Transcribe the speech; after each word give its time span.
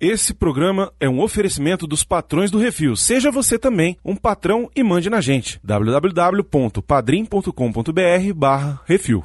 Esse 0.00 0.32
programa 0.32 0.90
é 0.98 1.06
um 1.06 1.20
oferecimento 1.20 1.86
dos 1.86 2.02
patrões 2.02 2.50
do 2.50 2.56
Refil. 2.56 2.96
Seja 2.96 3.30
você 3.30 3.58
também 3.58 3.98
um 4.02 4.16
patrão 4.16 4.70
e 4.74 4.82
mande 4.82 5.10
na 5.10 5.20
gente. 5.20 5.60
www.padrim.com.br 5.62 8.34
barra 8.34 8.80
Refil. 8.86 9.22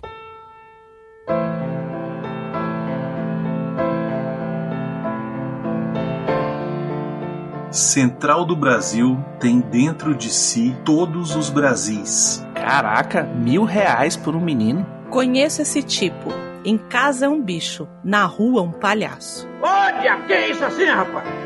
Central 7.72 8.44
do 8.44 8.58
Brasil 8.58 9.18
tem 9.40 9.62
dentro 9.62 10.14
de 10.14 10.30
si 10.30 10.76
todos 10.84 11.38
os 11.38 11.50
Brasis. 11.50 12.46
Caraca, 12.54 13.24
mil 13.24 13.64
reais 13.64 14.18
por 14.18 14.36
um 14.36 14.42
menino? 14.42 14.86
Conheço 15.10 15.62
esse 15.62 15.82
tipo. 15.82 16.34
Em 16.66 16.80
casa 16.80 17.28
é 17.28 17.30
um 17.30 17.40
bicho, 17.40 17.88
na 18.04 18.26
rua 18.26 18.64
um 18.64 18.72
palhaço. 18.72 19.48
Olha, 19.62 20.20
que 20.26 20.34
é 20.34 20.50
isso 20.50 20.66
assim, 20.66 20.86
rapaz? 20.86 21.45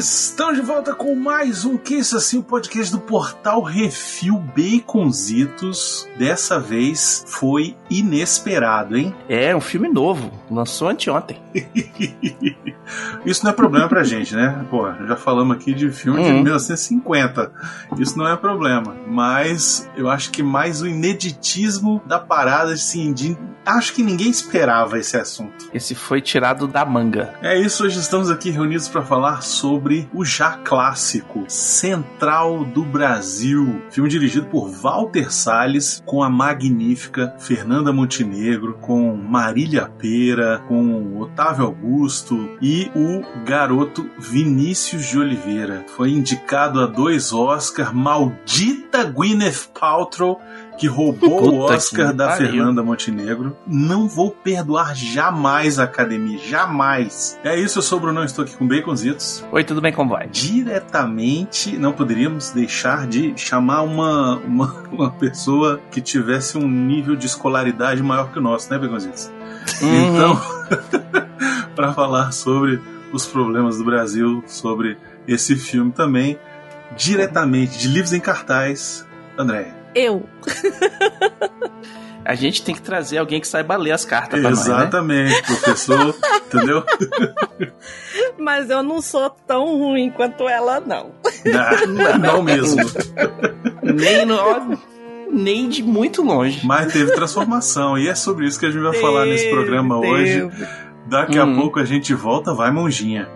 Estamos 0.00 0.56
de 0.56 0.62
volta 0.62 0.94
com 0.94 1.14
mais 1.14 1.66
um 1.66 1.76
Que 1.76 1.96
Isso 1.96 2.16
Assim, 2.16 2.38
o 2.38 2.42
podcast 2.42 2.90
do 2.90 2.98
portal 2.98 3.60
Refil 3.60 4.42
Baconzitos. 4.56 6.08
Dessa 6.16 6.58
vez 6.58 7.22
foi 7.26 7.76
inesperado, 7.90 8.96
hein? 8.96 9.14
É, 9.28 9.54
um 9.54 9.60
filme 9.60 9.88
novo. 9.88 10.32
Lançou 10.50 10.88
anteontem. 10.88 11.38
Isso 13.26 13.44
não 13.44 13.50
é 13.50 13.54
problema 13.54 13.88
pra 13.88 14.02
gente, 14.02 14.34
né? 14.34 14.64
Pô, 14.70 14.90
já 15.06 15.16
falamos 15.16 15.54
aqui 15.54 15.74
de 15.74 15.90
filme 15.90 16.22
de 16.22 16.30
Uhum. 16.30 16.42
1950. 16.44 17.52
Isso 17.98 18.16
não 18.16 18.26
é 18.26 18.34
problema. 18.38 18.96
Mas 19.06 19.86
eu 19.94 20.08
acho 20.08 20.30
que 20.30 20.42
mais 20.42 20.80
o 20.80 20.86
ineditismo 20.86 22.00
da 22.06 22.18
parada, 22.18 22.72
assim, 22.72 23.12
de... 23.12 23.36
acho 23.66 23.92
que 23.92 24.02
ninguém 24.02 24.30
esperava 24.30 24.98
esse 24.98 25.18
assunto. 25.18 25.68
Esse 25.74 25.94
foi 25.94 26.22
tirado 26.22 26.66
da 26.66 26.86
manga. 26.86 27.34
É 27.42 27.60
isso, 27.60 27.84
hoje 27.84 27.98
estamos 27.98 28.30
aqui 28.30 28.48
reunidos 28.48 28.88
para 28.88 29.02
falar 29.02 29.42
sobre 29.42 29.89
o 30.14 30.24
já 30.24 30.52
clássico 30.58 31.44
Central 31.48 32.64
do 32.64 32.84
Brasil, 32.84 33.82
filme 33.90 34.08
dirigido 34.08 34.46
por 34.46 34.70
Walter 34.70 35.32
Salles, 35.32 36.02
com 36.06 36.22
a 36.22 36.30
magnífica 36.30 37.34
Fernanda 37.38 37.92
Montenegro, 37.92 38.74
com 38.74 39.16
Marília 39.16 39.86
Pera, 39.86 40.62
com 40.68 41.18
Otávio 41.20 41.64
Augusto 41.64 42.56
e 42.62 42.90
o 42.94 43.22
garoto 43.44 44.08
Vinícius 44.18 45.06
de 45.06 45.18
Oliveira. 45.18 45.84
Foi 45.96 46.10
indicado 46.10 46.80
a 46.80 46.86
dois 46.86 47.32
Oscars, 47.32 47.92
maldita 47.92 49.04
Gwyneth 49.04 49.68
Paltrow, 49.78 50.40
que 50.80 50.86
roubou 50.86 51.36
o 51.36 51.50
Puta 51.60 51.74
Oscar 51.74 52.08
que 52.08 52.16
da 52.16 52.28
pariu. 52.28 52.46
Fernanda 52.52 52.82
Montenegro. 52.82 53.54
Não 53.66 54.08
vou 54.08 54.30
perdoar 54.30 54.96
jamais 54.96 55.78
a 55.78 55.84
academia, 55.84 56.38
jamais. 56.38 57.38
É 57.44 57.54
isso, 57.60 57.80
eu 57.80 57.82
sou 57.82 57.98
o 57.98 58.00
Bruno, 58.00 58.24
estou 58.24 58.46
aqui 58.46 58.56
com 58.56 58.66
Baconzitos. 58.66 59.44
Oi, 59.52 59.62
tudo 59.62 59.82
bem, 59.82 59.92
como 59.92 60.12
vai? 60.12 60.28
Diretamente, 60.28 61.76
não 61.76 61.92
poderíamos 61.92 62.50
deixar 62.52 63.06
de 63.06 63.34
chamar 63.36 63.82
uma, 63.82 64.36
uma, 64.38 64.74
uma 64.90 65.10
pessoa 65.10 65.78
que 65.90 66.00
tivesse 66.00 66.56
um 66.56 66.66
nível 66.66 67.14
de 67.14 67.26
escolaridade 67.26 68.02
maior 68.02 68.32
que 68.32 68.38
o 68.38 68.42
nosso, 68.42 68.72
né, 68.72 68.78
Baconzitos? 68.78 69.30
Uhum. 69.82 70.14
Então, 70.14 70.40
para 71.76 71.92
falar 71.92 72.32
sobre 72.32 72.80
os 73.12 73.26
problemas 73.26 73.76
do 73.76 73.84
Brasil, 73.84 74.42
sobre 74.46 74.96
esse 75.28 75.56
filme 75.56 75.92
também, 75.92 76.38
diretamente 76.96 77.78
de 77.78 77.86
livros 77.86 78.14
em 78.14 78.20
cartaz, 78.20 79.06
André. 79.36 79.79
Eu. 79.94 80.26
A 82.24 82.34
gente 82.34 82.62
tem 82.62 82.74
que 82.74 82.82
trazer 82.82 83.18
alguém 83.18 83.40
que 83.40 83.48
saiba 83.48 83.76
ler 83.76 83.92
as 83.92 84.04
cartas 84.04 84.40
pra 84.40 84.50
nós, 84.50 84.66
né? 84.66 84.74
Exatamente, 84.74 85.42
professor, 85.42 86.14
entendeu? 86.46 86.84
Mas 88.38 88.68
eu 88.70 88.82
não 88.82 89.00
sou 89.00 89.30
tão 89.46 89.78
ruim 89.78 90.10
quanto 90.10 90.48
ela, 90.48 90.80
não. 90.80 91.12
Não, 91.86 92.18
não 92.18 92.42
mesmo. 92.42 92.82
Nem, 93.82 94.24
no, 94.26 94.78
nem 95.32 95.68
de 95.68 95.82
muito 95.82 96.22
longe. 96.22 96.60
Mas 96.64 96.92
teve 96.92 97.10
transformação, 97.12 97.96
e 97.98 98.06
é 98.08 98.14
sobre 98.14 98.46
isso 98.46 98.60
que 98.60 98.66
a 98.66 98.70
gente 98.70 98.82
vai 98.82 98.94
falar 99.00 99.24
nesse 99.26 99.50
programa 99.50 99.98
hoje. 99.98 100.42
Teve. 100.48 100.68
Daqui 101.06 101.38
a 101.38 101.44
Uhum. 101.44 101.56
pouco 101.56 101.80
a 101.80 101.84
gente 101.84 102.14
volta, 102.14 102.52
vai 102.54 102.70
monjinha. 102.70 103.28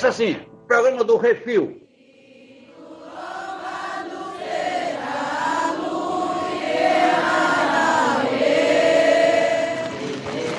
É 0.00 0.06
assim, 0.06 0.40
programa 0.68 1.02
do 1.02 1.16
Refil. 1.16 1.82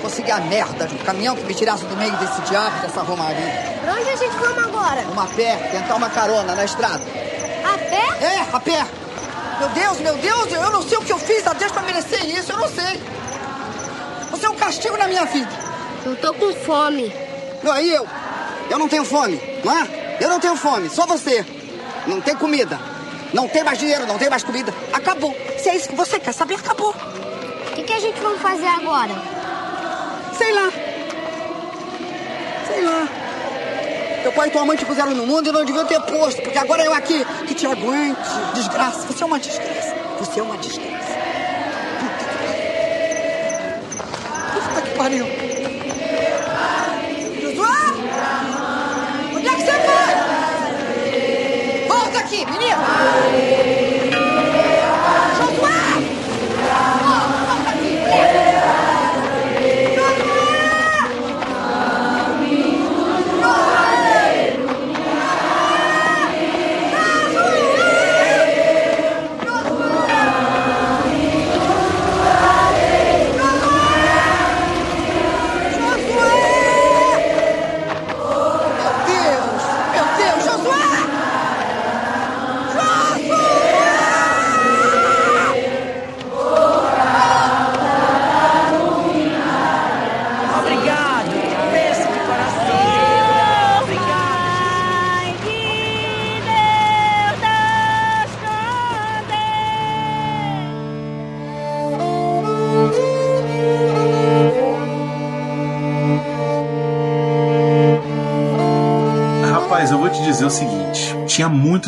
Consegui 0.02 0.32
a 0.32 0.40
merda 0.42 0.88
de 0.88 0.96
um 0.96 0.98
caminhão 1.00 1.38
que 1.38 1.44
me 1.44 1.54
tirasse 1.54 1.86
do 1.86 1.96
meio 1.96 2.12
desse 2.18 2.42
diabo, 2.42 2.82
dessa 2.82 3.02
romaria. 3.02 3.80
Pra 3.82 3.94
onde 3.94 4.10
a 4.10 4.16
gente 4.18 4.36
vamos 4.36 4.64
agora? 4.64 5.02
Uma 5.04 5.26
pé, 5.28 5.56
tentar 5.72 5.96
uma 5.96 6.10
carona 6.10 6.54
na 6.54 6.66
estrada. 6.66 7.04
A 7.64 7.78
pé? 7.78 8.26
É, 8.26 8.46
a 8.52 8.60
pé. 8.60 8.86
Meu 9.60 9.70
Deus, 9.70 10.00
meu 10.00 10.16
Deus, 10.16 10.52
eu 10.52 10.72
não 10.72 10.82
sei 10.82 10.98
o 10.98 11.02
que 11.02 11.14
eu 11.14 11.20
fiz 11.20 11.48
a 11.48 11.54
Deus 11.54 11.72
pra 11.72 11.82
merecer 11.84 12.26
isso, 12.26 12.52
eu 12.52 12.58
não 12.58 12.68
sei. 12.68 13.02
Você 14.32 14.46
é 14.46 14.50
um 14.50 14.56
castigo 14.56 14.98
na 14.98 15.08
minha 15.08 15.24
vida. 15.26 15.50
Eu 16.06 16.16
tô 16.18 16.34
com 16.34 16.54
fome. 16.56 17.14
Não, 17.64 17.72
aí 17.72 17.94
eu. 17.94 18.06
Eu 18.70 18.78
não 18.78 18.88
tenho 18.88 19.04
fome, 19.04 19.40
não 19.64 19.78
é? 19.78 20.18
Eu 20.22 20.30
não 20.30 20.40
tenho 20.40 20.56
fome, 20.56 20.90
só 20.90 21.06
você. 21.06 21.46
Não 22.06 22.22
tem 22.22 22.36
comida. 22.36 22.80
Não 23.34 23.48
tem 23.48 23.64
mais 23.64 23.78
dinheiro, 23.78 24.06
não 24.08 24.18
tem 24.18 24.30
mais 24.30 24.44
comida. 24.44 24.74
Acabou. 24.92 25.36
Se 25.58 25.70
é 25.70 25.76
isso 25.76 25.90
que 25.90 25.96
você 25.96 26.20
quer 26.20 26.34
saber, 26.34 26.56
acabou. 26.56 26.90
O 26.92 27.76
que, 27.76 27.84
que 27.84 27.94
a 27.94 28.00
gente 28.00 28.20
vai 28.20 28.38
fazer 28.38 28.68
agora? 28.68 29.14
Sei 30.38 30.52
lá. 30.54 30.72
Sei 32.68 32.82
lá. 32.84 33.08
Teu 34.24 34.32
pai 34.34 34.48
e 34.50 34.52
tua 34.52 34.66
mãe 34.66 34.76
te 34.76 34.86
puseram 34.86 35.12
no 35.12 35.26
mundo 35.26 35.48
e 35.48 35.52
não 35.52 35.64
deviam 35.64 35.86
ter 35.86 36.02
posto, 36.02 36.42
porque 36.42 36.58
agora 36.58 36.84
eu 36.84 36.94
aqui 36.94 37.26
que 37.48 37.54
te 37.54 37.66
aguente. 37.66 38.20
Desgraça. 38.54 39.08
Você 39.08 39.24
é 39.24 39.26
uma 39.26 39.40
desgraça. 39.40 39.96
Você 40.20 40.40
é 40.40 40.44
uma 40.44 40.58
desgraça. 40.58 41.18
Puta 44.54 44.82
que 44.82 44.98
pariu. 44.98 45.26
Puta 45.26 45.32
que 45.32 45.36
pariu. 45.36 45.39
Foi? 52.30 52.46
Volta 53.34 53.59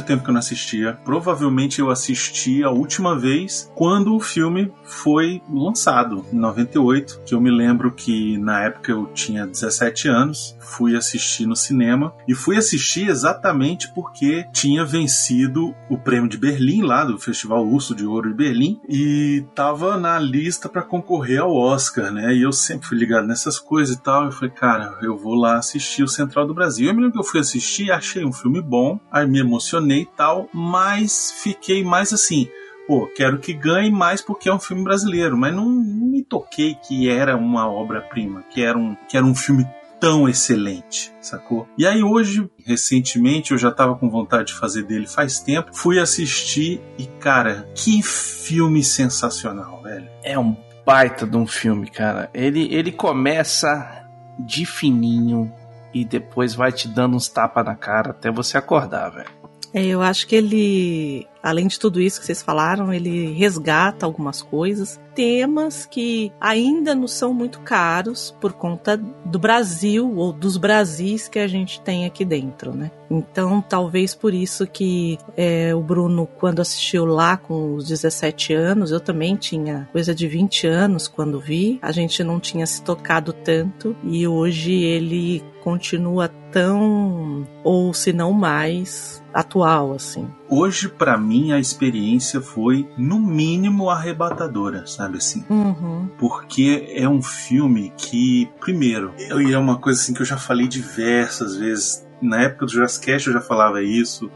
muito 0.02 0.08
tempo 0.08 0.24
que 0.24 0.30
eu 0.30 0.34
não 0.34 0.40
assistia. 0.40 0.98
Provavelmente 1.06 1.80
eu 1.80 1.90
assisti 1.90 2.64
a 2.64 2.72
última 2.72 3.18
vez 3.18 3.72
quando 3.76 4.16
o 4.16 4.20
filme 4.20 4.72
foi 4.84 5.42
lançado, 5.50 6.26
em 6.34 6.38
98. 6.38 7.22
Que 7.26 7.36
eu 7.36 7.42
me 7.42 7.52
lembro 7.52 7.92
que 7.92 8.38
na 8.38 8.64
época 8.64 8.92
eu 8.92 9.06
tinha 9.14 9.46
17 9.46 10.08
anos, 10.08 10.58
fui 10.60 10.96
assistir 10.96 11.46
no 11.46 11.56
cinema 11.56 12.14
e 12.28 12.34
fui 12.34 12.58
assistir 12.58 13.08
exatamente 13.08 13.94
porque 13.94 14.46
tinha 14.52 14.84
vencido 14.84 15.74
o 15.90 15.98
prêmio 15.98 16.30
de 16.30 16.38
Berlim 16.38 16.82
lá 16.82 17.04
do 17.04 17.20
Festival 17.20 17.66
Urso 17.66 17.96
de 17.96 18.06
Ouro 18.06 18.30
de 18.30 18.36
Berlim 18.36 18.80
e 18.90 19.46
tava 19.54 19.98
na 19.98 20.18
lista 20.18 20.68
para 20.68 20.82
concorrer 20.82 21.42
ao 21.42 21.54
Oscar, 21.54 22.12
né? 22.12 22.34
E 22.34 22.42
eu 22.42 22.52
sempre 22.52 22.88
fui 22.88 22.98
ligado 22.98 23.28
nessas 23.28 23.60
coisas 23.60 23.96
e 23.96 24.02
tal. 24.02 24.26
Eu 24.26 24.32
falei, 24.32 24.50
cara, 24.52 24.98
eu 25.02 25.18
vou 25.18 25.36
lá 25.36 25.58
assistir 25.58 26.04
o 26.04 26.08
Central 26.08 26.48
do 26.48 26.54
Brasil. 26.54 26.88
Eu 26.88 26.94
me 26.94 27.02
lembro 27.02 27.14
que 27.14 27.20
eu 27.20 27.30
fui 27.30 27.40
assistir, 27.40 27.92
achei 27.92 28.26
um 28.26 28.34
filme 28.34 28.62
bom, 28.62 29.00
aí 29.12 29.28
me 29.28 29.40
emocionei 29.40 30.01
e 30.02 30.06
tal, 30.06 30.50
mas 30.54 31.34
fiquei 31.44 31.84
mais 31.84 32.12
assim. 32.14 32.48
Pô, 32.88 33.08
quero 33.16 33.40
que 33.40 33.54
ganhe 33.54 33.92
mais 33.92 34.22
porque 34.22 34.50
é 34.50 34.54
um 34.54 34.60
filme 34.60 34.84
brasileiro, 34.84 35.38
mas 35.38 35.54
não, 35.54 35.70
não 35.70 36.08
me 36.08 36.24
toquei 36.24 36.76
que 36.76 37.10
era 37.10 37.38
uma 37.38 37.70
obra-prima, 37.70 38.44
que 38.50 38.62
era 38.62 38.78
um, 38.78 38.96
que 39.08 39.16
era 39.16 39.26
um 39.26 39.36
filme 39.36 39.66
tão 40.00 40.28
excelente, 40.28 41.14
sacou? 41.22 41.68
E 41.78 41.86
aí 41.86 42.04
hoje, 42.04 42.50
recentemente, 42.66 43.52
eu 43.52 43.58
já 43.58 43.72
tava 43.72 43.96
com 43.96 44.10
vontade 44.10 44.48
de 44.48 44.56
fazer 44.56 44.84
dele 44.84 45.06
faz 45.06 45.40
tempo, 45.40 45.70
fui 45.74 46.00
assistir 46.00 46.82
e 46.98 47.06
cara, 47.06 47.70
que 47.76 48.02
filme 48.02 48.84
sensacional, 48.84 49.84
velho. 49.84 50.10
É 50.24 50.38
um 50.40 50.58
baita 50.84 51.28
de 51.28 51.38
um 51.38 51.46
filme, 51.46 51.88
cara. 51.88 52.32
Ele, 52.34 52.74
ele 52.74 52.92
começa 52.92 54.04
de 54.40 54.66
fininho 54.66 55.54
e 55.94 56.04
depois 56.04 56.56
vai 56.56 56.72
te 56.72 56.88
dando 56.88 57.16
uns 57.16 57.28
tapas 57.30 57.64
na 57.64 57.76
cara 57.76 58.10
até 58.10 58.32
você 58.32 58.58
acordar, 58.58 59.10
velho. 59.10 59.30
É, 59.74 59.86
eu 59.86 60.02
acho 60.02 60.28
que 60.28 60.36
ele, 60.36 61.28
além 61.42 61.68
de 61.68 61.80
tudo 61.80 62.02
isso 62.02 62.20
que 62.20 62.26
vocês 62.26 62.42
falaram, 62.42 62.94
ele 62.94 63.32
resgata 63.34 64.06
algumas 64.06 64.42
coisas, 64.42 65.00
temas 65.16 65.86
que 65.86 66.32
ainda 66.40 66.96
nos 66.96 67.14
são 67.14 67.34
muito 67.34 67.60
caros 67.62 68.36
por 68.40 68.54
conta 68.54 68.98
do 68.98 69.40
Brasil 69.40 70.16
ou 70.16 70.32
dos 70.32 70.58
Brasis 70.58 71.28
que 71.28 71.40
a 71.40 71.48
gente 71.48 71.82
tem 71.82 72.06
aqui 72.06 72.24
dentro, 72.24 72.74
né? 72.74 72.92
Então, 73.10 73.62
talvez 73.62 74.16
por 74.16 74.34
isso 74.34 74.66
que 74.66 75.18
é, 75.36 75.76
o 75.76 75.82
Bruno, 75.82 76.26
quando 76.26 76.62
assistiu 76.62 77.06
lá 77.06 77.36
com 77.36 77.76
os 77.76 77.88
17 77.88 78.54
anos, 78.54 78.92
eu 78.92 79.00
também 79.00 79.36
tinha 79.36 79.90
coisa 79.92 80.16
de 80.16 80.28
20 80.28 80.66
anos 80.68 81.08
quando 81.08 81.40
vi, 81.40 81.78
a 81.82 81.92
gente 81.92 82.24
não 82.24 82.40
tinha 82.40 82.66
se 82.66 82.82
tocado 82.82 83.34
tanto 83.34 83.96
e 84.04 84.26
hoje 84.26 84.74
ele 84.74 85.44
continua 85.62 86.30
tão, 86.52 87.48
ou 87.64 87.94
se 87.94 88.12
não 88.12 88.32
mais, 88.32 89.24
atual, 89.34 89.94
assim. 89.94 90.28
Hoje, 90.54 90.90
para 90.90 91.18
mim, 91.18 91.54
a 91.54 91.60
experiência 91.60 92.42
foi, 92.42 92.86
no 92.98 93.22
mínimo, 93.22 93.90
arrebatadora, 93.90 94.86
sabe 94.86 95.18
assim? 95.18 95.46
Uhum. 95.50 96.10
Porque 96.20 96.92
é 96.94 97.08
um 97.08 97.22
filme 97.22 97.94
que, 97.96 98.50
primeiro, 98.60 99.14
e 99.18 99.54
é 99.54 99.58
uma 99.58 99.78
coisa 99.78 100.02
assim 100.02 100.14
que 100.14 100.22
eu 100.22 100.26
já 100.26 100.36
falei 100.36 100.68
diversas 100.68 101.56
vezes. 101.56 102.06
Na 102.22 102.42
época 102.42 102.66
do 102.66 102.72
Jurassic 102.72 103.06
Cast 103.06 103.28
eu 103.30 103.34
já 103.34 103.42
falava 103.42 103.82
isso 103.82 104.30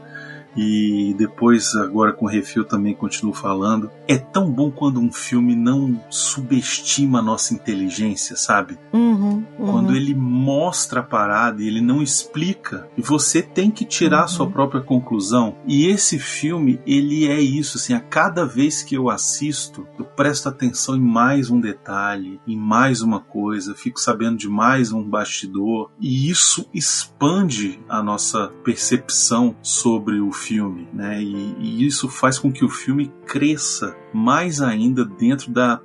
e 0.56 1.14
depois 1.18 1.74
agora 1.74 2.12
com 2.12 2.24
o 2.24 2.28
Refil 2.28 2.64
também 2.64 2.94
continuo 2.94 3.34
falando. 3.34 3.90
É 4.08 4.16
tão 4.16 4.50
bom 4.50 4.70
quando 4.70 5.00
um 5.00 5.12
filme 5.12 5.54
não 5.54 6.00
subestima 6.08 7.18
a 7.18 7.22
nossa 7.22 7.54
inteligência, 7.54 8.36
sabe? 8.36 8.78
Uhum, 8.92 9.44
uhum. 9.58 9.66
Quando 9.66 9.94
ele 9.94 10.14
mostra 10.14 11.00
a 11.00 11.02
parada 11.02 11.62
e 11.62 11.66
ele 11.66 11.80
não 11.80 12.02
explica, 12.02 12.88
e 12.96 13.02
você 13.02 13.42
tem 13.42 13.70
que 13.70 13.84
tirar 13.84 14.24
a 14.24 14.28
sua 14.28 14.48
própria 14.48 14.80
conclusão. 14.80 15.56
E 15.66 15.86
esse 15.86 16.18
filme, 16.18 16.80
ele 16.86 17.26
é 17.26 17.40
isso, 17.40 17.78
assim, 17.78 17.92
a 17.92 18.00
cada 18.00 18.46
vez 18.46 18.82
que 18.82 18.94
eu 18.94 19.10
assisto, 19.10 19.86
eu 19.98 20.04
presto 20.04 20.48
atenção 20.48 20.96
em 20.96 21.00
mais 21.00 21.50
um 21.50 21.60
detalhe, 21.60 22.40
em 22.46 22.56
mais 22.56 23.02
uma 23.02 23.20
coisa, 23.20 23.74
fico 23.74 24.00
sabendo 24.00 24.36
de 24.36 24.48
mais 24.48 24.92
um 24.92 25.02
bastidor, 25.02 25.90
e 26.00 26.30
isso 26.30 26.68
expande 26.72 27.80
a 27.88 28.02
nossa 28.02 28.48
percepção 28.64 29.56
sobre 29.62 30.20
o 30.20 30.32
filme, 30.32 30.45
né? 30.92 31.22
E, 31.22 31.56
e 31.58 31.86
isso 31.86 32.08
faz 32.08 32.38
com 32.38 32.52
que 32.52 32.64
o 32.64 32.68
filme 32.68 33.12
cresça 33.26 33.96
mais 34.12 34.60
ainda 34.60 35.04
dentro 35.04 35.50
da 35.50 35.80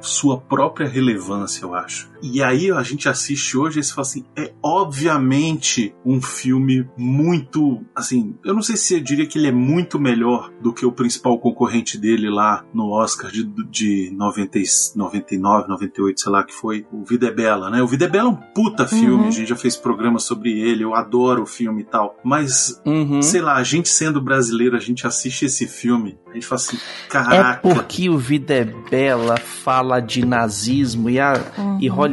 sua 0.00 0.40
própria 0.40 0.88
relevância, 0.88 1.64
eu 1.64 1.74
acho. 1.74 2.09
E 2.22 2.42
aí 2.42 2.70
a 2.70 2.82
gente 2.82 3.08
assiste 3.08 3.56
hoje 3.56 3.80
e 3.80 3.82
você 3.84 3.92
fala 3.92 4.06
assim, 4.06 4.24
é 4.36 4.52
obviamente 4.62 5.94
um 6.04 6.20
filme 6.20 6.86
muito, 6.96 7.82
assim, 7.94 8.34
eu 8.44 8.54
não 8.54 8.62
sei 8.62 8.76
se 8.76 8.94
eu 8.94 9.00
diria 9.00 9.26
que 9.26 9.38
ele 9.38 9.48
é 9.48 9.52
muito 9.52 9.98
melhor 9.98 10.50
do 10.60 10.72
que 10.72 10.84
o 10.84 10.92
principal 10.92 11.38
concorrente 11.38 11.96
dele 11.98 12.28
lá 12.28 12.64
no 12.74 12.90
Oscar 12.90 13.30
de, 13.30 13.44
de 13.70 14.10
90, 14.14 14.58
99, 14.96 15.68
98, 15.68 16.20
sei 16.20 16.32
lá, 16.32 16.44
que 16.44 16.52
foi 16.54 16.86
o 16.92 17.04
Vida 17.04 17.28
é 17.28 17.32
Bela, 17.32 17.70
né? 17.70 17.82
O 17.82 17.86
Vida 17.86 18.04
é 18.04 18.08
Bela 18.08 18.28
é 18.28 18.32
um 18.32 18.36
puta 18.36 18.86
filme, 18.86 19.10
Uhum. 19.22 19.28
a 19.28 19.30
gente 19.30 19.48
já 19.48 19.56
fez 19.56 19.76
programa 19.76 20.18
sobre 20.18 20.50
ele, 20.60 20.84
eu 20.84 20.94
adoro 20.94 21.42
o 21.42 21.46
filme 21.46 21.82
e 21.82 21.84
tal, 21.84 22.16
mas 22.22 22.80
Uhum. 22.84 23.22
sei 23.22 23.40
lá, 23.40 23.56
a 23.56 23.62
gente 23.62 23.88
sendo 23.88 24.20
brasileiro, 24.20 24.76
a 24.76 24.80
gente 24.80 25.06
assiste 25.06 25.46
esse 25.46 25.66
filme, 25.66 26.18
a 26.28 26.34
gente 26.34 26.46
fala 26.46 26.60
assim, 26.60 26.76
É 26.76 27.08
caraca, 27.08 27.60
porque 27.62 28.08
o 28.10 28.18
Vida 28.18 28.54
é 28.54 28.64
Bela 28.64 29.36
fala 29.38 30.00
de 30.00 30.24
nazismo 30.24 31.08
e, 31.08 31.18
a, 31.18 31.32
e 31.80 31.88
Hollywood 31.88 32.09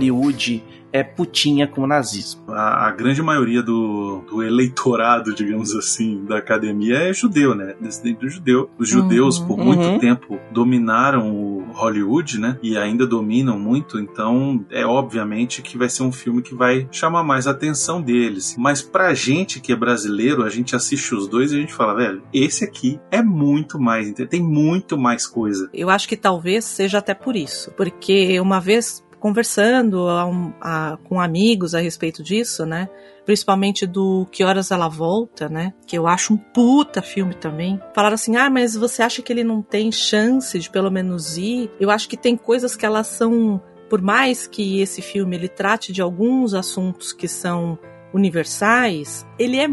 é 0.91 1.03
putinha 1.03 1.67
com 1.67 1.81
o 1.81 1.87
nazismo. 1.87 2.41
a, 2.47 2.87
a 2.87 2.91
grande 2.91 3.21
maioria 3.21 3.61
do, 3.61 4.21
do 4.29 4.41
eleitorado, 4.41 5.33
digamos 5.35 5.75
assim, 5.75 6.23
da 6.25 6.37
academia 6.37 6.95
é 6.97 7.13
judeu, 7.13 7.53
né? 7.53 7.75
Descendente 7.79 8.19
do 8.21 8.29
judeu. 8.29 8.69
Os 8.77 8.87
judeus, 8.89 9.37
por 9.37 9.57
Uhum. 9.59 9.65
muito 9.65 9.99
tempo, 9.99 10.39
dominaram 10.51 11.29
o 11.35 11.65
Hollywood, 11.73 12.39
né? 12.39 12.57
E 12.63 12.77
ainda 12.77 13.05
dominam 13.05 13.59
muito, 13.59 13.99
então 13.99 14.65
é 14.71 14.85
obviamente 14.85 15.61
que 15.61 15.77
vai 15.77 15.89
ser 15.89 16.03
um 16.03 16.11
filme 16.11 16.41
que 16.41 16.55
vai 16.55 16.87
chamar 16.91 17.23
mais 17.23 17.47
a 17.47 17.51
atenção 17.51 18.01
deles. 18.01 18.55
Mas 18.57 18.81
pra 18.81 19.13
gente 19.13 19.59
que 19.59 19.73
é 19.73 19.75
brasileiro, 19.75 20.43
a 20.43 20.49
gente 20.49 20.75
assiste 20.75 21.13
os 21.13 21.27
dois 21.27 21.51
e 21.51 21.57
a 21.57 21.59
gente 21.59 21.73
fala, 21.73 21.95
velho, 21.95 22.21
esse 22.33 22.63
aqui 22.63 22.99
é 23.11 23.21
muito 23.21 23.77
mais, 23.79 24.11
tem 24.29 24.41
muito 24.41 24.97
mais 24.97 25.27
coisa. 25.27 25.69
Eu 25.73 25.89
acho 25.89 26.07
que 26.07 26.15
talvez 26.15 26.63
seja 26.63 26.99
até 26.99 27.13
por 27.13 27.35
isso. 27.35 27.71
Porque 27.71 28.39
uma 28.39 28.59
vez 28.59 29.03
conversando 29.19 30.07
a 30.07 30.23
a- 30.61 30.97
com 31.03 31.19
amigos 31.19 31.73
a 31.75 31.79
respeito 31.79 32.23
disso, 32.23 32.65
né? 32.65 32.89
Principalmente 33.25 33.85
do 33.85 34.25
Que 34.31 34.43
Horas 34.43 34.71
Ela 34.71 34.87
Volta, 34.87 35.49
né? 35.49 35.73
Que 35.85 35.97
eu 35.97 36.07
acho 36.07 36.33
um 36.33 36.37
puta 36.37 37.01
filme 37.01 37.33
também. 37.33 37.79
Falaram 37.93 38.15
assim: 38.15 38.35
ah, 38.37 38.49
mas 38.49 38.75
você 38.75 39.01
acha 39.03 39.21
que 39.21 39.31
ele 39.33 39.43
não 39.43 39.61
tem 39.61 39.91
chance 39.91 40.57
de 40.57 40.69
pelo 40.69 40.89
menos 40.91 41.37
ir? 41.37 41.69
Eu 41.79 41.89
acho 41.91 42.07
que 42.07 42.15
tem 42.17 42.37
coisas 42.37 42.75
que 42.75 42.85
elas 42.85 43.07
são. 43.07 43.61
Por 43.89 44.01
mais 44.01 44.47
que 44.47 44.81
esse 44.81 45.01
filme 45.01 45.35
ele 45.35 45.47
trate 45.47 45.93
de 45.93 46.01
alguns 46.01 46.53
assuntos 46.53 47.13
que 47.13 47.27
são 47.27 47.79
universais, 48.13 49.25
ele 49.39 49.57
é 49.57 49.67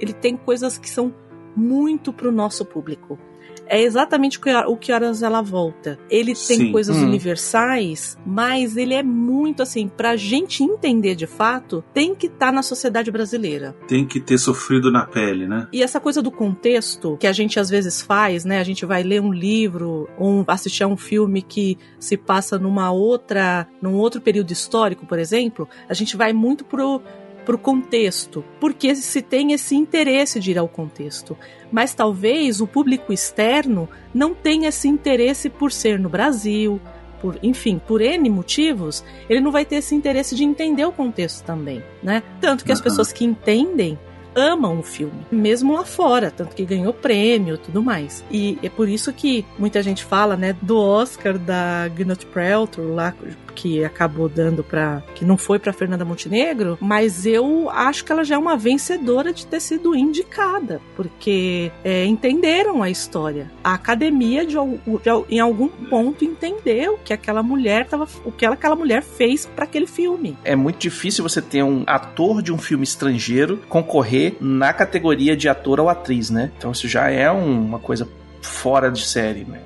ele 0.00 0.12
tem 0.12 0.36
coisas 0.36 0.78
que 0.78 0.88
são 0.90 1.14
muito 1.56 2.12
pro 2.12 2.32
nosso 2.32 2.64
público. 2.64 3.18
É 3.66 3.80
exatamente 3.80 4.38
o 4.38 4.76
que, 4.76 4.92
horas 4.92 5.22
ela 5.22 5.40
volta. 5.42 5.98
Ele 6.10 6.34
tem 6.34 6.58
Sim. 6.58 6.72
coisas 6.72 6.96
Hum. 6.96 7.04
universais, 7.04 8.16
mas 8.26 8.76
ele 8.76 8.94
é 8.94 9.02
muito 9.02 9.62
assim, 9.62 9.88
pra 9.88 10.16
gente 10.16 10.62
entender 10.62 11.14
de 11.14 11.26
fato, 11.26 11.82
tem 11.92 12.14
que 12.14 12.26
estar 12.26 12.52
na 12.52 12.62
sociedade 12.62 13.10
brasileira. 13.10 13.74
Tem 13.86 14.06
que 14.06 14.20
ter 14.20 14.38
sofrido 14.38 14.90
na 14.90 15.04
pele, 15.06 15.46
né? 15.46 15.68
E 15.72 15.82
essa 15.82 16.00
coisa 16.00 16.22
do 16.22 16.30
contexto 16.30 17.16
que 17.18 17.26
a 17.26 17.32
gente 17.32 17.58
às 17.58 17.68
vezes 17.70 18.02
faz, 18.02 18.44
né? 18.44 18.58
A 18.58 18.64
gente 18.64 18.84
vai 18.84 19.02
ler 19.02 19.20
um 19.20 19.32
livro 19.32 20.08
ou 20.18 20.44
assistir 20.48 20.82
a 20.84 20.86
um 20.86 20.96
filme 20.96 21.42
que 21.42 21.78
se 21.98 22.16
passa 22.16 22.58
numa 22.58 22.90
outra, 22.90 23.66
num 23.80 23.94
outro 23.94 24.20
período 24.20 24.52
histórico, 24.52 25.06
por 25.06 25.18
exemplo, 25.18 25.68
a 25.88 25.94
gente 25.94 26.16
vai 26.16 26.32
muito 26.32 26.64
pro 26.64 27.00
pro 27.44 27.58
contexto, 27.58 28.44
porque 28.60 28.94
se 28.94 29.20
tem 29.22 29.52
esse 29.52 29.74
interesse 29.74 30.38
de 30.40 30.52
ir 30.52 30.58
ao 30.58 30.68
contexto. 30.68 31.36
Mas 31.70 31.94
talvez 31.94 32.60
o 32.60 32.66
público 32.66 33.12
externo 33.12 33.88
não 34.14 34.34
tenha 34.34 34.68
esse 34.68 34.88
interesse 34.88 35.48
por 35.48 35.72
ser 35.72 35.98
no 35.98 36.08
Brasil, 36.08 36.80
por, 37.20 37.38
enfim, 37.42 37.80
por 37.86 38.00
N 38.00 38.28
motivos, 38.28 39.04
ele 39.28 39.40
não 39.40 39.52
vai 39.52 39.64
ter 39.64 39.76
esse 39.76 39.94
interesse 39.94 40.34
de 40.34 40.44
entender 40.44 40.84
o 40.84 40.92
contexto 40.92 41.44
também, 41.44 41.82
né? 42.02 42.22
Tanto 42.40 42.64
que 42.64 42.72
as 42.72 42.80
Aham. 42.80 42.84
pessoas 42.84 43.12
que 43.12 43.24
entendem 43.24 43.98
amam 44.34 44.78
o 44.78 44.82
filme, 44.82 45.12
mesmo 45.30 45.74
lá 45.74 45.84
fora, 45.84 46.30
tanto 46.30 46.54
que 46.56 46.64
ganhou 46.64 46.92
prêmio 46.92 47.58
tudo 47.58 47.82
mais. 47.82 48.24
E 48.30 48.58
é 48.62 48.68
por 48.68 48.88
isso 48.88 49.12
que 49.12 49.44
muita 49.58 49.82
gente 49.82 50.04
fala, 50.04 50.36
né, 50.36 50.56
do 50.62 50.78
Oscar 50.78 51.38
da 51.38 51.88
Gwyneth 51.88 52.26
Paltrow 52.32 52.94
lá 52.94 53.14
que 53.54 53.84
acabou 53.84 54.30
dando 54.30 54.64
para 54.64 55.02
que 55.14 55.26
não 55.26 55.36
foi 55.36 55.58
para 55.58 55.74
Fernanda 55.74 56.06
Montenegro, 56.06 56.78
mas 56.80 57.26
eu 57.26 57.68
acho 57.70 58.02
que 58.02 58.10
ela 58.10 58.24
já 58.24 58.34
é 58.36 58.38
uma 58.38 58.56
vencedora 58.56 59.30
de 59.30 59.46
ter 59.46 59.60
sido 59.60 59.94
indicada, 59.94 60.80
porque 60.96 61.70
é, 61.84 62.06
entenderam 62.06 62.82
a 62.82 62.88
história. 62.88 63.50
A 63.62 63.74
academia 63.74 64.46
de, 64.46 64.54
de 64.54 65.10
em 65.28 65.38
algum 65.38 65.68
ponto 65.68 66.24
entendeu 66.24 66.98
que 67.04 67.12
aquela 67.12 67.42
mulher 67.42 67.86
tava, 67.86 68.08
o 68.24 68.32
que 68.32 68.44
ela- 68.46 68.54
aquela 68.54 68.74
mulher 68.74 69.02
fez 69.02 69.44
para 69.44 69.64
aquele 69.64 69.86
filme. 69.86 70.36
É 70.44 70.56
muito 70.56 70.78
difícil 70.78 71.22
você 71.22 71.42
ter 71.42 71.62
um 71.62 71.84
ator 71.86 72.40
de 72.40 72.52
um 72.52 72.58
filme 72.58 72.84
estrangeiro 72.84 73.58
concorrer 73.68 74.21
na 74.40 74.72
categoria 74.72 75.36
de 75.36 75.48
ator 75.48 75.80
ou 75.80 75.88
atriz, 75.88 76.30
né? 76.30 76.50
Então 76.56 76.72
isso 76.72 76.88
já 76.88 77.10
é 77.10 77.30
um- 77.30 77.60
uma 77.64 77.78
coisa 77.78 78.08
fora 78.40 78.90
de 78.90 79.04
série, 79.06 79.44
né? 79.44 79.60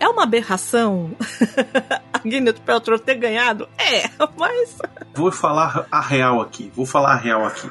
É 0.00 0.06
uma 0.08 0.22
aberração 0.22 1.10
a 2.12 2.18
Gwyneth 2.20 2.60
Paltrow 2.64 2.98
ter 2.98 3.16
ganhado? 3.16 3.68
É, 3.76 4.08
mas... 4.36 4.78
Vou 5.14 5.32
falar 5.32 5.86
a 5.90 6.00
real 6.00 6.40
aqui. 6.40 6.70
Vou 6.74 6.86
falar 6.86 7.12
a 7.14 7.16
real 7.16 7.44
aqui. 7.44 7.68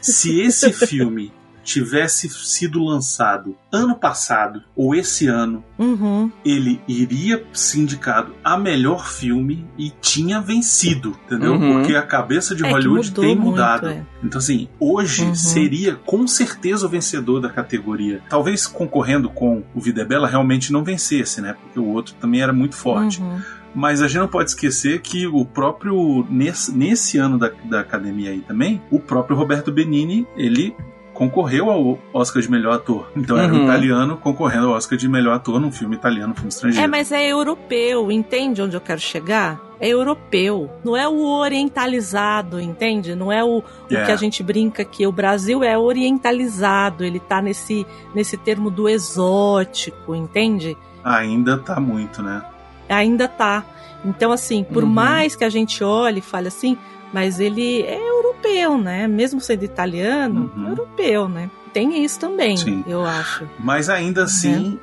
Se 0.00 0.40
esse 0.40 0.72
filme 0.86 1.32
tivesse 1.66 2.28
sido 2.30 2.82
lançado 2.82 3.56
ano 3.72 3.96
passado 3.96 4.62
ou 4.74 4.94
esse 4.94 5.26
ano, 5.26 5.62
Uhum. 5.78 6.30
ele 6.44 6.80
iria 6.88 7.44
ser 7.52 7.80
indicado 7.80 8.32
a 8.42 8.56
melhor 8.56 9.06
filme 9.08 9.66
e 9.76 9.90
tinha 10.00 10.40
vencido, 10.40 11.18
entendeu? 11.26 11.54
Uhum. 11.54 11.74
Porque 11.80 11.94
a 11.94 12.02
cabeça 12.02 12.54
de 12.54 12.64
É 12.64 12.70
Hollywood 12.70 13.10
tem 13.12 13.34
muito, 13.36 13.42
mudado. 13.42 13.88
é. 13.88 14.02
Então, 14.22 14.38
assim, 14.38 14.68
hoje 14.80 15.24
Uhum. 15.24 15.34
seria 15.34 15.96
com 15.96 16.26
certeza 16.26 16.86
o 16.86 16.88
vencedor 16.88 17.40
da 17.40 17.48
categoria. 17.50 18.22
Talvez 18.30 18.66
concorrendo 18.66 19.28
com 19.28 19.62
o 19.74 19.80
Vida 19.80 20.02
é 20.02 20.04
Bela 20.04 20.28
realmente 20.28 20.72
não 20.72 20.84
vencesse, 20.84 21.40
né? 21.40 21.54
Porque 21.60 21.78
o 21.80 21.86
outro 21.88 22.14
também 22.20 22.40
era 22.40 22.52
muito 22.52 22.76
forte. 22.76 23.20
Uhum. 23.20 23.40
Mas 23.74 24.00
a 24.00 24.08
gente 24.08 24.20
não 24.20 24.28
pode 24.28 24.50
esquecer 24.50 25.02
que 25.02 25.26
o 25.26 25.44
próprio. 25.44 26.26
Nesse, 26.30 26.72
nesse 26.74 27.18
ano 27.18 27.38
da, 27.38 27.50
da 27.64 27.80
academia 27.80 28.30
aí 28.30 28.40
também, 28.40 28.80
o 28.90 28.98
próprio 28.98 29.36
Roberto 29.36 29.70
Benini, 29.70 30.26
ele 30.34 30.74
concorreu 31.16 31.70
ao 31.70 31.98
Oscar 32.12 32.42
de 32.42 32.50
melhor 32.50 32.74
ator. 32.74 33.10
Então 33.16 33.36
era 33.38 33.52
um 33.52 33.56
Uhum. 33.56 33.64
italiano 33.64 34.16
concorrendo 34.18 34.68
ao 34.68 34.74
Oscar 34.74 34.98
de 34.98 35.08
melhor 35.08 35.34
ator 35.36 35.58
num 35.58 35.72
filme 35.72 35.96
italiano, 35.96 36.34
filme 36.34 36.48
estrangeiro. 36.50 36.84
É, 36.84 36.86
mas 36.88 37.10
é 37.10 37.26
europeu, 37.26 38.12
entende 38.12 38.60
onde 38.62 38.76
eu 38.76 38.80
quero 38.80 39.00
chegar? 39.00 39.60
É 39.80 39.88
europeu, 39.88 40.70
não 40.84 40.96
é 40.96 41.06
o 41.08 41.18
orientalizado, 41.20 42.60
entende? 42.60 43.14
Não 43.14 43.30
é 43.30 43.42
o, 43.44 43.58
o 43.58 43.94
É. 43.94 44.04
que 44.04 44.12
a 44.12 44.16
gente 44.16 44.42
brinca 44.42 44.84
que 44.84 45.06
o 45.06 45.12
Brasil 45.12 45.62
é 45.62 45.76
orientalizado, 45.76 47.04
ele 47.04 47.20
tá 47.20 47.40
nesse, 47.42 47.86
nesse 48.14 48.36
termo 48.36 48.70
do 48.70 48.88
exótico, 48.88 50.14
entende? 50.14 50.76
Ainda 51.04 51.58
tá 51.58 51.78
muito, 51.80 52.22
né? 52.22 52.42
Ainda 52.88 53.28
tá. 53.28 53.64
Então, 54.04 54.30
assim, 54.32 54.62
por 54.64 54.82
Uhum. 54.84 54.90
mais 54.90 55.34
que 55.36 55.44
a 55.44 55.48
gente 55.50 55.82
olhe 55.82 56.18
e 56.18 56.22
fale 56.22 56.48
assim, 56.48 56.76
mas 57.12 57.40
ele 57.40 57.82
é 57.82 57.98
europeu, 58.10 58.76
né? 58.78 59.06
Mesmo 59.06 59.40
sendo 59.40 59.64
italiano, 59.64 60.50
Uhum. 60.56 60.68
europeu, 60.68 61.28
né? 61.28 61.50
Tem 61.72 62.02
isso 62.04 62.18
também, 62.18 62.56
Sim. 62.56 62.82
eu 62.86 63.04
acho. 63.04 63.46
Mas 63.58 63.88
ainda 63.90 64.24
assim, 64.24 64.78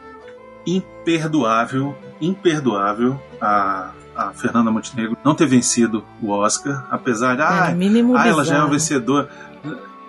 imperdoável, 0.66 1.96
imperdoável 2.22 3.20
a, 3.42 3.92
a 4.16 4.32
Fernanda 4.32 4.72
Montenegro 4.72 5.18
não 5.24 5.34
ter 5.36 5.46
vencido 5.48 6.04
o 6.22 6.30
Oscar, 6.30 6.86
apesar 6.92 7.36
de. 7.36 7.42
é, 7.42 7.46
Ah, 7.46 7.74
ah, 8.16 8.28
ela 8.28 8.44
já 8.46 8.56
é 8.58 8.60
uma 8.60 8.70
vencedora. 8.70 9.28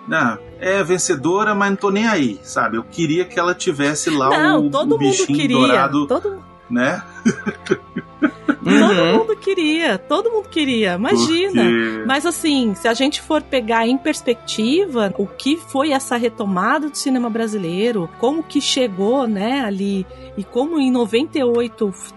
Não, 0.07 0.37
é 0.59 0.83
vencedora, 0.83 1.55
mas 1.55 1.71
não 1.71 1.75
tô 1.77 1.89
nem 1.89 2.07
aí, 2.07 2.39
sabe? 2.43 2.77
Eu 2.77 2.83
queria 2.83 3.25
que 3.25 3.39
ela 3.39 3.55
tivesse 3.55 4.11
lá 4.11 4.29
Não, 4.29 4.67
o, 4.67 4.69
todo 4.69 4.83
o 4.95 4.99
mundo 4.99 4.99
bichinho 4.99 5.35
queria. 5.39 5.57
dourado, 5.57 6.05
Todo, 6.05 6.43
né? 6.69 7.01
todo 8.45 8.69
Uhum. 8.69 9.17
mundo 9.19 9.35
queria. 9.37 9.97
Todo 9.97 10.31
mundo 10.31 10.49
queria. 10.49 10.93
Imagina. 10.95 11.63
Porque- 11.63 12.03
Mas 12.05 12.25
assim, 12.25 12.73
se 12.75 12.87
a 12.87 12.93
gente 12.93 13.21
for 13.21 13.41
pegar 13.41 13.87
em 13.87 13.97
perspectiva 13.97 15.13
o 15.17 15.25
que 15.27 15.57
foi 15.57 15.91
essa 15.91 16.15
retomada 16.17 16.89
do 16.89 16.97
cinema 16.97 17.29
brasileiro, 17.29 18.09
como 18.19 18.43
que 18.43 18.61
chegou, 18.61 19.27
né, 19.27 19.61
ali, 19.61 20.05
e 20.37 20.43
como 20.43 20.79
em 20.79 20.91
98 20.91 21.89
f- 21.89 22.13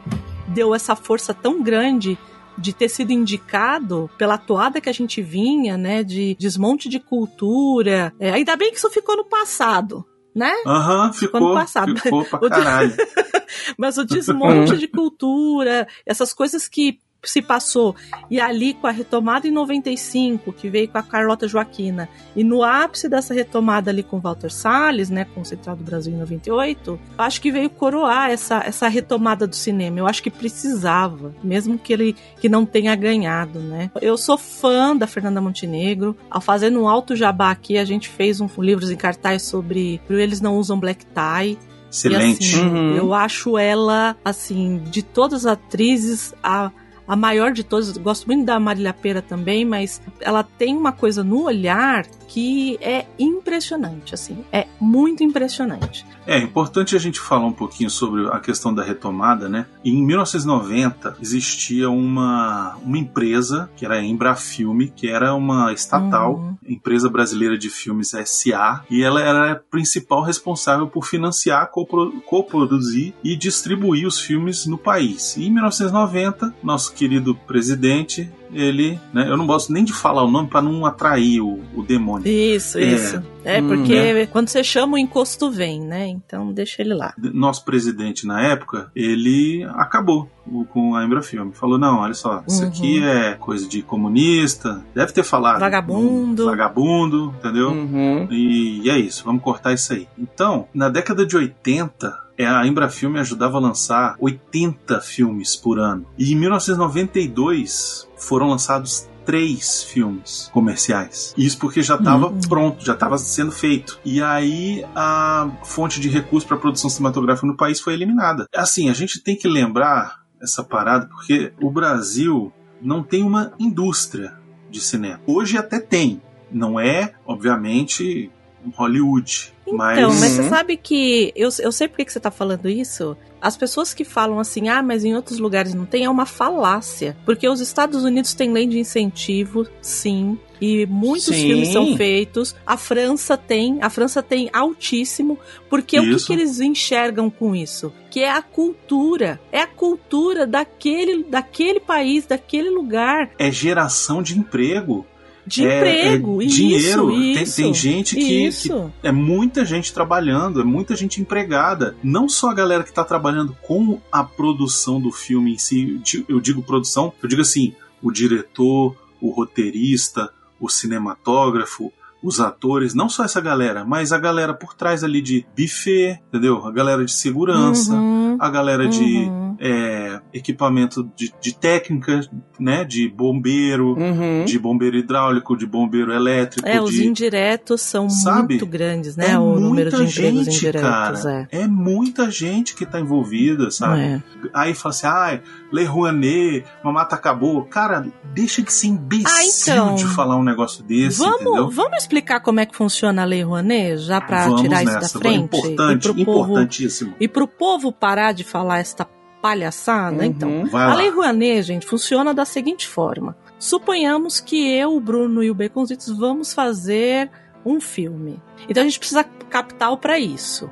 deu 0.49 0.75
essa 0.75 0.95
força 0.97 1.33
tão 1.33 1.63
grande 1.63 2.19
de 2.57 2.73
ter 2.73 2.89
sido 2.89 3.13
indicado 3.13 4.11
pela 4.19 4.37
toada 4.37 4.81
que 4.81 4.89
a 4.89 4.93
gente 4.93 5.23
vinha, 5.23 5.77
né, 5.77 6.03
de 6.03 6.35
desmonte 6.41 6.89
de 6.89 6.99
cultura. 6.99 8.13
É, 8.19 8.31
ainda 8.31 8.57
bem 8.57 8.71
que 8.73 8.79
isso 8.79 8.91
ficou 8.91 9.17
no 9.17 9.25
passado, 9.25 10.05
né? 10.39 10.53
Aham, 10.67 11.13
Ficou 11.13 11.41
no 11.41 11.47
ficou, 11.49 11.55
passado. 11.55 11.97
ficou 11.99 12.25
pra 12.25 12.39
caralho. 12.49 12.95
Mas 13.77 13.99
o 13.99 14.05
desmonte 14.05 14.77
de 14.79 14.87
cultura, 14.87 15.87
essas 16.07 16.33
coisas 16.33 16.69
que 16.69 16.99
se 17.23 17.43
passou, 17.43 17.97
e 18.31 18.41
ali 18.41 18.75
com 18.75 18.87
a 18.87 18.91
retomada 18.91 19.47
em 19.47 19.51
95, 19.51 20.53
que 20.53 20.69
veio 20.69 20.89
com 20.89 20.99
a 20.99 21.03
Carlota 21.03 21.49
Joaquina, 21.49 22.09
e 22.37 22.45
no 22.45 22.63
ápice 22.63 23.09
dessa 23.09 23.35
retomada 23.35 23.91
ali 23.91 24.03
com 24.03 24.19
o 24.19 24.21
Walter 24.21 24.51
Salles, 24.51 25.11
né, 25.11 25.27
com 25.35 25.41
o 25.41 25.45
Central 25.45 25.77
do 25.77 25.85
Brasil 25.85 26.13
em 26.13 26.19
98, 26.19 26.99
acho 27.19 27.41
que 27.41 27.51
veio 27.51 27.69
coroar 27.71 28.31
essa, 28.31 28.63
essa 28.65 28.89
retomada 28.89 29.47
do 29.47 29.57
cinema. 29.57 29.99
Eu 29.99 30.07
acho 30.07 30.23
que 30.23 30.31
precisava, 30.31 31.35
mesmo 31.43 31.79
que 31.79 31.93
ele 31.93 32.17
que 32.41 32.49
não 32.49 32.65
tenha 32.65 32.95
ganhado, 32.95 33.59
né. 33.59 33.91
Eu 34.01 34.17
sou 34.17 34.39
fã 34.39 34.97
da 34.97 35.07
Fernanda 35.07 35.41
Montenegro. 35.41 36.17
Ao 36.31 36.41
fazer 36.41 36.75
um 36.77 36.89
alto 36.89 37.17
jabá 37.17 37.51
aqui, 37.51 37.79
a 37.79 37.85
gente 37.85 38.09
fez 38.09 38.41
um 38.41 38.49
livros 38.59 38.91
em 38.91 38.97
cartaz 38.97 39.43
sobre 39.43 40.01
Eles 40.09 40.41
Não 40.41 40.57
Usam 40.57 40.79
Black 40.79 41.05
Tie. 41.07 41.59
Excelente. 41.91 42.55
E, 42.55 42.55
assim, 42.55 42.69
Uhum. 42.69 42.97
Eu 42.97 43.15
acho 43.15 43.57
ela, 43.57 44.17
assim, 44.25 44.83
de 44.91 45.03
todas 45.03 45.47
as 45.47 45.53
atrizes, 45.53 46.35
a, 46.43 46.71
a 47.09 47.17
maior 47.17 47.53
de 47.53 47.65
todas. 47.65 47.97
Gosto 47.97 48.27
muito 48.27 48.45
da 48.45 48.61
Marília 48.61 48.93
Pera 48.93 49.23
também, 49.23 49.65
mas 49.65 50.01
ela 50.21 50.45
tem 50.45 50.77
uma 50.77 50.93
coisa 50.93 51.25
no 51.25 51.45
olhar 51.45 52.07
que 52.29 52.79
é 52.83 53.07
impressionante, 53.19 54.15
assim. 54.15 54.45
É 54.53 54.67
muito 54.79 55.25
impressionante. 55.25 56.07
É 56.31 56.37
importante 56.39 56.95
a 56.95 56.99
gente 56.99 57.19
falar 57.19 57.47
um 57.47 57.53
pouquinho 57.53 57.89
sobre 57.89 58.27
a 58.29 58.39
questão 58.39 58.75
da 58.75 58.83
retomada, 58.83 59.49
né? 59.49 59.65
Em 59.83 60.05
1990 60.05 61.17
existia 61.23 61.89
uma, 61.89 62.77
uma 62.85 62.99
empresa 62.99 63.71
que 63.75 63.87
era 63.87 63.95
a 63.95 64.05
Embrafilme, 64.05 64.93
que 64.95 65.09
era 65.09 65.35
uma 65.35 65.73
estatal, 65.73 66.35
Uhum. 66.35 66.57
empresa 66.69 67.09
brasileira 67.09 67.57
de 67.57 67.71
filmes 67.71 68.11
SA, 68.27 68.85
e 68.91 69.03
ela 69.03 69.23
era 69.23 69.53
a 69.53 69.57
principal 69.57 70.23
responsável 70.23 70.87
por 70.87 71.07
financiar, 71.07 71.71
copro- 71.71 72.13
coproduzir 72.27 73.15
e 73.25 73.35
distribuir 73.35 74.07
os 74.07 74.21
filmes 74.21 74.67
no 74.67 74.77
país. 74.77 75.35
E 75.39 75.47
em 75.47 75.51
1990, 75.51 76.55
nosso 76.63 76.93
querido 76.93 77.35
presidente, 77.35 78.31
ele, 78.53 78.99
né, 79.13 79.27
eu 79.29 79.37
não 79.37 79.47
gosto 79.47 79.73
nem 79.73 79.85
de 79.85 79.93
falar 79.93 80.23
o 80.25 80.31
nome 80.31 80.49
para 80.49 80.63
não 80.63 80.85
atrair 80.87 81.41
o, 81.41 81.61
o 81.75 81.83
demônio. 81.83 82.27
Isso, 82.29 82.79
É. 82.79 82.83
isso. 82.85 83.23
É, 83.45 83.63
Hum, 83.63 83.69
porque 83.69 84.27
quando 84.27 84.49
você 84.49 84.63
chama 84.63 84.95
o 84.95 84.99
encosto 84.99 85.51
vem, 85.51 85.81
né? 85.81 86.07
Então 86.09 86.53
deixa 86.53 86.83
ele 86.83 86.93
lá. 86.93 87.15
nosso 87.33 87.65
presidente 87.65 88.27
na 88.27 88.43
época, 88.43 88.91
ele 88.95 89.65
acabou 89.75 90.29
com 90.71 90.95
a 90.95 91.05
Embrafilme. 91.05 91.53
Falou: 91.55 91.79
não, 91.79 92.01
olha 92.01 92.13
só, 92.15 92.43
isso 92.47 92.63
Uhum. 92.63 92.69
aqui 92.69 93.03
é 93.03 93.35
coisa 93.35 93.67
de 93.67 93.81
comunista. 93.83 94.83
Deve 94.95 95.13
ter 95.13 95.23
falado. 95.23 95.61
Vagabundo. 95.61 96.45
Vagabundo, 96.45 97.35
entendeu? 97.39 97.71
Uhum. 97.71 98.29
E, 98.31 98.83
e 98.85 98.91
é 98.91 98.99
isso, 98.99 99.25
vamos 99.25 99.43
cortar 99.43 99.73
isso 99.73 99.93
aí. 99.95 100.07
Então, 100.19 100.67
na 100.75 100.89
década 100.91 101.25
de 101.25 101.35
80, 101.37 102.13
é, 102.37 102.47
a 102.47 102.67
Embrafilme 102.67 103.19
ajudava 103.19 103.57
a 103.57 103.61
lançar 103.61 104.15
80 104.21 105.01
filmes 105.01 105.57
por 105.57 105.79
ano. 105.79 106.05
E 106.19 106.33
em 106.33 106.37
1992 106.37 108.08
foram 108.19 108.49
lançados 108.49 109.09
três 109.25 109.83
filmes 109.83 110.49
comerciais. 110.53 111.35
Isso 111.37 111.59
porque 111.59 111.83
já 111.83 111.97
estava 111.97 112.29
Uhum. 112.29 112.41
pronto, 112.49 112.85
já 112.85 112.95
estava 112.95 113.19
sendo 113.19 113.53
feito. 113.53 113.99
E 114.05 114.23
aí 114.23 114.85
a 114.95 115.51
fonte 115.65 116.01
de 116.01 116.09
recurso 116.09 116.47
para 116.47 116.57
produção 116.57 116.89
cinematográfica 116.89 117.47
no 117.47 117.57
país 117.57 117.79
foi 117.79 117.93
eliminada. 117.93 118.47
Assim, 118.55 118.89
a 118.89 118.95
gente 118.95 119.21
tem 119.23 119.37
que 119.37 119.47
lembrar 119.47 120.23
essa 120.41 120.65
parada 120.65 121.07
porque 121.09 121.53
o 121.61 121.71
Brasil 121.71 122.51
não 122.81 123.03
tem 123.03 123.23
uma 123.23 123.53
indústria 123.59 124.33
de 124.71 124.81
cinema. 124.81 125.21
Hoje 125.27 125.59
até 125.59 125.79
tem. 125.79 126.23
Não 126.51 126.81
é, 126.81 127.13
obviamente, 127.27 128.31
Hollywood. 128.77 129.53
mas... 129.71 129.99
Então, 129.99 130.11
mas 130.11 130.31
você 130.33 130.43
Uhum. 130.43 130.49
sabe 130.49 130.77
que. 130.77 131.33
Eu, 131.37 131.49
eu 131.61 131.73
sei 131.73 131.89
por 131.89 131.97
que 131.99 132.11
você 132.11 132.21
tá 132.21 132.31
falando 132.31 132.69
isso. 132.69 133.17
As 133.41 133.57
pessoas 133.57 133.95
que 133.95 134.05
falam 134.05 134.39
assim, 134.39 134.69
ah, 134.69 134.83
mas 134.83 135.05
em 135.05 135.15
outros 135.15 135.39
lugares 135.39 135.75
não 135.75 135.87
tem, 135.87 136.05
é 136.05 136.11
uma 136.11 136.27
falácia. 136.27 137.17
Porque 137.25 137.49
os 137.49 137.61
Estados 137.61 138.03
Unidos 138.05 138.35
têm 138.35 138.53
lei 138.53 138.67
de 138.67 138.79
incentivo, 138.79 139.67
sim. 139.81 140.39
E 140.61 140.87
muitos 140.87 141.27
Sim. 141.27 141.47
filmes 141.47 141.69
são 141.69 141.97
feitos. 141.97 142.55
A 142.67 142.77
França 142.77 143.37
tem, 143.37 143.79
a 143.81 143.89
França 143.89 144.21
tem 144.23 144.51
altíssimo. 144.53 145.39
Porque 145.71 145.99
o 146.01 146.03
que, 146.03 146.09
Isso. 146.11 146.27
que 146.27 146.33
eles 146.33 146.59
enxergam 146.59 147.31
com 147.31 147.55
isso? 147.55 147.93
Que 148.11 148.21
é 148.21 148.31
a 148.31 148.43
cultura. 148.43 149.41
É 149.53 149.61
a 149.61 149.67
cultura 149.69 150.47
daquele, 150.47 151.23
daquele 151.23 151.79
país, 151.79 152.27
daquele 152.27 152.71
lugar. 152.71 153.31
é 153.39 153.51
geração 153.53 154.21
de 154.21 154.37
emprego. 154.37 155.07
De 155.49 155.67
É- 155.67 155.77
emprego. 155.79 156.41
é 156.41 156.45
isso, 156.45 156.57
dinheiro. 156.57 157.09
Tem- 157.11 157.43
isso, 157.43 157.57
tem 157.57 157.75
gente 157.75 158.15
que- 158.15 158.47
Isso. 158.47 158.93
É 159.03 159.11
muita 159.11 159.65
gente 159.65 159.93
trabalhando, 159.93 160.61
é 160.61 160.65
muita 160.65 160.95
gente 160.95 161.21
empregada. 161.21 161.97
Não 162.03 162.29
só 162.29 162.51
a 162.51 162.55
galera 162.55 162.83
que 162.85 162.91
está 162.91 163.03
trabalhando 163.05 163.57
com 163.63 164.01
a 164.13 164.23
produção 164.23 165.01
do 165.01 165.11
filme 165.11 165.55
em 165.55 165.59
si. 165.59 166.01
Eu 166.29 166.39
digo 166.41 166.63
produção, 166.63 167.13
eu 167.23 167.29
digo 167.29 167.43
assim: 167.43 167.75
o 168.03 168.11
diretor, 168.13 168.95
o 169.21 169.31
roteirista, 169.31 170.31
o 170.61 170.69
cinematógrafo, 170.69 171.93
os 172.23 172.41
atores, 172.41 172.95
não 172.95 173.09
só 173.09 173.25
essa 173.25 173.41
galera, 173.41 173.85
mas 173.85 174.13
a 174.13 174.19
galera 174.19 174.53
por 174.53 174.75
trás 174.75 175.05
ali 175.05 175.21
de 175.23 175.47
buffet, 175.57 176.21
entendeu? 176.29 176.65
A 176.67 176.71
galera 176.73 177.05
de 177.05 177.13
segurança, 177.13 177.95
Uhum, 177.95 178.37
a 178.41 178.51
galera 178.51 178.89
de 178.89 179.29
uhum. 179.51 179.57
é, 179.61 180.21
equipamento 180.33 181.11
de, 181.17 181.33
de 181.41 181.55
técnica, 181.55 182.21
né? 182.59 182.85
De 182.85 183.09
bombeiro, 183.09 183.97
Uhum. 183.99 184.45
de 184.45 184.59
bombeiro 184.59 184.97
hidráulico, 184.97 185.57
de 185.57 185.67
bombeiro 185.67 186.13
elétrico, 186.13 186.67
É, 186.69 186.81
os 186.81 186.91
de. 186.93 187.07
indiretos 187.07 187.81
são 187.81 188.09
Sabe? 188.11 188.55
muito 188.55 188.67
grandes, 188.67 189.17
né? 189.17 189.31
é 189.33 189.39
o 189.39 189.59
número 189.59 189.91
de 189.91 189.97
muita 189.97 190.11
empregos 190.13 190.45
gente, 190.47 190.57
indiretos. 190.57 191.23
cara. 191.23 191.49
É. 191.53 191.61
É 191.63 191.67
muita 191.67 192.31
gente 192.31 192.75
que 192.75 192.85
tá 192.87 193.01
envolvida, 193.01 193.71
sabe? 193.71 194.01
É. 194.01 194.23
Aí 194.55 194.75
fala 194.75 194.95
assim, 194.95 195.07
ai, 195.07 195.43
Lei 195.73 195.85
Rouanet, 195.85 196.65
mamata 196.83 197.15
acabou. 197.15 197.63
Cara, 197.65 198.07
deixa 198.33 198.63
de 198.63 198.73
ser 198.73 198.87
imbecil 198.89 199.27
Ah, 199.29 199.45
então. 199.85 199.95
de 199.97 200.07
falar 200.07 200.37
um 200.37 200.43
negócio 200.45 200.83
desse, 200.85 201.23
entendeu? 201.25 201.55
Vamos, 201.55 201.75
vamos 201.75 201.99
explicar 201.99 202.41
como 202.41 202.61
é 202.61 202.67
que 202.67 202.75
funciona 202.77 203.23
a 203.23 203.25
Lei 203.25 203.43
Rouanet, 203.43 203.99
já 203.99 204.21
para 204.21 204.45
Vamos 204.47 204.63
tirar 204.63 204.83
isso 204.83 204.95
nessa, 204.95 205.19
da 205.19 205.21
frente? 205.21 205.45
importante, 205.45 206.09
e 206.09 206.13
pro 206.15 206.25
povo, 206.25 206.51
importantíssimo. 206.53 207.15
e 207.21 207.29
pro 207.29 207.47
povo 207.49 207.93
parar 207.93 208.33
de 208.33 208.45
falar 208.45 208.79
esta 208.79 209.05
palhaçada, 209.41 210.25
então. 210.25 210.49
Uhum. 210.49 210.67
Vai 210.67 210.91
A. 210.91 210.95
Lei 210.95 211.11
Rouanet, 211.11 211.63
gente, 211.63 211.87
funciona 211.87 212.35
da 212.35 212.45
seguinte 212.45 212.87
forma. 212.87 213.37
Suponhamos 213.59 214.41
que 214.41 214.71
eu, 214.71 214.95
o 214.95 215.01
Bruno 215.01 215.43
e 215.43 215.51
o 215.51 215.55
Baconzitos 215.55 216.17
vamos 216.17 216.53
fazer 216.53 217.31
um 217.65 217.81
filme. 217.81 218.41
Então 218.69 218.83
a 218.83 218.87
gente 218.87 218.99
precisa 218.99 219.25
capital 219.25 219.99
para 219.99 220.19
isso. 220.19 220.71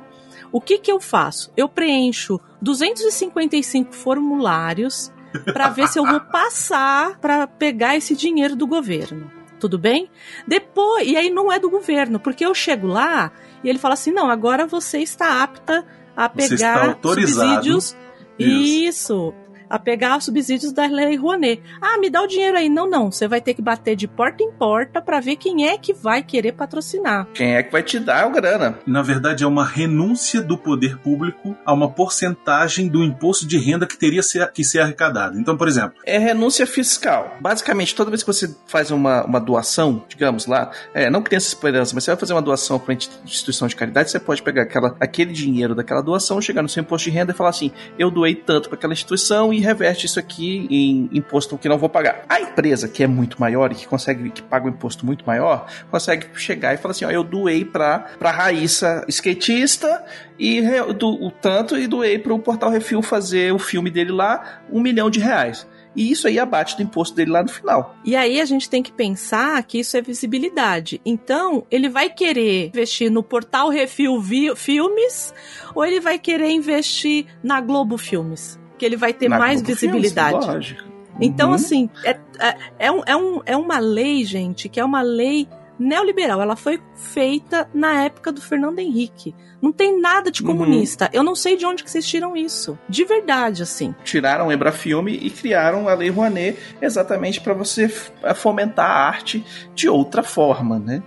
O 0.51 0.61
que 0.61 0.77
que 0.77 0.91
eu 0.91 0.99
faço? 0.99 1.51
Eu 1.57 1.67
preencho 1.67 2.39
255 2.61 3.93
formulários 3.93 5.11
para 5.53 5.69
ver 5.69 5.87
se 5.87 5.99
eu 5.99 6.05
vou 6.05 6.21
passar 6.21 7.19
para 7.19 7.45
pegar 7.45 7.97
esse 7.97 8.15
dinheiro 8.15 8.55
do 8.55 8.65
governo. 8.65 9.29
Tudo 9.59 9.77
bem? 9.77 10.09
Depois, 10.47 11.07
e 11.07 11.17
aí 11.17 11.29
não 11.29 11.51
é 11.51 11.59
do 11.59 11.69
governo, 11.69 12.19
porque 12.19 12.45
eu 12.45 12.53
chego 12.53 12.87
lá 12.87 13.31
e 13.63 13.69
ele 13.69 13.79
fala 13.79 13.95
assim: 13.95 14.11
"Não, 14.11 14.29
agora 14.29 14.65
você 14.67 14.99
está 14.99 15.43
apta 15.43 15.85
a 16.15 16.29
pegar 16.29 16.97
subsídios 17.01 17.95
isso. 18.39 19.33
A 19.69 19.79
pegar 19.79 20.19
subsídios 20.21 20.71
da 20.71 20.85
Lei 20.85 21.15
Rouanet. 21.15 21.61
Ah, 21.81 21.97
me 21.97 22.09
dá 22.09 22.21
o 22.21 22.27
dinheiro 22.27 22.57
aí. 22.57 22.69
Não, 22.69 22.89
não. 22.89 23.11
Você 23.11 23.27
vai 23.27 23.41
ter 23.41 23.53
que 23.53 23.61
bater 23.61 23.95
de 23.95 24.07
porta 24.07 24.43
em 24.43 24.51
porta 24.51 25.01
para 25.01 25.19
ver 25.19 25.35
quem 25.35 25.67
é 25.67 25.77
que 25.77 25.93
vai 25.93 26.23
querer 26.23 26.53
patrocinar. 26.53 27.27
Quem 27.33 27.55
é 27.55 27.63
que 27.63 27.71
vai 27.71 27.83
te 27.83 27.99
dar 27.99 28.23
a 28.23 28.29
grana? 28.29 28.79
Na 28.85 29.01
verdade, 29.01 29.43
é 29.43 29.47
uma 29.47 29.65
renúncia 29.65 30.41
do 30.41 30.57
poder 30.57 30.97
público 30.97 31.55
a 31.65 31.73
uma 31.73 31.89
porcentagem 31.89 32.87
do 32.87 33.03
imposto 33.03 33.47
de 33.47 33.57
renda 33.57 33.85
que 33.85 33.97
teria 33.97 34.21
que 34.53 34.63
ser 34.63 34.79
arrecadado. 34.79 35.39
Então, 35.39 35.57
por 35.57 35.67
exemplo, 35.67 35.93
É 36.05 36.17
renúncia 36.17 36.65
fiscal. 36.65 37.37
Basicamente, 37.39 37.95
toda 37.95 38.09
vez 38.09 38.23
que 38.23 38.27
você 38.27 38.55
faz 38.65 38.91
uma, 38.91 39.25
uma 39.25 39.39
doação, 39.39 40.03
digamos 40.07 40.45
lá, 40.45 40.71
é, 40.93 41.09
não 41.09 41.21
criança 41.21 41.47
esperança, 41.47 41.93
mas 41.93 42.03
você 42.03 42.11
vai 42.11 42.19
fazer 42.19 42.33
uma 42.33 42.41
doação 42.41 42.79
para 42.79 42.93
instituição 42.93 43.67
de 43.67 43.75
caridade, 43.75 44.11
você 44.11 44.19
pode 44.19 44.41
pegar 44.41 44.63
aquela, 44.63 44.95
aquele 44.99 45.33
dinheiro 45.33 45.75
daquela 45.75 46.01
doação, 46.01 46.41
chegar 46.41 46.61
no 46.61 46.69
seu 46.69 46.81
imposto 46.81 47.09
de 47.09 47.15
renda 47.15 47.31
e 47.31 47.35
falar 47.35 47.49
assim: 47.49 47.71
eu 47.97 48.09
doei 48.09 48.35
tanto 48.35 48.69
para 48.69 48.77
aquela 48.77 48.93
instituição 48.93 49.53
e 49.53 49.56
reverte 49.59 50.05
isso 50.05 50.19
aqui 50.19 50.67
em 50.69 51.09
imposto 51.17 51.57
que 51.57 51.69
não 51.69 51.77
vou 51.77 51.89
pagar. 51.89 52.25
A 52.27 52.39
empresa 52.41 52.87
que 52.87 53.03
é 53.03 53.07
muito 53.07 53.39
maior 53.39 53.71
e 53.71 53.75
que 53.75 53.87
consegue, 53.87 54.29
que 54.29 54.41
paga 54.41 54.65
um 54.65 54.69
imposto 54.69 55.05
muito 55.05 55.25
maior, 55.25 55.67
consegue 55.89 56.27
chegar 56.35 56.73
e 56.73 56.77
falar 56.77 56.91
assim: 56.91 57.05
ó, 57.05 57.11
eu 57.11 57.23
doei 57.23 57.63
para 57.63 57.99
para 58.17 58.31
Raíssa 58.31 59.05
skatista 59.07 60.03
e 60.39 60.61
do, 60.97 61.09
o 61.09 61.31
tanto 61.31 61.77
e 61.77 61.87
doei 61.87 62.19
para 62.19 62.33
o 62.33 62.39
Portal 62.39 62.69
Refil 62.69 63.01
fazer 63.01 63.53
o 63.53 63.59
filme 63.59 63.89
dele 63.89 64.11
lá, 64.11 64.61
um 64.71 64.81
milhão 64.81 65.09
de 65.09 65.19
reais. 65.19 65.67
E 65.97 66.11
isso 66.11 66.27
aí 66.27 66.37
abate 66.37 66.77
do 66.77 66.83
imposto 66.83 67.15
dele 67.15 67.31
lá 67.31 67.41
no 67.41 67.49
final. 67.49 67.95
E 68.05 68.15
aí 68.15 68.39
a 68.39 68.45
gente 68.45 68.69
tem 68.69 68.83
que 68.83 68.91
pensar 68.91 69.61
que 69.63 69.79
isso 69.79 69.97
é 69.97 70.01
visibilidade. 70.01 71.01
Então, 71.03 71.65
ele 71.71 71.89
vai 71.89 72.07
querer 72.07 72.67
investir 72.67 73.11
no 73.11 73.23
portal 73.23 73.69
Refil 73.69 74.21
Filmes 74.55 75.33
ou 75.73 75.83
ele 75.83 75.99
vai 75.99 76.19
querer 76.19 76.51
investir 76.51 77.25
na 77.43 77.59
Globo 77.59 77.97
Filmes? 77.97 78.59
Que 78.77 78.85
ele 78.85 78.95
vai 78.95 79.13
ter 79.13 79.29
Na 79.29 79.37
mais 79.39 79.61
visibilidade. 79.61 80.45
Lógico. 80.45 80.83
Então, 81.19 81.49
Uhum. 81.49 81.55
assim, 81.55 81.89
é, 82.03 82.11
é, 82.39 82.57
é, 82.79 82.91
um, 82.91 83.01
é, 83.05 83.15
um, 83.17 83.41
é 83.45 83.57
uma 83.57 83.79
lei, 83.79 84.23
gente, 84.23 84.69
que 84.69 84.79
é 84.79 84.85
uma 84.85 85.01
lei 85.01 85.47
neoliberal. 85.79 86.41
Ela 86.41 86.55
foi 86.55 86.79
feita 86.95 87.67
na 87.73 88.03
época 88.03 88.31
do 88.31 88.39
Fernando 88.41 88.77
Henrique. 88.79 89.33
Não 89.59 89.71
tem 89.71 89.99
nada 89.99 90.29
de 90.29 90.41
Uhum. 90.43 90.49
comunista. 90.49 91.09
Eu 91.11 91.23
não 91.23 91.33
sei 91.33 91.57
de 91.57 91.65
onde 91.65 91.83
que 91.83 91.89
vocês 91.89 92.07
tiram 92.07 92.35
isso. 92.37 92.77
De 92.87 93.03
verdade, 93.03 93.63
assim. 93.63 93.95
Tiraram 94.03 94.47
o 94.47 94.51
Embrafilme 94.51 95.11
e 95.19 95.31
criaram 95.31 95.87
a 95.87 95.95
Lei 95.95 96.09
Rouanet 96.11 96.57
exatamente 96.79 97.41
para 97.41 97.55
você 97.55 97.89
fomentar 98.35 98.85
a 98.87 99.07
arte 99.07 99.43
de 99.73 99.89
outra 99.89 100.21
forma, 100.21 100.77
né? 100.77 101.01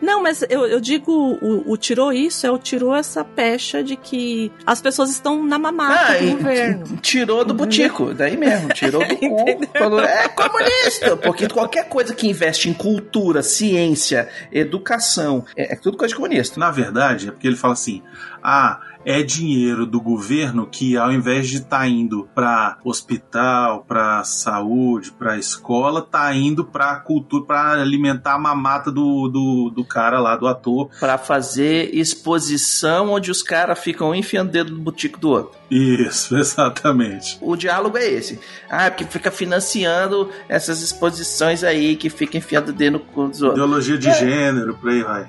Não, 0.00 0.22
mas 0.22 0.44
eu, 0.48 0.66
eu 0.66 0.80
digo, 0.80 1.12
o, 1.40 1.72
o 1.72 1.76
tirou 1.76 2.12
isso, 2.12 2.46
é 2.46 2.50
o 2.50 2.58
tirou 2.58 2.94
essa 2.94 3.24
pecha 3.24 3.82
de 3.82 3.96
que 3.96 4.50
as 4.66 4.80
pessoas 4.80 5.10
estão 5.10 5.42
na 5.42 5.58
mamata 5.58 6.18
do 6.18 6.24
e 6.24 6.30
governo. 6.30 6.96
tirou 7.02 7.44
do 7.44 7.54
butico, 7.54 8.14
daí 8.14 8.36
mesmo, 8.36 8.68
tirou 8.70 9.06
do 9.06 9.16
cu, 9.16 9.78
falou, 9.78 10.00
é 10.00 10.28
comunista, 10.28 11.16
porque 11.16 11.48
qualquer 11.48 11.88
coisa 11.88 12.14
que 12.14 12.28
investe 12.28 12.68
em 12.68 12.74
cultura, 12.74 13.42
ciência, 13.42 14.28
educação, 14.50 15.44
é, 15.56 15.74
é 15.74 15.76
tudo 15.76 15.96
coisa 15.96 16.14
de 16.14 16.20
comunista. 16.20 16.58
na 16.58 16.70
verdade, 16.70 17.28
é 17.28 17.30
porque 17.30 17.46
ele 17.46 17.56
fala 17.56 17.74
assim: 17.74 18.02
ah, 18.42 18.80
é 19.04 19.22
dinheiro 19.22 19.86
do 19.86 20.00
governo 20.00 20.66
que 20.66 20.96
ao 20.96 21.12
invés 21.12 21.48
de 21.48 21.58
estar 21.58 21.86
indo 21.88 22.28
para 22.34 22.78
hospital, 22.84 23.84
para 23.86 24.24
saúde, 24.24 25.12
para 25.12 25.38
escola, 25.38 26.02
tá 26.02 26.34
indo 26.34 26.64
para 26.64 26.96
cultura, 26.96 27.44
para 27.44 27.72
alimentar 27.80 28.34
a 28.34 28.38
mamata 28.38 28.90
do, 28.90 29.28
do, 29.28 29.70
do 29.74 29.84
cara 29.84 30.20
lá, 30.20 30.36
do 30.36 30.46
ator. 30.46 30.90
Pra 30.98 31.18
fazer 31.18 31.90
exposição 31.94 33.10
onde 33.10 33.30
os 33.30 33.42
caras 33.42 33.78
ficam 33.78 34.14
enfiando 34.14 34.48
o 34.48 34.52
dedo 34.52 34.72
no 34.72 34.80
butico 34.80 35.18
do 35.18 35.30
outro. 35.30 35.62
Isso, 35.70 36.36
exatamente. 36.38 37.38
O 37.40 37.56
diálogo 37.56 37.96
é 37.96 38.06
esse. 38.06 38.38
Ah, 38.70 38.90
porque 38.90 39.04
fica 39.04 39.30
financiando 39.30 40.28
essas 40.48 40.82
exposições 40.82 41.64
aí 41.64 41.96
que 41.96 42.10
fica 42.10 42.36
enfiando 42.36 42.68
o 42.68 42.72
dedo 42.72 42.92
no 42.94 43.00
cu 43.00 43.28
dos 43.28 43.42
outros. 43.42 43.58
Ideologia 43.58 43.98
de 43.98 44.12
gênero, 44.12 44.74
por 44.74 44.90
aí 44.90 45.02
vai. 45.02 45.28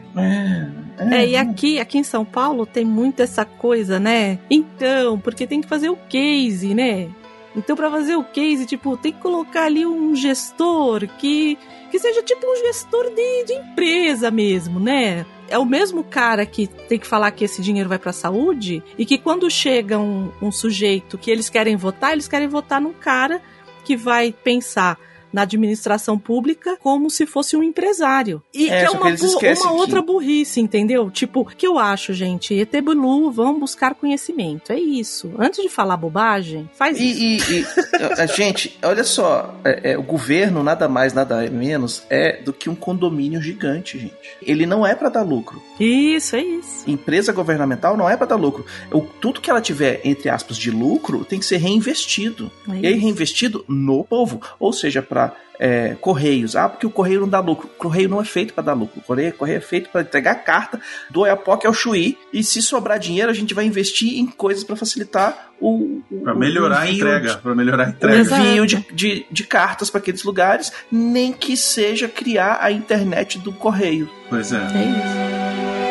É, 0.98 1.28
e 1.28 1.36
aqui, 1.36 1.80
aqui 1.80 1.98
em 1.98 2.04
São 2.04 2.24
Paulo 2.24 2.66
tem 2.66 2.86
muito 2.86 3.22
essa 3.22 3.46
coisa, 3.46 3.63
né? 4.00 4.40
Então, 4.50 5.20
porque 5.20 5.48
tem 5.48 5.62
que 5.62 5.68
fazer 5.68 5.90
o 5.90 5.96
case, 5.96 6.74
né? 6.74 7.10
Então, 7.56 7.76
pra 7.76 7.90
fazer 7.90 8.16
o 8.16 8.24
case, 8.24 8.66
tipo, 8.66 8.98
tem 8.98 9.14
que 9.14 9.20
colocar 9.20 9.66
ali 9.66 9.86
um 9.86 10.16
gestor 10.16 11.08
que, 11.20 11.58
que 11.92 12.00
seja 12.00 12.24
tipo 12.24 12.46
um 12.46 12.56
gestor 12.66 13.10
de, 13.12 13.46
de 13.46 13.54
empresa 13.54 14.32
mesmo, 14.32 14.80
né? 14.80 15.26
É 15.48 15.58
o 15.58 15.66
mesmo 15.66 16.04
cara 16.04 16.46
que 16.46 16.66
tem 16.66 16.98
que 16.98 17.06
falar 17.06 17.30
que 17.32 17.46
esse 17.46 17.62
dinheiro 17.62 17.88
vai 17.88 18.00
pra 18.00 18.12
saúde 18.12 18.82
e 18.98 19.06
que 19.06 19.20
quando 19.20 19.50
chega 19.52 20.00
um, 20.00 20.32
um 20.42 20.52
sujeito 20.52 21.18
que 21.18 21.30
eles 21.30 21.50
querem 21.50 21.76
votar, 21.76 22.14
eles 22.14 22.28
querem 22.28 22.48
votar 22.48 22.82
num 22.82 22.94
cara 22.94 23.40
que 23.86 23.96
vai 23.96 24.32
pensar 24.32 24.98
na 25.34 25.42
administração 25.42 26.18
pública 26.18 26.78
como 26.80 27.10
se 27.10 27.26
fosse 27.26 27.58
um 27.58 27.64
empresário. 27.64 28.42
E 28.54 28.66
É, 28.66 28.68
que 28.70 28.74
é 28.76 28.86
só 28.86 28.92
que 28.92 28.98
uma, 28.98 29.10
uma 29.10 29.40
que- 29.40 29.80
outra 29.80 30.02
burrice, 30.02 30.62
entendeu? 30.62 31.10
Tipo, 31.12 31.42
o 31.42 31.46
que 31.46 31.66
eu 31.68 31.78
acho, 31.80 32.14
gente? 32.14 32.54
ET 32.54 32.72
Bilu, 32.82 33.32
vão 33.32 33.60
buscar 33.60 33.96
conhecimento. 33.96 34.72
É 34.72 34.80
isso. 34.80 35.32
Antes 35.38 35.62
de 35.64 35.70
falar 35.70 35.98
bobagem, 35.98 36.70
faz 36.76 37.00
isso. 37.00 37.20
E, 37.20 37.38
e- 37.38 37.62
e, 37.62 37.66
a 38.22 38.26
gente, 38.28 38.78
olha 38.84 39.04
só, 39.04 39.56
é- 39.66 39.92
é, 39.94 39.98
o 39.98 40.04
governo 40.04 40.62
nada 40.64 40.88
mais, 40.88 41.14
nada 41.14 41.50
menos 41.50 42.04
é 42.10 42.42
do 42.42 42.54
que 42.54 42.70
um 42.70 42.76
condomínio 42.76 43.42
gigante, 43.42 43.98
gente. 43.98 44.14
Ele 44.42 44.66
não 44.66 44.86
é 44.86 44.94
pra 44.96 45.10
dar 45.10 45.24
lucro. 45.24 45.62
Isso, 45.80 46.36
é 46.36 46.42
isso. 46.44 46.84
Empresa 46.90 47.32
governamental 47.34 47.98
não 47.98 48.08
é 48.10 48.16
pra 48.16 48.28
dar 48.28 48.36
lucro. 48.36 48.66
O, 48.92 49.02
tudo 49.02 49.42
que 49.42 49.50
ela 49.50 49.62
tiver, 49.62 50.00
entre 50.04 50.30
aspas, 50.30 50.58
de 50.58 50.70
lucro 50.70 51.26
tem 51.26 51.40
que 51.40 51.46
ser 51.46 51.58
reinvestido. 51.58 52.52
É 52.70 52.76
E 52.80 52.88
aí, 52.88 52.94
isso. 52.94 53.02
reinvestido 53.02 53.66
no 53.68 54.04
povo. 54.04 54.40
Ou 54.60 54.72
seja, 54.72 55.02
para 55.02 55.23
correios. 56.02 56.56
Ah, 56.56 56.68
porque 56.68 56.86
o 56.86 56.90
correio 56.90 57.22
não 57.22 57.30
dá 57.30 57.40
lucro. 57.40 57.68
O 57.68 57.78
correio 57.78 58.10
não 58.10 58.20
é 58.20 58.26
feito 58.26 58.54
para 58.54 58.64
dar 58.64 58.74
lucro. 58.74 59.00
O 59.00 59.04
correio, 59.04 59.30
o 59.30 59.34
correio 59.34 59.58
é 59.58 59.62
feito 59.62 59.90
para 59.90 60.02
entregar 60.02 60.32
a 60.32 60.36
carta 60.36 60.80
do 61.10 61.22
Oiapoque 61.22 61.66
ao 61.68 61.74
Chuí. 61.74 62.18
E 62.34 62.44
se 62.44 62.62
sobrar 62.62 62.98
dinheiro, 63.00 63.30
a 63.30 63.34
gente 63.34 63.54
vai 63.54 63.66
investir 63.66 64.18
em 64.20 64.26
coisas 64.26 64.64
para 64.64 64.76
facilitar 64.76 65.52
o. 65.62 66.02
o 66.12 66.22
Pra 66.24 66.34
melhorar 66.34 66.78
o 66.78 66.82
a 66.82 66.90
entrega. 66.92 67.30
de- 67.30 67.38
Pra 67.38 67.56
melhorar 67.56 67.86
a 67.86 67.90
entrega. 67.90 68.20
Envio 68.20 68.66
de, 68.66 68.86
de, 68.92 69.26
de 69.32 69.44
cartas 69.44 69.90
para 69.90 70.00
aqueles 70.00 70.24
lugares, 70.24 70.72
nem 70.92 71.32
que 71.32 71.56
seja 71.56 72.08
criar 72.10 72.58
a 72.62 72.72
internet 72.72 73.38
do 73.40 73.54
correio. 73.54 74.10
Pois 74.30 74.52
é. 74.52 74.58
É 74.58 74.60
isso. 74.60 75.83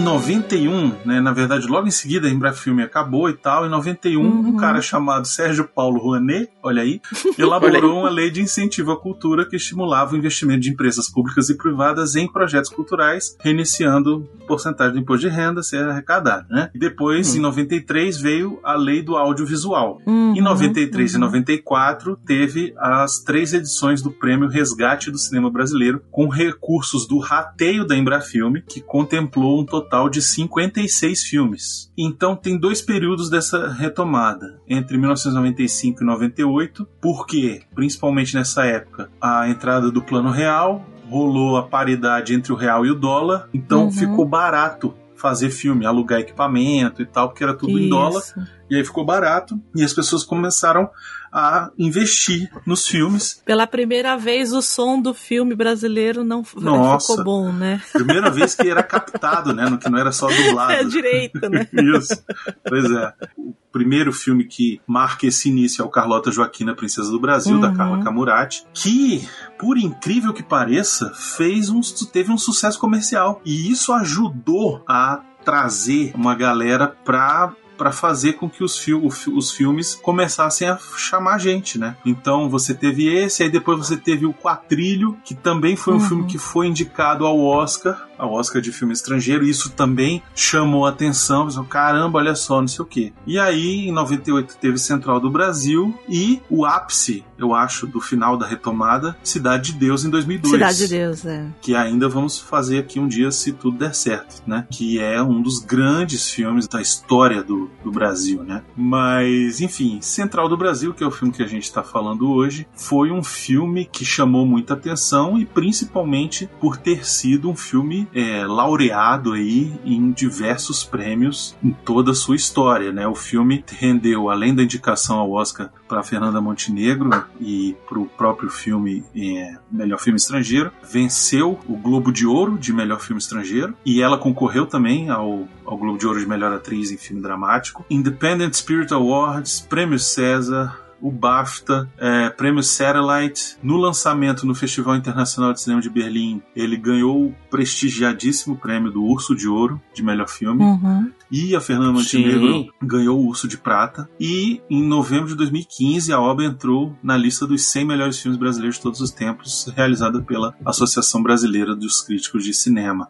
91, 0.00 0.92
né, 1.04 1.20
na 1.20 1.32
verdade, 1.32 1.66
logo 1.66 1.86
em 1.86 1.90
seguida 1.90 2.28
a 2.28 2.30
Embrafilme 2.30 2.82
acabou 2.82 3.28
e 3.28 3.34
tal, 3.34 3.66
em 3.66 3.68
91, 3.70 4.20
Uhum. 4.24 4.48
um 4.48 4.56
cara 4.56 4.80
chamado 4.80 5.26
Sérgio 5.26 5.64
Paulo 5.68 5.98
Rouanet, 6.00 6.48
olha 6.62 6.82
aí, 6.82 7.00
elaborou 7.38 8.00
uma 8.00 8.10
lei 8.10 8.30
de 8.30 8.40
incentivo 8.40 8.92
à 8.92 9.00
cultura 9.00 9.46
que 9.46 9.56
estimulava 9.56 10.14
o 10.14 10.16
investimento 10.16 10.60
de 10.60 10.70
empresas 10.70 11.08
públicas 11.10 11.48
e 11.50 11.56
privadas 11.56 12.16
em 12.16 12.30
projetos 12.30 12.70
culturais, 12.70 13.36
reiniciando 13.40 14.28
porcentagem 14.46 14.94
do 14.94 15.00
imposto 15.00 15.28
de 15.28 15.34
renda 15.34 15.60
a 15.60 15.62
ser 15.62 15.84
arrecadado, 15.88 16.46
né? 16.50 16.70
E 16.74 16.78
depois, 16.78 17.34
em 17.34 17.40
93, 17.40 18.18
veio 18.18 18.58
a 18.62 18.74
lei 18.74 19.02
do 19.02 19.16
audiovisual. 19.16 20.00
Uhum, 20.06 20.34
Em 20.36 20.40
93 20.42 21.12
e 21.12 21.14
uhum. 21.16 21.20
94, 21.22 22.16
teve 22.26 22.74
as 22.78 23.18
três 23.20 23.52
edições 23.54 24.02
do 24.02 24.10
Prêmio 24.10 24.48
Resgate 24.48 25.10
do 25.10 25.18
Cinema 25.18 25.50
Brasileiro, 25.50 26.02
com 26.10 26.28
recursos 26.28 27.06
do 27.06 27.18
rateio 27.18 27.86
da 27.86 27.96
Embrafilme, 27.96 28.62
que 28.62 28.80
contemplou 28.80 29.60
um 29.60 29.64
total 29.64 29.83
de 30.10 30.20
56 30.22 31.22
filmes. 31.22 31.90
Então, 31.96 32.34
tem 32.36 32.58
dois 32.58 32.80
períodos 32.82 33.30
dessa 33.30 33.68
retomada, 33.68 34.60
entre 34.68 34.96
1995 34.98 36.02
e 36.02 36.06
98, 36.06 36.86
porque, 37.00 37.62
principalmente 37.74 38.34
nessa 38.34 38.64
época, 38.64 39.10
a 39.20 39.48
entrada 39.48 39.90
do 39.90 40.02
Plano 40.02 40.30
Real, 40.30 40.84
rolou 41.08 41.56
a 41.56 41.62
paridade 41.62 42.34
entre 42.34 42.52
o 42.52 42.56
real 42.56 42.84
e 42.86 42.90
o 42.90 42.94
dólar, 42.94 43.48
então 43.52 43.84
Uhum. 43.84 43.92
ficou 43.92 44.26
barato 44.26 44.94
fazer 45.14 45.50
filme, 45.50 45.86
alugar 45.86 46.20
equipamento 46.20 47.00
e 47.00 47.06
tal, 47.06 47.28
porque 47.28 47.42
era 47.44 47.54
tudo 47.54 47.78
em 47.78 47.88
dólar. 47.88 48.22
E 48.70 48.76
aí 48.76 48.84
ficou 48.84 49.04
barato 49.04 49.60
e 49.74 49.82
as 49.84 49.92
pessoas 49.92 50.24
começaram 50.24 50.88
a 51.32 51.70
investir 51.76 52.48
nos 52.64 52.86
filmes. 52.86 53.42
Pela 53.44 53.66
primeira 53.66 54.16
vez, 54.16 54.52
o 54.52 54.62
som 54.62 55.00
do 55.00 55.12
filme 55.12 55.54
brasileiro 55.56 56.22
não 56.22 56.44
Nossa. 56.56 57.08
ficou 57.12 57.24
bom, 57.24 57.52
né? 57.52 57.82
Primeira 57.92 58.30
vez 58.30 58.54
que 58.54 58.68
era 58.68 58.82
captado, 58.84 59.52
né? 59.52 59.68
No 59.68 59.76
que 59.76 59.88
não 59.90 59.98
era 59.98 60.12
só 60.12 60.28
dublado. 60.28 60.72
É 60.72 60.84
direito, 60.84 61.40
né? 61.50 61.66
Isso. 61.98 62.22
Pois 62.68 62.88
é. 62.88 63.12
O 63.36 63.52
primeiro 63.72 64.12
filme 64.12 64.44
que 64.44 64.80
marca 64.86 65.26
esse 65.26 65.48
início 65.48 65.82
é 65.82 65.84
o 65.84 65.90
Carlota 65.90 66.30
Joaquina, 66.30 66.72
Princesa 66.74 67.10
do 67.10 67.18
Brasil, 67.20 67.60
da 67.60 67.68
Uhum. 67.70 67.76
Carla 67.76 68.04
Camurati, 68.04 68.64
que, 68.72 69.28
por 69.58 69.76
incrível 69.76 70.32
que 70.32 70.42
pareça, 70.44 71.10
fez 71.14 71.68
um, 71.68 71.80
teve 72.12 72.30
um 72.30 72.38
sucesso 72.38 72.78
comercial. 72.78 73.42
E 73.44 73.68
isso 73.72 73.92
ajudou 73.92 74.84
a 74.88 75.20
trazer 75.44 76.12
uma 76.14 76.36
galera 76.36 76.86
pra 77.04 77.52
para 77.76 77.90
fazer 77.92 78.34
com 78.34 78.48
que 78.48 78.62
os, 78.62 78.78
fi- 78.78 78.94
os 78.94 79.50
filmes 79.50 79.94
começassem 79.94 80.68
a 80.68 80.78
chamar 80.96 81.38
gente, 81.38 81.78
né? 81.78 81.96
Então 82.04 82.48
você 82.48 82.74
teve 82.74 83.06
esse, 83.12 83.42
aí 83.42 83.50
depois 83.50 83.78
você 83.78 83.96
teve 83.96 84.26
o 84.26 84.32
Quatrilho, 84.32 85.16
que 85.24 85.34
também 85.34 85.76
foi 85.76 85.94
um 85.94 85.98
Uhum. 85.98 86.08
filme 86.08 86.26
que 86.26 86.38
foi 86.38 86.66
indicado 86.68 87.24
ao 87.26 87.38
Oscar, 87.40 88.08
ao 88.18 88.32
Oscar 88.32 88.60
de 88.60 88.72
filme 88.72 88.92
estrangeiro, 88.92 89.44
e 89.44 89.50
isso 89.50 89.70
também 89.70 90.22
chamou 90.34 90.86
a 90.86 90.90
atenção, 90.90 91.44
pensou, 91.44 91.64
caramba, 91.64 92.18
olha 92.18 92.34
só, 92.34 92.60
não 92.60 92.68
sei 92.68 92.82
o 92.82 92.86
quê. 92.86 93.12
E 93.26 93.38
aí, 93.38 93.88
em 93.88 93.92
98, 93.92 94.56
teve 94.60 94.78
Central 94.78 95.20
do 95.20 95.30
Brasil 95.30 95.98
e 96.08 96.40
o 96.48 96.64
ápice, 96.64 97.24
eu 97.38 97.54
acho, 97.54 97.86
do 97.86 98.00
final 98.00 98.36
da 98.36 98.46
retomada, 98.46 99.16
Cidade 99.22 99.72
de 99.72 99.78
Deus 99.78 100.04
em 100.04 100.10
2002 100.10 100.52
Cidade 100.52 100.78
de 100.78 100.88
Deus, 100.88 101.24
é. 101.24 101.46
que 101.60 101.74
ainda 101.74 102.08
vamos 102.08 102.38
fazer 102.38 102.78
aqui 102.78 102.98
um 102.98 103.08
dia 103.08 103.30
se 103.30 103.52
tudo 103.52 103.78
der 103.78 103.94
certo, 103.94 104.42
né? 104.46 104.66
Que 104.70 105.00
é 105.00 105.22
um 105.22 105.40
dos 105.40 105.58
grandes 105.58 106.30
filmes 106.30 106.68
da 106.68 106.80
história 106.80 107.42
do, 107.42 107.70
do 107.82 107.90
Brasil, 107.90 108.42
né? 108.42 108.62
Mas, 108.76 109.60
enfim, 109.60 110.00
Central 110.00 110.48
do 110.48 110.56
Brasil, 110.56 110.92
que 110.92 111.02
é 111.02 111.06
o 111.06 111.10
filme 111.10 111.32
que 111.32 111.42
a 111.42 111.46
gente 111.46 111.64
está 111.64 111.82
falando 111.82 112.30
hoje, 112.30 112.66
foi 112.74 113.10
um 113.10 113.22
filme 113.22 113.84
que 113.84 114.04
chamou 114.04 114.46
muita 114.46 114.74
atenção 114.74 115.38
e 115.38 115.44
principalmente 115.44 116.48
por 116.60 116.76
ter 116.76 117.06
sido 117.06 117.50
um 117.50 117.56
filme 117.56 118.03
é, 118.12 118.44
laureado 118.44 119.32
aí 119.32 119.72
em 119.84 120.10
diversos 120.10 120.84
prêmios 120.84 121.56
em 121.62 121.70
toda 121.70 122.12
a 122.12 122.14
sua 122.14 122.36
história, 122.36 122.92
né? 122.92 123.06
O 123.06 123.14
filme 123.14 123.64
rendeu, 123.68 124.30
além 124.30 124.54
da 124.54 124.62
indicação 124.62 125.18
ao 125.18 125.32
Oscar 125.32 125.70
para 125.88 126.02
Fernanda 126.02 126.40
Montenegro 126.40 127.24
e 127.40 127.76
para 127.88 127.98
o 127.98 128.06
próprio 128.06 128.50
filme 128.50 129.04
é, 129.16 129.56
Melhor 129.70 129.98
Filme 129.98 130.16
Estrangeiro, 130.16 130.70
venceu 130.82 131.58
o 131.68 131.76
Globo 131.76 132.12
de 132.12 132.26
Ouro 132.26 132.58
de 132.58 132.72
Melhor 132.72 133.00
Filme 133.00 133.20
Estrangeiro 133.20 133.74
e 133.84 134.02
ela 134.02 134.18
concorreu 134.18 134.66
também 134.66 135.10
ao, 135.10 135.46
ao 135.64 135.76
Globo 135.76 135.98
de 135.98 136.06
Ouro 136.06 136.20
de 136.20 136.26
Melhor 136.26 136.52
Atriz 136.52 136.90
em 136.90 136.96
Filme 136.96 137.22
Dramático. 137.22 137.84
Independent 137.88 138.54
Spirit 138.54 138.92
Awards, 138.92 139.60
Prêmio 139.60 139.98
César, 139.98 140.83
o 141.00 141.10
BAFTA, 141.10 141.90
é, 141.98 142.30
Prêmio 142.30 142.62
Satellite. 142.62 143.56
No 143.62 143.76
lançamento 143.76 144.46
no 144.46 144.54
Festival 144.54 144.96
Internacional 144.96 145.52
de 145.52 145.60
Cinema 145.60 145.80
de 145.80 145.90
Berlim, 145.90 146.42
ele 146.54 146.76
ganhou 146.76 147.26
o 147.26 147.34
prestigiadíssimo 147.50 148.56
prêmio 148.56 148.90
do 148.90 149.02
Urso 149.02 149.34
de 149.34 149.48
Ouro 149.48 149.80
de 149.94 150.02
melhor 150.02 150.28
filme. 150.28 150.62
Uhum. 150.62 151.10
E 151.30 151.54
a 151.54 151.60
Fernanda 151.60 151.98
Sim. 152.02 152.18
Montenegro 152.18 152.72
ganhou 152.82 153.18
o 153.18 153.26
Urso 153.26 153.48
de 153.48 153.58
Prata. 153.58 154.08
E 154.20 154.60
em 154.70 154.82
novembro 154.82 155.28
de 155.28 155.36
2015, 155.36 156.12
a 156.12 156.20
obra 156.20 156.44
entrou 156.44 156.96
na 157.02 157.16
lista 157.16 157.46
dos 157.46 157.64
100 157.66 157.84
melhores 157.84 158.18
filmes 158.18 158.38
brasileiros 158.38 158.76
de 158.76 158.82
todos 158.82 159.00
os 159.00 159.10
tempos, 159.10 159.72
realizada 159.76 160.20
pela 160.22 160.54
Associação 160.64 161.22
Brasileira 161.22 161.74
dos 161.74 162.02
Críticos 162.02 162.44
de 162.44 162.52
Cinema. 162.52 163.08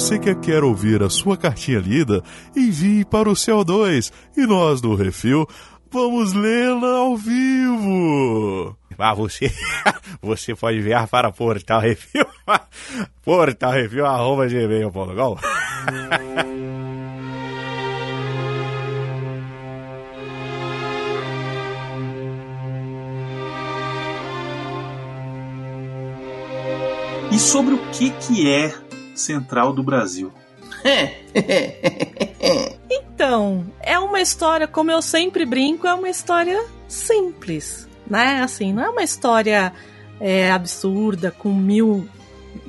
Você 0.00 0.18
que 0.18 0.34
quer 0.34 0.64
ouvir 0.64 1.02
a 1.02 1.10
sua 1.10 1.36
cartinha 1.36 1.78
lida, 1.78 2.22
envie 2.56 3.04
para 3.04 3.28
o 3.28 3.34
CO2 3.34 4.10
e 4.34 4.46
nós 4.46 4.80
do 4.80 4.94
Refil 4.94 5.46
vamos 5.92 6.32
lê-la 6.32 7.00
ao 7.00 7.18
vivo. 7.18 8.74
Ah, 8.98 9.12
você, 9.12 9.52
você 10.22 10.54
pode 10.54 10.78
enviar 10.78 11.06
para 11.06 11.30
Portal 11.30 11.82
Refil, 11.82 12.24
Portal 13.22 13.72
Refil, 13.72 14.06
arroba 14.06 14.48
gmail.com. 14.48 15.36
E 27.30 27.38
sobre 27.38 27.74
o 27.74 27.78
que, 27.90 28.08
que 28.12 28.48
é 28.50 28.89
Central 29.20 29.72
do 29.72 29.82
Brasil? 29.82 30.32
Então, 32.90 33.66
é 33.82 33.98
uma 33.98 34.18
história, 34.20 34.66
como 34.66 34.90
eu 34.90 35.02
sempre 35.02 35.44
brinco, 35.44 35.86
é 35.86 35.92
uma 35.92 36.08
história 36.08 36.64
simples, 36.88 37.86
né? 38.08 38.40
Assim, 38.42 38.72
não 38.72 38.82
é 38.82 38.88
uma 38.88 39.02
história 39.02 39.74
é, 40.18 40.50
absurda, 40.50 41.30
com 41.30 41.52
mil 41.52 42.08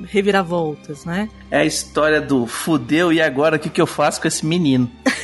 reviravoltas, 0.04 1.06
né? 1.06 1.30
É 1.50 1.60
a 1.60 1.64
história 1.64 2.20
do 2.20 2.46
fudeu 2.46 3.10
e 3.12 3.20
agora 3.20 3.56
o 3.56 3.58
que, 3.58 3.70
que 3.70 3.80
eu 3.80 3.86
faço 3.86 4.20
com 4.20 4.28
esse 4.28 4.44
menino? 4.44 4.90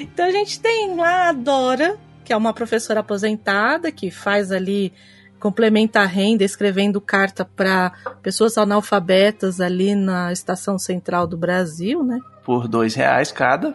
Então 0.00 0.26
a 0.26 0.30
gente 0.30 0.60
tem 0.60 0.96
lá 0.96 1.28
a 1.28 1.32
Dora, 1.32 1.98
que 2.24 2.32
é 2.32 2.36
uma 2.36 2.52
professora 2.52 3.00
aposentada 3.00 3.90
que 3.90 4.10
faz 4.10 4.52
ali 4.52 4.92
complementa 5.38 6.00
a 6.00 6.06
renda 6.06 6.44
escrevendo 6.44 7.00
carta 7.00 7.44
para 7.44 7.92
pessoas 8.22 8.58
analfabetas 8.58 9.60
ali 9.60 9.94
na 9.94 10.32
estação 10.32 10.78
central 10.78 11.26
do 11.26 11.36
Brasil, 11.36 12.02
né? 12.02 12.18
Por 12.44 12.66
dois 12.68 12.94
reais 12.94 13.30
cada. 13.32 13.74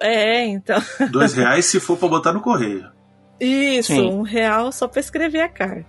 É, 0.00 0.46
então. 0.46 0.80
Dois 1.12 1.34
reais 1.34 1.66
se 1.66 1.78
for 1.78 1.98
para 1.98 2.08
botar 2.08 2.32
no 2.32 2.40
correio. 2.40 2.88
Isso, 3.38 3.92
Sim. 3.92 4.08
um 4.10 4.22
real 4.22 4.72
só 4.72 4.88
para 4.88 5.00
escrever 5.00 5.42
a 5.42 5.48
carta. 5.48 5.84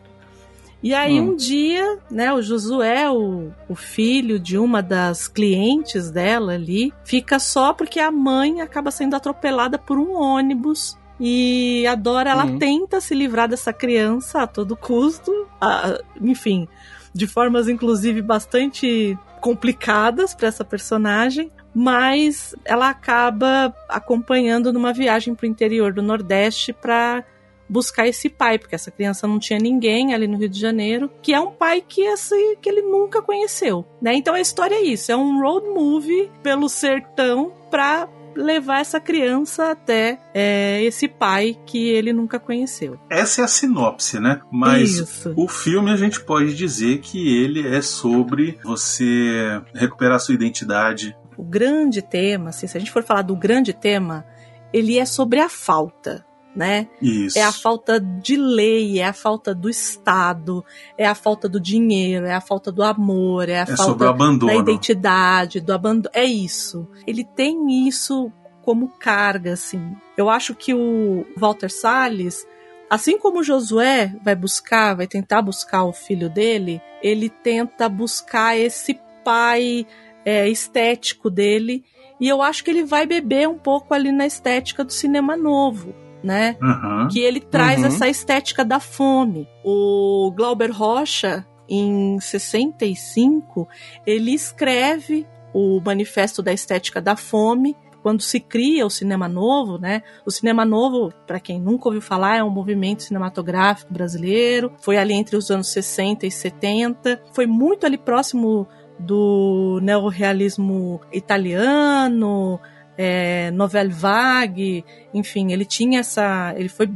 E 0.83 0.93
aí 0.93 1.19
Hum. 1.19 1.29
um 1.29 1.35
dia, 1.35 1.97
né, 2.11 2.33
o 2.33 2.41
Josué, 2.41 3.09
o, 3.09 3.51
o 3.69 3.73
filho 3.75 4.37
de 4.37 4.57
uma 4.57 4.83
das 4.83 5.27
clientes 5.27 6.11
dela 6.11 6.53
ali, 6.53 6.93
fica 7.03 7.39
só 7.39 7.73
porque 7.73 7.99
a 7.99 8.11
mãe 8.11 8.61
acaba 8.61 8.91
sendo 8.91 9.15
atropelada 9.15 9.77
por 9.79 9.97
um 9.97 10.13
ônibus. 10.13 10.97
E 11.19 11.85
a 11.87 11.95
Dora, 11.95 12.29
ela 12.31 12.45
Uhum. 12.45 12.59
tenta 12.59 12.99
se 12.99 13.13
livrar 13.15 13.47
dessa 13.47 13.71
criança 13.71 14.41
a 14.41 14.47
todo 14.47 14.75
custo, 14.75 15.31
a- 15.61 15.99
enfim, 16.21 16.67
de 17.13 17.25
formas 17.27 17.69
inclusive 17.69 18.21
bastante 18.21 19.17
complicadas 19.39 20.33
para 20.33 20.47
essa 20.47 20.65
personagem, 20.65 21.51
mas 21.73 22.55
ela 22.65 22.89
acaba 22.89 23.73
acompanhando 23.87 24.73
numa 24.73 24.91
viagem 24.91 25.33
para 25.35 25.45
o 25.45 25.49
interior 25.49 25.93
do 25.93 26.01
Nordeste 26.01 26.73
para 26.73 27.23
buscar 27.67 28.07
esse 28.07 28.29
pai, 28.29 28.59
porque 28.59 28.75
essa 28.75 28.91
criança 28.91 29.27
não 29.27 29.39
tinha 29.39 29.57
ninguém 29.57 30.13
ali 30.13 30.27
no 30.27 30.37
Rio 30.37 30.49
de 30.49 30.59
Janeiro, 30.59 31.09
que 31.21 31.33
é 31.33 31.39
um 31.39 31.51
pai 31.51 31.81
que 31.81 32.01
esse, 32.01 32.57
que 32.61 32.69
ele 32.69 32.81
nunca 32.81 33.21
conheceu, 33.21 33.83
né? 34.01 34.13
Então 34.15 34.35
a 34.35 34.39
história 34.41 34.75
é 34.75 34.83
isso, 34.83 35.11
é 35.11 35.15
um 35.15 35.41
road 35.41 35.67
movie 35.69 36.29
pelo 36.43 36.69
sertão 36.69 37.51
para 37.71 38.07
levar 38.35 38.81
essa 38.81 38.99
criança 38.99 39.71
até 39.71 40.19
é, 40.33 40.83
esse 40.83 41.07
pai 41.07 41.57
que 41.65 41.89
ele 41.89 42.11
nunca 42.13 42.39
conheceu. 42.39 42.99
Essa 43.09 43.41
é 43.41 43.43
a 43.43 43.47
sinopse, 43.47 44.19
né? 44.19 44.41
Mas 44.51 44.95
Isso. 44.95 45.33
o 45.35 45.47
filme 45.47 45.91
a 45.91 45.95
gente 45.95 46.19
pode 46.21 46.55
dizer 46.55 46.99
que 46.99 47.43
ele 47.43 47.67
é 47.67 47.81
sobre 47.81 48.59
você 48.63 49.61
recuperar 49.73 50.19
sua 50.19 50.35
identidade. 50.35 51.15
O 51.37 51.43
grande 51.43 52.01
tema, 52.01 52.49
assim, 52.49 52.67
se 52.67 52.77
a 52.77 52.79
gente 52.79 52.91
for 52.91 53.03
falar 53.03 53.21
do 53.21 53.35
grande 53.35 53.73
tema, 53.73 54.25
ele 54.71 54.97
é 54.97 55.05
sobre 55.05 55.39
a 55.39 55.49
falta. 55.49 56.25
Né? 56.55 56.87
Isso. 57.01 57.37
É 57.37 57.43
a 57.43 57.51
falta 57.51 57.99
de 57.99 58.37
lei, 58.37 58.99
é 58.99 59.05
a 59.05 59.11
falta 59.11 59.53
do 59.53 59.69
Estado, 59.69 60.63
é 60.97 61.05
a 61.05 61.13
falta 61.13 61.49
do 61.49 61.59
dinheiro, 61.59 62.25
é 62.25 62.33
a 62.33 62.39
falta 62.39 62.71
do 62.71 62.81
amor, 62.81 63.49
é 63.49 63.59
a 63.59 63.63
É 63.63 63.75
falta 63.75 64.13
da 64.13 64.55
identidade, 64.55 65.59
do 65.59 65.73
abandono. 65.73 66.09
É 66.13 66.23
isso. 66.23 66.87
Ele 67.05 67.25
tem 67.25 67.85
isso 67.85 68.31
como 68.61 68.87
carga, 68.87 69.53
assim. 69.53 69.95
Eu 70.17 70.29
acho 70.29 70.55
que 70.55 70.73
o 70.73 71.25
Walter 71.37 71.69
Salles, 71.69 72.47
assim 72.89 73.19
como 73.19 73.43
Josué 73.43 74.15
vai 74.23 74.35
buscar, 74.35 74.95
vai 74.95 75.07
tentar 75.07 75.41
buscar 75.41 75.83
o 75.83 75.93
filho 75.93 76.29
dele, 76.29 76.81
ele 77.01 77.29
tenta 77.29 77.87
buscar 77.87 78.57
esse 78.57 78.99
pai 79.23 79.85
é, 80.25 80.49
estético 80.49 81.29
dele. 81.29 81.83
E 82.19 82.27
eu 82.27 82.41
acho 82.41 82.63
que 82.63 82.71
ele 82.71 82.83
vai 82.83 83.05
beber 83.05 83.47
um 83.47 83.57
pouco 83.57 83.93
ali 83.93 84.11
na 84.11 84.25
estética 84.25 84.83
do 84.83 84.91
cinema 84.91 85.35
novo, 85.37 85.93
né? 86.25 86.57
Uhum. 86.61 87.07
que 87.09 87.19
ele 87.19 87.39
traz 87.39 87.79
Uhum. 87.79 87.85
essa 87.87 88.07
estética 88.09 88.65
da 88.65 88.79
fome. 88.79 89.47
O 89.63 90.31
Glauber 90.35 90.71
Rocha, 90.71 91.45
em 91.69 92.19
65, 92.19 93.67
ele 94.05 94.31
escreve 94.33 95.25
o 95.53 95.79
Manifesto 95.83 96.41
da 96.43 96.51
Estética 96.51 97.01
da 97.01 97.15
Fome. 97.15 97.75
Quando 98.03 98.21
se 98.21 98.39
cria 98.39 98.85
o 98.85 98.89
cinema 98.89 99.27
novo, 99.27 99.79
né? 99.79 100.03
O 100.25 100.29
cinema 100.29 100.63
novo, 100.63 101.11
para 101.25 101.39
quem 101.39 101.59
nunca 101.59 101.87
ouviu 101.87 102.01
falar, 102.01 102.37
é 102.37 102.43
um 102.43 102.51
movimento 102.51 103.01
cinematográfico 103.01 103.91
brasileiro. 103.91 104.71
Foi 104.79 104.95
ali 104.97 105.13
entre 105.13 105.35
os 105.35 105.49
anos 105.49 105.69
60 105.69 106.27
e 106.27 106.29
70. 106.31 107.19
Foi 107.33 107.47
muito 107.47 107.83
ali 107.85 107.97
próximo 107.97 108.67
do 108.99 109.79
neorrealismo 109.81 111.01
italiano, 111.11 112.59
é, 112.97 113.51
Vague, 113.89 114.85
enfim, 115.13 115.51
ele 115.51 115.65
tinha 115.65 115.99
essa. 115.99 116.53
Ele 116.57 116.69
foi 116.69 116.89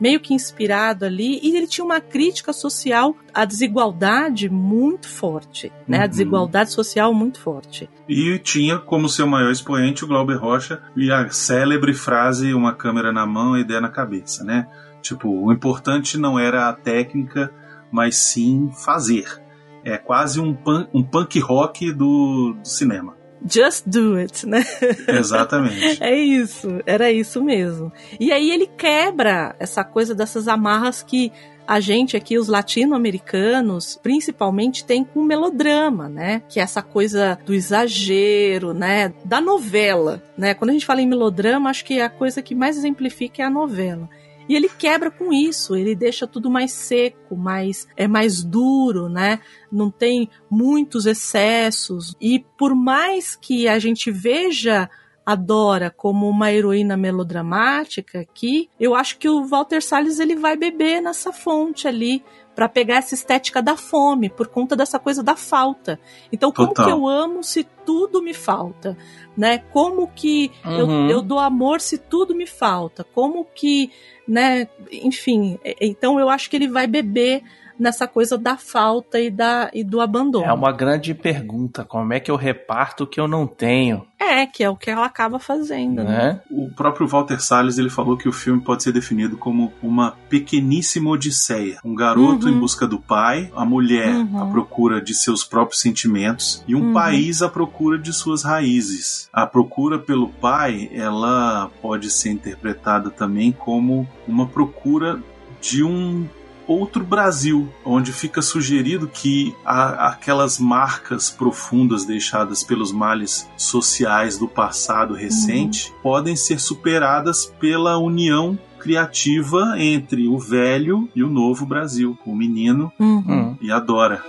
meio 0.00 0.18
que 0.18 0.34
inspirado 0.34 1.04
ali 1.04 1.38
e 1.44 1.56
ele 1.56 1.66
tinha 1.68 1.84
uma 1.84 2.00
crítica 2.00 2.52
social 2.52 3.14
à 3.32 3.44
desigualdade 3.44 4.48
muito 4.50 5.08
forte, 5.08 5.70
né? 5.86 5.98
A 5.98 6.02
Uhum. 6.02 6.08
desigualdade 6.08 6.72
social 6.72 7.14
muito 7.14 7.38
forte. 7.38 7.88
E 8.08 8.36
tinha 8.40 8.78
como 8.78 9.08
seu 9.08 9.28
maior 9.28 9.52
expoente 9.52 10.04
o 10.04 10.08
Glauber 10.08 10.36
Rocha 10.38 10.82
e 10.96 11.12
a 11.12 11.28
célebre 11.30 11.94
frase: 11.94 12.52
uma 12.52 12.74
câmera 12.74 13.12
na 13.12 13.24
mão 13.24 13.56
e 13.56 13.60
ideia 13.60 13.80
na 13.80 13.88
cabeça, 13.90 14.42
né? 14.42 14.66
Tipo, 15.00 15.28
o 15.28 15.52
importante 15.52 16.18
não 16.18 16.36
era 16.38 16.68
a 16.68 16.72
técnica, 16.72 17.52
mas 17.90 18.16
sim 18.16 18.70
fazer. 18.84 19.40
É 19.84 19.98
quase 19.98 20.40
um, 20.40 20.52
punk, 20.54 20.88
um 20.94 21.02
punk 21.02 21.38
rock 21.40 21.92
do, 21.92 22.54
do 22.60 22.68
cinema. 22.68 23.16
Just 23.48 23.86
do 23.86 24.16
it, 24.16 24.46
né? 24.46 24.64
Exatamente. 25.08 25.98
É 26.02 26.14
isso, 26.16 26.80
era 26.86 27.10
isso 27.10 27.42
mesmo. 27.42 27.92
E 28.18 28.32
aí 28.32 28.50
ele 28.50 28.66
quebra 28.66 29.54
essa 29.58 29.84
coisa 29.84 30.14
dessas 30.14 30.48
amarras 30.48 31.02
que 31.02 31.32
a 31.66 31.80
gente 31.80 32.16
aqui, 32.16 32.38
os 32.38 32.48
latino-americanos, 32.48 33.98
principalmente 34.02 34.84
tem 34.84 35.04
com 35.04 35.22
melodrama, 35.22 36.08
né? 36.08 36.42
Que 36.48 36.60
é 36.60 36.62
essa 36.62 36.82
coisa 36.82 37.38
do 37.46 37.54
exagero, 37.54 38.74
né? 38.74 39.12
Da 39.24 39.40
novela, 39.40 40.22
né? 40.36 40.54
Quando 40.54 40.70
a 40.70 40.72
gente 40.72 40.86
fala 40.86 41.00
em 41.00 41.06
melodrama, 41.06 41.70
acho 41.70 41.84
que 41.84 42.00
a 42.00 42.10
coisa 42.10 42.42
que 42.42 42.54
mais 42.54 42.76
exemplifica 42.76 43.42
é 43.42 43.46
a 43.46 43.50
novela. 43.50 44.08
E 44.52 44.54
ele 44.54 44.68
quebra 44.68 45.10
com 45.10 45.32
isso, 45.32 45.74
ele 45.74 45.94
deixa 45.94 46.26
tudo 46.26 46.50
mais 46.50 46.72
seco, 46.72 47.34
mais 47.34 47.88
é 47.96 48.06
mais 48.06 48.44
duro, 48.44 49.08
né? 49.08 49.40
Não 49.72 49.90
tem 49.90 50.28
muitos 50.50 51.06
excessos. 51.06 52.14
E 52.20 52.38
por 52.58 52.74
mais 52.74 53.34
que 53.34 53.66
a 53.66 53.78
gente 53.78 54.10
veja 54.10 54.90
a 55.24 55.34
Dora 55.34 55.88
como 55.90 56.28
uma 56.28 56.52
heroína 56.52 56.98
melodramática 56.98 58.20
aqui, 58.20 58.68
eu 58.78 58.94
acho 58.94 59.16
que 59.18 59.28
o 59.28 59.46
Walter 59.46 59.80
Salles 59.82 60.18
ele 60.18 60.36
vai 60.36 60.54
beber 60.54 61.00
nessa 61.00 61.32
fonte 61.32 61.88
ali 61.88 62.22
para 62.54 62.68
pegar 62.68 62.96
essa 62.96 63.14
estética 63.14 63.62
da 63.62 63.76
fome, 63.76 64.28
por 64.28 64.46
conta 64.48 64.76
dessa 64.76 64.98
coisa 64.98 65.22
da 65.22 65.34
falta. 65.34 65.98
Então, 66.30 66.52
como 66.52 66.68
Total. 66.68 66.84
que 66.84 66.92
eu 66.92 67.08
amo 67.08 67.42
se 67.42 67.64
tudo 67.86 68.22
me 68.22 68.34
falta? 68.34 68.94
Né? 69.34 69.56
Como 69.72 70.06
que 70.08 70.50
eu, 70.64 70.86
Uhum. 70.86 71.08
eu 71.08 71.22
dou 71.22 71.38
amor 71.38 71.80
se 71.80 71.96
tudo 71.96 72.34
me 72.34 72.46
falta? 72.46 73.04
Como 73.04 73.46
que, 73.54 73.90
né? 74.26 74.68
Enfim, 74.90 75.58
então 75.80 76.18
eu 76.18 76.28
acho 76.28 76.48
que 76.48 76.56
ele 76.56 76.68
vai 76.68 76.86
beber 76.86 77.42
nessa 77.82 78.06
coisa 78.06 78.38
da 78.38 78.56
falta 78.56 79.18
e, 79.20 79.30
da, 79.30 79.70
e 79.74 79.82
do 79.84 80.00
abandono. 80.00 80.44
É 80.46 80.52
uma 80.52 80.72
grande 80.72 81.12
pergunta. 81.14 81.84
Como 81.84 82.12
é 82.12 82.20
que 82.20 82.30
eu 82.30 82.36
reparto 82.36 83.04
o 83.04 83.06
que 83.06 83.20
eu 83.20 83.26
não 83.28 83.46
tenho? 83.46 84.06
É, 84.18 84.46
que 84.46 84.62
é 84.62 84.70
o 84.70 84.76
que 84.76 84.88
ela 84.88 85.04
acaba 85.04 85.38
fazendo, 85.40 86.04
né? 86.04 86.12
Né? 86.12 86.40
O 86.50 86.70
próprio 86.70 87.08
Walter 87.08 87.40
Salles 87.42 87.76
ele 87.76 87.90
falou 87.90 88.16
que 88.16 88.28
o 88.28 88.32
filme 88.32 88.60
pode 88.62 88.82
ser 88.84 88.92
definido 88.92 89.36
como 89.36 89.72
uma 89.82 90.12
pequeníssima 90.28 91.10
odisseia. 91.10 91.78
Um 91.84 91.94
garoto 91.94 92.46
Uhum. 92.46 92.52
em 92.54 92.58
busca 92.60 92.86
do 92.86 92.98
pai, 93.00 93.50
a 93.56 93.64
mulher 93.64 94.14
Uhum. 94.14 94.42
à 94.42 94.46
procura 94.46 95.00
de 95.02 95.12
seus 95.14 95.42
próprios 95.44 95.80
sentimentos 95.80 96.62
e 96.68 96.74
um 96.76 96.86
Uhum. 96.88 96.92
país 96.92 97.42
à 97.42 97.48
procura 97.48 97.98
de 97.98 98.12
suas 98.12 98.44
raízes. 98.44 99.28
A 99.32 99.44
procura 99.46 99.98
pelo 99.98 100.28
pai, 100.28 100.88
ela 100.92 101.68
pode 101.82 102.08
ser 102.10 102.30
interpretada 102.30 103.10
também 103.10 103.50
como 103.50 104.06
uma 104.28 104.46
procura 104.46 105.18
de 105.60 105.82
um 105.82 106.26
outro 106.66 107.04
Brasil, 107.04 107.68
onde 107.84 108.12
fica 108.12 108.40
sugerido 108.42 109.06
que 109.08 109.54
a- 109.64 110.08
aquelas 110.08 110.58
marcas 110.58 111.30
profundas 111.30 112.04
deixadas 112.04 112.62
pelos 112.62 112.92
males 112.92 113.48
sociais 113.56 114.38
do 114.38 114.46
passado 114.48 115.14
recente 115.14 115.92
podem 116.02 116.34
ser 116.36 116.58
superadas 116.60 117.46
pela 117.60 117.96
união 117.98 118.58
criativa 118.78 119.74
entre 119.78 120.26
o 120.28 120.38
velho 120.38 121.08
e 121.14 121.22
o 121.22 121.28
novo 121.30 121.64
Brasil, 121.64 122.18
o 122.26 122.34
menino 122.34 122.92
Uhum. 122.98 123.24
Hum. 123.28 123.56
e 123.60 123.70
a 123.70 123.78
Dora. 123.78 124.22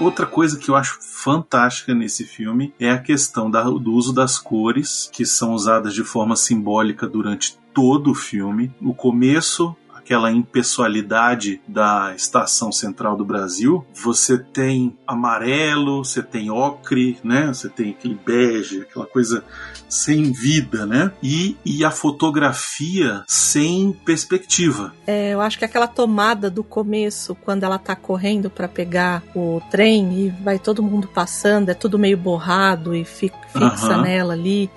Outra 0.00 0.26
coisa 0.26 0.56
que 0.56 0.70
eu 0.70 0.76
acho 0.76 0.96
fantástica 1.00 1.92
nesse 1.92 2.24
filme 2.24 2.72
é 2.78 2.88
a 2.90 2.98
questão 3.00 3.50
da- 3.50 3.64
do 3.64 3.92
uso 3.92 4.12
das 4.12 4.38
cores, 4.38 5.10
que 5.12 5.26
são 5.26 5.52
usadas 5.54 5.92
de 5.92 6.04
forma 6.04 6.36
simbólica 6.36 7.04
durante 7.08 7.57
todo 7.74 8.10
o 8.10 8.14
filme. 8.14 8.72
O 8.80 8.94
começo, 8.94 9.74
aquela 9.94 10.30
impessoalidade 10.32 11.60
da 11.68 12.14
estação 12.14 12.72
central 12.72 13.16
do 13.16 13.24
Brasil, 13.24 13.84
você 13.94 14.38
tem 14.38 14.96
amarelo, 15.06 16.04
você 16.04 16.22
tem 16.22 16.50
ocre, 16.50 17.18
né? 17.22 17.48
Você 17.48 17.68
tem 17.68 17.90
aquele 17.90 18.18
bege, 18.24 18.82
aquela 18.82 19.06
coisa 19.06 19.44
sem 19.88 20.32
vida, 20.32 20.84
né? 20.86 21.12
E, 21.22 21.56
e 21.64 21.84
a 21.84 21.90
fotografia 21.90 23.22
sem 23.26 23.92
perspectiva. 24.04 24.92
É, 25.06 25.32
eu 25.32 25.40
acho 25.40 25.58
que 25.58 25.64
aquela 25.64 25.86
tomada 25.86 26.50
do 26.50 26.62
começo, 26.64 27.34
quando 27.34 27.64
ela 27.64 27.78
tá 27.78 27.94
correndo 27.96 28.50
pra 28.50 28.68
pegar 28.68 29.22
o 29.34 29.60
trem 29.70 30.12
e 30.26 30.28
vai 30.42 30.58
todo 30.58 30.82
mundo 30.82 31.08
passando, 31.08 31.70
é 31.70 31.74
tudo 31.74 31.98
meio 31.98 32.16
borrado 32.16 32.94
e 32.94 33.04
fi- 33.04 33.32
fixa 33.52 33.94
Aham. 33.94 34.02
nela 34.02 34.32
ali. 34.34 34.70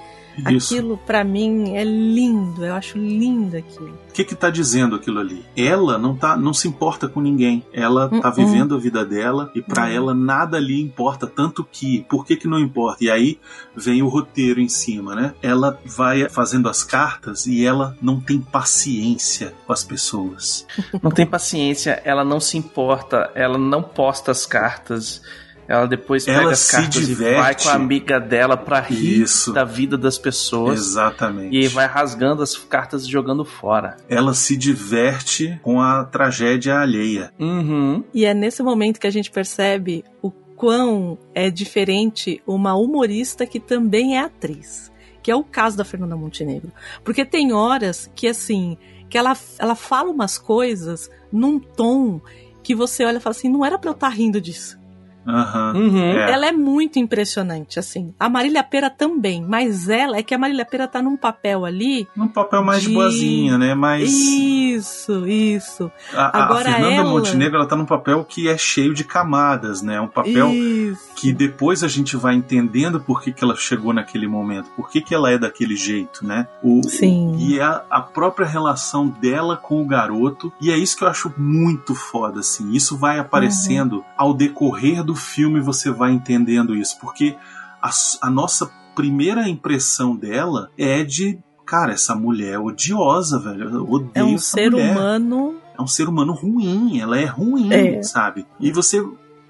Isso. 0.49 0.73
Aquilo 0.73 0.97
pra 0.97 1.23
mim 1.23 1.75
é 1.75 1.83
lindo, 1.83 2.65
eu 2.65 2.73
acho 2.73 2.97
lindo 2.97 3.57
aquilo. 3.57 3.99
O 4.09 4.13
que 4.13 4.23
que 4.23 4.35
tá 4.35 4.49
dizendo 4.49 4.95
aquilo 4.95 5.19
ali? 5.19 5.45
Ela 5.55 5.97
não 5.97 6.15
tá, 6.15 6.35
não 6.35 6.53
se 6.53 6.67
importa 6.67 7.07
com 7.07 7.21
ninguém. 7.21 7.63
Ela 7.73 8.09
tá 8.09 8.27
Uh-uh. 8.29 8.33
vivendo 8.35 8.75
a 8.75 8.77
vida 8.77 9.05
dela 9.05 9.49
e 9.55 9.61
pra 9.61 9.83
Uhum. 9.83 9.89
ela 9.91 10.13
nada 10.13 10.57
ali 10.57 10.81
importa, 10.81 11.25
tanto 11.27 11.63
que, 11.63 12.05
por 12.09 12.25
que 12.25 12.35
que 12.35 12.47
não 12.47 12.59
importa? 12.59 13.03
E 13.03 13.09
aí 13.09 13.39
vem 13.75 14.01
o 14.01 14.07
roteiro 14.07 14.59
em 14.59 14.67
cima, 14.67 15.15
né? 15.15 15.33
Ela 15.41 15.79
vai 15.85 16.27
fazendo 16.29 16.67
as 16.67 16.83
cartas 16.83 17.45
e 17.47 17.65
ela 17.65 17.95
não 18.01 18.19
tem 18.19 18.39
paciência 18.39 19.53
com 19.65 19.73
as 19.73 19.83
pessoas. 19.83 20.65
Não 21.01 21.11
tem 21.11 21.25
paciência, 21.25 22.01
ela 22.03 22.23
não 22.25 22.39
se 22.39 22.57
importa, 22.57 23.31
ela 23.35 23.57
não 23.57 23.81
posta 23.81 24.31
as 24.31 24.45
cartas. 24.45 25.21
Ela 25.67 25.87
depois 25.87 26.27
Ela 26.27 26.39
pega 26.39 26.51
as 26.51 26.59
se 26.59 26.71
cartas 26.71 27.09
e 27.09 27.13
vai 27.13 27.55
com 27.55 27.69
a 27.69 27.73
amiga 27.73 28.19
dela 28.19 28.57
pra 28.57 28.79
rir 28.79 29.21
Isso. 29.21 29.53
da 29.53 29.63
vida 29.63 29.97
das 29.97 30.17
pessoas. 30.17 30.79
Exatamente. 30.79 31.55
E 31.55 31.59
aí 31.59 31.67
vai 31.67 31.85
rasgando 31.85 32.43
as 32.43 32.55
cartas 32.57 33.05
e 33.05 33.11
jogando 33.11 33.45
fora. 33.45 33.97
Ela 34.09 34.33
se 34.33 34.55
diverte 34.57 35.59
com 35.61 35.81
a 35.81 36.03
tragédia 36.03 36.79
alheia. 36.79 37.31
Uhum. 37.39 38.03
E 38.13 38.25
é 38.25 38.33
nesse 38.33 38.61
momento 38.61 38.99
que 38.99 39.07
a 39.07 39.11
gente 39.11 39.31
percebe 39.31 40.03
o 40.21 40.31
quão 40.31 41.17
é 41.33 41.49
diferente 41.49 42.41
uma 42.45 42.75
humorista 42.75 43.45
que 43.45 43.59
também 43.59 44.17
é 44.17 44.21
atriz. 44.21 44.91
Que 45.23 45.31
é 45.31 45.35
o 45.35 45.43
caso 45.43 45.77
da 45.77 45.85
Fernanda 45.85 46.15
Montenegro. 46.15 46.71
Porque 47.03 47.23
tem 47.23 47.53
horas 47.53 48.09
que, 48.15 48.27
assim, 48.27 48.77
que 49.09 49.17
ela, 49.17 49.37
ela 49.59 49.75
fala 49.75 50.09
umas 50.09 50.37
coisas 50.37 51.09
num 51.31 51.59
tom 51.59 52.19
que 52.63 52.73
você 52.73 53.03
olha 53.03 53.17
e 53.17 53.19
fala 53.19 53.35
assim, 53.35 53.49
não 53.49 53.65
era 53.65 53.77
pra 53.77 53.89
eu 53.89 53.93
estar 53.93 54.09
rindo 54.09 54.39
disso. 54.39 54.79
Aham. 55.27 55.73
Uhum. 55.75 55.97
É. 56.03 56.31
Ela 56.31 56.47
é 56.47 56.51
muito 56.51 56.97
impressionante, 56.99 57.77
assim. 57.79 58.13
A 58.19 58.27
Marília 58.29 58.63
Pera 58.63 58.89
também, 58.89 59.43
mas 59.47 59.87
ela 59.89 60.17
é 60.17 60.23
que 60.23 60.33
a 60.33 60.37
Marília 60.37 60.65
Pera 60.65 60.87
tá 60.87 61.01
num 61.01 61.15
papel 61.17 61.63
ali. 61.65 62.07
Num 62.15 62.27
papel 62.27 62.63
mais 62.63 62.81
de 62.83 62.89
boazinha, 62.89 63.57
né? 63.57 63.75
Mas 63.75 64.11
Isso, 64.11 65.27
isso. 65.27 65.91
a, 66.13 66.21
a- 66.21 66.41
a 66.41 66.43
Agora 66.45 66.71
Fernanda 66.71 66.93
ela- 66.95 67.09
Montenegro 67.09 67.57
ela 67.57 67.67
tá 67.67 67.75
num 67.75 67.85
papel 67.85 68.23
que 68.25 68.47
é 68.47 68.57
cheio 68.57 68.93
de 68.93 69.03
camadas, 69.03 69.81
né? 69.81 69.95
É 69.95 70.01
um 70.01 70.07
papel 70.07 70.49
Isso. 70.51 71.09
que 71.15 71.31
depois 71.31 71.83
a 71.83 71.87
gente 71.87 72.15
vai 72.17 72.33
entendendo 72.35 72.99
por 72.99 73.21
que, 73.21 73.31
que 73.31 73.43
ela 73.43 73.55
chegou 73.55 73.93
naquele 73.93 74.27
momento, 74.27 74.69
por 74.75 74.89
que, 74.89 75.01
que 75.01 75.13
ela 75.13 75.29
é 75.31 75.37
daquele 75.37 75.75
jeito, 75.75 76.25
né? 76.25 76.47
O, 76.63 76.81
Sim. 76.87 77.35
E 77.37 77.59
é 77.59 77.63
a, 77.63 77.83
a 77.89 78.01
própria 78.01 78.47
relação 78.47 79.07
dela 79.07 79.55
com 79.57 79.81
o 79.81 79.85
garoto, 79.85 80.51
e 80.59 80.71
é 80.71 80.77
isso 80.77 80.97
que 80.97 81.03
eu 81.03 81.07
acho 81.07 81.33
muito 81.37 81.93
foda, 81.93 82.39
assim. 82.39 82.71
Isso 82.71 82.97
vai 82.97 83.19
aparecendo 83.19 83.97
Uhum. 83.97 84.03
ao 84.17 84.33
decorrer 84.33 85.03
do 85.03 85.10
filme, 85.15 85.59
você 85.59 85.91
vai 85.91 86.11
entendendo 86.11 86.75
isso, 86.75 86.97
porque 86.99 87.35
a, 87.81 87.89
a 88.21 88.29
nossa 88.29 88.71
primeira 88.95 89.47
impressão 89.47 90.15
dela 90.15 90.69
é 90.77 91.03
de. 91.03 91.39
Cara, 91.65 91.93
essa 91.93 92.13
mulher 92.13 92.55
é 92.55 92.59
odiosa, 92.59 93.39
velho. 93.39 93.69
Eu 93.69 93.89
odeio 93.89 94.11
É 94.13 94.23
um 94.23 94.35
essa 94.35 94.57
ser 94.57 94.71
mulher 94.71 94.91
humano. 94.91 95.55
é 95.77 95.81
um 95.81 95.87
ser 95.87 96.09
humano 96.09 96.33
ruim, 96.33 96.99
ela 96.99 97.17
é 97.17 97.23
ruim, 97.25 97.71
É. 97.71 98.03
sabe? 98.03 98.45
E 98.59 98.71
você, 98.73 99.01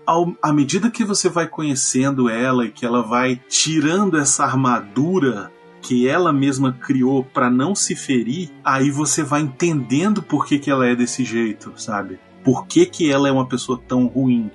ao, 0.06 0.32
à 0.42 0.54
medida 0.54 0.92
que 0.92 1.04
você 1.04 1.30
vai 1.30 1.48
conhecendo 1.48 2.30
ela 2.30 2.66
e 2.66 2.70
que 2.72 2.86
ela 2.86 3.02
vai 3.02 3.42
tirando 3.50 4.18
essa 4.18 4.44
armadura 4.46 5.52
que 5.82 6.08
ela 6.08 6.32
mesma 6.32 6.72
criou 6.74 7.24
pra 7.24 7.50
não 7.50 7.74
se 7.74 7.96
ferir, 7.96 8.52
aí 8.64 8.92
você 8.92 9.24
vai 9.24 9.42
entendendo 9.42 10.22
por 10.22 10.46
que, 10.46 10.60
que 10.60 10.70
ela 10.70 10.86
é 10.86 10.96
desse 10.96 11.26
jeito, 11.26 11.74
sabe? 11.76 12.20
Por 12.44 12.68
que, 12.68 12.86
que 12.86 13.12
ela 13.12 13.28
é 13.28 13.32
uma 13.32 13.48
pessoa 13.48 13.82
tão 13.88 14.06
ruim, 14.06 14.52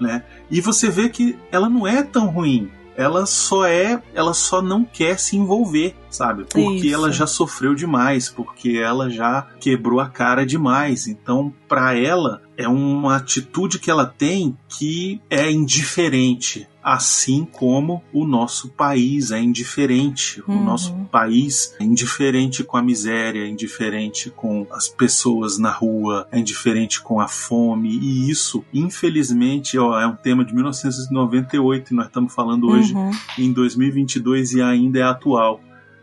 né? 0.00 0.24
E 0.50 0.60
você 0.60 0.88
vê 0.88 1.08
que 1.08 1.38
ela 1.50 1.68
não 1.68 1.86
é 1.86 2.02
tão 2.02 2.26
ruim. 2.26 2.70
Ela 2.96 3.26
só 3.26 3.66
é, 3.66 4.00
ela 4.14 4.32
só 4.32 4.62
não 4.62 4.84
quer 4.84 5.18
se 5.18 5.36
envolver, 5.36 5.96
sabe? 6.08 6.44
Porque 6.44 6.86
Isso. 6.86 6.94
ela 6.94 7.10
já 7.10 7.26
sofreu 7.26 7.74
demais, 7.74 8.28
porque 8.28 8.78
ela 8.78 9.10
já 9.10 9.48
quebrou 9.58 9.98
a 9.98 10.08
cara 10.08 10.46
demais. 10.46 11.08
Então, 11.08 11.52
pra 11.68 11.98
ela 11.98 12.40
é 12.56 12.68
uma 12.68 13.16
atitude 13.16 13.80
que 13.80 13.90
ela 13.90 14.06
tem 14.06 14.56
que 14.68 15.20
é 15.28 15.50
indiferente, 15.50 16.68
assim 16.84 17.46
como 17.50 18.02
o 18.12 18.26
nosso 18.26 18.68
país 18.68 19.30
é 19.30 19.40
indiferente. 19.40 20.42
O 20.46 20.52
Uhum. 20.52 20.64
nosso 20.64 20.92
país 21.10 21.74
é 21.80 21.84
indiferente 21.84 22.62
com 22.62 22.76
a 22.76 22.82
miséria, 22.82 23.40
é 23.40 23.48
indiferente 23.48 24.28
com 24.30 24.66
as 24.70 24.86
pessoas 24.86 25.58
na 25.58 25.70
rua, 25.70 26.28
é 26.30 26.38
indiferente 26.38 27.00
com 27.00 27.18
a 27.20 27.26
fome. 27.26 27.88
E 27.88 28.28
isso, 28.30 28.62
infelizmente, 28.72 29.78
ó, 29.78 29.98
é 29.98 30.06
um 30.06 30.14
tema 30.14 30.44
de 30.44 30.54
1998 30.54 31.92
e 31.92 31.96
nós 31.96 32.06
estamos 32.06 32.34
falando 32.34 32.68
hoje 32.68 32.92
Uhum. 32.94 33.10
em 33.38 33.52
2022 33.52 34.52
e 34.52 34.60
ainda 34.62 34.98
é 34.98 35.02
atual. 35.02 35.60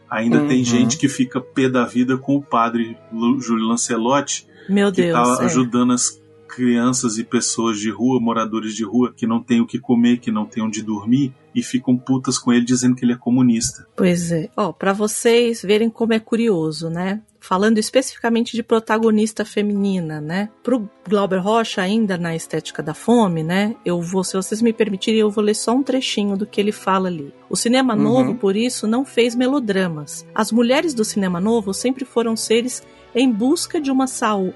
Ainda 0.09 0.39
tem 0.47 0.59
Uhum. 0.59 0.65
gente 0.65 0.97
que 0.97 1.07
fica 1.07 1.39
pé 1.39 1.69
da 1.69 1.85
vida 1.85 2.17
com 2.17 2.35
o 2.35 2.41
padre 2.41 2.97
Júlio 3.39 3.65
Lancelotti, 3.67 4.45
Meu 4.67 4.91
que 4.91 5.03
Deus. 5.03 5.17
está 5.29 5.43
é. 5.43 5.45
ajudando 5.45 5.93
as 5.93 6.20
crianças 6.55 7.17
e 7.17 7.23
pessoas 7.23 7.79
de 7.79 7.89
rua, 7.89 8.19
moradores 8.19 8.75
de 8.75 8.83
rua, 8.83 9.13
que 9.15 9.25
não 9.25 9.41
têm 9.41 9.61
o 9.61 9.65
que 9.65 9.79
comer, 9.79 10.17
que 10.19 10.31
não 10.31 10.45
têm 10.45 10.61
onde 10.63 10.81
dormir, 10.83 11.33
e 11.55 11.61
ficam 11.63 11.97
putas 11.97 12.37
com 12.37 12.51
ele 12.53 12.63
dizendo 12.65 12.95
que 12.95 13.03
ele 13.03 13.13
é 13.13 13.17
comunista. 13.17 13.85
Pois 13.95 14.31
é. 14.31 14.49
Ó, 14.55 14.71
para 14.71 14.93
vocês 14.93 15.61
verem 15.61 15.89
como 15.89 16.13
é 16.13 16.19
curioso, 16.19 16.89
né? 16.89 17.21
Falando 17.39 17.77
especificamente 17.79 18.55
de 18.55 18.61
protagonista 18.63 19.43
feminina, 19.43 20.21
né? 20.21 20.49
Pro 20.63 20.87
Glauber 21.09 21.39
Rocha, 21.39 21.81
ainda 21.81 22.17
na 22.17 22.35
estética 22.35 22.83
da 22.83 22.93
fome, 22.93 23.43
né? 23.43 23.75
Eu 23.83 24.01
vou, 24.01 24.23
se 24.23 24.37
vocês 24.37 24.61
me 24.61 24.71
permitirem, 24.71 25.19
eu 25.21 25.29
vou 25.31 25.43
ler 25.43 25.55
só 25.55 25.73
um 25.73 25.83
trechinho 25.83 26.37
do 26.37 26.45
que 26.45 26.61
ele 26.61 26.71
fala 26.71 27.07
ali. 27.09 27.33
O 27.49 27.55
cinema 27.57 27.95
Uhum. 27.95 28.01
novo, 28.01 28.35
por 28.35 28.55
isso, 28.55 28.87
não 28.87 29.03
fez 29.03 29.35
melodramas. 29.35 30.25
As 30.35 30.51
mulheres 30.51 30.93
do 30.93 31.03
cinema 31.03 31.39
novo 31.41 31.73
sempre 31.73 32.05
foram 32.05 32.35
seres 32.35 32.83
em 33.13 33.32
busca 33.32 33.80
de 33.80 33.91
uma, 33.91 34.06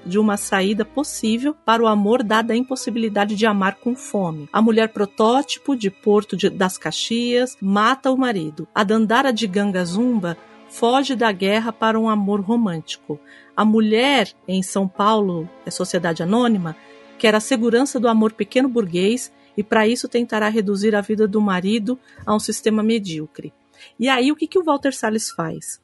de 0.04 0.18
uma 0.18 0.36
saída 0.36 0.84
possível 0.84 1.54
para 1.64 1.82
o 1.82 1.86
amor 1.86 2.22
dada 2.22 2.54
a 2.54 2.56
impossibilidade 2.56 3.36
de 3.36 3.46
amar 3.46 3.76
com 3.76 3.94
fome. 3.94 4.48
A 4.52 4.62
mulher 4.62 4.88
protótipo 4.88 5.76
de 5.76 5.90
Porto 5.90 6.36
de- 6.36 6.50
das 6.50 6.78
Caxias 6.78 7.56
mata 7.60 8.10
o 8.10 8.16
marido. 8.16 8.66
A 8.74 8.82
Dandara 8.82 9.32
de 9.32 9.46
Gangazumba 9.46 10.36
foge 10.68 11.14
da 11.14 11.30
guerra 11.32 11.72
para 11.72 11.98
um 11.98 12.08
amor 12.08 12.40
romântico. 12.40 13.20
A 13.56 13.64
mulher 13.64 14.32
em 14.48 14.62
São 14.62 14.88
Paulo, 14.88 15.48
é 15.64 15.70
sociedade 15.70 16.22
anônima, 16.22 16.76
quer 17.18 17.34
a 17.34 17.40
segurança 17.40 18.00
do 18.00 18.08
amor 18.08 18.32
pequeno 18.32 18.68
burguês 18.68 19.32
e 19.56 19.62
para 19.62 19.86
isso 19.86 20.08
tentará 20.08 20.48
reduzir 20.48 20.94
a 20.94 21.00
vida 21.00 21.26
do 21.26 21.40
marido 21.40 21.98
a 22.26 22.34
um 22.34 22.38
sistema 22.38 22.82
medíocre. 22.82 23.52
E 23.98 24.08
aí 24.08 24.30
o 24.32 24.36
que, 24.36 24.46
que 24.46 24.58
o 24.58 24.64
Walter 24.64 24.94
Salles 24.94 25.30
faz? 25.30 25.80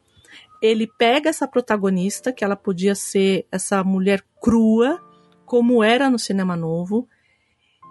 Ele 0.63 0.87
pega 0.87 1.29
essa 1.29 1.47
protagonista, 1.47 2.33
que 2.33 2.45
ela 2.45 2.57
podia 2.57 2.95
ser 2.95 3.47
essa 3.51 3.83
mulher 3.83 4.25
crua, 4.41 5.01
como 5.45 5.83
era 5.83 6.09
no 6.09 6.19
cinema 6.19 6.57
novo, 6.57 7.09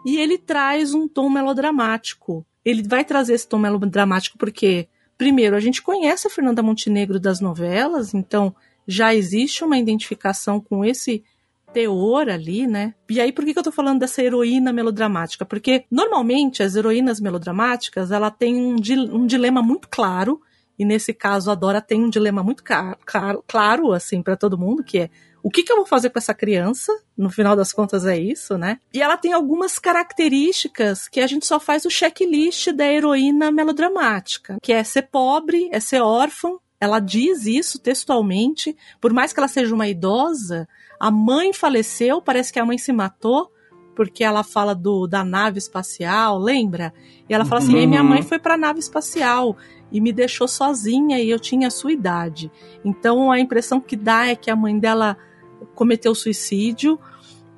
e 0.06 0.18
ele 0.18 0.38
traz 0.38 0.94
um 0.94 1.08
tom 1.08 1.30
melodramático. 1.30 2.46
Ele 2.64 2.82
vai 2.88 3.04
trazer 3.04 3.34
esse 3.34 3.48
tom 3.48 3.60
melodramático 3.60 4.38
porque, 4.38 4.88
primeiro, 5.18 5.56
a 5.56 5.60
gente 5.60 5.82
conhece 5.82 6.28
a 6.28 6.30
Fernanda 6.30 6.64
Montenegro 6.64 7.20
das 7.20 7.40
novelas, 7.40 8.14
então 8.14 8.56
já 8.88 9.14
existe 9.14 9.64
uma 9.64 9.78
identificação 9.78 10.60
com 10.60 10.84
esse 10.84 11.24
teor 11.74 12.30
ali, 12.30 12.68
né? 12.68 12.94
E 13.10 13.20
aí, 13.20 13.32
por 13.32 13.46
que, 13.46 13.58
eu 13.58 13.64
tô 13.64 13.72
falando 13.72 14.00
dessa 14.00 14.22
heroína 14.22 14.74
melodramática? 14.74 15.46
Porque, 15.46 15.86
normalmente, 15.90 16.64
as 16.64 16.76
heroínas 16.76 17.20
melodramáticas, 17.20 18.12
ela 18.12 18.30
tem 18.30 18.56
um, 18.56 18.76
um 19.14 19.26
dilema 19.26 19.62
muito 19.62 19.88
claro, 19.90 20.42
e 20.82 20.86
nesse 20.86 21.14
caso, 21.14 21.52
a 21.52 21.56
Dora 21.56 21.80
tem 21.80 22.04
um 22.04 22.10
dilema 22.10 22.42
muito 22.42 22.64
claro, 22.64 22.98
claro 23.46 23.94
assim, 23.94 24.24
para 24.24 24.36
todo 24.36 24.58
mundo, 24.58 24.84
que 24.84 24.98
é 24.98 25.10
o 25.44 25.50
que, 25.52 25.62
que 25.62 25.72
eu 25.72 25.76
vou 25.76 25.86
fazer 25.86 26.10
com 26.10 26.18
essa 26.18 26.34
criança? 26.34 26.92
No 27.16 27.30
final 27.30 27.56
das 27.56 27.72
contas 27.72 28.04
é 28.04 28.18
isso, 28.18 28.58
né? 28.58 28.80
E 28.92 29.00
ela 29.00 29.16
tem 29.16 29.32
algumas 29.32 29.78
características 29.78 31.08
que 31.08 31.20
a 31.20 31.28
gente 31.28 31.46
só 31.46 31.60
faz 31.60 31.86
o 31.86 31.90
checklist 31.90 32.70
da 32.72 32.88
heroína 32.88 33.52
melodramática, 33.52 34.58
que 34.60 34.74
é 34.74 34.84
ser 34.84 35.04
pobre, 35.04 35.70
é 35.72 35.80
ser 35.80 36.02
órfã. 36.02 36.50
Ela 36.80 37.00
diz 37.00 37.46
isso 37.46 37.78
textualmente, 37.78 38.76
por 39.00 39.14
mais 39.14 39.32
que 39.32 39.40
ela 39.40 39.48
seja 39.48 39.74
uma 39.76 39.88
idosa, 39.88 40.68
a 41.00 41.12
mãe 41.12 41.54
faleceu, 41.54 42.24
parece 42.24 42.52
que 42.52 42.60
a 42.60 42.66
mãe 42.66 42.80
se 42.80 42.92
matou, 42.92 43.52
porque 43.96 44.24
ela 44.24 44.44
fala 44.44 44.74
do 44.74 45.06
da 45.06 45.24
nave 45.24 45.60
espacial, 45.60 46.40
lembra? 46.40 46.92
E 47.30 47.34
ela 47.34 47.46
fala 47.46 47.62
assim: 47.62 47.76
"Ei, 47.78 47.86
minha 47.86 48.02
Uhum. 48.02 48.10
mãe 48.10 48.22
foi 48.24 48.40
para 48.40 48.56
a 48.56 48.58
nave 48.58 48.80
espacial 48.80 49.56
e 49.92 50.00
me 50.00 50.14
deixou 50.14 50.48
sozinha 50.48 51.20
e 51.20 51.30
eu 51.30 51.40
tinha 51.40 51.68
a 51.68 51.72
sua 51.72 51.92
idade". 51.92 52.52
Então 52.84 53.32
a 53.32 53.40
impressão 53.40 53.80
que 53.80 53.96
dá 53.96 54.28
é 54.28 54.36
que 54.36 54.50
a 54.50 54.56
mãe 54.56 54.78
dela 54.78 55.18
cometeu 55.76 56.14
suicídio 56.16 57.00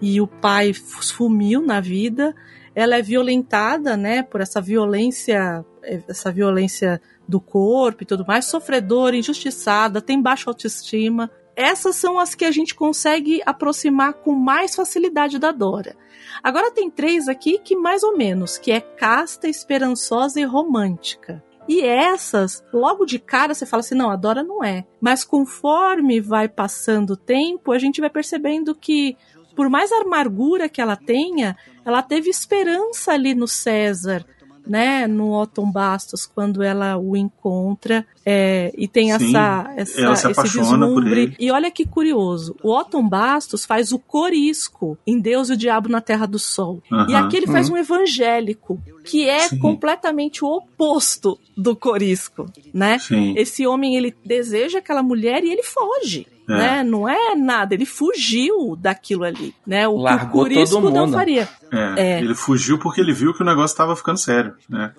e 0.02 0.20
o 0.20 0.28
pai 0.28 0.74
sumiu 0.74 1.62
na 1.62 1.80
vida. 1.80 2.36
Ela 2.76 2.98
é 2.98 3.02
violentada, 3.02 3.96
né, 3.96 4.24
por 4.24 4.42
essa 4.42 4.60
violência, 4.60 5.64
essa 5.82 6.32
violência 6.32 7.00
do 7.28 7.40
corpo 7.40 8.04
e 8.04 8.06
tudo 8.06 8.26
mais, 8.26 8.46
sofredora, 8.46 9.16
injustiçada, 9.16 10.02
tem 10.02 10.22
baixa 10.22 10.50
autoestima. 10.50 11.30
Essas 11.56 11.96
são 11.96 12.20
as 12.20 12.34
que 12.34 12.46
a 12.46 12.52
gente 12.52 12.74
consegue 12.74 13.42
aproximar 13.46 14.14
com 14.14 14.34
mais 14.34 14.76
facilidade 14.76 15.38
da 15.38 15.52
Dora. 15.52 15.96
Agora 16.42 16.72
tem 16.72 16.90
três 16.90 17.28
aqui 17.28 17.60
que 17.60 17.76
mais 17.76 18.04
ou 18.04 18.18
menos, 18.18 18.58
que 18.58 18.72
é 18.72 18.82
casta, 18.82 19.48
esperançosa 19.48 20.40
e 20.40 20.44
romântica. 20.44 21.44
E 21.68 21.82
essas, 21.82 22.64
logo 22.74 23.06
de 23.06 23.20
cara, 23.20 23.54
você 23.54 23.66
fala 23.66 23.82
assim: 23.82 23.96
não, 23.96 24.10
a 24.10 24.16
Dora 24.16 24.44
não 24.44 24.64
é. 24.64 24.86
Mas 25.00 25.24
conforme 25.24 26.20
vai 26.20 26.48
passando 26.48 27.12
o 27.12 27.18
tempo, 27.18 27.72
a 27.72 27.80
gente 27.80 28.02
vai 28.02 28.10
percebendo 28.10 28.76
que, 28.76 29.18
por 29.56 29.70
mais 29.70 29.92
amargura 29.92 30.68
que 30.68 30.82
ela 30.82 30.96
tenha, 30.96 31.56
ela 31.86 32.02
teve 32.02 32.30
esperança 32.30 33.14
ali 33.14 33.34
no 33.34 33.48
César, 33.48 34.26
né? 34.66 35.08
No 35.08 35.32
Otton 35.34 35.72
Bastos, 35.72 36.26
quando 36.26 36.62
ela 36.64 36.98
o 36.98 37.16
encontra. 37.16 38.06
é, 38.26 38.72
e 38.78 38.88
tem 38.88 39.08
Sim, 39.18 39.36
essa, 39.36 39.74
essa 39.76 40.32
esse 40.32 40.58
vislumbre. 40.58 41.36
E 41.40 41.52
olha 41.52 41.70
que 41.70 41.86
curioso: 41.86 42.56
o 42.64 42.72
Otton 42.72 43.08
Bastos 43.08 43.66
faz 43.66 43.92
o 43.92 44.00
corisco 44.00 44.98
em 45.06 45.20
Deus 45.20 45.50
e 45.50 45.54
o 45.54 45.58
Diabo 45.58 45.90
na 45.90 46.02
Terra 46.02 46.26
do 46.26 46.40
Sol. 46.40 46.82
E 46.90 46.94
Aham. 46.94 47.26
aqui 47.26 47.38
ele 47.38 47.48
faz 47.48 47.70
um 47.70 47.78
evangélico, 47.78 48.82
que 49.04 49.28
é 49.28 49.50
Sim. 49.50 49.60
completamente 49.60 50.44
o 50.44 50.48
oposto 50.48 51.38
do 51.56 51.76
corisco, 51.76 52.46
né? 52.74 53.00
Sim. 53.00 53.34
Esse 53.38 53.68
homem 53.68 53.96
ele 53.96 54.16
deseja 54.26 54.80
aquela 54.80 55.04
mulher 55.04 55.44
e 55.44 55.52
ele 55.52 55.64
foge. 55.64 56.28
É. 56.48 56.54
Né? 56.58 56.84
Não 56.84 57.08
é 57.08 57.36
nada, 57.36 57.74
ele 57.74 57.86
fugiu 57.86 58.76
daquilo 58.76 59.24
ali, 59.24 59.54
né? 59.66 59.88
O 59.88 59.96
Largou 59.98 60.46
que 60.46 60.58
o 60.58 60.90
não 60.90 61.12
faria. 61.12 61.48
É, 61.72 62.18
É. 62.18 62.20
Ele 62.20 62.36
fugiu 62.36 62.78
porque 62.78 63.00
ele 63.02 63.14
viu 63.14 63.34
que 63.34 63.42
o 63.42 63.46
negócio 63.46 63.74
estava 63.74 63.96
ficando 63.96 64.18
sério, 64.18 64.54
né? 64.70 64.92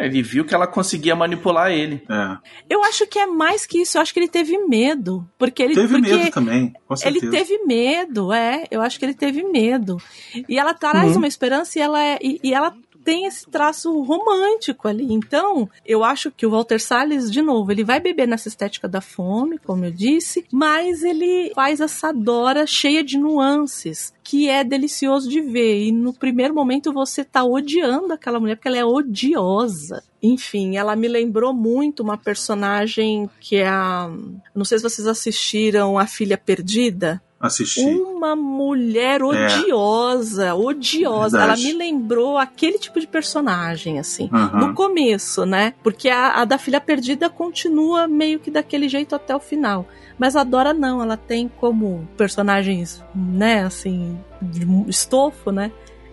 Ele 0.00 0.22
viu 0.22 0.44
que 0.44 0.54
ela 0.54 0.66
conseguia 0.66 1.16
manipular 1.16 1.72
ele. 1.72 2.02
É. 2.08 2.36
Eu 2.70 2.84
acho 2.84 3.06
que 3.06 3.18
é 3.18 3.26
mais 3.26 3.66
que 3.66 3.82
isso, 3.82 3.98
eu 3.98 4.02
acho 4.02 4.12
que 4.14 4.20
ele 4.20 4.28
teve 4.28 4.56
medo, 4.66 5.28
porque 5.36 5.62
ele 5.62 5.74
Teve 5.74 5.98
porque 5.98 6.16
medo 6.16 6.30
também, 6.30 6.72
com 6.86 6.96
certeza. 6.96 7.26
Ele 7.26 7.36
teve 7.36 7.64
medo, 7.64 8.32
é. 8.32 8.64
Eu 8.70 8.80
acho 8.80 8.98
que 8.98 9.04
ele 9.04 9.14
teve 9.14 9.42
medo. 9.42 10.00
E 10.48 10.58
ela 10.58 10.72
traz 10.74 11.12
Uhum. 11.12 11.18
uma 11.18 11.26
esperança 11.26 11.78
e 11.78 11.82
ela, 11.82 12.02
é, 12.04 12.18
e, 12.22 12.38
e 12.44 12.54
ela 12.54 12.72
tem 13.08 13.24
esse 13.24 13.46
traço 13.46 14.02
romântico 14.02 14.86
ali. 14.86 15.10
Então, 15.10 15.66
eu 15.86 16.04
acho 16.04 16.30
que 16.30 16.44
o 16.44 16.50
Walter 16.50 16.78
Salles, 16.78 17.30
de 17.30 17.40
novo, 17.40 17.72
ele 17.72 17.82
vai 17.82 17.98
beber 17.98 18.28
nessa 18.28 18.48
estética 18.48 18.86
da 18.86 19.00
fome, 19.00 19.56
como 19.56 19.86
eu 19.86 19.90
disse, 19.90 20.44
mas 20.52 21.02
ele 21.02 21.50
faz 21.54 21.80
essa 21.80 22.12
Dora 22.12 22.66
cheia 22.66 23.02
de 23.02 23.16
nuances, 23.16 24.12
que 24.22 24.50
é 24.50 24.62
delicioso 24.62 25.26
de 25.26 25.40
ver. 25.40 25.86
E 25.86 25.90
no 25.90 26.12
primeiro 26.12 26.54
momento 26.54 26.92
você 26.92 27.24
tá 27.24 27.42
odiando 27.42 28.12
aquela 28.12 28.38
mulher 28.38 28.56
porque 28.56 28.68
ela 28.68 28.76
é 28.76 28.84
odiosa. 28.84 30.04
Enfim, 30.22 30.76
ela 30.76 30.94
me 30.94 31.08
lembrou 31.08 31.54
muito 31.54 32.02
uma 32.02 32.18
personagem 32.18 33.30
que 33.40 33.56
é 33.56 33.68
a. 33.68 34.10
Não 34.54 34.66
sei 34.66 34.76
se 34.76 34.84
vocês 34.84 35.06
assistiram 35.06 35.98
A 35.98 36.06
Filha 36.06 36.36
Perdida. 36.36 37.22
Assisti. 37.40 37.84
Uma 37.84 38.34
mulher 38.34 39.22
odiosa, 39.22 40.46
é. 40.46 40.54
odiosa. 40.54 41.38
Verdade. 41.38 41.62
Ela 41.62 41.72
me 41.72 41.78
lembrou 41.78 42.36
aquele 42.36 42.78
tipo 42.78 42.98
de 42.98 43.06
personagem, 43.06 43.98
assim, 43.98 44.28
uhum. 44.32 44.58
no 44.58 44.74
começo, 44.74 45.46
né? 45.46 45.74
Porque 45.82 46.08
a, 46.08 46.40
a, 46.40 46.44
da 46.44 46.58
Filha 46.58 46.80
Perdida 46.80 47.30
continua 47.30 48.08
meio 48.08 48.40
que 48.40 48.50
daquele 48.50 48.88
jeito 48.88 49.14
até 49.14 49.36
o 49.36 49.40
final. 49.40 49.86
Mas 50.18 50.34
a 50.34 50.42
Dora 50.42 50.74
não, 50.74 51.00
ela 51.00 51.16
tem 51.16 51.48
como 51.48 52.08
personagens, 52.16 53.04
né, 53.14 53.62
assim, 53.62 54.18
de 54.42 54.66
estofo, 54.88 55.52
né? 55.52 55.70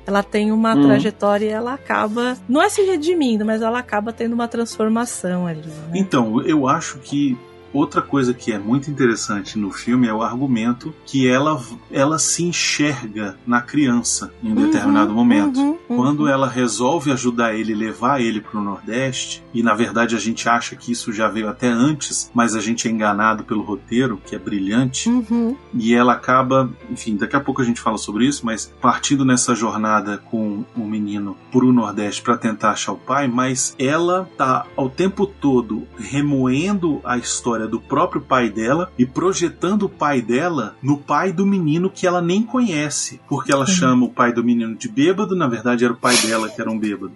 ela 0.07 0.21
tem 0.21 0.51
uma 0.51 0.75
hum. 0.75 0.83
trajetória 0.83 1.45
e 1.45 1.49
ela 1.49 1.73
acaba, 1.73 2.37
não 2.47 2.61
é 2.61 2.69
se 2.69 2.83
redimindo, 2.83 3.43
mas 3.43 3.61
ela 3.61 3.79
acaba 3.79 4.13
tendo 4.13 4.33
uma 4.33 4.47
transformação 4.47 5.47
ali. 5.47 5.65
Né? 5.65 5.93
Então, 5.95 6.41
eu 6.41 6.67
acho 6.67 6.99
que 6.99 7.35
Outra 7.75 8.01
coisa 8.01 8.33
que 8.33 8.53
é 8.53 8.57
muito 8.57 8.89
interessante 8.89 9.59
no 9.59 9.69
filme 9.69 10.07
é 10.07 10.13
o 10.13 10.21
argumento 10.21 10.93
que 11.05 11.27
ela, 11.27 11.61
ela 11.91 12.17
se 12.17 12.45
enxerga 12.45 13.37
na 13.45 13.61
criança 13.61 14.33
em 14.41 14.47
um 14.47 14.55
uhum, 14.55 14.65
determinado 14.65 15.13
momento. 15.13 15.59
Uhum, 15.59 15.77
uhum. 15.89 15.97
Quando 15.97 16.25
ela 16.25 16.47
resolve 16.47 17.11
ajudar 17.11 17.53
ele, 17.53 17.75
levar 17.75 18.21
ele 18.21 18.39
para 18.39 18.57
o 18.57 18.63
Nordeste, 18.63 19.43
e 19.55 19.63
na 19.63 19.73
verdade 19.73 20.15
a 20.15 20.19
gente 20.19 20.47
acha 20.49 20.75
que 20.75 20.91
isso 20.91 21.13
já 21.13 21.29
veio 21.29 21.47
até 21.47 21.69
antes, 21.69 22.29
mas 22.33 22.55
a 22.55 22.59
gente 22.59 22.87
é 22.87 22.91
enganado 22.91 23.45
pelo 23.45 23.63
roteiro, 23.63 24.21
que 24.23 24.35
é 24.35 24.39
brilhante, 24.39 25.09
uhum. 25.09 25.55
e 25.73 25.93
ela 25.93 26.13
acaba, 26.13 26.69
enfim, 26.91 27.15
daqui 27.15 27.37
a 27.37 27.39
pouco 27.39 27.61
a 27.61 27.65
gente 27.65 27.79
fala 27.79 27.97
sobre 27.97 28.25
isso, 28.25 28.45
mas 28.45 28.71
partindo 28.81 29.23
nessa 29.23 29.55
jornada 29.55 30.17
com 30.17 30.65
o 30.75 30.85
menino 30.85 31.37
para 31.51 31.65
o 31.65 31.71
Nordeste 31.71 32.21
para 32.21 32.37
tentar 32.37 32.71
achar 32.71 32.91
o 32.91 32.97
pai, 32.97 33.29
mas 33.29 33.73
ela 33.79 34.29
tá 34.37 34.65
ao 34.75 34.89
tempo 34.89 35.25
todo 35.25 35.87
remoendo 35.97 36.99
a 37.05 37.17
história 37.17 37.65
do 37.65 37.79
próprio 37.79 38.21
pai 38.21 38.49
dela 38.49 38.91
e 38.97 39.05
projetando 39.05 39.83
o 39.83 39.89
pai 39.89 40.21
dela 40.21 40.75
no 40.83 40.97
pai 40.97 41.31
do 41.31 41.45
menino 41.45 41.89
que 41.89 42.05
ela 42.05 42.21
nem 42.21 42.43
conhece. 42.43 43.21
Porque 43.29 43.53
ela 43.53 43.61
uhum. 43.61 43.67
chama 43.67 44.05
o 44.05 44.09
pai 44.09 44.33
do 44.33 44.43
menino 44.43 44.75
de 44.75 44.89
bêbado, 44.89 45.35
na 45.35 45.47
verdade 45.47 45.85
era 45.85 45.93
o 45.93 45.97
pai 45.97 46.17
dela 46.17 46.49
que 46.49 46.59
era 46.59 46.69
um 46.69 46.77
bêbado. 46.77 47.13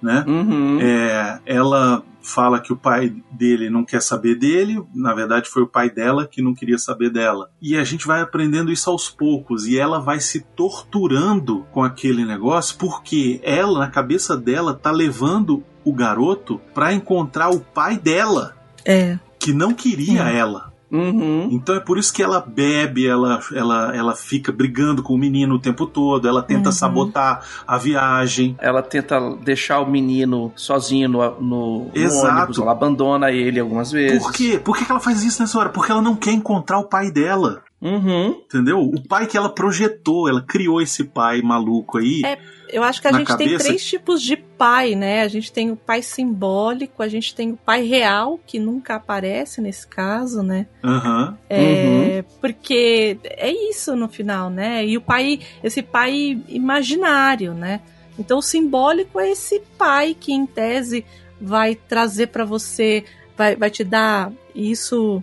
Né? 0.00 0.24
Uhum. 0.26 0.78
É, 0.80 1.40
ela 1.44 2.02
fala 2.22 2.60
que 2.60 2.72
o 2.72 2.76
pai 2.76 3.14
dele 3.32 3.70
não 3.70 3.84
quer 3.84 4.02
saber 4.02 4.34
dele, 4.34 4.82
na 4.94 5.14
verdade 5.14 5.48
foi 5.48 5.62
o 5.62 5.66
pai 5.66 5.88
dela 5.88 6.26
que 6.26 6.42
não 6.42 6.54
queria 6.54 6.78
saber 6.78 7.10
dela. 7.10 7.50
E 7.60 7.76
a 7.76 7.84
gente 7.84 8.06
vai 8.06 8.20
aprendendo 8.20 8.70
isso 8.70 8.90
aos 8.90 9.08
poucos 9.08 9.66
e 9.66 9.78
ela 9.78 9.98
vai 9.98 10.20
se 10.20 10.40
torturando 10.40 11.66
com 11.72 11.82
aquele 11.82 12.24
negócio 12.24 12.76
porque 12.78 13.40
ela, 13.42 13.78
na 13.78 13.88
cabeça 13.88 14.36
dela, 14.36 14.74
tá 14.74 14.90
levando 14.90 15.64
o 15.84 15.92
garoto 15.92 16.60
para 16.74 16.92
encontrar 16.92 17.48
o 17.48 17.60
pai 17.60 17.96
dela. 17.96 18.54
É 18.84 19.18
que 19.38 19.52
não 19.52 19.72
queria 19.72 20.24
Sim. 20.24 20.36
ela. 20.36 20.67
Uhum. 20.90 21.48
Então 21.52 21.74
é 21.74 21.80
por 21.80 21.98
isso 21.98 22.12
que 22.12 22.22
ela 22.22 22.40
bebe, 22.40 23.06
ela, 23.06 23.40
ela, 23.52 23.94
ela 23.94 24.14
fica 24.14 24.50
brigando 24.50 25.02
com 25.02 25.14
o 25.14 25.18
menino 25.18 25.56
o 25.56 25.58
tempo 25.58 25.86
todo, 25.86 26.26
ela 26.26 26.42
tenta 26.42 26.70
uhum. 26.70 26.72
sabotar 26.74 27.44
a 27.66 27.76
viagem. 27.76 28.56
Ela 28.58 28.82
tenta 28.82 29.18
deixar 29.36 29.80
o 29.80 29.90
menino 29.90 30.52
sozinho 30.56 31.08
no, 31.08 31.40
no, 31.40 31.90
no 31.94 32.18
ônibus, 32.18 32.58
ela 32.58 32.72
abandona 32.72 33.30
ele 33.30 33.60
algumas 33.60 33.92
vezes. 33.92 34.22
Por 34.22 34.32
quê? 34.32 34.60
Por 34.62 34.76
que 34.76 34.90
ela 34.90 35.00
faz 35.00 35.22
isso 35.22 35.42
nessa 35.42 35.58
hora? 35.58 35.68
Porque 35.68 35.92
ela 35.92 36.02
não 36.02 36.16
quer 36.16 36.32
encontrar 36.32 36.78
o 36.78 36.84
pai 36.84 37.10
dela. 37.10 37.62
Uhum. 37.80 38.42
Entendeu? 38.44 38.80
O 38.80 39.00
pai 39.06 39.26
que 39.26 39.36
ela 39.36 39.48
projetou, 39.48 40.28
ela 40.28 40.42
criou 40.42 40.82
esse 40.82 41.04
pai 41.04 41.40
maluco 41.42 41.98
aí. 41.98 42.22
É, 42.24 42.38
eu 42.70 42.82
acho 42.82 43.00
que 43.00 43.08
a 43.08 43.12
gente 43.12 43.28
cabeça. 43.28 43.48
tem 43.48 43.58
três 43.58 43.84
tipos 43.84 44.20
de 44.20 44.36
pai, 44.36 44.94
né? 44.96 45.22
A 45.22 45.28
gente 45.28 45.52
tem 45.52 45.70
o 45.70 45.76
pai 45.76 46.02
simbólico, 46.02 47.02
a 47.02 47.08
gente 47.08 47.34
tem 47.34 47.52
o 47.52 47.56
pai 47.56 47.84
real, 47.84 48.38
que 48.44 48.58
nunca 48.58 48.96
aparece 48.96 49.60
nesse 49.60 49.86
caso, 49.86 50.42
né? 50.42 50.66
Uhum. 50.82 51.34
É, 51.48 52.24
uhum. 52.24 52.38
Porque 52.40 53.16
é 53.24 53.50
isso 53.70 53.94
no 53.94 54.08
final, 54.08 54.50
né? 54.50 54.84
E 54.84 54.96
o 54.96 55.00
pai, 55.00 55.40
esse 55.62 55.82
pai 55.82 56.42
imaginário, 56.48 57.54
né? 57.54 57.80
Então 58.18 58.38
o 58.38 58.42
simbólico 58.42 59.20
é 59.20 59.30
esse 59.30 59.62
pai 59.78 60.16
que, 60.18 60.32
em 60.32 60.44
tese, 60.44 61.04
vai 61.40 61.76
trazer 61.76 62.28
para 62.28 62.44
você, 62.44 63.04
vai, 63.36 63.54
vai 63.54 63.70
te 63.70 63.84
dar 63.84 64.32
isso 64.52 65.22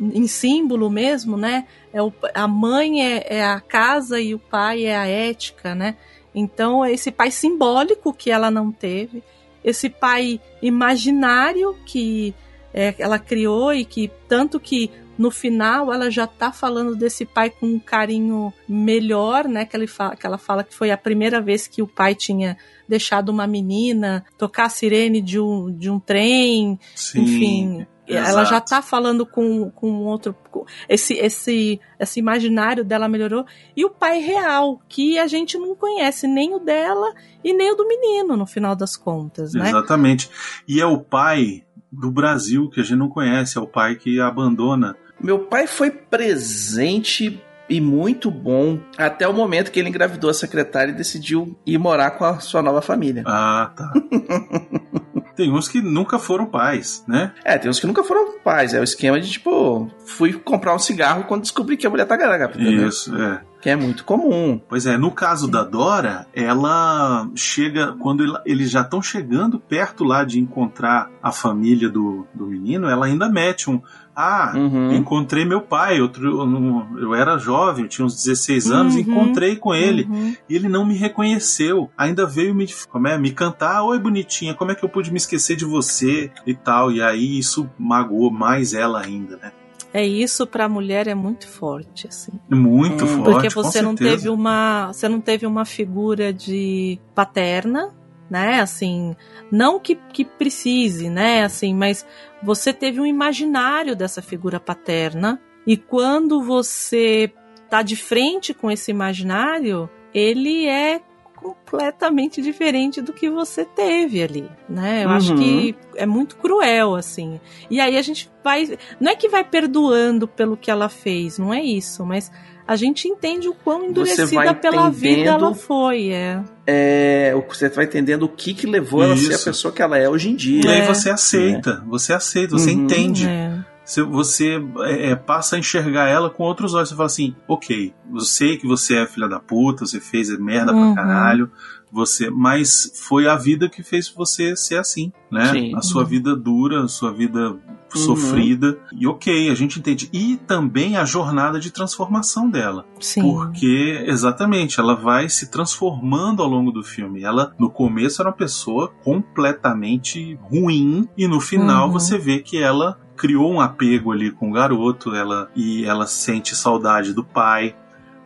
em 0.00 0.26
símbolo 0.26 0.90
mesmo, 0.90 1.36
né? 1.36 1.66
É 1.92 2.02
o, 2.02 2.12
a 2.34 2.46
mãe 2.46 3.04
é, 3.04 3.26
é, 3.38 3.44
a 3.44 3.60
casa 3.60 4.20
e 4.20 4.34
o 4.34 4.38
pai 4.38 4.84
é 4.84 4.96
a 4.96 5.06
ética, 5.06 5.74
né? 5.74 5.96
Então, 6.34 6.84
é 6.84 6.92
esse 6.92 7.10
pai 7.10 7.30
simbólico 7.30 8.12
que 8.12 8.30
ela 8.30 8.50
não 8.50 8.70
teve, 8.70 9.22
esse 9.64 9.90
pai 9.90 10.40
imaginário 10.62 11.76
que 11.84 12.34
é, 12.72 12.94
ela 12.98 13.18
criou 13.18 13.74
e 13.74 13.84
que 13.84 14.10
tanto 14.28 14.60
que 14.60 14.90
no 15.18 15.30
final 15.30 15.92
ela 15.92 16.10
já 16.10 16.26
tá 16.26 16.50
falando 16.50 16.96
desse 16.96 17.26
pai 17.26 17.50
com 17.50 17.66
um 17.66 17.78
carinho 17.78 18.52
melhor, 18.68 19.46
né? 19.48 19.66
Que 19.66 19.76
ela, 19.76 19.86
fala, 19.88 20.16
que 20.16 20.26
ela 20.26 20.38
fala 20.38 20.64
que 20.64 20.74
foi 20.74 20.90
a 20.90 20.96
primeira 20.96 21.42
vez 21.42 21.66
que 21.66 21.82
o 21.82 21.86
pai 21.86 22.14
tinha 22.14 22.56
deixado 22.88 23.28
uma 23.28 23.46
menina 23.46 24.24
tocar 24.38 24.66
a 24.66 24.70
sirene 24.70 25.20
de 25.20 25.38
um, 25.38 25.70
de 25.70 25.90
um 25.90 25.98
trem, 25.98 26.78
Sim. 26.94 27.20
enfim 27.20 27.86
ela 28.16 28.44
já 28.44 28.60
tá 28.60 28.82
falando 28.82 29.24
com, 29.26 29.70
com 29.70 30.04
outro. 30.04 30.34
Com 30.50 30.64
esse, 30.88 31.14
esse, 31.14 31.80
esse 31.98 32.20
imaginário 32.20 32.84
dela 32.84 33.08
melhorou. 33.08 33.44
E 33.76 33.84
o 33.84 33.90
pai 33.90 34.18
real, 34.18 34.80
que 34.88 35.18
a 35.18 35.26
gente 35.26 35.58
não 35.58 35.74
conhece 35.74 36.26
nem 36.26 36.54
o 36.54 36.58
dela 36.58 37.12
e 37.44 37.52
nem 37.52 37.72
o 37.72 37.76
do 37.76 37.86
menino, 37.86 38.36
no 38.36 38.46
final 38.46 38.74
das 38.74 38.96
contas, 38.96 39.54
né? 39.54 39.68
Exatamente. 39.68 40.30
E 40.66 40.80
é 40.80 40.86
o 40.86 40.98
pai 40.98 41.64
do 41.90 42.10
Brasil 42.10 42.70
que 42.70 42.80
a 42.80 42.82
gente 42.82 42.98
não 42.98 43.08
conhece, 43.08 43.58
é 43.58 43.60
o 43.60 43.66
pai 43.66 43.96
que 43.96 44.20
abandona. 44.20 44.96
Meu 45.20 45.40
pai 45.40 45.66
foi 45.66 45.90
presente 45.90 47.42
e 47.68 47.80
muito 47.80 48.30
bom 48.30 48.80
até 48.98 49.28
o 49.28 49.32
momento 49.32 49.70
que 49.70 49.78
ele 49.78 49.88
engravidou 49.88 50.28
a 50.28 50.34
secretária 50.34 50.90
e 50.90 50.94
decidiu 50.94 51.56
ir 51.64 51.78
morar 51.78 52.12
com 52.12 52.24
a 52.24 52.40
sua 52.40 52.62
nova 52.62 52.82
família. 52.82 53.22
Ah, 53.26 53.72
tá. 53.76 53.92
tem 55.40 55.50
uns 55.50 55.68
que 55.68 55.80
nunca 55.80 56.18
foram 56.18 56.44
pais, 56.44 57.02
né? 57.08 57.32
É, 57.42 57.56
tem 57.56 57.70
uns 57.70 57.80
que 57.80 57.86
nunca 57.86 58.04
foram 58.04 58.38
pais. 58.40 58.74
É 58.74 58.80
o 58.80 58.84
esquema 58.84 59.18
de 59.18 59.30
tipo, 59.30 59.90
fui 60.04 60.34
comprar 60.34 60.74
um 60.74 60.78
cigarro 60.78 61.24
quando 61.24 61.42
descobri 61.42 61.78
que 61.78 61.86
a 61.86 61.90
mulher 61.90 62.06
tá 62.06 62.14
grávida. 62.14 62.62
Isso, 62.62 63.16
é. 63.16 63.40
Que 63.60 63.68
é 63.68 63.76
muito 63.76 64.04
comum. 64.04 64.58
Pois 64.68 64.86
é, 64.86 64.96
no 64.96 65.10
caso 65.10 65.46
da 65.46 65.62
Dora, 65.62 66.26
ela 66.32 67.28
chega. 67.34 67.94
Quando 68.00 68.40
eles 68.46 68.70
já 68.70 68.80
estão 68.80 69.02
chegando 69.02 69.60
perto 69.60 70.02
lá 70.02 70.24
de 70.24 70.40
encontrar 70.40 71.10
a 71.22 71.30
família 71.30 71.90
do, 71.90 72.26
do 72.34 72.46
menino, 72.46 72.88
ela 72.88 73.04
ainda 73.04 73.28
mete 73.28 73.68
um. 73.70 73.80
Ah, 74.16 74.52
uhum. 74.54 74.92
encontrei 74.92 75.44
meu 75.44 75.60
pai. 75.60 76.00
Outro, 76.00 76.26
eu, 76.26 76.98
eu, 76.98 77.14
era 77.14 77.38
jovem, 77.38 77.84
eu 77.84 77.88
tinha 77.88 78.04
uns 78.04 78.16
16 78.16 78.70
anos, 78.70 78.94
uhum. 78.94 79.00
encontrei 79.00 79.56
com 79.56 79.74
ele. 79.74 80.04
Uhum. 80.10 80.34
E 80.48 80.56
ele 80.56 80.68
não 80.68 80.84
me 80.84 80.94
reconheceu. 80.94 81.90
Ainda 81.96 82.26
veio 82.26 82.54
me, 82.54 82.66
como 82.88 83.08
é, 83.08 83.18
me 83.18 83.30
cantar: 83.30 83.82
Oi, 83.84 83.98
bonitinha, 83.98 84.54
como 84.54 84.72
é 84.72 84.74
que 84.74 84.84
eu 84.84 84.88
pude 84.88 85.10
me 85.10 85.18
esquecer 85.18 85.54
de 85.54 85.66
você 85.66 86.30
e 86.46 86.54
tal. 86.54 86.90
E 86.90 87.02
aí 87.02 87.38
isso 87.38 87.68
magoou 87.78 88.30
mais 88.30 88.72
ela 88.72 89.02
ainda, 89.02 89.36
né? 89.36 89.52
É 89.92 90.06
isso 90.06 90.46
para 90.46 90.66
a 90.66 90.68
mulher 90.68 91.08
é 91.08 91.14
muito 91.14 91.48
forte, 91.48 92.06
assim. 92.06 92.32
Muito 92.48 93.04
hum, 93.04 93.08
forte. 93.08 93.24
Porque 93.24 93.48
você 93.48 93.82
não 93.82 93.94
teve 93.94 94.28
uma, 94.28 94.88
você 94.92 95.08
não 95.08 95.20
teve 95.20 95.46
uma 95.46 95.64
figura 95.64 96.32
de 96.32 96.98
paterna, 97.14 97.92
né? 98.30 98.60
Assim, 98.60 99.16
não 99.50 99.80
que, 99.80 99.96
que 100.12 100.24
precise, 100.24 101.10
né? 101.10 101.42
Assim, 101.42 101.74
mas 101.74 102.06
você 102.42 102.72
teve 102.72 103.00
um 103.00 103.06
imaginário 103.06 103.96
dessa 103.96 104.22
figura 104.22 104.60
paterna 104.60 105.40
e 105.66 105.76
quando 105.76 106.40
você 106.40 107.32
tá 107.68 107.82
de 107.82 107.96
frente 107.96 108.54
com 108.54 108.70
esse 108.70 108.90
imaginário, 108.90 109.90
ele 110.14 110.66
é 110.66 111.00
completamente 111.40 112.42
diferente 112.42 113.00
do 113.00 113.12
que 113.12 113.30
você 113.30 113.64
teve 113.64 114.22
ali, 114.22 114.48
né? 114.68 115.04
Eu 115.04 115.08
uhum. 115.08 115.14
acho 115.14 115.34
que 115.34 115.74
é 115.96 116.04
muito 116.04 116.36
cruel, 116.36 116.94
assim. 116.94 117.40
E 117.70 117.80
aí 117.80 117.96
a 117.96 118.02
gente 118.02 118.30
vai. 118.44 118.78
Não 119.00 119.10
é 119.10 119.16
que 119.16 119.28
vai 119.28 119.42
perdoando 119.42 120.28
pelo 120.28 120.56
que 120.56 120.70
ela 120.70 120.88
fez, 120.88 121.38
não 121.38 121.52
é 121.52 121.62
isso, 121.62 122.04
mas 122.04 122.30
a 122.70 122.76
gente 122.76 123.08
entende 123.08 123.48
o 123.48 123.54
quão 123.54 123.86
endurecida 123.86 124.54
pela 124.54 124.88
vida 124.90 125.30
ela 125.30 125.52
foi, 125.54 126.10
é. 126.10 126.40
É, 126.64 127.34
você 127.48 127.68
vai 127.68 127.84
entendendo 127.84 128.22
o 128.22 128.28
que 128.28 128.54
que 128.54 128.64
levou 128.64 129.02
Isso. 129.02 129.12
ela 129.12 129.14
a 129.14 129.16
ser 129.16 129.34
a 129.34 129.44
pessoa 129.50 129.74
que 129.74 129.82
ela 129.82 129.98
é 129.98 130.08
hoje 130.08 130.30
em 130.30 130.36
dia. 130.36 130.62
E 130.64 130.68
aí 130.68 130.86
você 130.86 131.10
aceita, 131.10 131.82
é. 131.84 131.88
você 131.88 132.12
aceita, 132.12 132.56
você 132.56 132.70
uhum, 132.70 132.84
entende. 132.84 133.26
É. 133.26 133.59
você, 133.90 134.02
você 134.02 134.62
é, 134.84 135.10
é, 135.10 135.16
passa 135.16 135.56
a 135.56 135.58
enxergar 135.58 136.06
ela 136.08 136.30
com 136.30 136.42
outros 136.44 136.74
olhos. 136.74 136.88
Você 136.90 136.94
fala 136.94 137.06
assim, 137.06 137.34
ok, 137.48 137.92
eu 138.12 138.20
sei 138.20 138.56
que 138.56 138.66
você 138.66 138.96
é 138.98 139.06
filha 139.06 139.28
da 139.28 139.40
puta, 139.40 139.84
você 139.86 140.00
fez 140.00 140.28
merda 140.38 140.72
Uhum. 140.72 140.94
pra 140.94 141.02
caralho, 141.02 141.50
você, 141.92 142.30
mas 142.30 142.92
foi 143.08 143.26
a 143.26 143.34
vida 143.34 143.68
que 143.68 143.82
fez 143.82 144.08
você 144.08 144.54
ser 144.54 144.76
assim, 144.78 145.12
né? 145.30 145.50
Sim. 145.52 145.74
A 145.76 145.82
sua 145.82 146.02
Uhum. 146.02 146.08
vida 146.08 146.36
dura, 146.36 146.84
a 146.84 146.88
sua 146.88 147.12
vida 147.12 147.56
sofrida. 147.92 148.78
E 148.92 149.04
ok, 149.08 149.50
a 149.50 149.54
gente 149.56 149.80
entende. 149.80 150.08
E 150.12 150.36
também 150.36 150.96
a 150.96 151.04
jornada 151.04 151.58
de 151.58 151.72
transformação 151.72 152.48
dela. 152.48 152.84
Sim. 153.00 153.20
Porque, 153.22 154.04
exatamente, 154.06 154.78
ela 154.78 154.94
vai 154.94 155.28
se 155.28 155.50
transformando 155.50 156.40
ao 156.42 156.48
longo 156.48 156.70
do 156.70 156.84
filme. 156.84 157.24
Ela, 157.24 157.52
no 157.58 157.68
começo, 157.68 158.22
era 158.22 158.30
uma 158.30 158.36
pessoa 158.36 158.92
completamente 159.02 160.38
ruim, 160.42 161.08
e 161.16 161.26
no 161.26 161.40
final 161.40 161.86
Uhum. 161.88 161.92
você 161.92 162.16
vê 162.18 162.38
que 162.38 162.56
ela 162.58 162.96
criou 163.20 163.52
um 163.52 163.60
apego 163.60 164.12
ali 164.12 164.30
com 164.30 164.48
o 164.48 164.52
garoto, 164.52 165.14
ela, 165.14 165.50
e 165.54 165.84
ela 165.84 166.06
sente 166.06 166.56
saudade 166.56 167.12
do 167.12 167.22
pai, 167.22 167.76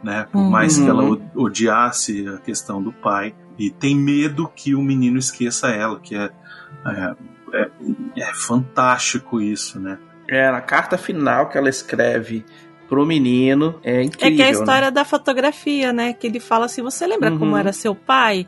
né? 0.05 0.29
Por 0.31 0.39
Uhum. 0.39 0.51
mais 0.51 0.79
que 0.79 0.89
ela 0.89 1.03
o- 1.03 1.21
odiasse 1.35 2.29
a 2.29 2.39
questão 2.39 2.81
do 2.81 2.93
pai. 2.93 3.35
E 3.59 3.71
tem 3.71 3.97
medo 3.97 4.47
que 4.55 4.73
o 4.73 4.81
menino 4.81 5.19
esqueça 5.19 5.69
ela, 5.69 5.99
que 5.99 6.15
é, 6.15 6.31
é, 6.87 7.15
é, 7.55 7.71
é 8.21 8.35
fantástico 8.35 9.41
isso, 9.41 9.81
né? 9.81 9.99
É, 10.29 10.49
na 10.53 10.61
carta 10.61 10.97
final 10.97 11.49
que 11.49 11.59
ela 11.59 11.69
escreve 11.69 12.45
pro 12.89 13.05
menino, 13.05 13.81
é 13.83 14.01
incrível. 14.03 14.29
É 14.33 14.37
que 14.37 14.43
é 14.43 14.45
a 14.45 14.53
né? 14.53 14.53
história 14.53 14.91
da 14.93 15.05
fotografia, 15.05 15.93
né? 15.93 16.13
Que 16.13 16.29
ele 16.29 16.39
fala 16.39 16.67
assim: 16.67 16.83
você 16.83 17.05
lembra 17.07 17.31
Uhum. 17.33 17.39
como 17.39 17.57
era 17.57 17.73
seu 17.73 17.95
pai? 17.97 18.47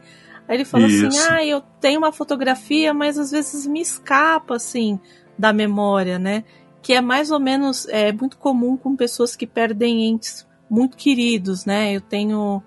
Aí 0.48 0.56
ele 0.58 0.64
fala 0.64 0.86
Isso. 0.86 1.06
assim: 1.08 1.18
ah, 1.32 1.44
eu 1.44 1.60
tenho 1.80 1.98
uma 1.98 2.12
fotografia, 2.12 2.94
mas 2.94 3.18
às 3.18 3.32
vezes 3.32 3.66
me 3.66 3.80
escapa, 3.80 4.54
assim, 4.56 5.00
da 5.38 5.52
memória, 5.52 6.18
né? 6.18 6.44
Que 6.82 6.94
é 6.94 7.00
mais 7.00 7.30
ou 7.30 7.40
menos 7.40 7.86
é 7.88 8.12
muito 8.12 8.38
comum 8.38 8.76
com 8.76 8.96
pessoas 8.96 9.34
que 9.36 9.46
perdem 9.46 10.06
entes 10.08 10.46
muito 10.68 10.96
queridos, 10.96 11.64
né? 11.64 11.92
Eu 11.94 12.00
tenho, 12.00 12.62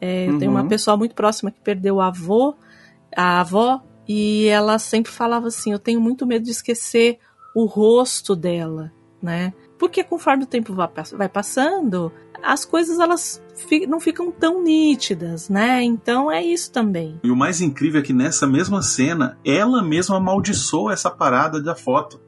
é, 0.00 0.28
eu 0.28 0.38
tenho 0.38 0.50
Uhum. 0.50 0.58
uma 0.58 0.68
pessoa 0.68 0.96
muito 0.96 1.14
próxima 1.14 1.50
que 1.50 1.60
perdeu 1.60 1.96
o 1.96 2.00
avô, 2.00 2.54
a 3.16 3.40
avó, 3.40 3.80
e 4.08 4.46
ela 4.46 4.78
sempre 4.78 5.12
falava 5.12 5.48
assim: 5.48 5.72
eu 5.72 5.78
tenho 5.78 6.00
muito 6.00 6.26
medo 6.26 6.44
de 6.44 6.50
esquecer 6.50 7.18
o 7.54 7.64
rosto 7.66 8.34
dela, 8.34 8.92
né? 9.22 9.52
Porque 9.82 10.04
conforme 10.04 10.44
o 10.44 10.46
tempo 10.46 10.72
va- 10.72 10.88
vai 11.18 11.28
passando, 11.28 12.12
as 12.40 12.64
coisas 12.64 13.00
elas 13.00 13.42
não 13.88 13.98
ficam 13.98 14.30
tão 14.30 14.62
nítidas, 14.62 15.48
né? 15.48 15.82
Então 15.82 16.30
é 16.30 16.40
isso 16.40 16.70
também. 16.70 17.18
E 17.20 17.28
o 17.28 17.34
mais 17.34 17.60
incrível 17.60 18.00
é 18.00 18.04
que 18.04 18.12
nessa 18.12 18.46
mesma 18.46 18.80
cena, 18.80 19.36
ela 19.44 19.82
mesma 19.82 20.18
amaldiçoa 20.18 20.92
essa 20.92 21.10
parada 21.10 21.60
da 21.60 21.74
foto. 21.74 22.20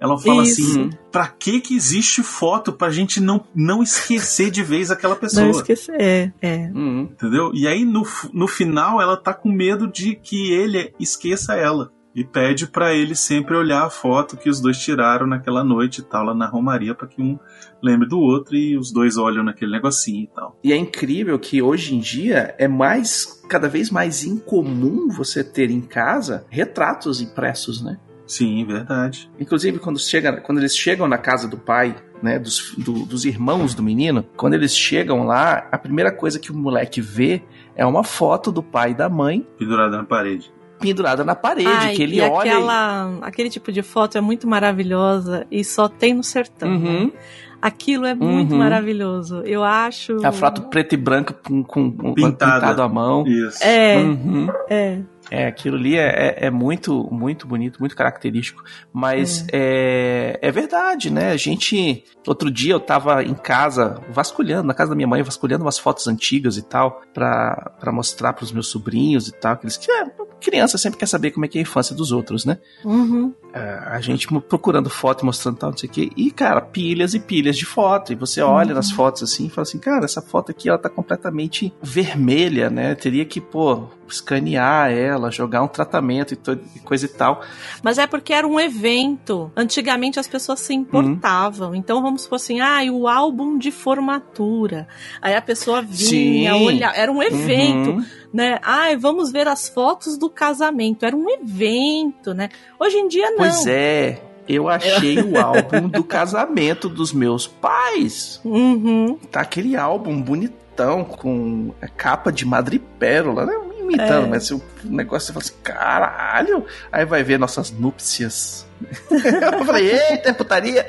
Ela 0.00 0.18
fala 0.18 0.42
Isso. 0.42 0.62
assim: 0.62 0.90
pra 1.10 1.28
que 1.28 1.60
que 1.60 1.76
existe 1.76 2.22
foto 2.22 2.72
pra 2.72 2.88
gente 2.90 3.20
não, 3.20 3.44
não 3.54 3.82
esquecer 3.82 4.50
de 4.50 4.62
vez 4.62 4.90
aquela 4.90 5.14
pessoa? 5.14 5.44
Não 5.44 5.50
esquecer. 5.50 5.94
É, 6.00 6.32
é. 6.40 6.56
Uhum. 6.74 7.10
Entendeu? 7.12 7.50
E 7.52 7.68
aí 7.68 7.84
no, 7.84 8.04
no 8.32 8.48
final 8.48 9.02
ela 9.02 9.18
tá 9.18 9.34
com 9.34 9.52
medo 9.52 9.86
de 9.86 10.16
que 10.16 10.50
ele 10.50 10.94
esqueça 10.98 11.54
ela. 11.56 11.92
E 12.14 12.22
pede 12.22 12.66
pra 12.66 12.92
ele 12.92 13.14
sempre 13.14 13.56
olhar 13.56 13.84
a 13.86 13.90
foto 13.90 14.36
que 14.36 14.50
os 14.50 14.60
dois 14.60 14.76
tiraram 14.78 15.26
naquela 15.26 15.64
noite 15.64 15.98
e 16.00 16.02
tal, 16.04 16.24
lá 16.26 16.34
na 16.34 16.46
Romaria, 16.46 16.94
pra 16.94 17.06
que 17.08 17.22
um 17.22 17.38
lembre 17.82 18.06
do 18.06 18.18
outro 18.20 18.54
e 18.54 18.76
os 18.76 18.92
dois 18.92 19.16
olham 19.16 19.42
naquele 19.42 19.72
negocinho 19.72 20.24
e 20.24 20.26
tal. 20.26 20.58
E 20.62 20.72
é 20.72 20.76
incrível 20.76 21.38
que 21.38 21.62
hoje 21.62 21.94
em 21.94 21.98
dia 22.00 22.54
é 22.58 22.68
mais, 22.68 23.42
cada 23.48 23.66
vez 23.68 23.90
mais 23.90 24.24
incomum 24.24 25.08
você 25.08 25.42
ter 25.42 25.70
em 25.70 25.80
casa 25.80 26.44
retratos 26.50 27.20
impressos, 27.22 27.82
né? 27.82 27.98
Sim, 28.26 28.64
verdade. 28.64 29.30
Inclusive, 29.40 29.78
quando, 29.78 29.98
chega, 29.98 30.40
quando 30.40 30.58
eles 30.58 30.76
chegam 30.76 31.08
na 31.08 31.18
casa 31.18 31.48
do 31.48 31.56
pai, 31.58 31.96
né, 32.22 32.38
dos, 32.38 32.74
do- 32.78 33.04
dos 33.04 33.24
irmãos 33.24 33.74
do 33.74 33.82
menino, 33.82 34.24
quando 34.36 34.54
eles 34.54 34.76
chegam 34.76 35.24
lá, 35.24 35.66
a 35.72 35.76
primeira 35.78 36.12
coisa 36.12 36.38
que 36.38 36.50
o 36.52 36.54
moleque 36.56 37.00
vê 37.00 37.42
é 37.74 37.84
uma 37.84 38.04
foto 38.04 38.52
do 38.52 38.62
pai 38.62 38.92
e 38.92 38.94
da 38.94 39.08
mãe 39.08 39.46
Pendurada 39.58 39.96
na 39.96 40.04
parede. 40.04 40.52
Pendurada 40.82 41.24
na 41.24 41.34
parede, 41.34 41.68
Ai, 41.68 41.94
que 41.94 42.02
ele 42.02 42.16
e 42.16 42.20
olha. 42.20 42.46
e- 42.48 42.50
aquela, 42.50 43.18
aquele 43.22 43.48
tipo 43.50 43.72
de 43.72 43.82
foto 43.82 44.18
é 44.18 44.20
muito 44.20 44.46
maravilhosa 44.48 45.46
e 45.50 45.64
só 45.64 45.88
tem 45.88 46.14
no 46.14 46.22
sertão. 46.22 46.68
Uhum. 46.68 47.04
né? 47.06 47.12
Aquilo 47.60 48.06
é 48.06 48.12
muito 48.14 48.50
Uhum. 48.54 48.58
maravilhoso. 48.58 49.40
Eu 49.46 49.62
acho. 49.62 50.16
A 50.26 50.32
foto 50.32 50.62
preta 50.62 50.96
e 50.96 50.98
branca 50.98 51.32
com, 51.32 51.62
com, 51.62 52.12
Pintada. 52.12 52.54
pintado 52.60 52.82
à 52.82 52.88
mão. 52.88 53.24
Isso. 53.24 53.62
É, 53.62 53.98
Uhum. 53.98 54.48
é. 54.68 54.98
É, 55.30 55.46
aquilo 55.46 55.76
ali 55.76 55.96
é, 55.96 56.08
é, 56.40 56.46
é 56.46 56.50
muito, 56.50 57.08
muito 57.12 57.46
bonito, 57.46 57.78
muito 57.78 57.94
característico. 57.96 58.64
Mas 58.92 59.46
é. 59.52 60.36
É, 60.42 60.50
verdade, 60.50 61.08
né? 61.08 61.30
A 61.30 61.36
gente. 61.36 62.02
Outro 62.26 62.50
dia 62.50 62.72
eu 62.74 62.80
tava 62.80 63.22
em 63.22 63.32
casa, 63.32 64.00
vasculhando, 64.10 64.66
na 64.66 64.74
casa 64.74 64.90
da 64.90 64.96
minha 64.96 65.06
mãe, 65.06 65.22
vasculhando 65.22 65.64
umas 65.64 65.78
fotos 65.78 66.08
antigas 66.08 66.56
e 66.56 66.62
tal, 66.62 67.00
pra, 67.14 67.70
pra 67.78 67.92
mostrar 67.92 68.32
pros 68.32 68.50
meus 68.50 68.66
sobrinhos 68.66 69.28
e 69.28 69.32
tal. 69.32 69.56
Que 69.56 69.66
eles, 69.66 69.78
é, 69.88 70.04
criança 70.42 70.76
sempre 70.76 70.98
quer 70.98 71.06
saber 71.06 71.30
como 71.30 71.44
é 71.44 71.48
que 71.48 71.58
é 71.58 71.60
a 71.60 71.62
infância 71.62 71.94
dos 71.94 72.12
outros, 72.12 72.44
né? 72.44 72.58
Uhum. 72.84 73.32
É, 73.54 73.82
a 73.86 74.00
gente 74.00 74.26
procurando 74.48 74.88
foto 74.88 75.26
mostrando 75.26 75.56
tal, 75.58 75.70
não 75.70 75.76
sei 75.76 75.88
o 75.88 75.92
quê. 75.92 76.10
E, 76.16 76.30
cara, 76.30 76.60
pilhas 76.60 77.12
e 77.12 77.20
pilhas 77.20 77.56
de 77.56 77.66
foto. 77.66 78.10
E 78.12 78.16
você 78.16 78.40
olha 78.40 78.70
Uhum. 78.70 78.74
nas 78.76 78.90
fotos 78.90 79.22
assim 79.22 79.46
e 79.46 79.50
fala 79.50 79.62
assim, 79.62 79.78
cara, 79.78 80.04
essa 80.06 80.22
foto 80.22 80.50
aqui 80.50 80.68
ela 80.70 80.78
tá 80.78 80.88
completamente 80.88 81.72
vermelha, 81.82 82.70
né? 82.70 82.94
Teria 82.94 83.24
que, 83.26 83.40
pô, 83.42 83.88
escanear 84.08 84.90
ela, 84.90 85.30
jogar 85.30 85.62
um 85.62 85.68
tratamento 85.68 86.32
e, 86.34 86.38
e 86.76 86.80
coisa 86.80 87.04
e 87.06 87.08
tal. 87.08 87.42
Mas 87.82 87.98
é 87.98 88.06
porque 88.06 88.32
era 88.32 88.46
um 88.46 88.58
evento. 88.58 89.50
Antigamente 89.56 90.18
as 90.18 90.26
pessoas 90.28 90.60
se 90.60 90.72
importavam. 90.74 91.68
Uhum. 91.70 91.74
Então 91.74 92.00
vamos 92.02 92.22
supor 92.22 92.36
assim, 92.36 92.60
ah, 92.60 92.82
e 92.84 92.90
o 92.90 93.06
álbum 93.08 93.58
de 93.58 93.70
formatura. 93.70 94.86
Aí 95.20 95.34
a 95.34 95.42
pessoa 95.42 95.82
vinha, 95.82 96.54
Sim. 96.54 96.64
olhar. 96.66 96.96
Era 96.96 97.10
um 97.12 97.22
evento, 97.22 97.90
Uhum. 97.92 98.04
né? 98.32 98.58
Ai, 98.62 98.96
vamos 98.96 99.30
ver 99.32 99.48
as 99.48 99.68
fotos 99.68 100.16
do 100.18 100.28
casamento. 100.30 101.04
Era 101.04 101.16
um 101.16 101.28
evento, 101.30 102.34
né? 102.34 102.48
Hoje 102.78 102.96
em 102.96 103.08
dia 103.08 103.30
não. 103.30 103.41
Pois 103.42 103.66
é. 103.66 104.20
Eu 104.48 104.68
achei 104.68 105.18
o 105.20 105.38
álbum 105.38 105.88
do 105.88 106.02
casamento 106.02 106.88
dos 106.88 107.12
meus 107.12 107.46
pais. 107.46 108.40
Uhum. 108.44 109.16
Tá 109.30 109.40
aquele 109.40 109.76
álbum 109.76 110.20
bonitão, 110.20 111.04
com 111.04 111.72
a 111.80 111.86
capa 111.86 112.32
de 112.32 112.44
madrepérola, 112.44 113.46
né? 113.46 113.54
Imitando, 113.80 114.26
É. 114.26 114.28
mas 114.30 114.50
o 114.50 114.60
negócio 114.84 115.26
você 115.26 115.32
fala 115.32 115.44
assim, 115.44 115.54
caralho! 115.62 116.64
Aí 116.90 117.04
vai 117.04 117.22
ver 117.22 117.38
nossas 117.38 117.70
núpcias. 117.70 118.66
Eu 119.10 119.64
falei, 119.64 119.90
eita, 119.92 120.30
é 120.30 120.32
putaria! 120.32 120.86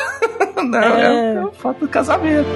Não, 0.56 0.78
é, 0.78 1.34
É. 1.34 1.38
é 1.38 1.50
foto 1.58 1.80
do 1.80 1.88
casamento. 1.88 2.48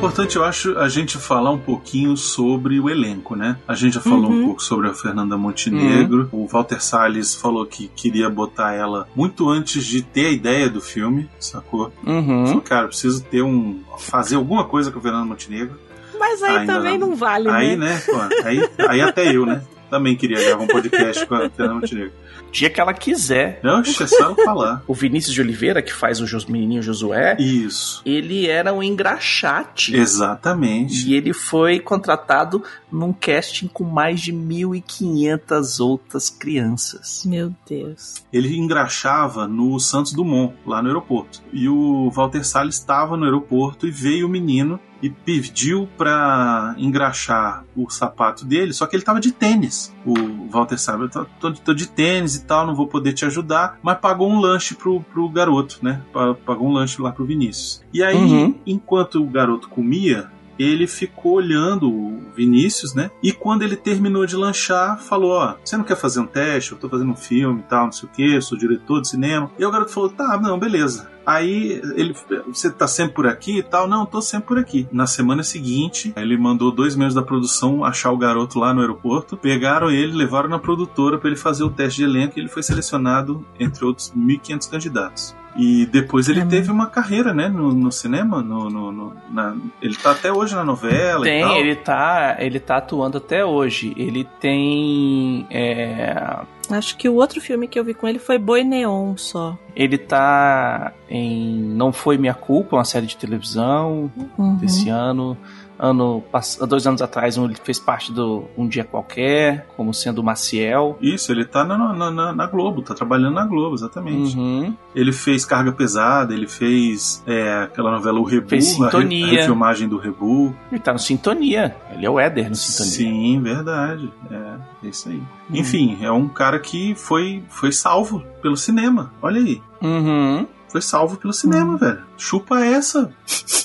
Importante, 0.00 0.36
eu 0.36 0.44
acho, 0.44 0.78
a 0.78 0.88
gente 0.88 1.18
falar 1.18 1.50
um 1.50 1.58
pouquinho 1.58 2.16
sobre 2.16 2.80
o 2.80 2.88
elenco, 2.88 3.36
né? 3.36 3.58
A 3.68 3.74
gente 3.74 3.94
já 3.94 4.00
falou 4.00 4.30
Uhum. 4.30 4.40
um 4.40 4.44
pouco 4.46 4.62
sobre 4.62 4.88
a 4.88 4.94
Fernanda 4.94 5.36
Montenegro. 5.36 6.26
O 6.32 6.46
Walter 6.46 6.82
Salles 6.82 7.34
falou 7.34 7.66
que 7.66 7.88
queria 7.88 8.30
botar 8.30 8.72
ela 8.72 9.06
muito 9.14 9.50
antes 9.50 9.84
de 9.84 10.00
ter 10.00 10.26
a 10.26 10.30
ideia 10.30 10.70
do 10.70 10.80
filme, 10.80 11.28
sacou? 11.38 11.92
Uhum. 12.06 12.46
Falou, 12.46 12.62
cara, 12.62 12.88
preciso 12.88 13.22
ter 13.24 13.42
um. 13.42 13.80
fazer 13.98 14.36
alguma 14.36 14.64
coisa 14.64 14.90
com 14.90 14.98
a 14.98 15.02
Fernanda 15.02 15.26
Montenegro. 15.26 15.78
Mas 16.18 16.42
aí 16.42 16.56
Ainda 16.58 16.74
também 16.74 16.96
não. 16.98 17.08
não 17.10 17.16
vale, 17.16 17.48
Aí, 17.50 17.76
né? 17.76 17.94
né? 17.94 18.02
Pô, 18.06 18.46
aí, 18.46 18.68
aí 18.88 19.00
até 19.02 19.34
eu, 19.36 19.44
né? 19.44 19.62
Também 19.90 20.16
queria 20.16 20.42
gravar 20.42 20.62
um 20.64 20.66
podcast 20.68 21.26
com 21.26 21.34
a 21.34 21.50
Fernanda 21.50 21.74
Montenegro. 21.80 22.12
Dia 22.52 22.70
que 22.70 22.80
ela 22.80 22.92
quiser. 22.92 23.60
Não, 23.62 23.80
é 23.82 23.84
só 23.84 24.34
falar. 24.34 24.82
O 24.86 24.94
Vinícius 24.94 25.34
de 25.34 25.40
Oliveira, 25.40 25.82
que 25.82 25.92
faz 25.92 26.20
o 26.20 26.50
menininho 26.50 26.82
Josué, 26.82 27.36
Isso. 27.38 28.02
ele 28.04 28.48
era 28.48 28.72
um 28.72 28.82
engraxate. 28.82 29.96
Exatamente. 29.96 31.08
E 31.08 31.14
ele 31.14 31.32
foi 31.32 31.78
contratado 31.78 32.62
num 32.90 33.12
casting 33.12 33.68
com 33.68 33.84
mais 33.84 34.20
de 34.20 34.32
1.500 34.32 35.80
outras 35.80 36.30
crianças. 36.30 37.24
Meu 37.24 37.54
Deus. 37.68 38.24
Ele 38.32 38.56
engraxava 38.56 39.46
no 39.46 39.78
Santos 39.78 40.12
Dumont, 40.12 40.54
lá 40.66 40.82
no 40.82 40.88
aeroporto. 40.88 41.42
E 41.52 41.68
o 41.68 42.10
Walter 42.10 42.44
Salles 42.44 42.76
estava 42.76 43.16
no 43.16 43.24
aeroporto 43.24 43.86
e 43.86 43.90
veio 43.90 44.26
o 44.26 44.30
menino 44.30 44.80
e 45.02 45.08
pediu 45.08 45.88
pra 45.96 46.74
engraxar 46.76 47.64
o 47.74 47.88
sapato 47.88 48.44
dele, 48.44 48.72
só 48.72 48.86
que 48.86 48.94
ele 48.96 49.02
tava 49.02 49.20
de 49.20 49.32
tênis. 49.32 49.94
O 50.04 50.48
Walter 50.50 50.76
eu 50.88 51.08
tô, 51.08 51.24
tô, 51.40 51.52
tô 51.52 51.74
de 51.74 51.86
tênis 51.88 52.36
e 52.36 52.44
tal, 52.44 52.66
não 52.66 52.74
vou 52.74 52.86
poder 52.86 53.12
te 53.12 53.24
ajudar, 53.24 53.78
mas 53.82 53.98
pagou 53.98 54.30
um 54.30 54.38
lanche 54.40 54.74
pro, 54.74 55.00
pro 55.00 55.28
garoto, 55.28 55.78
né? 55.82 56.02
Pa- 56.12 56.34
Pagou 56.34 56.68
um 56.68 56.72
lanche 56.72 57.00
lá 57.00 57.12
pro 57.12 57.24
Vinícius. 57.24 57.82
E 57.92 58.02
aí, 58.02 58.16
Uhum. 58.16 58.54
enquanto 58.66 59.22
o 59.22 59.26
garoto 59.26 59.68
comia, 59.68 60.30
ele 60.62 60.86
ficou 60.86 61.32
olhando 61.32 61.90
o 61.90 62.20
Vinícius, 62.36 62.94
né? 62.94 63.10
E 63.22 63.32
quando 63.32 63.62
ele 63.62 63.76
terminou 63.76 64.26
de 64.26 64.36
lanchar, 64.36 65.00
falou: 65.00 65.32
Ó, 65.32 65.56
você 65.64 65.76
não 65.76 65.84
quer 65.84 65.96
fazer 65.96 66.20
um 66.20 66.26
teste? 66.26 66.72
Eu 66.72 66.78
tô 66.78 66.88
fazendo 66.88 67.10
um 67.10 67.16
filme 67.16 67.60
e 67.60 67.62
tal, 67.64 67.86
não 67.86 67.92
sei 67.92 68.08
o 68.08 68.12
que, 68.12 68.40
sou 68.40 68.58
diretor 68.58 69.00
de 69.00 69.08
cinema. 69.08 69.50
E 69.58 69.64
o 69.64 69.70
garoto 69.70 69.92
falou: 69.92 70.10
tá, 70.10 70.38
não, 70.40 70.58
beleza. 70.58 71.08
Aí 71.24 71.80
ele, 71.94 72.14
você 72.46 72.70
tá 72.70 72.88
sempre 72.88 73.14
por 73.14 73.26
aqui 73.26 73.58
e 73.58 73.62
tal? 73.62 73.86
Não, 73.86 74.04
tô 74.04 74.20
sempre 74.20 74.48
por 74.48 74.58
aqui. 74.58 74.88
Na 74.90 75.06
semana 75.06 75.42
seguinte, 75.42 76.12
ele 76.16 76.36
mandou 76.36 76.72
dois 76.72 76.96
membros 76.96 77.14
da 77.14 77.22
produção 77.22 77.84
achar 77.84 78.10
o 78.10 78.18
garoto 78.18 78.58
lá 78.58 78.74
no 78.74 78.80
aeroporto, 78.80 79.36
pegaram 79.36 79.90
ele, 79.90 80.12
levaram 80.12 80.48
na 80.48 80.58
produtora 80.58 81.18
para 81.18 81.28
ele 81.28 81.36
fazer 81.36 81.62
o 81.62 81.70
teste 81.70 81.98
de 81.98 82.04
elenco 82.04 82.38
e 82.38 82.40
ele 82.40 82.48
foi 82.48 82.62
selecionado 82.62 83.46
entre 83.58 83.84
outros 83.84 84.12
1.500 84.12 84.70
candidatos. 84.70 85.39
E 85.56 85.84
depois 85.86 86.28
ele 86.28 86.44
teve 86.46 86.70
uma 86.70 86.86
carreira, 86.86 87.34
né, 87.34 87.48
no, 87.48 87.72
no 87.72 87.90
cinema, 87.90 88.40
no, 88.40 88.70
no- 88.70 88.92
no- 88.92 89.12
na- 89.30 89.56
ele 89.82 89.96
tá 89.96 90.12
até 90.12 90.32
hoje 90.32 90.54
na 90.54 90.64
novela 90.64 91.26
e 91.26 91.30
Tem, 91.30 91.42
tal. 91.42 91.56
ele 91.56 91.74
tá, 91.76 92.36
ele 92.38 92.60
tá 92.60 92.76
atuando 92.76 93.18
até 93.18 93.44
hoje. 93.44 93.92
Ele 93.96 94.24
tem. 94.38 95.46
é, 95.50 96.38
Acho 96.70 96.96
que 96.96 97.08
o 97.08 97.14
outro 97.14 97.40
filme 97.40 97.66
que 97.66 97.76
eu 97.78 97.84
vi 97.84 97.94
com 97.94 98.06
ele 98.06 98.20
foi 98.20 98.38
Boi 98.38 98.62
Neon 98.62 99.16
só. 99.16 99.58
ele 99.74 99.98
tá 99.98 100.92
em 101.08 101.58
Não 101.58 101.92
Foi 101.92 102.16
Minha 102.16 102.34
Culpa, 102.34 102.76
uma 102.76 102.84
série 102.84 103.06
de 103.06 103.16
televisão 103.16 104.10
Uhum. 104.38 104.54
desse 104.56 104.88
ano. 104.88 105.36
Ano, 105.82 106.22
dois 106.68 106.86
anos 106.86 107.00
atrás, 107.00 107.36
ele 107.38 107.54
fez 107.54 107.78
parte 107.78 108.12
do 108.12 108.44
Um 108.56 108.68
Dia 108.68 108.84
Qualquer, 108.84 109.66
como 109.76 109.94
sendo 109.94 110.18
o 110.18 110.24
Maciel. 110.24 110.98
Isso, 111.00 111.32
ele 111.32 111.44
tá 111.46 111.64
na, 111.64 111.78
na, 111.94 112.10
na- 112.10 112.32
na 112.34 112.46
Globo, 112.46 112.82
tá 112.82 112.92
trabalhando 112.94 113.34
na 113.34 113.46
Globo, 113.46 113.74
exatamente. 113.74 114.36
Uhum. 114.36 114.74
Ele 114.94 115.10
fez 115.12 115.44
Carga 115.46 115.72
Pesada, 115.72 116.34
ele 116.34 116.46
fez 116.46 117.22
é, 117.26 117.62
aquela 117.62 117.90
novela 117.92 118.18
O 118.20 118.24
Rebu, 118.24 118.50
Fez 118.50 118.66
a, 118.78 118.84
re- 118.84 118.90
Sintonia. 118.90 119.26
a 119.26 119.30
refilmagem 119.30 119.88
do 119.88 119.96
Rebu. 119.96 120.54
Ele 120.70 120.80
tá 120.80 120.92
no 120.92 120.98
Sintonia. 120.98 121.74
Ele 121.92 122.04
é 122.04 122.10
o 122.10 122.20
Éder 122.20 122.48
no 122.50 122.54
Sintonia. 122.56 122.92
Sim, 122.92 123.40
verdade. 123.40 124.12
É, 124.30 124.86
é 124.86 124.88
isso 124.90 125.08
aí. 125.08 125.22
Enfim, 125.52 125.96
é 126.02 126.12
um 126.12 126.28
cara 126.28 126.58
que 126.58 126.94
foi, 126.94 127.42
foi 127.48 127.72
salvo 127.72 128.22
pelo 128.42 128.56
cinema. 128.56 129.12
Olha 129.22 129.40
aí. 129.40 129.62
Uhum. 129.82 130.46
Foi 130.70 130.80
salvo 130.80 131.16
pelo 131.16 131.32
cinema, 131.32 131.76
velho. 131.76 132.02
Chupa 132.16 132.60
essa, 132.64 133.12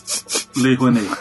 Lei 0.57 0.75
Rouanet. 0.75 1.07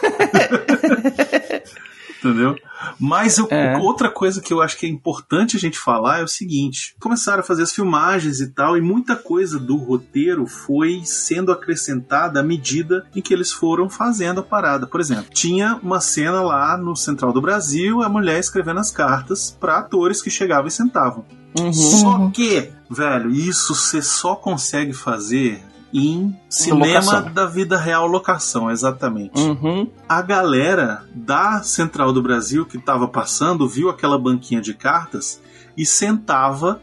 Entendeu? 2.19 2.55
Mas 2.99 3.37
eu- 3.37 3.47
É. 3.51 3.77
outra 3.77 4.09
coisa 4.09 4.41
que 4.41 4.51
eu 4.51 4.59
acho 4.59 4.77
que 4.77 4.85
é 4.87 4.89
importante 4.89 5.55
a 5.57 5.59
gente 5.59 5.77
falar 5.77 6.21
é 6.21 6.23
o 6.23 6.27
seguinte: 6.27 6.95
começaram 6.99 7.41
a 7.41 7.43
fazer 7.43 7.61
as 7.63 7.71
filmagens 7.71 8.39
e 8.39 8.47
tal, 8.47 8.75
e 8.75 8.81
muita 8.81 9.15
coisa 9.15 9.59
do 9.59 9.75
roteiro 9.77 10.47
foi 10.47 11.01
sendo 11.05 11.51
acrescentada 11.51 12.39
à 12.39 12.43
medida 12.43 13.05
em 13.15 13.21
que 13.21 13.31
eles 13.31 13.51
foram 13.51 13.87
fazendo 13.89 14.39
a 14.39 14.43
parada. 14.43 14.87
Por 14.87 14.99
exemplo, 14.99 15.25
tinha 15.31 15.79
uma 15.83 15.99
cena 16.01 16.41
lá 16.41 16.75
no 16.75 16.95
Central 16.95 17.31
do 17.31 17.41
Brasil, 17.41 18.01
a 18.01 18.09
mulher 18.09 18.39
escrevendo 18.39 18.79
as 18.79 18.89
cartas 18.89 19.55
para 19.59 19.77
atores 19.77 20.19
que 20.21 20.31
chegavam 20.31 20.67
e 20.67 20.71
sentavam. 20.71 21.25
Uhum. 21.59 21.71
Só 21.73 22.29
que, 22.33 22.71
velho, 22.89 23.29
isso 23.29 23.75
você 23.75 24.01
só 24.01 24.35
consegue 24.35 24.93
fazer 24.93 25.63
em 25.97 26.37
cinema 26.49 26.85
locação. 26.87 27.31
da 27.33 27.45
vida 27.45 27.77
real 27.77 28.05
locação, 28.05 28.69
exatamente. 28.69 29.39
Uhum. 29.39 29.87
A 30.09 30.21
galera 30.21 31.05
da 31.13 31.63
Central 31.63 32.11
do 32.11 32.21
Brasil 32.21 32.65
que 32.65 32.77
tava 32.77 33.07
passando 33.07 33.65
viu 33.67 33.89
aquela 33.89 34.17
banquinha 34.19 34.59
de 34.59 34.73
cartas 34.73 35.41
e 35.77 35.85
sentava 35.85 36.81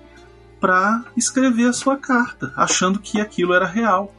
pra 0.60 1.04
escrever 1.16 1.66
a 1.68 1.72
sua 1.72 1.96
carta, 1.96 2.52
achando 2.56 2.98
que 3.00 3.20
aquilo 3.20 3.52
era 3.52 3.66
real. 3.66 4.14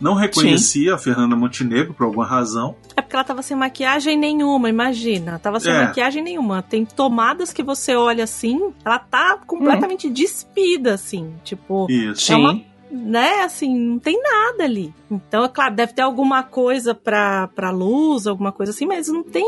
Não 0.00 0.12
reconhecia 0.14 0.94
a 0.94 0.98
Fernanda 0.98 1.34
Montenegro 1.36 1.94
por 1.94 2.04
alguma 2.04 2.26
razão. 2.26 2.74
É 2.96 3.00
porque 3.00 3.14
ela 3.16 3.24
tava 3.24 3.40
sem 3.42 3.56
maquiagem 3.56 4.18
nenhuma, 4.18 4.68
imagina. 4.68 5.38
Tava 5.38 5.58
sem 5.60 5.72
É. 5.72 5.84
maquiagem 5.86 6.22
nenhuma. 6.22 6.62
Tem 6.62 6.84
tomadas 6.84 7.52
que 7.52 7.62
você 7.62 7.94
olha 7.94 8.24
assim, 8.24 8.72
ela 8.84 8.98
tá 8.98 9.38
completamente 9.46 10.10
despida, 10.10 10.92
assim. 10.94 11.32
Tipo, 11.44 11.86
Isso. 11.88 12.32
É 12.32 12.36
uma- 12.36 12.60
né, 12.94 13.42
assim, 13.42 13.74
não 13.76 13.98
tem 13.98 14.20
nada 14.22 14.62
ali. 14.64 14.94
Então, 15.10 15.44
é 15.44 15.48
claro, 15.48 15.74
deve 15.74 15.92
ter 15.92 16.02
alguma 16.02 16.42
coisa 16.42 16.94
pra, 16.94 17.48
pra 17.48 17.70
luz, 17.70 18.26
alguma 18.26 18.52
coisa 18.52 18.70
assim, 18.72 18.86
mas 18.86 19.08
não 19.08 19.22
tem 19.22 19.44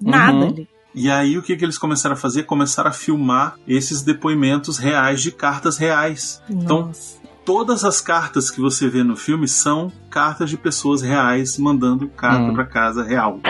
nada 0.00 0.32
Uhum. 0.38 0.46
ali. 0.48 0.68
E 0.94 1.10
aí 1.10 1.36
o 1.38 1.42
que, 1.42 1.56
que 1.56 1.64
eles 1.64 1.78
começaram 1.78 2.12
a 2.12 2.16
fazer? 2.16 2.44
Começaram 2.44 2.90
a 2.90 2.92
filmar 2.92 3.56
esses 3.66 4.02
depoimentos 4.02 4.78
reais 4.78 5.20
de 5.22 5.32
cartas 5.32 5.76
reais. 5.76 6.40
Então, 6.48 6.86
Nossa. 6.86 7.18
todas 7.44 7.84
as 7.84 8.00
cartas 8.00 8.48
que 8.50 8.60
você 8.60 8.88
vê 8.88 9.02
no 9.02 9.16
filme 9.16 9.48
são 9.48 9.90
cartas 10.08 10.48
de 10.50 10.56
pessoas 10.56 11.02
reais 11.02 11.58
mandando 11.58 12.06
carta 12.08 12.42
Hum. 12.42 12.54
pra 12.54 12.64
casa 12.64 13.02
real. 13.02 13.40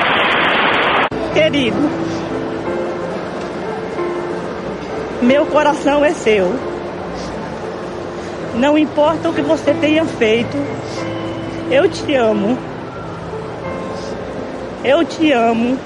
Querido, 1.34 1.76
meu 5.22 5.46
coração 5.46 6.04
é 6.04 6.12
seu. 6.14 6.46
Não 8.56 8.78
importa 8.78 9.28
o 9.28 9.34
que 9.34 9.42
você 9.42 9.74
tenha 9.74 10.04
feito, 10.04 10.56
eu 11.70 11.88
te 11.88 12.14
amo. 12.14 12.56
Eu 14.84 15.04
te 15.04 15.32
amo. 15.32 15.76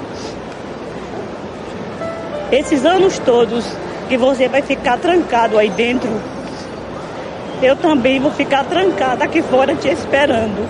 Esses 2.53 2.85
anos 2.85 3.19
todos 3.19 3.65
que 4.09 4.17
você 4.17 4.49
vai 4.49 4.61
ficar 4.61 4.99
trancado 4.99 5.59
aí 5.59 5.71
dentro, 5.71 6.11
eu 7.63 7.75
também 7.75 8.21
vou 8.21 8.31
ficar 8.31 8.65
trancada 8.65 9.25
aqui 9.25 9.43
fora 9.43 9.75
te 9.75 9.89
esperando. 9.89 10.69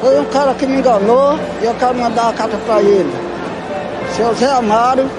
Foi 0.00 0.20
um 0.20 0.24
cara 0.26 0.54
que 0.54 0.66
me 0.66 0.78
enganou 0.78 1.36
e 1.60 1.64
eu 1.64 1.74
quero 1.74 1.94
mandar 1.96 2.22
uma 2.24 2.32
carta 2.32 2.56
para 2.58 2.80
ele. 2.80 3.25
Seu 4.16 4.34
Zé 4.34 4.46
Amaro, 4.46 5.10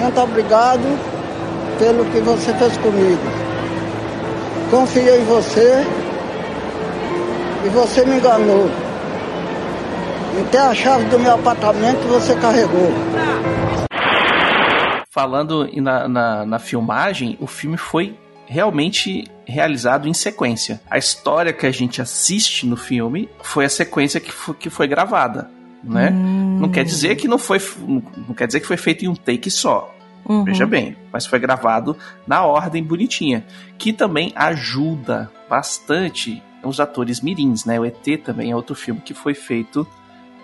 muito 0.00 0.20
obrigado 0.20 0.82
pelo 1.80 2.04
que 2.12 2.20
você 2.20 2.54
fez 2.54 2.76
comigo. 2.76 3.20
Confiei 4.70 5.20
em 5.20 5.24
você 5.24 5.84
e 7.64 7.68
você 7.70 8.04
me 8.04 8.18
enganou. 8.18 8.70
Até 10.46 10.58
a 10.58 10.72
chave 10.72 11.06
do 11.06 11.18
meu 11.18 11.34
apartamento 11.34 12.06
você 12.06 12.36
carregou. 12.36 12.92
Falando 15.10 15.68
na, 15.82 16.06
na, 16.06 16.46
na 16.46 16.58
filmagem, 16.60 17.36
o 17.40 17.48
filme 17.48 17.76
foi 17.76 18.16
realmente 18.46 19.24
realizado 19.44 20.06
em 20.06 20.14
sequência. 20.14 20.80
A 20.88 20.98
história 20.98 21.52
que 21.52 21.66
a 21.66 21.70
gente 21.70 22.00
assiste 22.00 22.66
no 22.66 22.76
filme 22.76 23.28
foi 23.42 23.64
a 23.64 23.68
sequência 23.68 24.20
que 24.20 24.30
foi, 24.30 24.54
que 24.54 24.70
foi 24.70 24.86
gravada, 24.86 25.50
né? 25.84 26.10
Não 26.10 26.68
quer 26.68 26.84
dizer 26.84 27.16
que 27.16 27.28
não 27.28 27.38
foi, 27.38 27.60
não 27.86 28.34
quer 28.34 28.46
dizer 28.46 28.60
que 28.60 28.66
foi 28.66 28.76
feito 28.76 29.04
em 29.04 29.08
um 29.08 29.14
take 29.14 29.50
só. 29.50 29.94
Uhum. 30.26 30.44
Veja 30.44 30.66
bem, 30.66 30.96
mas 31.12 31.26
foi 31.26 31.38
gravado 31.38 31.96
na 32.26 32.44
ordem 32.44 32.82
bonitinha, 32.82 33.44
que 33.76 33.92
também 33.92 34.32
ajuda 34.34 35.30
bastante 35.48 36.42
os 36.62 36.80
atores 36.80 37.20
mirins, 37.20 37.66
né? 37.66 37.78
O 37.78 37.84
ET 37.84 38.22
também 38.24 38.50
é 38.50 38.56
outro 38.56 38.74
filme 38.74 39.00
que 39.00 39.12
foi 39.12 39.34
feito 39.34 39.86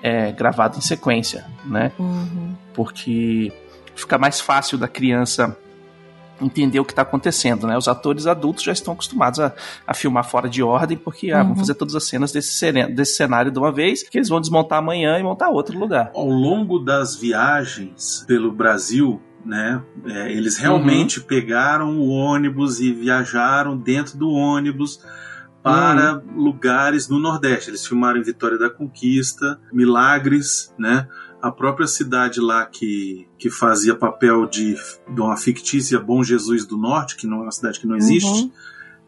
é, 0.03 0.32
gravado 0.32 0.76
em 0.76 0.82
sequência, 0.82 1.47
né? 1.64 1.93
Uhum. 1.99 2.55
porque 2.74 3.53
fica 3.95 4.18
mais 4.18 4.41
fácil 4.41 4.78
da 4.78 4.88
criança 4.88 5.57
entender 6.41 6.80
o 6.80 6.84
que 6.84 6.93
está 6.93 7.03
acontecendo, 7.03 7.66
né? 7.66 7.76
Os 7.76 7.88
atores 7.88 8.26
adultos 8.26 8.64
já 8.64 8.72
estão 8.72 8.95
acostumados 8.95 9.41
a, 9.41 9.53
a 9.86 9.95
filmar 9.95 10.24
fora 10.24 10.49
de 10.49 10.62
ordem, 10.62 10.97
porque 10.97 11.30
ah, 11.30 11.41
Uhum. 11.41 11.49
vão 11.49 11.57
fazer 11.57 11.74
todas 11.74 11.95
as 11.95 12.05
cenas 12.05 12.32
desse, 12.32 12.72
desse 12.88 13.14
cenário 13.16 13.51
de 13.51 13.59
uma 13.59 13.72
vez, 13.72 14.03
que 14.03 14.18
eles 14.18 14.28
vão 14.28 14.41
desmontar 14.41 14.78
amanhã 14.78 15.18
e 15.18 15.22
montar 15.22 15.49
outro 15.51 15.78
lugar. 15.78 16.11
Ao 16.14 16.28
longo 16.28 16.78
das 16.78 17.16
viagens 17.16 18.24
pelo 18.26 18.53
Brasil, 18.53 19.20
né, 19.45 19.82
é, 20.07 20.32
eles 20.32 20.59
realmente 20.59 21.20
pegaram 21.20 21.99
o 21.99 22.09
ônibus 22.09 22.78
e 22.80 22.93
viajaram 22.93 23.76
dentro 23.76 24.18
do 24.18 24.28
ônibus 24.30 25.01
para 25.62 26.22
lugares 26.34 27.09
no 27.09 27.18
Nordeste. 27.18 27.70
Eles 27.70 27.86
filmaram 27.86 28.18
em 28.18 28.22
Vitória 28.22 28.59
da 28.59 28.70
Conquista, 28.70 29.59
Milagres, 29.72 30.74
né? 30.78 31.07
A 31.43 31.51
própria 31.51 31.86
cidade 31.86 32.41
lá 32.41 32.66
que, 32.66 33.26
que 33.38 33.49
fazia 33.51 33.95
papel 33.95 34.47
de, 34.47 34.74
de 35.09 35.20
uma 35.20 35.36
fictícia 35.36 35.99
Bom 35.99 36.22
Jesus 36.22 36.66
do 36.66 36.76
Norte, 36.76 37.16
que 37.16 37.26
não 37.26 37.38
é 37.38 37.43
uma 37.43 37.53
cidade 37.53 37.80
que 37.80 37.86
não 37.86 37.97
existe, 37.97 38.28
Uhum. 38.28 38.51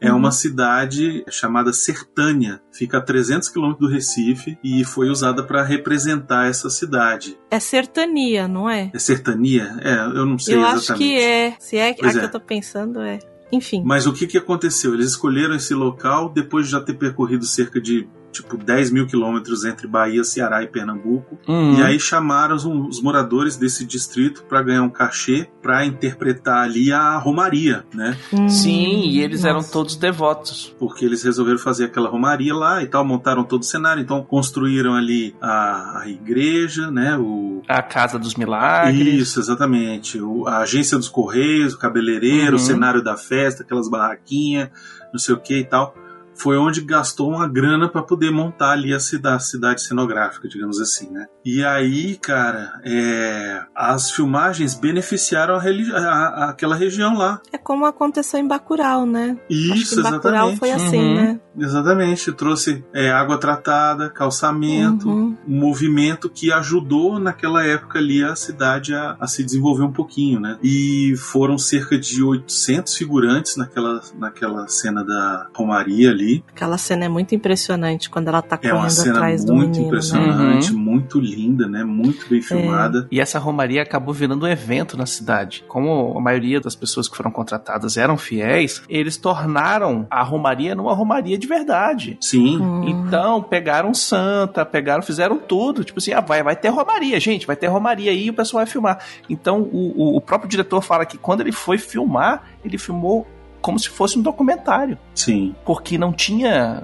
é 0.00 0.10
Uhum. 0.10 0.18
uma 0.18 0.32
cidade 0.32 1.24
chamada 1.30 1.72
Sertânia. 1.72 2.60
Fica 2.72 2.98
a 2.98 3.00
300 3.00 3.48
quilômetros 3.50 3.86
do 3.88 3.92
Recife 3.94 4.58
e 4.64 4.82
foi 4.84 5.08
usada 5.10 5.42
para 5.44 5.62
representar 5.62 6.48
essa 6.48 6.70
cidade. 6.70 7.38
É 7.50 7.60
sertania, 7.60 8.48
não 8.48 8.68
é? 8.68 8.90
É 8.94 8.98
sertania? 8.98 9.76
É, 9.80 9.94
eu 10.18 10.24
não 10.26 10.38
sei 10.38 10.54
eu 10.56 10.60
exatamente. 10.60 10.90
acho 10.90 10.94
que 10.98 11.18
é. 11.18 11.56
Se 11.60 11.76
é 11.76 11.92
Pois 11.94 12.16
a 12.16 12.18
que 12.18 12.24
é. 12.24 12.28
eu 12.28 12.30
tô 12.32 12.40
pensando, 12.40 13.00
é. 13.00 13.18
Enfim. 13.52 13.82
Mas 13.84 14.06
o 14.06 14.12
que, 14.14 14.26
que 14.26 14.38
aconteceu? 14.38 14.94
Eles 14.94 15.08
escolheram 15.10 15.54
esse 15.54 15.74
local 15.74 16.30
depois 16.30 16.64
de 16.66 16.72
já 16.72 16.80
ter 16.80 16.94
percorrido 16.94 17.44
cerca 17.44 17.78
de 17.78 18.08
tipo 18.32 18.56
10 18.56 18.90
mil 18.90 19.06
quilômetros 19.06 19.64
entre 19.64 19.86
Bahia, 19.86 20.24
Ceará 20.24 20.62
e 20.62 20.66
Pernambuco. 20.66 21.38
Uhum. 21.46 21.78
E 21.78 21.82
aí 21.82 22.00
chamaram 22.00 22.56
os, 22.56 22.64
os 22.64 23.00
moradores 23.02 23.56
desse 23.56 23.84
distrito 23.84 24.42
para 24.44 24.62
ganhar 24.62 24.82
um 24.82 24.88
cachê 24.90 25.48
para 25.62 25.84
interpretar 25.84 26.64
ali 26.64 26.92
a 26.92 27.16
Romaria, 27.18 27.84
né? 27.94 28.16
Sim, 28.48 29.02
e 29.08 29.20
eles 29.20 29.44
eram 29.44 29.56
Nossa. 29.56 29.72
todos 29.72 29.96
devotos. 29.96 30.74
Porque 30.78 31.04
eles 31.04 31.22
resolveram 31.22 31.58
fazer 31.58 31.84
aquela 31.84 32.08
Romaria 32.08 32.54
lá 32.54 32.82
e 32.82 32.86
tal, 32.86 33.04
montaram 33.04 33.44
todo 33.44 33.62
o 33.62 33.64
cenário, 33.64 34.02
então 34.02 34.22
construíram 34.24 34.94
ali 34.94 35.34
a, 35.40 36.00
a 36.02 36.08
igreja, 36.08 36.90
né? 36.90 37.16
O, 37.16 37.62
A 37.68 37.82
Casa 37.82 38.18
dos 38.18 38.34
Milagres. 38.34 39.20
Isso, 39.20 39.38
exatamente. 39.40 40.20
O- 40.20 40.46
a 40.48 40.58
agência 40.58 40.96
dos 40.96 41.08
Correios, 41.08 41.74
o 41.74 41.78
cabeleireiro, 41.78 42.52
Uhum. 42.52 42.56
o 42.56 42.58
cenário 42.58 43.02
da 43.02 43.16
festa, 43.16 43.62
aquelas 43.62 43.88
barraquinhas, 43.88 44.68
não 45.12 45.18
sei 45.18 45.34
o 45.34 45.38
que 45.38 45.58
e 45.58 45.64
tal. 45.64 45.94
Foi 46.43 46.57
onde 46.57 46.80
gastou 46.80 47.30
uma 47.30 47.47
grana 47.49 47.88
para 47.88 48.03
poder 48.03 48.30
montar 48.30 48.72
ali 48.72 48.93
a 48.93 48.99
cidade, 49.01 49.36
a 49.36 49.38
cidade 49.40 49.82
cenográfica, 49.82 50.49
digamos 50.49 50.80
assim, 50.80 51.09
né? 51.11 51.26
E 51.45 51.64
aí, 51.64 52.16
cara, 52.16 52.80
é, 52.84 53.62
as 53.74 54.11
filmagens 54.11 54.74
beneficiaram 54.74 55.55
a 55.55 55.61
religi- 55.61 55.93
a- 55.95 55.99
a- 55.99 56.51
aquela 56.51 56.74
região 56.74 57.16
lá. 57.16 57.40
É 57.53 57.59
como 57.59 57.84
aconteceu 57.86 58.40
em 58.40 58.47
Bacurau, 58.49 59.07
né? 59.07 59.36
Acho 59.51 59.74
Isso, 59.80 59.95
que 59.95 60.01
em 60.01 60.03
Bacurau 60.03 60.51
exatamente. 60.51 60.59
foi 60.59 60.70
assim, 60.72 60.99
Uhum. 60.99 61.14
né? 61.14 61.40
Exatamente, 61.59 62.32
trouxe 62.32 62.82
é, 62.95 63.11
água 63.11 63.38
tratada, 63.38 64.09
calçamento, 64.09 65.09
Uhum. 65.09 65.36
um 65.47 65.59
movimento 65.61 66.28
que 66.30 66.51
ajudou 66.53 67.18
naquela 67.18 67.64
época 67.64 67.99
ali 67.99 68.24
a 68.24 68.34
cidade 68.34 68.95
a, 68.95 69.16
a 69.20 69.26
se 69.26 69.45
desenvolver 69.45 69.82
um 69.84 69.93
pouquinho, 69.93 70.40
né? 70.40 70.57
E 70.62 71.14
foram 71.16 71.59
cerca 71.59 71.99
de 71.99 72.22
800 72.22 72.95
figurantes 72.97 73.57
naquela, 73.57 74.01
naquela 74.18 74.66
cena 74.68 75.05
da 75.05 75.47
Romaria 75.55 76.11
ali. 76.11 76.31
Aquela 76.48 76.78
cena 76.78 77.04
é 77.04 77.08
muito 77.08 77.34
impressionante 77.34 78.08
quando 78.08 78.28
ela 78.28 78.40
tá 78.42 78.58
É 78.62 78.68
uma 78.72 78.82
correndo 78.82 78.90
cena 78.92 79.14
atrás 79.14 79.44
do 79.44 79.54
muito 79.54 79.66
menino, 79.70 79.82
né? 79.82 79.86
impressionante, 79.88 80.72
muito 80.72 81.20
linda, 81.20 81.66
né? 81.68 81.84
Muito 81.84 82.26
É. 82.26 82.28
bem 82.28 82.42
filmada. 82.42 83.08
E 83.10 83.20
essa 83.20 83.38
romaria 83.38 83.82
acabou 83.82 84.14
virando 84.14 84.44
um 84.46 84.48
evento 84.48 84.96
na 84.96 85.06
cidade. 85.06 85.64
Como 85.68 86.16
a 86.16 86.20
maioria 86.20 86.60
das 86.60 86.74
pessoas 86.74 87.08
que 87.08 87.16
foram 87.16 87.30
contratadas 87.30 87.96
eram 87.96 88.16
fiéis, 88.16 88.82
eles 88.88 89.16
tornaram 89.16 90.06
a 90.10 90.22
romaria 90.22 90.74
numa 90.74 90.94
romaria 90.94 91.36
de 91.38 91.46
verdade. 91.46 92.16
Sim, 92.20 92.58
Hum. 92.60 92.84
Então, 92.88 93.42
pegaram 93.42 93.92
santa, 93.94 94.64
pegaram, 94.64 95.02
fizeram 95.02 95.38
tudo. 95.38 95.84
Tipo 95.84 95.98
assim, 95.98 96.12
ah, 96.12 96.20
vai, 96.20 96.42
vai 96.42 96.54
ter 96.56 96.68
romaria, 96.68 97.18
gente, 97.18 97.46
vai 97.46 97.56
ter 97.56 97.66
romaria 97.66 98.10
aí 98.10 98.26
e 98.26 98.30
o 98.30 98.34
pessoal 98.34 98.64
vai 98.64 98.70
filmar. 98.70 98.98
Então, 99.28 99.60
o, 99.62 99.92
o- 99.96 100.16
o 100.16 100.20
próprio 100.20 100.48
diretor 100.48 100.80
fala 100.82 101.04
que 101.06 101.16
quando 101.18 101.40
ele 101.40 101.52
foi 101.52 101.78
filmar, 101.78 102.44
ele 102.64 102.78
filmou 102.78 103.26
como 103.62 103.78
se 103.78 103.88
fosse 103.88 104.18
um 104.18 104.22
documentário. 104.22 104.98
sim. 105.14 105.54
Porque 105.64 105.96
não 105.96 106.12
tinha. 106.12 106.82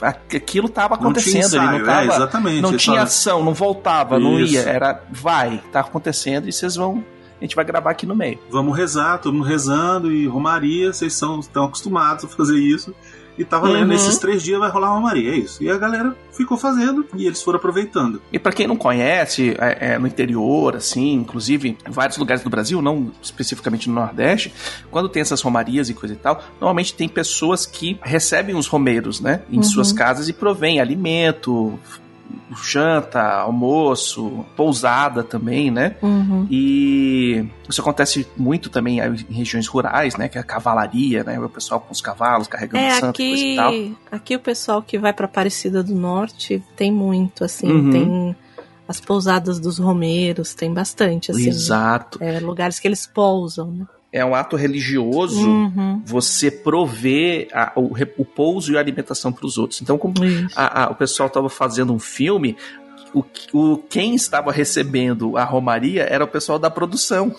Aquilo 0.00 0.66
estava 0.66 0.94
Não 0.96 0.98
tinha 0.98 1.10
acontecendo, 1.10 1.44
ensaio, 1.62 1.78
não 1.78 1.86
tava. 1.86 2.00
é, 2.02 2.06
exatamente. 2.06 2.60
Não 2.62 2.76
tinha 2.76 2.96
fala- 2.96 3.06
ação, 3.08 3.42
não 3.44 3.54
voltava, 3.54 4.18
não 4.20 4.38
Isso. 4.38 4.54
ia. 4.54 4.60
Era, 4.60 5.02
vai, 5.10 5.62
tá 5.72 5.80
acontecendo 5.80 6.48
e 6.48 6.52
vocês 6.52 6.76
vão. 6.76 7.02
A 7.40 7.44
gente 7.44 7.56
vai 7.56 7.64
gravar 7.64 7.90
aqui 7.92 8.04
no 8.04 8.14
meio. 8.14 8.38
Vamos 8.50 8.76
rezar, 8.76 9.16
todo 9.18 9.32
mundo 9.32 9.46
rezando 9.46 10.12
e 10.12 10.26
Romaria, 10.26 10.92
vocês 10.92 11.14
são, 11.14 11.40
estão 11.40 11.64
acostumados 11.64 12.24
a 12.26 12.28
fazer 12.28 12.58
isso. 12.58 12.94
E 13.40 13.44
tava 13.46 13.66
lendo, 13.68 13.82
Uhum. 13.84 13.88
nesses 13.88 14.18
três 14.18 14.42
dias 14.42 14.58
vai 14.60 14.68
rolar 14.70 14.90
Romaria, 14.92 15.30
é 15.32 15.36
isso. 15.38 15.62
E 15.64 15.70
a 15.70 15.78
galera 15.78 16.14
ficou 16.36 16.58
fazendo 16.58 17.06
e 17.16 17.26
eles 17.26 17.42
foram 17.42 17.56
aproveitando. 17.58 18.20
E 18.30 18.38
pra 18.38 18.52
quem 18.52 18.66
não 18.66 18.76
conhece, 18.76 19.56
é, 19.58 19.94
é, 19.94 19.98
no 19.98 20.06
interior, 20.06 20.76
assim, 20.76 21.14
inclusive 21.14 21.76
em 21.86 21.90
vários 21.90 22.18
lugares 22.18 22.42
do 22.44 22.50
Brasil, 22.50 22.82
não 22.82 23.10
especificamente 23.22 23.88
no 23.88 23.94
Nordeste, 23.94 24.52
quando 24.90 25.08
tem 25.08 25.22
essas 25.22 25.40
romarias 25.40 25.88
e 25.88 25.94
coisa 25.94 26.14
e 26.14 26.18
tal, 26.18 26.42
normalmente 26.60 26.92
tem 26.92 27.08
pessoas 27.08 27.64
que 27.64 27.98
recebem 28.02 28.54
os 28.54 28.66
romeiros, 28.66 29.20
né, 29.22 29.40
em 29.50 29.56
Uhum. 29.56 29.62
suas 29.62 29.90
casas 29.90 30.28
e 30.28 30.32
provém 30.34 30.78
alimento, 30.78 31.78
janta, 32.62 33.20
almoço, 33.22 34.44
pousada 34.56 35.22
também, 35.22 35.70
né? 35.70 35.96
Uhum. 36.02 36.46
E 36.50 37.46
isso 37.68 37.80
acontece 37.80 38.26
muito 38.36 38.68
também 38.70 38.98
em 39.00 39.32
regiões 39.34 39.66
rurais, 39.66 40.16
né? 40.16 40.28
Que 40.28 40.38
é 40.38 40.40
a 40.40 40.44
cavalaria, 40.44 41.22
né? 41.24 41.38
O 41.38 41.48
pessoal 41.48 41.80
com 41.80 41.92
os 41.92 42.00
cavalos 42.00 42.48
carregando 42.48 42.84
É, 42.84 43.00
santo 43.00 43.20
e 43.22 43.28
coisa 43.28 43.44
e 43.44 43.56
tal. 43.56 43.68
aqui, 43.68 43.96
aqui 44.12 44.36
o 44.36 44.40
pessoal 44.40 44.82
que 44.82 44.98
vai 44.98 45.12
pra 45.12 45.26
Aparecida 45.26 45.82
do 45.82 45.94
Norte 45.94 46.62
tem 46.76 46.92
muito, 46.92 47.44
assim, 47.44 47.70
Uhum. 47.70 47.90
tem 47.90 48.36
as 48.88 49.00
pousadas 49.00 49.60
dos 49.60 49.78
romeiros, 49.78 50.52
tem 50.54 50.72
bastante, 50.74 51.30
assim. 51.30 51.48
Exato. 51.48 52.18
É, 52.20 52.40
lugares 52.40 52.80
que 52.80 52.88
eles 52.88 53.06
pousam, 53.06 53.70
né? 53.70 53.86
É 54.12 54.24
um 54.24 54.34
ato 54.34 54.56
religioso 54.56 55.40
Uhum. 55.48 56.02
você 56.04 56.50
prover 56.50 57.48
a- 57.52 57.72
o, 57.76 57.92
o 58.18 58.24
pouso 58.24 58.72
e 58.72 58.76
a 58.76 58.80
alimentação 58.80 59.32
para 59.32 59.46
os 59.46 59.56
outros. 59.56 59.80
Então, 59.80 59.96
como 59.96 60.14
a- 60.56 60.84
a- 60.84 60.90
o 60.90 60.94
pessoal 60.96 61.28
estava 61.28 61.48
fazendo 61.48 61.92
um 61.92 61.98
filme, 61.98 62.56
o, 63.14 63.22
o- 63.52 63.78
quem 63.88 64.14
estava 64.14 64.50
recebendo 64.52 65.36
a 65.36 65.44
romaria 65.44 66.02
era 66.04 66.24
o 66.24 66.28
pessoal 66.28 66.58
da 66.58 66.68
produção. 66.70 67.34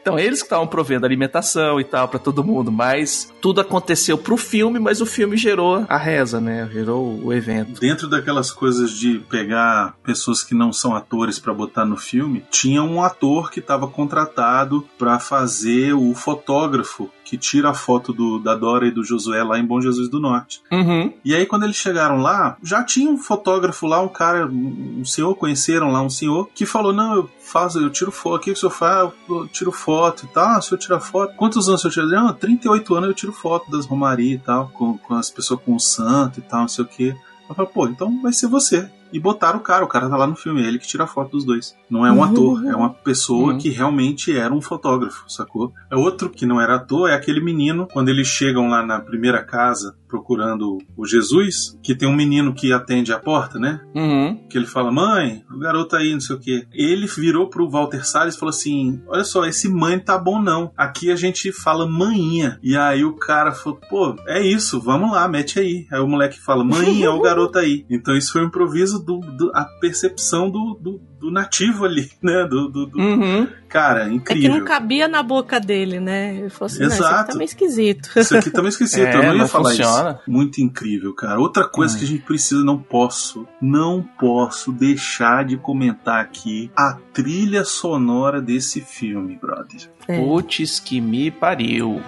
Então, 0.00 0.18
eles 0.18 0.40
que 0.40 0.46
estavam 0.46 0.66
provendo 0.66 1.04
alimentação 1.04 1.80
e 1.80 1.84
tal 1.84 2.08
para 2.08 2.18
todo 2.18 2.44
mundo, 2.44 2.72
mas 2.72 3.32
tudo 3.40 3.60
aconteceu 3.60 4.16
pro 4.16 4.36
filme, 4.36 4.78
mas 4.78 5.00
o 5.00 5.06
filme 5.06 5.36
gerou 5.36 5.84
a 5.88 5.98
reza, 5.98 6.40
né? 6.40 6.68
Gerou 6.72 7.20
o 7.22 7.32
evento. 7.32 7.80
Dentro 7.80 8.08
daquelas 8.08 8.50
coisas 8.50 8.90
de 8.92 9.18
pegar 9.30 9.94
pessoas 10.02 10.42
que 10.42 10.54
não 10.54 10.72
são 10.72 10.94
atores 10.94 11.38
pra 11.38 11.52
botar 11.52 11.84
no 11.84 11.96
filme, 11.96 12.44
tinha 12.50 12.82
um 12.82 13.02
ator 13.02 13.50
que 13.50 13.60
estava 13.60 13.86
contratado 13.86 14.86
pra 14.98 15.18
fazer 15.18 15.92
o 15.92 16.14
fotógrafo 16.14 17.10
que 17.30 17.38
tira 17.38 17.70
a 17.70 17.74
foto 17.74 18.12
do, 18.12 18.40
da 18.40 18.56
Dora 18.56 18.88
e 18.88 18.90
do 18.90 19.04
Josué 19.04 19.44
lá 19.44 19.56
em 19.56 19.64
Bom 19.64 19.80
Jesus 19.80 20.08
do 20.08 20.18
Norte. 20.18 20.60
Uhum. 20.72 21.12
E 21.24 21.32
aí, 21.32 21.46
quando 21.46 21.62
eles 21.62 21.76
chegaram 21.76 22.16
lá, 22.16 22.56
já 22.60 22.82
tinha 22.82 23.08
um 23.08 23.16
fotógrafo 23.16 23.86
lá, 23.86 24.02
um 24.02 24.08
cara, 24.08 24.48
um 24.48 25.04
senhor, 25.04 25.32
conheceram 25.36 25.92
lá 25.92 26.02
um 26.02 26.10
senhor, 26.10 26.48
que 26.52 26.66
falou: 26.66 26.92
Não, 26.92 27.14
eu 27.14 27.30
faço, 27.40 27.78
eu 27.78 27.88
tiro 27.88 28.10
foto. 28.10 28.40
O 28.40 28.44
que, 28.44 28.50
o 28.50 28.56
senhor 28.56 28.72
faz? 28.72 29.12
Eu 29.28 29.46
tiro 29.46 29.70
foto 29.70 30.24
e 30.24 30.28
tal. 30.28 30.48
Ah, 30.48 30.58
o 30.58 30.62
senhor 30.62 30.78
tira 30.80 30.98
foto. 30.98 31.36
Quantos 31.36 31.68
anos 31.68 31.84
o 31.84 31.88
senhor 31.88 32.08
tira? 32.08 32.20
Não, 32.20 32.32
38 32.32 32.94
anos 32.96 33.08
eu 33.10 33.14
tiro 33.14 33.32
foto 33.32 33.70
das 33.70 33.86
romarias 33.86 34.40
e 34.40 34.44
tal, 34.44 34.68
com, 34.70 34.98
com 34.98 35.14
as 35.14 35.30
pessoas 35.30 35.60
com 35.60 35.76
o 35.76 35.80
santo 35.80 36.40
e 36.40 36.42
tal, 36.42 36.62
não 36.62 36.68
sei 36.68 36.84
o 36.84 36.88
que. 36.88 37.14
Eu 37.48 37.54
falei, 37.54 37.70
pô, 37.72 37.86
então 37.86 38.20
vai 38.20 38.32
ser 38.32 38.48
você. 38.48 38.90
E 39.12 39.18
botaram 39.20 39.58
o 39.58 39.62
cara, 39.62 39.84
o 39.84 39.88
cara 39.88 40.08
tá 40.08 40.16
lá 40.16 40.26
no 40.26 40.36
filme, 40.36 40.62
é 40.62 40.66
ele 40.66 40.78
que 40.78 40.86
tira 40.86 41.04
a 41.04 41.06
foto 41.06 41.32
dos 41.32 41.44
dois. 41.44 41.74
Não 41.88 42.06
é 42.06 42.12
um 42.12 42.16
Uhum. 42.18 42.22
ator, 42.24 42.66
é 42.66 42.76
uma 42.76 42.90
pessoa 42.90 43.52
Uhum. 43.52 43.58
que 43.58 43.68
realmente 43.70 44.36
era 44.36 44.52
um 44.52 44.60
fotógrafo, 44.60 45.24
sacou? 45.28 45.72
É 45.90 45.96
outro 45.96 46.28
que 46.30 46.46
não 46.46 46.60
era 46.60 46.76
ator, 46.76 47.08
é 47.10 47.14
aquele 47.14 47.40
menino, 47.40 47.86
quando 47.92 48.08
eles 48.08 48.26
chegam 48.28 48.68
lá 48.68 48.84
na 48.84 49.00
primeira 49.00 49.42
casa 49.42 49.94
procurando 50.08 50.78
o 50.96 51.06
Jesus, 51.06 51.78
que 51.82 51.94
tem 51.94 52.08
um 52.08 52.14
menino 52.14 52.52
que 52.52 52.72
atende 52.72 53.12
a 53.12 53.18
porta, 53.18 53.58
né? 53.60 53.80
Uhum. 53.94 54.36
Que 54.50 54.58
ele 54.58 54.66
fala, 54.66 54.90
mãe, 54.90 55.44
o 55.50 55.58
garoto 55.58 55.94
aí, 55.96 56.12
não 56.12 56.20
sei 56.20 56.34
o 56.36 56.38
quê. 56.40 56.66
Ele 56.72 57.06
virou 57.06 57.48
pro 57.48 57.68
Walter 57.70 58.04
Salles 58.04 58.34
e 58.34 58.38
falou 58.38 58.50
assim: 58.50 59.00
Olha 59.06 59.22
só, 59.24 59.44
esse 59.46 59.68
mãe 59.68 59.98
tá 60.00 60.18
bom 60.18 60.42
não. 60.42 60.72
Aqui 60.76 61.10
a 61.12 61.16
gente 61.16 61.52
fala 61.52 61.86
manhinha. 61.88 62.58
E 62.62 62.76
aí 62.76 63.04
o 63.04 63.12
cara 63.14 63.52
falou, 63.52 63.78
pô, 63.88 64.16
é 64.26 64.44
isso, 64.44 64.80
vamos 64.80 65.12
lá, 65.12 65.28
mete 65.28 65.58
aí. 65.60 65.86
Aí 65.92 66.00
o 66.00 66.08
moleque 66.08 66.40
fala, 66.40 66.64
manhinha, 66.64 67.06
é 67.06 67.10
o 67.10 67.20
garoto 67.22 67.58
aí. 67.58 67.84
Então 67.88 68.14
isso 68.16 68.32
foi 68.32 68.42
um 68.42 68.46
improviso 68.46 68.99
do, 69.00 69.18
do- 69.20 69.50
a 69.54 69.64
percepção 69.80 70.50
do, 70.50 70.78
do, 70.80 71.00
do 71.18 71.30
nativo 71.30 71.84
ali, 71.84 72.10
né? 72.22 72.44
Do, 72.44 72.68
do- 72.68 72.86
do- 72.86 72.98
Uhum. 73.00 73.48
Cara, 73.68 74.04
É 74.06 74.08
que 74.08 74.14
incrível. 74.14 74.58
não 74.58 74.64
cabia 74.64 75.06
na 75.06 75.22
boca 75.22 75.60
dele, 75.60 76.00
né? 76.00 76.34
Ele 76.36 76.50
falou 76.50 76.66
assim, 76.66 76.80
não, 76.80 76.88
isso 76.88 77.02
aqui 77.04 77.12
Exato. 77.12 77.30
tá 77.32 77.38
meio 77.38 77.44
esquisito. 77.46 78.10
Isso 78.16 78.36
aqui 78.36 78.50
também 78.50 78.68
esqueci, 78.70 79.00
É, 79.00 79.14
eu 79.14 79.22
não 79.22 79.32
ia 79.32 79.38
não 79.38 79.48
falar 79.48 79.70
funciona. 79.70 80.10
isso. 80.20 80.30
Muito 80.30 80.60
incrível, 80.60 81.14
cara. 81.14 81.38
Outra 81.38 81.68
coisa 81.68 81.94
Hum. 81.94 81.98
que 81.98 82.04
a 82.04 82.08
gente 82.08 82.22
precisa, 82.24 82.64
não 82.64 82.76
posso, 82.78 83.46
não 83.62 84.02
posso 84.18 84.72
deixar 84.72 85.44
de 85.44 85.56
comentar 85.56 86.20
aqui 86.20 86.68
a 86.76 86.98
trilha 87.12 87.64
sonora 87.64 88.40
desse 88.42 88.80
filme, 88.80 89.36
brother. 89.40 89.88
É. 90.08 90.18
Putz 90.20 90.80
que 90.80 91.00
me 91.00 91.30
pariu. 91.30 92.00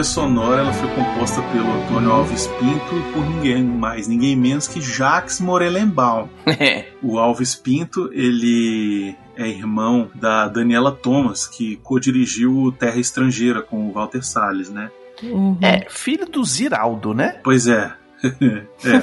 Trilha 0.00 0.04
sonora 0.04 0.62
ela 0.62 0.72
foi 0.72 0.88
composta 0.94 1.42
pelo 1.52 1.70
Antônio 1.70 2.10
Alves 2.10 2.46
Pinto 2.46 2.96
e 2.96 3.12
por 3.12 3.22
ninguém 3.28 3.62
mais, 3.62 4.08
ninguém 4.08 4.34
menos 4.34 4.66
que 4.66 4.80
Jacques 4.80 5.40
Morelenbaum. 5.40 6.28
o 7.02 7.18
Alves 7.18 7.54
Pinto, 7.54 8.10
ele 8.12 9.14
é 9.36 9.46
irmão 9.46 10.10
da 10.14 10.48
Daniela 10.48 10.90
Thomas, 10.90 11.46
que 11.46 11.76
co-dirigiu 11.82 12.74
Terra 12.78 12.98
Estrangeira 12.98 13.60
com 13.60 13.88
o 13.88 13.92
Walter 13.92 14.22
Salles, 14.22 14.70
né? 14.70 14.90
Uhum. 15.22 15.58
É, 15.60 15.86
filho 15.90 16.26
do 16.26 16.42
Ziraldo, 16.44 17.12
né? 17.12 17.38
Pois 17.44 17.66
é. 17.66 17.92
é. 18.24 19.02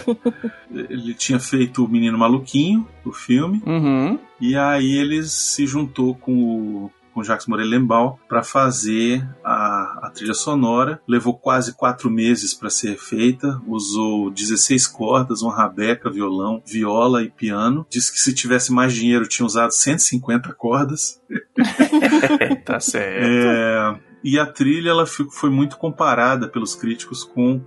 Ele 0.72 1.14
tinha 1.14 1.40
feito 1.40 1.86
o 1.86 1.88
Menino 1.88 2.18
Maluquinho, 2.18 2.88
o 3.06 3.12
filme, 3.12 3.62
Uhum. 3.66 4.18
e 4.42 4.56
aí 4.56 4.94
ele 4.98 5.24
se 5.24 5.68
juntou 5.68 6.16
com 6.16 6.34
o 6.34 6.92
com 7.18 7.24
Jacques 7.24 7.48
Morelenbaum 7.48 8.16
para 8.30 8.44
fazer 8.44 9.28
a, 9.44 10.06
a 10.06 10.12
trilha 10.14 10.36
sonora. 10.36 11.02
Levou 11.08 11.36
quase 11.36 11.76
quatro 11.76 12.12
meses 12.12 12.54
para 12.54 12.70
ser 12.70 12.96
feita. 12.96 13.60
Usou 13.66 14.30
16 14.30 14.86
cordas, 14.86 15.42
uma 15.42 15.56
rabeca, 15.56 16.12
violão, 16.12 16.62
viola 16.64 17.24
e 17.24 17.30
piano. 17.32 17.88
Disse 17.90 18.14
que 18.14 18.20
se 18.20 18.36
tivesse 18.36 18.72
mais 18.72 18.94
dinheiro 18.94 19.28
tinha 19.28 19.48
usado 19.48 19.72
150 19.72 20.54
cordas. 20.54 21.20
tá 22.64 22.80
certo. 22.80 23.26
É, 23.26 24.00
e 24.24 24.38
a 24.38 24.46
trilha 24.46 24.92
ela 24.92 25.08
foi 25.08 25.50
muito 25.50 25.76
comparada 25.76 26.48
pelos 26.48 26.76
críticos 26.76 27.24
com 27.24 27.60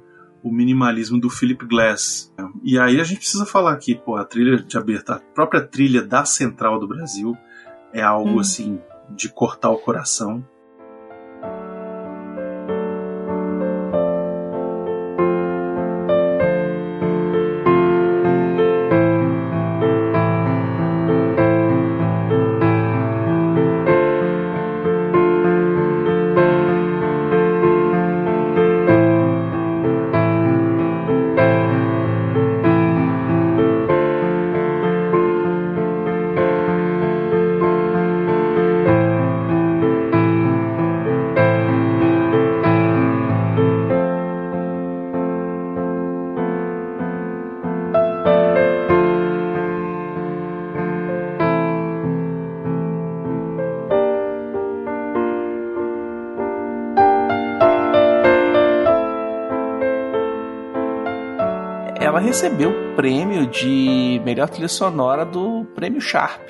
o 0.44 0.53
minimalismo 0.53 1.20
do 1.20 1.28
Philip 1.28 1.66
Glass. 1.66 2.32
E 2.62 2.78
aí 2.78 3.01
a 3.01 3.05
gente 3.05 3.18
precisa 3.18 3.44
falar 3.44 3.72
aqui, 3.72 3.96
pô, 3.96 4.14
a 4.14 4.24
trilha 4.24 4.59
de 4.62 4.78
abertura, 4.78 5.18
a 5.18 5.34
própria 5.34 5.61
trilha 5.61 6.03
da 6.03 6.24
Central 6.24 6.78
do 6.78 6.86
Brasil 6.86 7.36
é 7.92 8.01
algo 8.01 8.36
Hum. 8.36 8.40
assim 8.40 8.80
de 9.11 9.28
cortar 9.28 9.70
o 9.70 9.78
coração. 9.78 10.44
Ela 62.11 62.18
recebeu 62.18 62.70
o 62.70 62.96
prêmio 62.96 63.46
de 63.46 64.20
melhor 64.24 64.48
trilha 64.48 64.66
sonora 64.66 65.24
do 65.24 65.64
Prêmio 65.76 66.00
Sharp. 66.00 66.40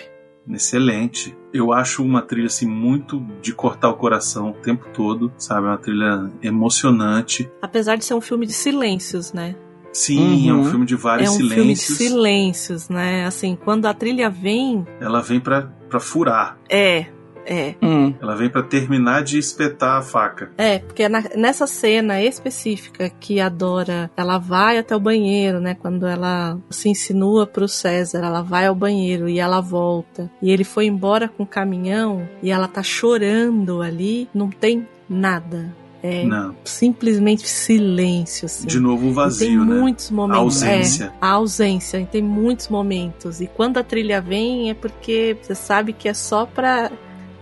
Excelente. 0.50 1.36
Eu 1.52 1.70
acho 1.70 2.02
uma 2.02 2.22
trilha 2.22 2.46
assim 2.46 2.64
muito 2.66 3.20
de 3.42 3.52
cortar 3.52 3.90
o 3.90 3.94
coração 3.94 4.52
o 4.52 4.52
tempo 4.54 4.86
todo, 4.94 5.30
sabe? 5.36 5.66
Uma 5.66 5.76
trilha 5.76 6.30
emocionante. 6.42 7.46
Apesar 7.61 7.96
de 7.96 8.06
ser 8.06 8.14
um 8.14 8.22
filme 8.22 8.46
de 8.46 8.54
silêncios, 8.54 9.34
né? 9.34 9.54
Sim, 9.92 10.48
é 10.48 10.52
um 10.54 10.61
Uhum. 10.61 10.64
filme 10.70 10.86
de 10.86 10.94
vários 10.96 11.28
é 11.28 11.30
um 11.30 11.36
filme 11.36 11.74
de 11.74 11.76
silêncios. 11.78 11.98
silêncios, 11.98 12.88
né? 12.88 13.26
Assim, 13.26 13.54
quando 13.62 13.84
a 13.84 13.92
trilha 13.92 14.30
vem, 14.30 14.86
Ela 14.98 15.20
vem 15.20 15.40
pra 15.40 15.68
pra 15.90 16.00
furar. 16.00 16.56
é, 16.70 17.04
é. 17.47 17.74
Hum. 17.82 18.14
Ela 18.20 18.36
vem 18.36 18.49
pra 18.49 18.62
terminar 18.62 19.22
de 19.22 19.38
espetar 19.38 19.99
a 19.99 20.03
faca. 20.03 20.51
É, 20.59 20.78
porque 20.78 21.09
na- 21.09 21.24
nessa 21.36 21.66
cena 21.66 22.22
específica 22.22 23.11
que 23.20 23.41
a 23.41 23.49
Dora, 23.49 24.11
ela 24.16 24.38
vai 24.38 24.78
até 24.78 24.95
o 24.95 25.01
banheiro, 25.01 25.61
né? 25.61 25.74
Quando 25.74 26.07
ela 26.07 26.59
se 26.70 26.88
insinua 26.88 27.47
pro 27.47 27.68
César, 27.68 28.18
ela 28.24 28.43
vai 28.43 28.66
ao 28.66 28.74
banheiro 28.74 29.28
e 29.28 29.38
ela 29.38 29.61
volta. 29.61 30.30
E 30.43 30.51
ele 30.51 30.64
foi 30.64 30.86
embora 30.86 31.28
com 31.28 31.43
o 31.43 31.47
caminhão 31.47 32.28
e 32.43 32.51
ela 32.51 32.68
tá 32.68 32.82
chorando 32.82 33.82
ali, 33.82 34.28
não 34.34 34.49
tem 34.51 34.86
nada. 35.09 35.74
É 36.03 36.24
Não. 36.24 36.57
simplesmente 36.64 37.47
silêncio, 37.47 38.47
assim. 38.47 38.66
De 38.66 38.80
novo 38.80 39.07
o 39.07 39.11
E 39.11 39.12
vazio, 39.12 39.47
tem 39.49 39.59
né? 39.59 39.80
muitos 39.80 40.11
momentos. 40.11 40.38
A 40.38 40.43
ausência. 40.70 41.05
É, 41.05 41.12
a 41.20 41.28
ausência. 41.32 42.01
E 42.01 42.07
tem 42.07 42.22
muitos 42.22 42.68
momentos. 42.68 43.41
E 43.43 43.47
quando 43.47 43.76
a 43.76 43.84
trilha 43.84 44.18
vem, 44.18 44.70
é 44.70 44.74
porque 44.74 45.36
você 45.43 45.55
sabe 45.55 45.93
que 45.93 46.09
é 46.09 46.14
só 46.14 46.47
pra. 46.47 46.91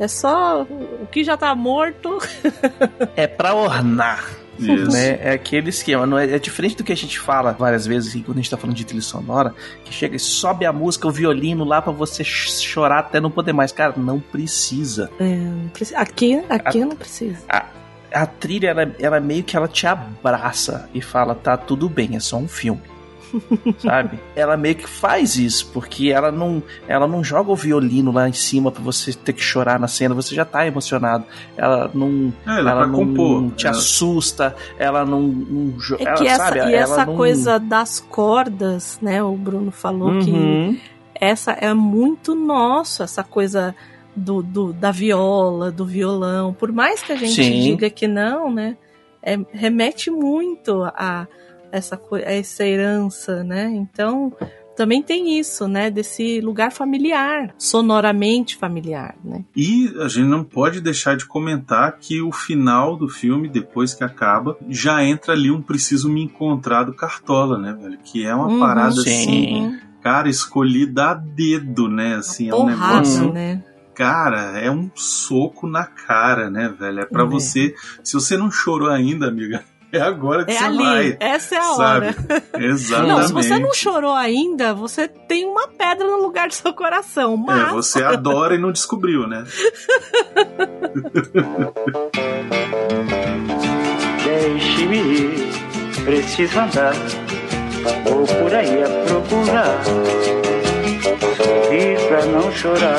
É 0.00 0.06
só 0.08 0.62
o 0.62 1.06
que 1.10 1.24
já 1.24 1.36
tá 1.36 1.54
morto. 1.54 2.18
É 3.16 3.26
pra 3.26 3.54
ornar. 3.54 4.24
Isso. 4.58 4.90
Né? 4.90 5.18
É 5.22 5.30
aquele 5.34 5.70
esquema, 5.70 6.04
não 6.04 6.18
é, 6.18 6.32
é 6.34 6.38
diferente 6.38 6.76
do 6.76 6.82
que 6.82 6.92
a 6.92 6.96
gente 6.96 7.16
fala 7.20 7.52
várias 7.52 7.86
vezes 7.86 8.10
assim, 8.10 8.22
quando 8.22 8.38
a 8.38 8.40
gente 8.40 8.50
tá 8.50 8.56
falando 8.56 8.74
de 8.74 8.84
trilha 8.84 9.00
sonora, 9.02 9.54
que 9.84 9.94
chega 9.94 10.16
e 10.16 10.18
sobe 10.18 10.66
a 10.66 10.72
música, 10.72 11.06
o 11.06 11.12
violino 11.12 11.62
lá 11.64 11.80
pra 11.80 11.92
você 11.92 12.24
ch- 12.24 12.60
chorar 12.60 12.98
até 12.98 13.20
não 13.20 13.30
poder 13.30 13.52
mais. 13.52 13.70
Cara, 13.70 13.94
não 13.96 14.18
precisa. 14.18 15.10
É, 15.20 15.36
não 15.36 15.68
precisa- 15.68 15.98
aqui, 16.00 16.42
aqui 16.48 16.80
não 16.84 16.96
precisa. 16.96 17.38
A, 17.48 17.66
a 18.12 18.26
trilha, 18.26 18.70
ela, 18.70 18.92
ela 18.98 19.20
meio 19.20 19.44
que 19.44 19.56
ela 19.56 19.68
te 19.68 19.86
abraça 19.86 20.90
e 20.92 21.00
fala, 21.00 21.36
tá 21.36 21.56
tudo 21.56 21.88
bem, 21.88 22.16
é 22.16 22.20
só 22.20 22.36
um 22.36 22.48
filme. 22.48 22.82
Sabe? 23.78 24.18
Ela 24.34 24.56
meio 24.56 24.74
que 24.76 24.88
faz 24.88 25.36
isso, 25.36 25.70
porque 25.72 26.10
ela 26.10 26.30
não, 26.32 26.62
ela 26.86 27.06
não 27.06 27.22
joga 27.22 27.50
o 27.50 27.56
violino 27.56 28.10
lá 28.12 28.28
em 28.28 28.32
cima 28.32 28.70
pra 28.70 28.82
você 28.82 29.12
ter 29.12 29.32
que 29.32 29.42
chorar 29.42 29.78
na 29.78 29.88
cena, 29.88 30.14
você 30.14 30.34
já 30.34 30.44
tá 30.44 30.66
emocionado. 30.66 31.24
Ela 31.56 31.90
não, 31.94 32.32
É, 32.46 32.50
ela 32.50 32.58
é 32.58 32.60
ela 32.72 32.76
pra 32.82 32.86
não 32.86 32.98
compor. 32.98 33.50
te 33.52 33.66
Ela- 33.66 33.76
assusta, 33.76 34.56
ela 34.78 35.04
não, 35.04 35.22
não 35.22 35.74
É 35.98 36.02
ela, 36.04 36.14
que 36.16 36.26
essa, 36.26 36.44
sabe, 36.44 36.58
e 36.58 36.60
ela 36.62 36.74
essa 36.76 37.06
não- 37.06 37.16
coisa 37.16 37.58
das 37.58 38.00
cordas, 38.00 38.98
né? 39.02 39.22
O 39.22 39.36
Bruno 39.36 39.70
falou 39.70 40.18
que 40.20 40.30
Uhum. 40.30 40.78
essa 41.14 41.52
é 41.52 41.72
muito 41.74 42.34
nosso, 42.34 43.02
essa 43.02 43.22
coisa 43.24 43.74
do, 44.16 44.42
do- 44.42 44.72
da 44.72 44.90
viola, 44.90 45.70
do 45.70 45.84
violão. 45.84 46.52
Por 46.52 46.72
mais 46.72 47.02
que 47.02 47.12
a 47.12 47.16
gente 47.16 47.34
Sim. 47.42 47.60
diga 47.62 47.88
que 47.90 48.08
não, 48.08 48.52
né? 48.52 48.76
é- 49.20 49.36
remete 49.52 50.10
muito 50.12 50.84
a 50.84 51.26
essa, 51.72 52.00
essa 52.24 52.64
herança, 52.66 53.42
né? 53.44 53.66
Então 53.74 54.32
também 54.76 55.02
tem 55.02 55.38
isso, 55.38 55.66
né? 55.66 55.90
Desse 55.90 56.40
lugar 56.40 56.70
familiar, 56.70 57.52
sonoramente 57.58 58.56
familiar, 58.56 59.16
né? 59.24 59.44
E 59.56 59.92
a 60.00 60.06
gente 60.06 60.28
não 60.28 60.44
pode 60.44 60.80
deixar 60.80 61.16
de 61.16 61.26
comentar 61.26 61.98
que 61.98 62.22
o 62.22 62.30
final 62.30 62.96
do 62.96 63.08
filme, 63.08 63.48
depois 63.48 63.92
que 63.92 64.04
acaba, 64.04 64.56
já 64.68 65.02
entra 65.04 65.32
ali 65.32 65.50
um 65.50 65.60
Preciso 65.60 66.08
Me 66.08 66.22
Encontrar 66.22 66.84
do 66.84 66.94
Cartola, 66.94 67.58
né, 67.58 67.72
velho? 67.72 67.98
Que 68.04 68.24
é 68.24 68.32
uma 68.34 68.46
Uhum, 68.46 68.60
parada 68.60 68.92
sim. 68.92 69.00
assim, 69.00 69.80
cara, 70.00 70.28
escolhida 70.28 71.06
a 71.10 71.14
dedo, 71.14 71.88
né? 71.88 72.14
Assim, 72.14 72.48
é 72.48 72.54
um 72.54 72.58
Porrada, 72.66 72.92
negócio. 72.94 73.32
né? 73.32 73.64
Cara, 73.94 74.60
é 74.60 74.70
um 74.70 74.88
soco 74.94 75.66
na 75.66 75.84
cara, 75.84 76.48
né, 76.48 76.68
velho? 76.68 77.00
É 77.00 77.04
pra 77.04 77.24
É. 77.24 77.26
você. 77.26 77.74
Se 78.04 78.14
você 78.14 78.36
não 78.36 78.48
chorou 78.48 78.90
ainda, 78.90 79.26
amiga, 79.26 79.64
é 79.92 80.00
agora 80.00 80.44
que 80.44 80.50
É 80.52 80.58
você 80.58 80.64
ali, 80.64 80.76
vai. 80.78 81.16
essa 81.20 81.54
é 81.54 81.58
a 81.58 81.62
sabe? 81.62 82.06
hora. 82.06 82.16
Exatamente. 82.58 83.08
Não, 83.18 83.26
se 83.26 83.32
você 83.32 83.58
não 83.58 83.74
chorou 83.74 84.14
ainda, 84.14 84.74
você 84.74 85.08
tem 85.08 85.46
uma 85.46 85.68
pedra 85.68 86.06
no 86.06 86.18
lugar 86.22 86.48
do 86.48 86.54
seu 86.54 86.72
coração. 86.72 87.36
Mas 87.36 87.68
É, 87.68 87.70
você 87.72 88.02
adora 88.02 88.54
e 88.54 88.58
não 88.58 88.70
descobriu, 88.72 89.26
né? 89.26 89.44
Deixe-me 94.24 94.96
ir, 94.98 95.48
preciso 96.04 96.58
andar, 96.58 96.94
vou 98.04 98.26
por 98.26 98.54
aí 98.54 98.82
a 98.82 98.88
procurar, 99.06 99.84
sorrir 101.36 101.98
pra 102.08 102.26
não 102.26 102.52
chorar. 102.52 102.98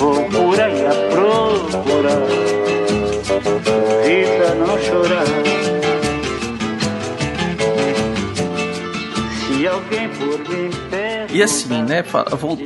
vou 0.00 0.24
por 0.30 0.58
aí 0.58 0.86
a 0.86 0.90
procurar, 1.10 2.22
Evita 4.06 4.54
não 4.54 4.78
chorar. 4.78 5.26
Se 9.36 9.66
alguém 9.66 10.08
por 10.08 10.38
mim. 10.48 10.70
E 11.32 11.42
assim, 11.42 11.82
né, 11.82 12.02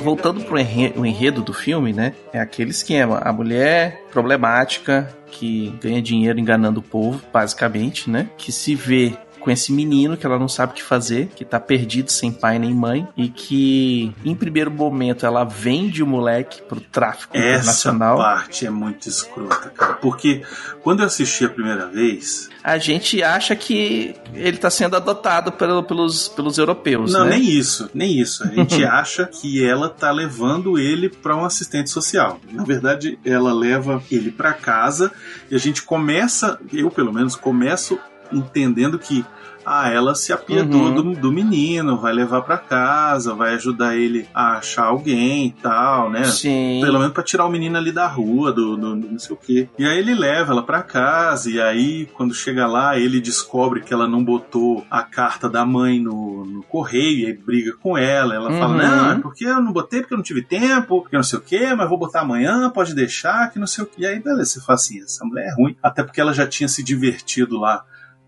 voltando 0.00 0.42
pro 0.42 0.58
enredo 0.58 1.42
do 1.42 1.52
filme, 1.52 1.92
né, 1.92 2.14
é 2.32 2.40
aquele 2.40 2.70
esquema, 2.70 3.18
a 3.18 3.30
mulher 3.30 4.00
problemática 4.10 5.14
que 5.26 5.76
ganha 5.82 6.00
dinheiro 6.00 6.38
enganando 6.38 6.80
o 6.80 6.82
povo, 6.82 7.20
basicamente, 7.30 8.08
né, 8.08 8.28
que 8.38 8.50
se 8.50 8.74
vê 8.74 9.12
com 9.44 9.50
esse 9.50 9.70
menino 9.72 10.16
que 10.16 10.24
ela 10.24 10.38
não 10.38 10.48
sabe 10.48 10.72
o 10.72 10.74
que 10.74 10.82
fazer, 10.82 11.28
que 11.36 11.44
tá 11.44 11.60
perdido 11.60 12.10
sem 12.10 12.32
pai 12.32 12.58
nem 12.58 12.72
mãe 12.72 13.06
e 13.14 13.28
que 13.28 14.10
em 14.24 14.34
primeiro 14.34 14.70
momento 14.70 15.26
ela 15.26 15.44
vende 15.44 16.02
o 16.02 16.06
moleque 16.06 16.62
pro 16.62 16.80
tráfico 16.80 17.36
Essa 17.36 17.48
internacional. 17.50 18.16
parte 18.16 18.64
é 18.66 18.70
muito 18.70 19.06
escrota, 19.06 19.68
cara. 19.68 19.92
Porque 19.94 20.42
quando 20.82 21.00
eu 21.00 21.06
assisti 21.06 21.44
a 21.44 21.48
primeira 21.50 21.86
vez, 21.86 22.48
A 22.64 22.78
gente 22.78 23.22
acha 23.22 23.54
que 23.54 24.14
ele 24.32 24.56
tá 24.56 24.70
sendo 24.70 24.96
adotado 24.96 25.52
pelo- 25.52 25.82
pelos, 25.82 26.28
pelos 26.28 26.56
europeus, 26.56 27.12
Não, 27.12 27.24
né? 27.26 27.36
nem 27.36 27.42
isso, 27.50 27.90
nem 27.92 28.18
isso. 28.18 28.42
A 28.42 28.46
gente 28.46 28.82
acha 28.86 29.26
que 29.26 29.62
ela 29.62 29.90
tá 29.90 30.10
levando 30.10 30.78
ele 30.78 31.10
para 31.10 31.36
um 31.36 31.44
assistente 31.44 31.90
social. 31.90 32.40
Na 32.50 32.64
verdade, 32.64 33.18
ela 33.22 33.52
leva 33.52 34.02
ele 34.10 34.30
para 34.32 34.54
casa 34.54 35.12
e 35.50 35.54
a 35.54 35.58
gente 35.58 35.82
começa, 35.82 36.58
eu 36.72 36.90
pelo 36.90 37.12
menos 37.12 37.36
começo 37.36 37.98
entendendo 38.32 38.98
que 38.98 39.24
ah, 39.66 39.88
ela 39.90 40.14
se 40.14 40.30
apiedou 40.30 40.88
Uhum. 40.88 40.94
do, 40.94 41.20
do 41.22 41.32
menino, 41.32 41.96
vai 41.96 42.12
levar 42.12 42.42
para 42.42 42.58
casa, 42.58 43.32
vai 43.32 43.54
ajudar 43.54 43.96
ele 43.96 44.28
a 44.34 44.58
achar 44.58 44.84
alguém 44.84 45.46
e 45.46 45.52
tal, 45.52 46.10
né? 46.10 46.24
Sim. 46.24 46.80
Pelo 46.82 46.98
menos 46.98 47.14
para 47.14 47.22
tirar 47.22 47.46
o 47.46 47.50
menino 47.50 47.78
ali 47.78 47.90
da 47.90 48.06
rua, 48.06 48.52
do, 48.52 48.76
do- 48.76 48.94
do 48.94 49.08
não 49.12 49.18
sei 49.18 49.34
o 49.34 49.38
quê. 49.38 49.66
E 49.78 49.86
aí 49.86 49.96
ele 49.98 50.14
leva 50.14 50.52
ela 50.52 50.62
para 50.62 50.82
casa 50.82 51.50
e 51.50 51.58
aí 51.58 52.04
quando 52.12 52.34
chega 52.34 52.66
lá, 52.66 52.98
ele 52.98 53.18
descobre 53.22 53.80
que 53.80 53.94
ela 53.94 54.06
não 54.06 54.22
botou 54.22 54.84
a 54.90 55.02
carta 55.02 55.48
da 55.48 55.64
mãe 55.64 55.98
no, 55.98 56.44
no 56.44 56.62
correio 56.64 57.20
e 57.20 57.26
aí 57.26 57.32
briga 57.32 57.72
com 57.82 57.96
ela. 57.96 58.34
Ela 58.34 58.52
fala: 58.58 58.72
Uhum. 58.74 58.76
"Não, 58.82 59.10
é 59.12 59.18
porque 59.18 59.46
eu 59.46 59.62
não 59.62 59.72
botei 59.72 60.00
porque 60.00 60.12
eu 60.12 60.18
não 60.18 60.24
tive 60.24 60.42
tempo, 60.42 61.00
porque 61.00 61.16
não 61.16 61.22
sei 61.24 61.38
o 61.38 61.42
quê, 61.42 61.74
mas 61.74 61.88
vou 61.88 61.96
botar 61.98 62.20
amanhã, 62.20 62.68
pode 62.68 62.94
deixar, 62.94 63.50
que 63.50 63.58
não 63.58 63.66
sei 63.66 63.84
o 63.84 63.86
quê". 63.86 64.02
E 64.02 64.06
aí 64.06 64.20
beleza, 64.20 64.44
você 64.50 64.60
fala 64.60 64.74
assim: 64.74 65.00
"Essa 65.02 65.24
mulher 65.24 65.46
é 65.46 65.54
ruim". 65.54 65.74
Até 65.82 66.02
porque 66.02 66.20
ela 66.20 66.34
já 66.34 66.46
tinha 66.46 66.68
se 66.68 66.82
divertido 66.84 67.58
lá 67.58 67.82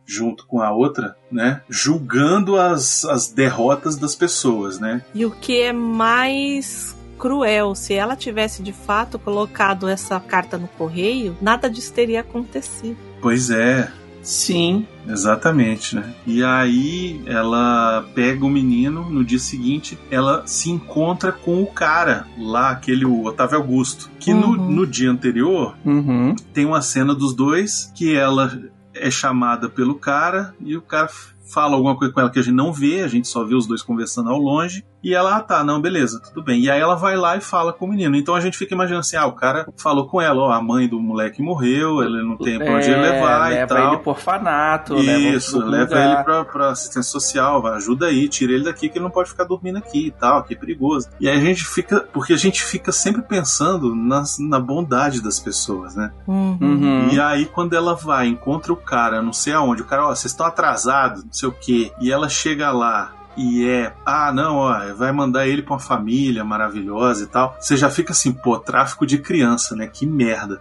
junto 0.07 0.47
com 0.47 0.61
a 0.61 0.71
outra, 0.73 1.17
né? 1.31 1.61
Julgando 1.69 2.57
as, 2.59 3.05
as 3.05 3.29
derrotas 3.29 3.97
das 3.97 4.15
pessoas, 4.15 4.79
né? 4.79 5.03
E 5.15 5.27
o 5.27 5.31
que 5.31 5.61
é 5.61 5.73
mais 5.73 6.97
cruel, 7.19 7.75
se 7.75 7.95
ela 7.95 8.15
tivesse 8.15 8.63
de 8.63 8.73
fato 8.73 9.19
colocado 9.19 9.89
essa 9.89 10.21
carta 10.21 10.57
no 10.59 10.69
correio, 10.69 11.37
nada 11.41 11.69
disso 11.69 11.93
teria 11.93 12.21
acontecido. 12.21 12.97
Pois 13.21 13.51
é, 13.51 13.91
Sim. 14.23 14.85
Exatamente, 15.09 15.95
né? 15.95 16.13
E 16.27 16.43
aí 16.43 17.23
ela 17.27 18.05
pega 18.13 18.45
o 18.45 18.49
menino, 18.51 19.09
no 19.09 19.25
dia 19.25 19.39
seguinte 19.39 19.97
ela 20.11 20.43
se 20.47 20.69
encontra 20.69 21.31
com 21.31 21.63
o 21.63 21.67
cara 21.67 22.27
lá, 22.37 22.71
aquele 22.71 23.05
o 23.05 23.25
Otávio 23.25 23.57
Augusto, 23.59 24.11
que 24.19 24.35
no, 24.35 24.49
Uhum. 24.49 24.71
no 24.73 24.85
dia 24.87 25.11
anterior 25.13 25.77
Uhum. 25.85 26.35
tem 26.53 26.65
uma 26.67 26.83
cena 26.83 27.15
dos 27.15 27.35
dois 27.37 27.93
que 27.95 28.17
ela 28.17 28.51
é 28.99 29.11
chamada 29.11 29.69
pelo 29.69 29.95
cara 29.95 30.55
e 30.61 30.77
o 30.77 30.83
cara 30.83 31.09
fala 31.47 31.75
alguma 31.77 31.97
coisa 31.97 32.13
com 32.13 32.21
ela 32.21 32.31
que 32.31 32.39
a 32.39 32.43
gente 32.43 32.55
não 32.55 32.73
vê, 32.73 33.03
a 33.03 33.09
gente 33.09 33.29
só 33.29 33.45
vê 33.45 33.55
os 33.55 33.67
dois 33.67 33.83
conversando 33.83 34.31
ao 34.31 34.39
longe. 34.39 34.85
E 35.07 35.15
ela, 35.15 35.37
ah, 35.37 35.41
tá, 35.41 35.63
não, 35.63 35.81
beleza, 35.81 36.21
tudo 36.21 36.43
bem. 36.43 36.63
E 36.63 36.69
aí 36.69 36.81
ela 36.81 36.97
vai 36.97 37.17
lá 37.17 37.37
e 37.37 37.41
fala 37.41 37.73
com 37.73 37.85
o 37.85 37.89
menino. 37.89 38.17
Então 38.17 38.35
a 38.35 38.41
gente 38.41 38.59
fica 38.59 38.75
imaginando 38.75 39.03
assim, 39.03 39.17
ah, 39.17 39.25
o 39.27 39.35
cara 39.37 39.65
falou 39.77 40.09
com 40.09 40.21
ela, 40.21 40.43
ó, 40.43 40.51
a 40.51 40.61
mãe 40.61 40.89
do 40.89 40.99
moleque 40.99 41.41
morreu, 41.41 42.03
ele 42.03 42.25
não 42.25 42.37
tem 42.37 42.59
pra 42.59 42.75
onde 42.75 42.91
É, 42.91 42.97
levar 42.97 43.53
e 43.53 43.55
leva 43.55 43.67
tal. 43.77 43.93
ele 43.93 44.03
pro 44.03 44.11
orfanato, 44.11 44.97
Isso, 44.97 45.61
leva, 45.61 45.95
leva 45.95 46.05
ele 46.15 46.25
pra, 46.25 46.45
pra 46.45 46.71
assistência 46.71 47.09
social, 47.09 47.63
vai, 47.63 47.75
ajuda 47.77 48.07
aí, 48.07 48.29
tira 48.29 48.53
ele 48.53 48.65
daqui 48.65 48.89
que 48.89 48.99
ele 48.99 49.05
não 49.05 49.11
pode 49.13 49.31
ficar 49.31 49.45
dormindo 49.45 49.79
aqui 49.79 50.09
e 50.09 50.11
tal, 50.11 50.43
que 50.43 50.55
é 50.55 50.57
perigoso. 50.57 51.09
E 51.21 51.29
aí 51.29 51.37
a 51.37 51.41
gente 51.41 51.65
fica, 51.65 52.01
porque 52.13 52.33
a 52.33 52.37
gente 52.37 52.65
fica 52.65 52.91
sempre 52.91 53.23
pensando 53.23 53.95
nas, 53.95 54.41
na 54.41 54.59
bondade 54.59 55.23
das 55.23 55.39
pessoas, 55.39 55.95
né? 55.95 56.11
Uhum. 56.27 57.11
E 57.13 57.21
aí 57.21 57.47
quando 57.47 57.75
ela 57.77 57.95
vai, 57.95 58.27
encontra 58.27 58.73
o 58.73 58.77
cara, 58.77 59.23
não 59.23 59.33
sei 59.33 59.53
aonde, 59.53 59.83
o 59.83 59.87
cara, 59.87 60.07
ó, 60.07 60.09
vocês 60.09 60.33
estão 60.33 60.45
atrasados, 60.47 61.23
não 61.23 61.33
sei 61.33 61.49
o 61.49 61.53
quê, 61.53 61.93
e 62.01 62.11
ela 62.11 62.29
chega 62.29 62.73
lá 62.73 63.13
e 63.37 63.69
é, 63.69 63.93
ah, 64.05 64.33
não, 64.33 64.57
ó, 64.57 64.95
vai 64.95 65.13
mandar 65.13 65.47
ele 65.47 65.63
pra 65.63 65.75
uma 65.75 65.81
família 65.81 66.45
maravilhosa 66.45 67.25
e 67.25 67.27
tal. 67.27 67.57
Você 67.61 67.77
já 67.77 67.91
fica 67.91 68.13
assim, 68.13 68.33
pô, 68.33 68.59
tráfico 68.59 69.07
de 69.07 69.19
criança, 69.19 69.75
né? 69.77 69.87
Que 69.87 70.07
merda. 70.07 70.61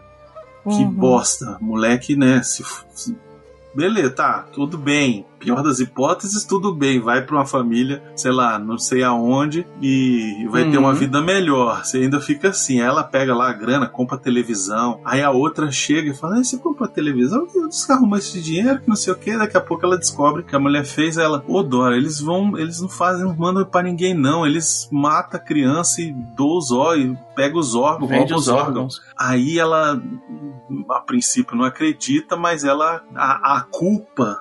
Que 0.64 0.70
Uhum. 0.84 0.92
bosta. 0.92 1.58
Moleque, 1.62 2.16
né? 2.16 2.42
Se, 2.44 2.64
se- 2.94 3.16
Beleza, 3.74 4.10
tá, 4.10 4.46
tudo 4.54 4.78
bem. 4.78 5.26
Pior 5.46 5.64
das 5.64 5.80
hipóteses, 5.80 6.44
tudo 6.44 6.74
bem. 6.74 7.00
Vai 7.00 7.22
pra 7.22 7.36
uma 7.38 7.46
família, 7.46 8.04
sei 8.16 8.32
lá, 8.32 8.58
não 8.60 8.78
sei 8.78 9.04
aonde, 9.04 9.66
e 9.82 10.48
vai 10.50 10.64
ter 10.70 10.78
Uhum. 10.78 10.84
uma 10.84 10.94
vida 10.94 11.22
melhor. 11.22 11.84
Você 11.86 12.00
ainda 12.00 12.20
fica 12.20 12.50
assim. 12.50 12.82
Ela 12.82 13.04
pega 13.04 13.34
lá 13.36 13.50
a 13.50 13.54
grana, 13.54 13.88
compra 13.88 14.18
televisão. 14.18 15.00
Aí 15.06 15.22
a 15.22 15.32
outra 15.32 15.72
chega 15.72 16.12
e 16.12 16.14
fala: 16.16 16.38
"Ah, 16.40 16.44
Você 16.44 16.58
comprou 16.58 16.88
televisão? 16.88 17.44
Onde 17.44 17.76
você 17.76 17.92
arrumou 17.92 18.18
esse 18.18 18.42
dinheiro? 18.42 18.80
Que 18.82 18.88
não 18.90 18.96
sei 18.96 19.14
o 19.14 19.16
que. 19.16 19.38
Daqui 19.38 19.56
a 19.58 19.62
pouco 19.62 19.86
ela 19.86 19.98
descobre 19.98 20.44
que 20.44 20.56
a 20.56 20.60
mulher 20.60 20.86
fez. 20.86 21.18
Ela, 21.18 21.44
ô 21.48 21.64
Dora, 21.64 21.96
eles 21.96 22.20
vão, 22.20 22.58
eles 22.58 22.82
não 22.82 22.90
fazem, 22.90 23.26
não 23.26 23.36
mandam 23.36 23.66
pra 23.66 23.82
ninguém, 23.84 24.14
não. 24.14 24.46
Eles 24.46 24.88
matam 24.92 25.40
a 25.40 25.44
criança 25.44 26.02
e 26.02 26.12
dão 26.12 26.58
os 26.58 26.72
olhos, 26.72 27.18
pega 27.36 27.58
os 27.58 27.76
órgãos, 27.76 28.10
Vende 28.10 28.22
rouba 28.34 28.36
os 28.36 28.48
órgãos. 28.48 29.02
Aí 29.18 29.58
ela, 29.60 30.02
a 30.92 31.00
princípio, 31.02 31.56
não 31.56 31.66
acredita, 31.66 32.36
mas 32.36 32.64
ela, 32.64 33.04
a, 33.16 33.58
a 33.58 33.62
culpa 33.62 34.40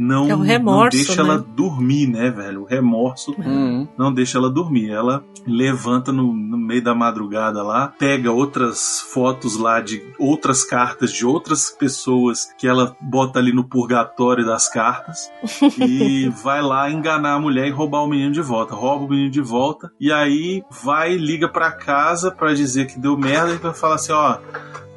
não, 0.00 0.30
É 0.30 0.34
o 0.34 0.40
remorso, 0.40 0.96
não 0.96 1.04
deixa 1.06 1.22
né? 1.22 1.28
ela 1.28 1.38
dormir, 1.38 2.06
né, 2.06 2.30
velho? 2.30 2.62
O 2.62 2.64
remorso 2.64 3.34
Uhum. 3.38 3.86
não 3.98 4.12
deixa 4.12 4.38
ela 4.38 4.48
dormir. 4.50 4.90
Ela 4.90 5.22
levanta 5.46 6.10
no, 6.12 6.32
no 6.32 6.56
meio 6.56 6.82
da 6.82 6.94
madrugada 6.94 7.62
lá, 7.62 7.92
pega 7.98 8.30
outras 8.32 9.00
fotos 9.12 9.56
lá 9.56 9.80
de 9.80 10.02
outras 10.18 10.64
cartas 10.64 11.12
de 11.12 11.24
outras 11.26 11.70
pessoas 11.70 12.48
que 12.58 12.66
ela 12.66 12.96
bota 13.00 13.38
ali 13.38 13.52
no 13.52 13.64
purgatório 13.64 14.44
das 14.44 14.68
cartas 14.68 15.30
e 15.78 16.28
vai 16.42 16.62
lá 16.62 16.90
enganar 16.90 17.34
a 17.34 17.40
mulher 17.40 17.68
e 17.68 17.70
roubar 17.70 18.02
o 18.02 18.08
menino 18.08 18.32
de 18.32 18.40
volta. 18.42 18.74
Rouba 18.74 19.04
o 19.04 19.08
menino 19.08 19.30
de 19.30 19.40
volta 19.40 19.90
e 20.00 20.10
aí 20.12 20.62
vai 20.82 21.16
liga 21.16 21.48
pra 21.48 21.72
casa 21.72 22.30
pra 22.30 22.54
dizer 22.54 22.86
que 22.86 22.98
deu 22.98 23.16
merda 23.16 23.52
e 23.52 23.56
vai 23.58 23.74
falar 23.74 23.96
assim, 23.96 24.12
ó, 24.12 24.38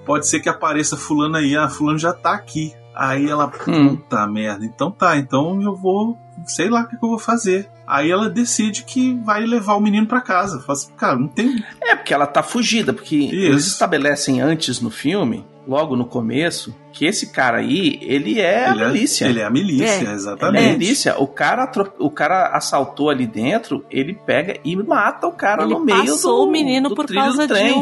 pode 0.05 0.27
ser 0.27 0.39
que 0.39 0.49
apareça 0.49 0.95
fulano 0.97 1.35
aí, 1.37 1.55
ah, 1.55 1.67
fulano 1.69 1.97
já 1.97 2.13
tá 2.13 2.33
aqui. 2.33 2.73
Aí 2.95 3.27
ela, 3.29 3.51
Hum. 3.67 3.95
puta 3.95 4.25
merda, 4.27 4.65
então 4.65 4.91
tá, 4.91 5.17
então 5.17 5.61
eu 5.61 5.75
vou, 5.75 6.17
sei 6.45 6.69
lá 6.69 6.81
o 6.81 6.87
que, 6.87 6.97
que 6.97 7.03
eu 7.03 7.09
vou 7.09 7.19
fazer. 7.19 7.69
Aí 7.87 8.09
ela 8.11 8.29
decide 8.29 8.83
que 8.83 9.13
vai 9.23 9.45
levar 9.45 9.73
o 9.75 9.81
menino 9.81 10.07
pra 10.07 10.21
casa. 10.21 10.59
Fala 10.61 10.73
assim, 10.77 10.91
cara, 10.95 11.15
não 11.17 11.27
tem. 11.27 11.63
É, 11.81 11.95
porque 11.95 12.13
ela 12.13 12.25
tá 12.27 12.41
fugida, 12.43 12.93
porque 12.93 13.15
eles 13.31 13.67
estabelecem 13.67 14.39
antes 14.41 14.79
no 14.79 14.89
filme, 14.89 15.45
logo 15.67 15.95
no 15.95 16.05
começo, 16.05 16.73
que 16.93 17.05
esse 17.05 17.31
cara 17.31 17.57
aí, 17.57 17.97
ele 18.01 18.39
é 18.39 18.69
Ele 18.69 18.81
é- 18.81 18.85
a 18.85 18.87
milícia. 18.89 19.25
ele 19.25 19.39
é 19.39 19.43
a 19.45 19.49
milícia, 19.49 20.07
É. 20.07 20.13
exatamente. 20.13 20.57
Ele 20.57 20.65
é 20.65 20.69
a 20.69 20.77
milícia. 20.77 21.15
O 21.19 21.27
cara, 21.27 21.69
o 21.99 22.09
cara 22.09 22.47
assaltou 22.55 23.09
ali 23.09 23.25
dentro, 23.27 23.83
ele 23.89 24.13
pega 24.13 24.57
e 24.63 24.75
mata 24.77 25.27
o 25.27 25.31
cara 25.33 25.63
Ele 25.63 25.73
no 25.73 25.79
meio 25.83 26.05
passou 26.05 26.43
do 26.43 26.49
o 26.49 26.51
menino 26.51 26.93
por 26.95 27.05
causa 27.07 27.37
do 27.37 27.47
de 27.47 27.53
trem. 27.59 27.73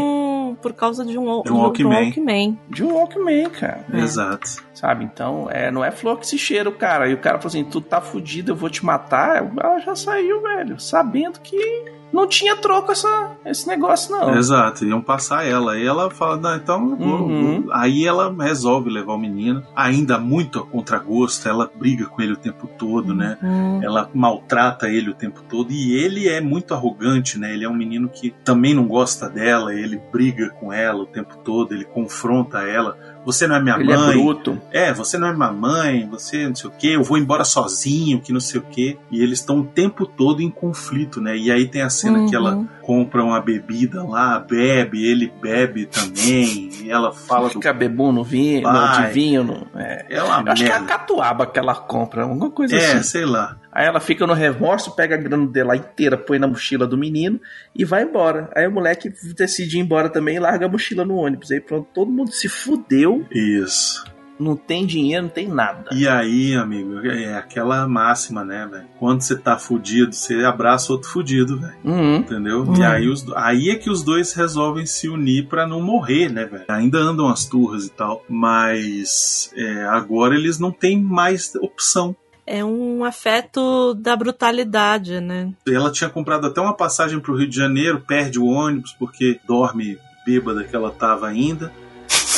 Um 0.51 0.55
por 0.55 0.73
causa 0.73 1.05
de 1.05 1.17
um, 1.17 1.41
De 1.41 1.51
um 1.51 1.57
Walkman. 1.57 2.05
Walkman. 2.05 2.59
De 2.69 2.83
um 2.83 2.93
Walkman, 2.93 3.49
cara. 3.49 3.85
Exato. 3.93 4.63
Sabe? 4.73 5.05
Então, 5.05 5.47
é, 5.49 5.71
não 5.71 5.83
é 5.83 5.91
flor 5.91 6.19
que 6.19 6.27
se 6.27 6.37
cheira 6.37 6.69
o 6.69 6.73
cara. 6.73 7.09
E 7.09 7.13
o 7.13 7.17
cara 7.17 7.37
falou 7.37 7.49
assim: 7.49 7.63
tu 7.63 7.81
tá 7.81 8.01
fudido, 8.01 8.51
eu 8.51 8.55
vou 8.55 8.69
te 8.69 8.85
matar. 8.85 9.37
Ela 9.37 9.79
já 9.79 9.95
saiu, 9.95 10.41
velho, 10.41 10.79
sabendo 10.79 11.39
que 11.39 12.00
não 12.11 12.27
tinha 12.27 12.55
troco 12.55 12.91
essa, 12.91 13.31
esse 13.45 13.67
negócio, 13.67 14.11
não. 14.11 14.35
Exato, 14.35 14.85
iam 14.85 15.01
passar 15.01 15.45
ela. 15.45 15.73
Aí 15.73 15.85
ela 15.85 16.09
fala, 16.09 16.37
não, 16.37 16.55
então. 16.55 16.83
Uhum. 16.83 17.67
Aí 17.71 18.05
ela 18.05 18.33
resolve 18.37 18.89
levar 18.89 19.13
o 19.13 19.19
menino. 19.19 19.63
Ainda 19.75 20.17
muito 20.17 20.59
a 20.59 20.65
contragosto, 20.65 21.47
ela 21.47 21.69
briga 21.73 22.05
com 22.05 22.21
ele 22.21 22.33
o 22.33 22.37
tempo 22.37 22.67
todo, 22.67 23.13
né? 23.13 23.37
Hum. 23.41 23.79
Ela 23.81 24.09
maltrata 24.13 24.89
ele 24.89 25.09
o 25.09 25.13
tempo 25.13 25.41
todo. 25.49 25.71
E 25.71 25.93
ele 25.93 26.27
é 26.27 26.41
muito 26.41 26.73
arrogante, 26.73 27.39
né? 27.39 27.53
Ele 27.53 27.65
é 27.65 27.69
um 27.69 27.73
menino 27.73 28.09
que 28.09 28.31
também 28.43 28.73
não 28.73 28.87
gosta 28.87 29.29
dela, 29.29 29.73
ele 29.73 30.01
briga 30.11 30.49
com 30.49 30.71
ela 30.71 31.03
o 31.03 31.07
tempo 31.07 31.37
todo, 31.37 31.73
ele 31.73 31.85
confronta 31.85 32.59
ela. 32.59 32.97
Você 33.25 33.47
não 33.47 33.55
é 33.55 33.61
minha 33.61 33.75
Ele 33.75 33.91
é 33.91 33.95
mãe. 33.97 34.17
bruto. 34.17 34.59
É, 34.71 34.91
você 34.93 35.17
não 35.17 35.27
é 35.27 35.33
minha 35.33 35.51
mãe, 35.51 36.07
você 36.09 36.47
não 36.47 36.55
sei 36.55 36.69
o 36.69 36.73
que, 36.73 36.91
eu 36.93 37.03
vou 37.03 37.17
embora 37.17 37.43
sozinho, 37.43 38.19
que 38.19 38.33
não 38.33 38.39
sei 38.39 38.59
o 38.59 38.63
que. 38.63 38.97
E 39.11 39.21
eles 39.21 39.39
estão 39.39 39.59
o 39.59 39.63
tempo 39.65 40.05
todo 40.05 40.41
em 40.41 40.49
conflito, 40.49 41.21
né? 41.21 41.37
E 41.37 41.51
aí 41.51 41.67
tem 41.67 41.81
a 41.81 41.89
cena 41.89 42.27
que 42.27 42.35
ela 42.35 42.55
Uhum. 42.55 42.67
compra 42.81 43.23
uma 43.23 43.39
bebida 43.39 44.03
lá, 44.03 44.39
bebe, 44.39 45.05
ele 45.05 45.31
bebe 45.41 45.85
também, 45.85 46.69
e 46.83 46.89
ela 46.89 47.11
fala 47.11 47.47
do 47.47 47.53
Fica 47.53 47.71
bebum 47.73 48.11
no 48.11 48.23
vinho, 48.23 48.61
no 48.63 48.73
Pai. 48.73 49.07
de 49.07 49.13
vinho. 49.13 49.43
No, 49.43 49.67
é. 49.79 50.05
É 50.09 50.23
uma 50.23 50.41
Eu 50.41 50.51
acho 50.51 50.63
que 50.63 50.69
é 50.69 50.73
a 50.73 50.79
merda. 50.79 50.87
catuaba 50.97 51.45
que 51.45 51.59
ela 51.59 51.75
compra, 51.75 52.23
alguma 52.23 52.49
coisa 52.49 52.75
É, 52.75 52.93
assim. 52.93 53.03
sei 53.03 53.25
lá. 53.25 53.55
Aí 53.71 53.85
ela 53.85 53.99
fica 53.99 54.27
no 54.27 54.33
remorso, 54.33 54.95
pega 54.95 55.15
a 55.15 55.17
grana 55.17 55.47
dela 55.47 55.75
inteira, 55.75 56.17
põe 56.17 56.37
na 56.37 56.47
mochila 56.47 56.85
do 56.85 56.97
menino 56.97 57.39
e 57.75 57.85
vai 57.85 58.03
embora. 58.03 58.49
Aí 58.55 58.67
o 58.67 58.71
moleque 58.71 59.11
decide 59.35 59.77
ir 59.77 59.81
embora 59.81 60.09
também 60.09 60.35
e 60.35 60.39
larga 60.39 60.65
a 60.65 60.69
mochila 60.69 61.05
no 61.05 61.15
ônibus. 61.15 61.51
Aí 61.51 61.61
pronto, 61.61 61.87
todo 61.93 62.11
mundo 62.11 62.31
se 62.31 62.49
fudeu. 62.49 63.25
Isso. 63.31 64.03
Não 64.41 64.55
tem 64.55 64.87
dinheiro, 64.87 65.23
não 65.23 65.29
tem 65.29 65.47
nada. 65.47 65.91
E 65.91 66.07
aí, 66.07 66.55
amigo, 66.55 66.99
é 67.05 67.37
aquela 67.37 67.87
máxima, 67.87 68.43
né, 68.43 68.67
velho? 68.69 68.87
Quando 68.97 69.21
você 69.21 69.37
tá 69.37 69.55
fudido, 69.55 70.13
você 70.15 70.43
abraça 70.43 70.91
outro 70.91 71.09
fudido, 71.09 71.59
velho. 71.59 71.75
Uhum. 71.83 72.15
Entendeu? 72.15 72.63
Uhum. 72.63 72.75
E 72.75 72.83
aí, 72.83 73.07
os, 73.07 73.23
aí 73.35 73.69
é 73.69 73.75
que 73.75 73.87
os 73.87 74.01
dois 74.01 74.33
resolvem 74.33 74.83
se 74.87 75.07
unir 75.07 75.47
pra 75.47 75.67
não 75.67 75.79
morrer, 75.79 76.29
né, 76.29 76.45
velho? 76.45 76.65
Ainda 76.69 76.97
andam 76.97 77.29
as 77.29 77.45
turras 77.45 77.85
e 77.85 77.91
tal, 77.91 78.25
mas 78.27 79.51
é, 79.55 79.83
agora 79.83 80.33
eles 80.33 80.57
não 80.57 80.71
têm 80.71 80.99
mais 80.99 81.53
opção. 81.61 82.15
É 82.45 82.63
um 82.65 83.03
afeto 83.05 83.93
da 83.93 84.15
brutalidade, 84.15 85.19
né? 85.19 85.51
Ela 85.67 85.91
tinha 85.91 86.09
comprado 86.09 86.47
até 86.47 86.59
uma 86.59 86.73
passagem 86.75 87.19
pro 87.19 87.35
Rio 87.35 87.47
de 87.47 87.55
Janeiro, 87.55 88.01
perde 88.01 88.39
o 88.39 88.45
ônibus 88.45 88.95
porque 88.97 89.39
dorme 89.47 89.97
bêbada 90.25 90.63
que 90.63 90.75
ela 90.75 90.91
tava 90.91 91.27
ainda. 91.27 91.71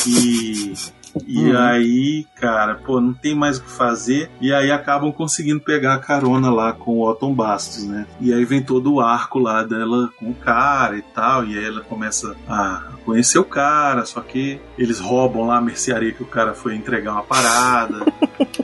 E 0.06 0.72
e 1.28 1.44
Uhum. 1.44 1.56
aí, 1.58 2.26
cara, 2.34 2.74
pô, 2.74 3.00
não 3.00 3.14
tem 3.14 3.36
mais 3.36 3.58
o 3.58 3.62
que 3.62 3.70
fazer. 3.70 4.28
E 4.40 4.52
aí 4.52 4.72
acabam 4.72 5.12
conseguindo 5.12 5.60
pegar 5.60 5.94
a 5.94 5.98
carona 5.98 6.50
lá 6.50 6.72
com 6.72 6.98
o 6.98 7.08
Otton 7.08 7.32
Bastos, 7.32 7.84
né? 7.84 8.04
E 8.20 8.32
aí 8.32 8.44
vem 8.44 8.60
todo 8.62 8.94
o 8.94 9.00
arco 9.00 9.38
lá 9.38 9.62
dela 9.62 10.10
com 10.18 10.30
o 10.30 10.34
cara 10.34 10.96
e 10.98 11.02
tal. 11.02 11.44
E 11.44 11.56
aí 11.56 11.64
ela 11.64 11.82
começa 11.82 12.34
a 12.48 12.88
conhecer 13.04 13.38
o 13.38 13.44
cara. 13.44 14.04
Só 14.04 14.20
que 14.20 14.60
eles 14.76 14.98
roubam 14.98 15.46
lá 15.46 15.58
a 15.58 15.60
mercearia 15.60 16.12
que 16.12 16.22
o 16.22 16.26
cara 16.26 16.52
foi 16.52 16.74
entregar 16.74 17.12
uma 17.12 17.22
parada. 17.22 18.04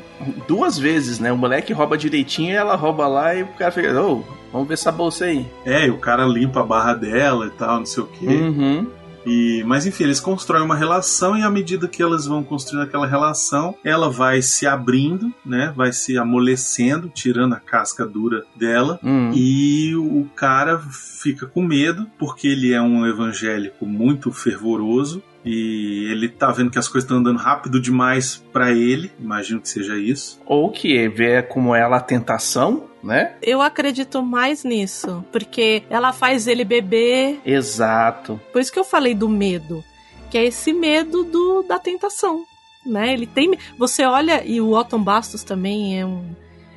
Duas 0.50 0.76
vezes, 0.76 1.20
né? 1.20 1.32
O 1.32 1.36
moleque 1.36 1.72
rouba 1.72 1.96
direitinho 1.96 2.50
e 2.50 2.56
ela 2.56 2.74
rouba 2.74 3.06
lá 3.06 3.32
e 3.36 3.44
o 3.44 3.46
cara 3.46 3.70
fica, 3.70 4.02
ô, 4.02 4.24
vamos 4.52 4.66
ver 4.66 4.74
essa 4.74 4.90
bolsa 4.90 5.26
aí. 5.26 5.46
é, 5.64 5.86
e 5.86 5.90
o 5.90 5.98
cara 5.98 6.24
limpa 6.24 6.58
a 6.58 6.64
barra 6.64 6.92
dela 6.92 7.46
e 7.46 7.50
tal, 7.50 7.78
não 7.78 7.86
sei 7.86 8.02
o 8.02 8.06
quê. 8.08 8.26
Uhum. 8.26 8.86
E, 9.24 9.62
mas 9.64 9.86
enfim, 9.86 10.04
eles 10.04 10.18
constroem 10.18 10.64
uma 10.64 10.74
relação 10.74 11.36
e 11.36 11.42
à 11.42 11.50
medida 11.50 11.86
que 11.86 12.02
elas 12.02 12.26
vão 12.26 12.42
construindo 12.42 12.82
aquela 12.82 13.06
relação, 13.06 13.76
ela 13.84 14.10
vai 14.10 14.42
se 14.42 14.66
abrindo, 14.66 15.32
né? 15.46 15.72
Vai 15.76 15.92
se 15.92 16.18
amolecendo, 16.18 17.08
tirando 17.08 17.54
a 17.54 17.60
casca 17.60 18.04
dura 18.04 18.44
dela. 18.56 18.98
Hum. 19.04 19.30
E 19.32 19.94
o 19.94 20.26
cara 20.34 20.78
fica 20.78 21.46
com 21.46 21.62
medo, 21.62 22.08
porque 22.18 22.48
ele 22.48 22.72
é 22.72 22.82
um 22.82 23.06
evangélico 23.06 23.86
muito 23.86 24.32
fervoroso. 24.32 25.22
E 25.44 26.08
ele 26.10 26.28
tá 26.28 26.50
vendo 26.50 26.70
que 26.70 26.78
as 26.78 26.86
coisas 26.86 27.04
estão 27.04 27.18
andando 27.18 27.38
rápido 27.38 27.80
demais 27.80 28.36
para 28.52 28.72
ele, 28.72 29.10
imagino 29.18 29.60
que 29.60 29.68
seja 29.68 29.96
isso. 29.96 30.40
Ou 30.44 30.70
que 30.70 31.08
vê 31.08 31.42
como 31.42 31.74
ela 31.74 31.96
a 31.96 32.00
tentação, 32.00 32.84
né? 33.02 33.36
Eu 33.42 33.62
acredito 33.62 34.22
mais 34.22 34.64
nisso, 34.64 35.24
porque 35.32 35.82
ela 35.88 36.12
faz 36.12 36.46
ele 36.46 36.64
beber. 36.64 37.40
Exato. 37.44 38.40
Por 38.52 38.60
isso 38.60 38.72
que 38.72 38.78
eu 38.78 38.84
falei 38.84 39.14
do 39.14 39.28
medo, 39.28 39.82
que 40.30 40.36
é 40.36 40.44
esse 40.44 40.72
medo 40.72 41.24
do 41.24 41.62
da 41.62 41.78
tentação, 41.78 42.44
né? 42.84 43.12
Ele 43.12 43.26
tem, 43.26 43.58
você 43.78 44.04
olha 44.04 44.44
e 44.44 44.60
o 44.60 44.72
Otton 44.72 45.02
Bastos 45.02 45.42
também 45.42 45.98
é 45.98 46.04
um, 46.04 46.34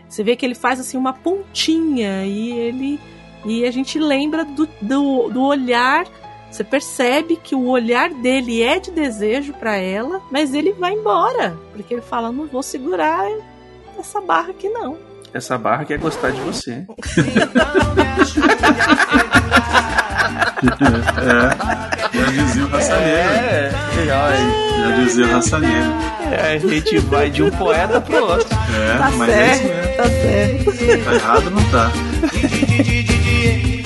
você 0.08 0.24
vê 0.24 0.36
que 0.36 0.46
ele 0.46 0.56
faz 0.56 0.80
assim 0.80 0.96
uma 0.96 1.12
pontinha 1.12 2.26
e 2.26 2.52
ele 2.52 3.00
e 3.46 3.66
a 3.66 3.72
gente 3.72 4.00
lembra 4.00 4.46
do, 4.46 4.70
do, 4.82 5.30
do 5.30 5.42
olhar 5.42 6.06
você 6.54 6.64
percebe 6.64 7.36
que 7.36 7.56
o 7.56 7.66
olhar 7.68 8.12
dele 8.12 8.62
é 8.62 8.78
de 8.78 8.92
desejo 8.92 9.54
para 9.54 9.76
ela, 9.76 10.22
mas 10.32 10.54
ele 10.54 10.72
vai 10.74 10.94
embora, 10.94 11.58
porque 11.72 11.96
ele 11.96 12.02
fala: 12.04 12.32
não 12.32 12.46
vou 12.46 12.62
segurar 12.62 13.26
essa 13.98 14.22
barra 14.22 14.52
aqui 14.52 14.70
não. 14.70 14.96
Essa 15.34 15.58
barra 15.58 15.84
quer 15.84 15.98
gostar 15.98 16.30
de 16.32 16.40
você. 16.42 16.86
é, 21.18 22.18
já 22.18 22.26
dizia 22.32 22.66
o 22.66 22.68
Raça 22.70 22.98
Negra. 23.00 23.12
É, 23.12 23.72
legal 23.98 24.26
aí. 24.28 24.80
Já 24.80 24.92
dizia 25.04 25.26
o 25.26 25.32
Raça 25.32 25.60
Negra. 25.60 25.94
É, 26.32 26.54
a 26.54 26.58
gente 26.60 26.98
vai 27.00 27.30
de 27.32 27.42
um 27.42 27.50
poeta 27.50 28.00
pro 28.00 28.16
outro. 28.24 28.48
É, 28.76 28.98
Tá 28.98 29.12
mas 29.18 29.30
é 29.30 29.56
certo, 29.56 29.58
isso 29.58 29.68
mesmo. 29.74 29.96
tá 29.98 30.04
certo. 30.04 31.06
Tá 31.06 31.14
errado, 31.16 31.50
não 31.50 31.64
tá. 31.72 31.92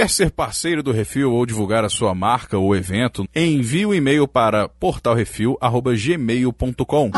Quer 0.00 0.08
ser 0.08 0.30
parceiro 0.30 0.82
do 0.82 0.92
Refil 0.92 1.30
ou 1.30 1.44
divulgar 1.44 1.84
a 1.84 1.90
sua 1.90 2.14
marca 2.14 2.56
ou 2.56 2.74
evento? 2.74 3.28
Envie 3.36 3.84
o 3.84 3.90
um 3.90 3.94
e-mail 3.94 4.26
para 4.26 4.66
portalrefil@gmail.com. 4.66 7.10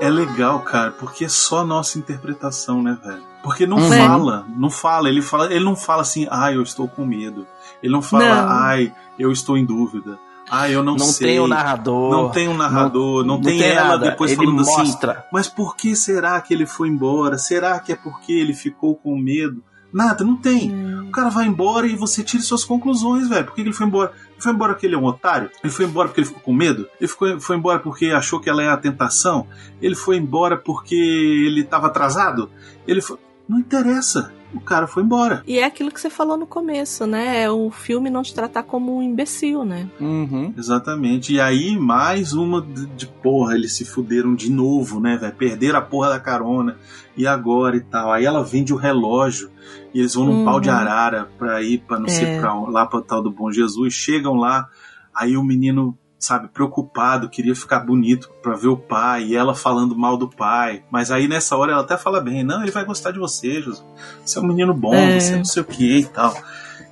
É 0.00 0.10
legal, 0.10 0.58
cara, 0.62 0.90
porque 0.90 1.26
é 1.26 1.28
só 1.28 1.64
nossa 1.64 1.96
interpretação, 1.96 2.82
né, 2.82 2.98
velho? 3.04 3.22
Porque 3.44 3.64
não 3.64 3.76
Uhum. 3.78 3.88
fala, 3.88 4.44
não 4.56 4.70
fala, 4.70 5.08
ele 5.08 5.22
fala, 5.22 5.52
ele 5.52 5.64
não 5.64 5.76
fala 5.76 6.02
assim, 6.02 6.26
ai, 6.28 6.56
eu 6.56 6.62
estou 6.62 6.88
com 6.88 7.06
medo. 7.06 7.46
Ele 7.82 7.92
não 7.92 8.02
fala, 8.02 8.24
Não. 8.42 8.48
ai, 8.50 8.92
eu 9.18 9.32
estou 9.32 9.56
em 9.56 9.64
dúvida. 9.64 10.18
Ai, 10.50 10.74
eu 10.74 10.82
não, 10.82 10.94
Não 10.96 11.06
sei. 11.06 11.28
tem 11.28 11.40
o 11.40 11.46
narrador. 11.48 12.10
Não 12.10 12.28
tem 12.30 12.48
um 12.48 12.56
narrador, 12.56 13.24
não, 13.24 13.36
não 13.36 13.40
tem, 13.42 13.58
tem 13.58 13.70
ela 13.70 13.88
nada. 13.90 14.10
depois 14.10 14.32
Ele 14.32 14.44
falando 14.44 14.60
assim. 14.60 14.70
mostra. 14.78 15.24
Mas 15.32 15.48
por 15.48 15.76
que 15.76 15.96
será 15.96 16.40
que 16.40 16.52
ele 16.52 16.66
foi 16.66 16.88
embora? 16.88 17.38
Será 17.38 17.78
que 17.78 17.92
é 17.92 17.96
porque 17.96 18.32
ele 18.32 18.52
ficou 18.52 18.94
com 18.96 19.16
medo? 19.16 19.62
Nada, 19.92 20.24
não 20.24 20.36
tem. 20.36 20.72
O 21.06 21.10
cara 21.10 21.28
vai 21.28 21.46
embora 21.46 21.86
e 21.86 21.94
você 21.94 22.22
tira 22.22 22.42
suas 22.42 22.64
conclusões, 22.64 23.28
velho. 23.28 23.44
Por 23.44 23.54
que 23.54 23.60
ele 23.60 23.72
foi 23.74 23.86
embora? 23.86 24.12
Ele 24.32 24.40
foi 24.40 24.52
embora 24.52 24.72
porque 24.72 24.86
ele 24.86 24.94
é 24.94 24.98
um 24.98 25.04
otário? 25.04 25.50
Ele 25.62 25.72
foi 25.72 25.84
embora 25.84 26.08
porque 26.08 26.20
ele 26.20 26.26
ficou 26.28 26.42
com 26.42 26.52
medo? 26.54 26.88
Ele 26.98 27.08
ficou, 27.08 27.38
foi 27.40 27.56
embora 27.56 27.78
porque 27.78 28.06
achou 28.06 28.40
que 28.40 28.48
ela 28.48 28.62
é 28.62 28.68
a 28.70 28.76
tentação? 28.76 29.46
Ele 29.82 29.94
foi 29.94 30.16
embora 30.16 30.56
porque 30.56 30.94
ele 30.94 31.60
estava 31.60 31.88
atrasado? 31.88 32.50
Ele 32.86 33.02
foi... 33.02 33.18
Não 33.48 33.58
interessa. 33.58 34.32
O 34.54 34.60
cara 34.60 34.86
foi 34.86 35.02
embora. 35.02 35.42
E 35.46 35.58
é 35.58 35.64
aquilo 35.64 35.90
que 35.90 35.98
você 35.98 36.10
falou 36.10 36.36
no 36.36 36.46
começo, 36.46 37.06
né? 37.06 37.42
É 37.42 37.50
o 37.50 37.70
filme 37.70 38.10
não 38.10 38.22
te 38.22 38.34
tratar 38.34 38.62
como 38.64 38.94
um 38.98 39.02
imbecil, 39.02 39.64
né? 39.64 39.88
Uhum. 39.98 40.52
Exatamente. 40.58 41.32
E 41.32 41.40
aí, 41.40 41.74
mais 41.78 42.34
uma 42.34 42.60
de, 42.60 42.84
de 42.86 43.06
porra, 43.06 43.54
eles 43.54 43.72
se 43.74 43.86
fuderam 43.86 44.34
de 44.34 44.50
novo, 44.52 45.00
né, 45.00 45.16
velho? 45.16 45.32
Perderam 45.34 45.78
a 45.78 45.82
porra 45.82 46.10
da 46.10 46.20
carona. 46.20 46.76
E 47.16 47.26
agora 47.26 47.76
e 47.76 47.80
tal. 47.80 48.12
Aí 48.12 48.26
ela 48.26 48.44
vende 48.44 48.74
o 48.74 48.76
relógio. 48.76 49.50
E 49.94 50.00
eles 50.00 50.14
vão 50.14 50.26
num 50.26 50.38
Uhum. 50.40 50.44
pau 50.44 50.60
de 50.60 50.68
arara 50.68 51.30
pra 51.38 51.62
ir 51.62 51.78
pra 51.78 51.98
não 51.98 52.08
sei 52.08 52.26
É. 52.26 52.38
pra 52.38 52.54
onde, 52.54 52.72
lá 52.72 52.84
pra 52.86 53.00
tal 53.00 53.22
do 53.22 53.30
Bom 53.30 53.50
Jesus. 53.50 53.94
Chegam 53.94 54.34
lá. 54.34 54.68
Aí 55.14 55.34
o 55.36 55.42
menino, 55.42 55.96
sabe, 56.24 56.48
preocupado, 56.48 57.28
queria 57.28 57.54
ficar 57.54 57.80
bonito 57.80 58.30
pra 58.42 58.54
ver 58.54 58.68
o 58.68 58.76
pai. 58.76 59.24
E 59.24 59.36
ela 59.36 59.54
falando 59.54 59.96
mal 59.96 60.16
do 60.16 60.28
pai. 60.28 60.82
Mas 60.90 61.10
aí 61.10 61.26
nessa 61.26 61.56
hora 61.56 61.72
ela 61.72 61.82
até 61.82 61.96
fala 61.96 62.20
bem: 62.20 62.42
Não, 62.44 62.62
ele 62.62 62.70
vai 62.70 62.84
gostar 62.84 63.10
de 63.10 63.18
você, 63.18 63.54
Jesus. 63.54 63.84
Você 64.24 64.38
é 64.38 64.42
um 64.42 64.46
menino 64.46 64.72
bom, 64.72 64.94
É. 64.94 65.18
você 65.20 65.36
não 65.36 65.44
sei 65.44 65.62
o 65.62 65.66
que 65.66 65.98
e 65.98 66.04
tal. 66.04 66.34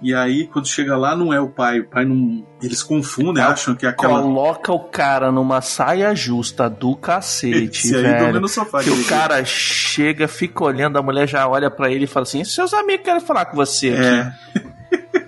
E 0.02 0.14
aí, 0.14 0.46
quando 0.46 0.66
chega 0.66 0.96
lá, 0.96 1.14
não 1.14 1.30
é 1.30 1.38
o 1.38 1.48
pai. 1.50 1.80
O 1.80 1.86
pai 1.86 2.06
não. 2.06 2.42
Eles 2.62 2.82
confundem, 2.82 3.42
acham 3.42 3.74
que 3.74 3.84
é 3.84 3.90
aquela. 3.90 4.22
Coloca 4.22 4.72
o 4.72 4.80
cara 4.80 5.30
numa 5.30 5.60
saia 5.60 6.14
justa 6.14 6.70
do 6.70 6.96
cacete, 6.96 7.86
Esse 7.86 7.92
velho. 8.00 8.48
sofá, 8.48 8.82
que 8.82 8.88
o 8.88 9.04
cara 9.04 9.44
chega, 9.44 10.26
fica 10.26 10.64
olhando, 10.64 10.98
a 10.98 11.02
mulher 11.02 11.28
já 11.28 11.46
olha 11.46 11.70
pra 11.70 11.90
ele 11.90 12.04
e 12.04 12.06
fala 12.06 12.22
assim: 12.24 12.42
seus 12.44 12.72
amigos 12.72 13.04
querem 13.04 13.20
falar 13.20 13.44
com 13.44 13.56
você 13.56 13.88
aqui. 13.90 14.58
É. 14.58 14.70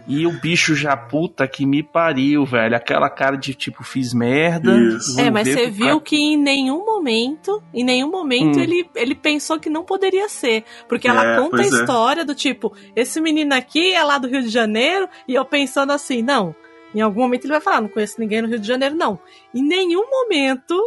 E 0.06 0.26
o 0.26 0.32
bicho 0.32 0.74
já 0.74 0.96
puta 0.96 1.46
que 1.46 1.64
me 1.64 1.82
pariu, 1.82 2.44
velho. 2.44 2.74
Aquela 2.76 3.08
cara 3.08 3.36
de 3.36 3.54
tipo, 3.54 3.82
fiz 3.84 4.12
merda. 4.12 4.76
Isso. 4.76 5.20
É, 5.20 5.30
mas 5.30 5.48
você 5.48 5.70
viu 5.70 5.86
cara- 5.86 6.00
que 6.00 6.16
em 6.16 6.36
nenhum 6.36 6.84
momento, 6.84 7.62
em 7.72 7.84
nenhum 7.84 8.10
momento 8.10 8.58
Hum. 8.58 8.62
ele, 8.62 8.88
ele 8.94 9.14
pensou 9.14 9.58
que 9.60 9.70
não 9.70 9.84
poderia 9.84 10.28
ser. 10.28 10.64
Porque 10.88 11.06
ela 11.08 11.34
É, 11.34 11.36
conta 11.38 11.56
a 11.62 11.64
é. 11.64 11.68
história 11.68 12.24
do 12.24 12.34
tipo, 12.34 12.72
esse 12.96 13.20
menino 13.20 13.54
aqui 13.54 13.92
é 13.92 14.02
lá 14.02 14.18
do 14.18 14.28
Rio 14.28 14.42
de 14.42 14.48
Janeiro, 14.48 15.08
e 15.26 15.34
eu 15.34 15.44
pensando 15.44 15.92
assim, 15.92 16.22
não. 16.22 16.54
Em 16.94 17.00
algum 17.00 17.22
momento 17.22 17.44
ele 17.44 17.52
vai 17.52 17.60
falar, 17.60 17.80
não 17.80 17.88
conheço 17.88 18.16
ninguém 18.20 18.42
no 18.42 18.48
Rio 18.48 18.58
de 18.58 18.66
Janeiro, 18.66 18.94
não. 18.94 19.18
Em 19.54 19.62
nenhum 19.62 20.04
momento 20.10 20.78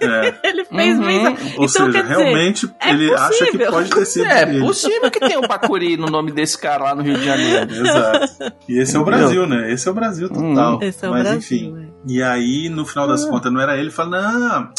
É. 0.00 0.34
ele 0.48 0.64
fez 0.64 0.98
Uhum. 0.98 1.04
menção. 1.06 1.32
Ou 1.32 1.64
Então, 1.64 1.68
seja, 1.68 1.92
quer 1.92 2.02
dizer, 2.02 2.14
realmente 2.22 2.70
é 2.80 2.90
ele 2.90 3.14
acha 3.14 3.46
que 3.46 3.58
pode 3.66 3.90
ter 3.90 4.04
sido 4.06 4.26
É 4.26 4.42
ele. 4.42 4.60
possível 4.60 5.10
que 5.10 5.20
tenha 5.20 5.38
um 5.38 5.46
Bacuri 5.46 5.96
no 5.96 6.06
nome 6.06 6.32
desse 6.32 6.58
cara 6.58 6.84
lá 6.84 6.94
no 6.94 7.02
Rio 7.02 7.18
de 7.18 7.24
Janeiro. 7.24 7.70
Exato. 7.74 8.52
E 8.68 8.78
esse 8.80 8.96
é 8.96 8.98
o? 8.98 9.04
Brasil, 9.04 9.46
né? 9.46 9.72
Esse 9.72 9.86
é 9.88 9.90
o 9.90 9.94
Brasil 9.94 10.28
total. 10.28 10.78
Esse 10.82 11.04
é 11.04 11.08
o 11.08 11.12
Mas 11.12 11.22
Brasil, 11.22 11.38
enfim. 11.38 11.88
E 12.06 12.22
aí, 12.22 12.68
no 12.68 12.84
final 12.84 13.06
das 13.06 13.24
contas, 13.24 13.52
não 13.52 13.60
era 13.60 13.74
ele. 13.74 13.82
Ele 13.84 13.90
fala, 13.90 14.20
não, 14.20 14.70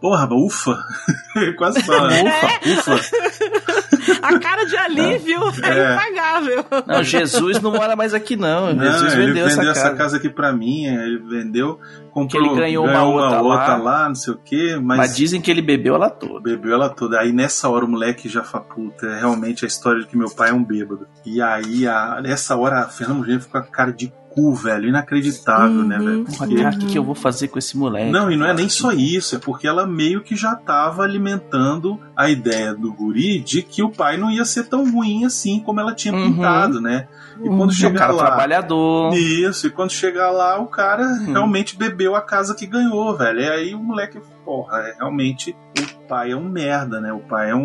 porra, 0.00 0.28
ufa. 0.32 0.76
Quase 1.58 1.82
fala, 1.82 2.08
né? 2.08 2.22
ufa, 2.64 2.92
ufa. 2.94 3.00
A 4.22 4.38
cara 4.38 4.64
de 4.64 4.76
alívio 4.76 5.40
é, 5.62 5.78
É. 5.78 5.92
impagável. 5.94 6.64
Não, 6.86 7.02
Jesus 7.02 7.60
não 7.60 7.70
mora 7.72 7.94
mais 7.94 8.12
aqui, 8.12 8.34
não. 8.36 8.74
Não, 8.74 8.84
Jesus 8.84 9.12
ele 9.14 9.26
vendeu, 9.26 9.46
vendeu 9.46 9.70
essa 9.70 9.94
casa. 9.94 10.16
aqui 10.16 10.28
pra 10.28 10.52
mim, 10.52 10.84
ele 10.86 11.18
vendeu. 11.18 11.78
comprou, 12.10 12.26
Que 12.28 12.36
ele 12.38 12.54
ganhou 12.60 12.86
uma 12.86 13.02
outra 13.04 13.40
lá. 13.40 13.76
lá, 13.76 14.08
não 14.08 14.14
sei 14.14 14.34
o 14.34 14.36
quê, 14.38 14.78
mas, 14.82 14.98
Mas 14.98 15.16
dizem 15.16 15.40
que 15.40 15.50
ele 15.50 15.62
bebeu 15.62 15.94
ela 15.94 16.10
toda. 16.10 16.40
bebeu 16.40 16.72
ela 16.74 16.88
toda. 16.88 17.20
Aí 17.20 17.32
nessa 17.32 17.68
hora 17.68 17.84
o 17.84 17.88
moleque 17.88 18.28
já 18.28 18.42
fala, 18.42 18.64
puta, 18.64 19.06
é 19.06 19.20
realmente 19.20 19.64
a 19.64 19.68
história 19.68 20.00
de 20.02 20.06
que 20.08 20.16
meu 20.16 20.30
pai 20.30 20.50
é 20.50 20.52
um 20.52 20.64
bêbado. 20.64 21.06
E 21.24 21.40
aí, 21.40 21.86
a, 21.86 22.20
nessa 22.22 22.56
hora, 22.56 22.80
a 22.80 22.88
Fernanda 22.88 23.18
Montenegro 23.20 23.44
fica 23.44 23.60
com 23.60 23.68
a 23.68 23.70
cara 23.70 23.92
de 23.92 24.12
cu, 24.32 24.54
velho, 24.54 24.88
inacreditável, 24.88 25.82
né, 25.84 25.98
velho? 25.98 26.24
Porra, 26.24 26.46
cara, 26.48 26.76
o 26.76 26.86
que, 26.86 26.96
eu 26.98 27.02
vou 27.04 27.14
fazer 27.14 27.48
com 27.48 27.58
esse 27.58 27.76
moleque? 27.76 28.10
Não, 28.10 28.30
e 28.30 28.36
não 28.36 28.46
é 28.46 28.54
nem 28.54 28.68
só 28.68 28.92
isso, 28.92 29.34
é 29.34 29.38
porque 29.38 29.66
ela 29.66 29.86
meio 29.86 30.22
que 30.22 30.36
já 30.36 30.54
tava 30.54 31.02
alimentando 31.02 31.98
a 32.16 32.30
ideia 32.30 32.72
do 32.74 32.92
guri 32.92 33.40
de 33.40 33.62
que 33.62 33.82
o 33.82 33.90
pai 33.90 34.16
não 34.16 34.30
ia 34.30 34.44
ser 34.44 34.64
tão 34.68 34.90
ruim 34.90 35.24
assim 35.24 35.60
como 35.60 35.80
ela 35.80 35.94
tinha 35.94 36.14
Uhum. 36.14 36.32
pintado, 36.34 36.80
né? 36.80 37.08
E 37.42 37.48
Uhum. 37.48 37.56
quando 37.56 37.70
É 37.70 37.72
um 37.72 37.76
chegar 37.76 37.98
cara 37.98 38.12
lá. 38.12 38.26
trabalhador. 38.26 39.14
Isso, 39.14 39.66
e 39.66 39.70
quando 39.70 39.90
chegar 39.90 40.30
lá, 40.30 40.58
o 40.60 40.66
cara 40.66 41.02
Uhum. 41.04 41.32
realmente 41.32 41.76
bebeu 41.76 42.14
a 42.14 42.20
casa 42.20 42.54
que 42.54 42.66
ganhou, 42.66 43.16
velho. 43.16 43.40
E 43.40 43.48
aí 43.48 43.74
o 43.74 43.78
moleque, 43.78 44.20
porra, 44.50 44.78
é 44.80 44.94
realmente. 44.98 45.54
O 45.78 46.08
pai 46.08 46.32
é 46.32 46.36
um 46.36 46.48
merda, 46.48 47.00
né? 47.00 47.12
O 47.12 47.20
pai 47.20 47.50
é 47.50 47.54
um, 47.54 47.62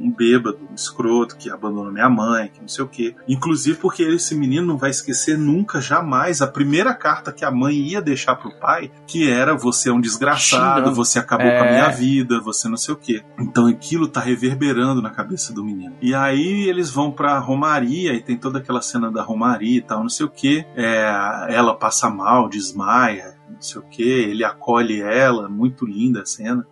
um 0.00 0.10
bêbado, 0.16 0.58
um 0.70 0.74
escroto 0.74 1.36
que 1.36 1.50
abandonou 1.50 1.92
minha 1.92 2.08
mãe, 2.08 2.48
que 2.48 2.58
não 2.58 2.66
sei 2.68 2.82
o 2.82 2.88
quê. 2.88 3.14
Inclusive 3.28 3.76
porque 3.78 4.02
esse 4.02 4.34
menino 4.34 4.66
não 4.66 4.78
vai 4.78 4.88
esquecer 4.88 5.36
nunca, 5.36 5.78
jamais, 5.78 6.40
a 6.40 6.46
primeira 6.46 6.94
carta 6.94 7.30
que 7.30 7.44
a 7.44 7.50
mãe 7.50 7.74
ia 7.74 8.00
deixar 8.00 8.34
pro 8.36 8.50
pai, 8.58 8.90
que 9.06 9.30
era 9.30 9.54
você 9.54 9.90
é 9.90 9.92
um 9.92 10.00
desgraçado, 10.00 10.76
Xingando. 10.78 10.94
você 10.96 11.18
acabou 11.18 11.46
É. 11.46 11.58
com 11.58 11.64
a 11.64 11.70
minha 11.70 11.88
vida, 11.90 12.40
você 12.40 12.66
não 12.66 12.78
sei 12.78 12.94
o 12.94 12.96
quê. 12.96 13.22
Então 13.38 13.66
aquilo 13.66 14.08
tá 14.08 14.20
reverberando 14.20 15.02
na 15.02 15.10
cabeça 15.10 15.52
do 15.52 15.62
menino. 15.62 15.94
E 16.00 16.14
aí 16.14 16.66
eles 16.66 16.88
vão 16.88 17.12
pra 17.12 17.38
Romaria 17.38 18.14
e 18.14 18.22
tem 18.22 18.38
toda 18.38 18.58
aquela 18.58 18.80
cena 18.80 19.10
da 19.12 19.22
Romaria 19.22 19.76
e 19.76 19.82
tal, 19.82 20.00
não 20.00 20.08
sei 20.08 20.24
o 20.24 20.30
quê. 20.30 20.64
É, 20.74 21.04
ela 21.50 21.74
passa 21.76 22.08
mal, 22.08 22.48
desmaia, 22.48 23.34
não 23.62 23.68
sei 23.68 23.80
o 23.80 23.84
quê. 23.84 24.26
Ele 24.28 24.42
acolhe 24.42 25.00
ela, 25.00 25.48
muito 25.48 25.86
linda 25.86 26.22
a 26.22 26.26
cena. 26.26 26.66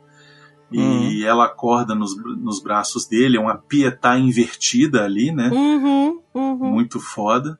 E 0.72 1.24
ela 1.24 1.46
acorda 1.46 1.94
nos, 1.96 2.16
nos 2.16 2.62
braços 2.62 3.06
dele, 3.06 3.36
é 3.36 3.40
uma 3.40 3.56
pietá 3.56 4.16
invertida 4.16 5.04
ali, 5.04 5.32
né? 5.32 5.48
Uhum, 5.48 6.20
uhum. 6.32 6.70
Muito 6.70 7.00
foda. 7.00 7.58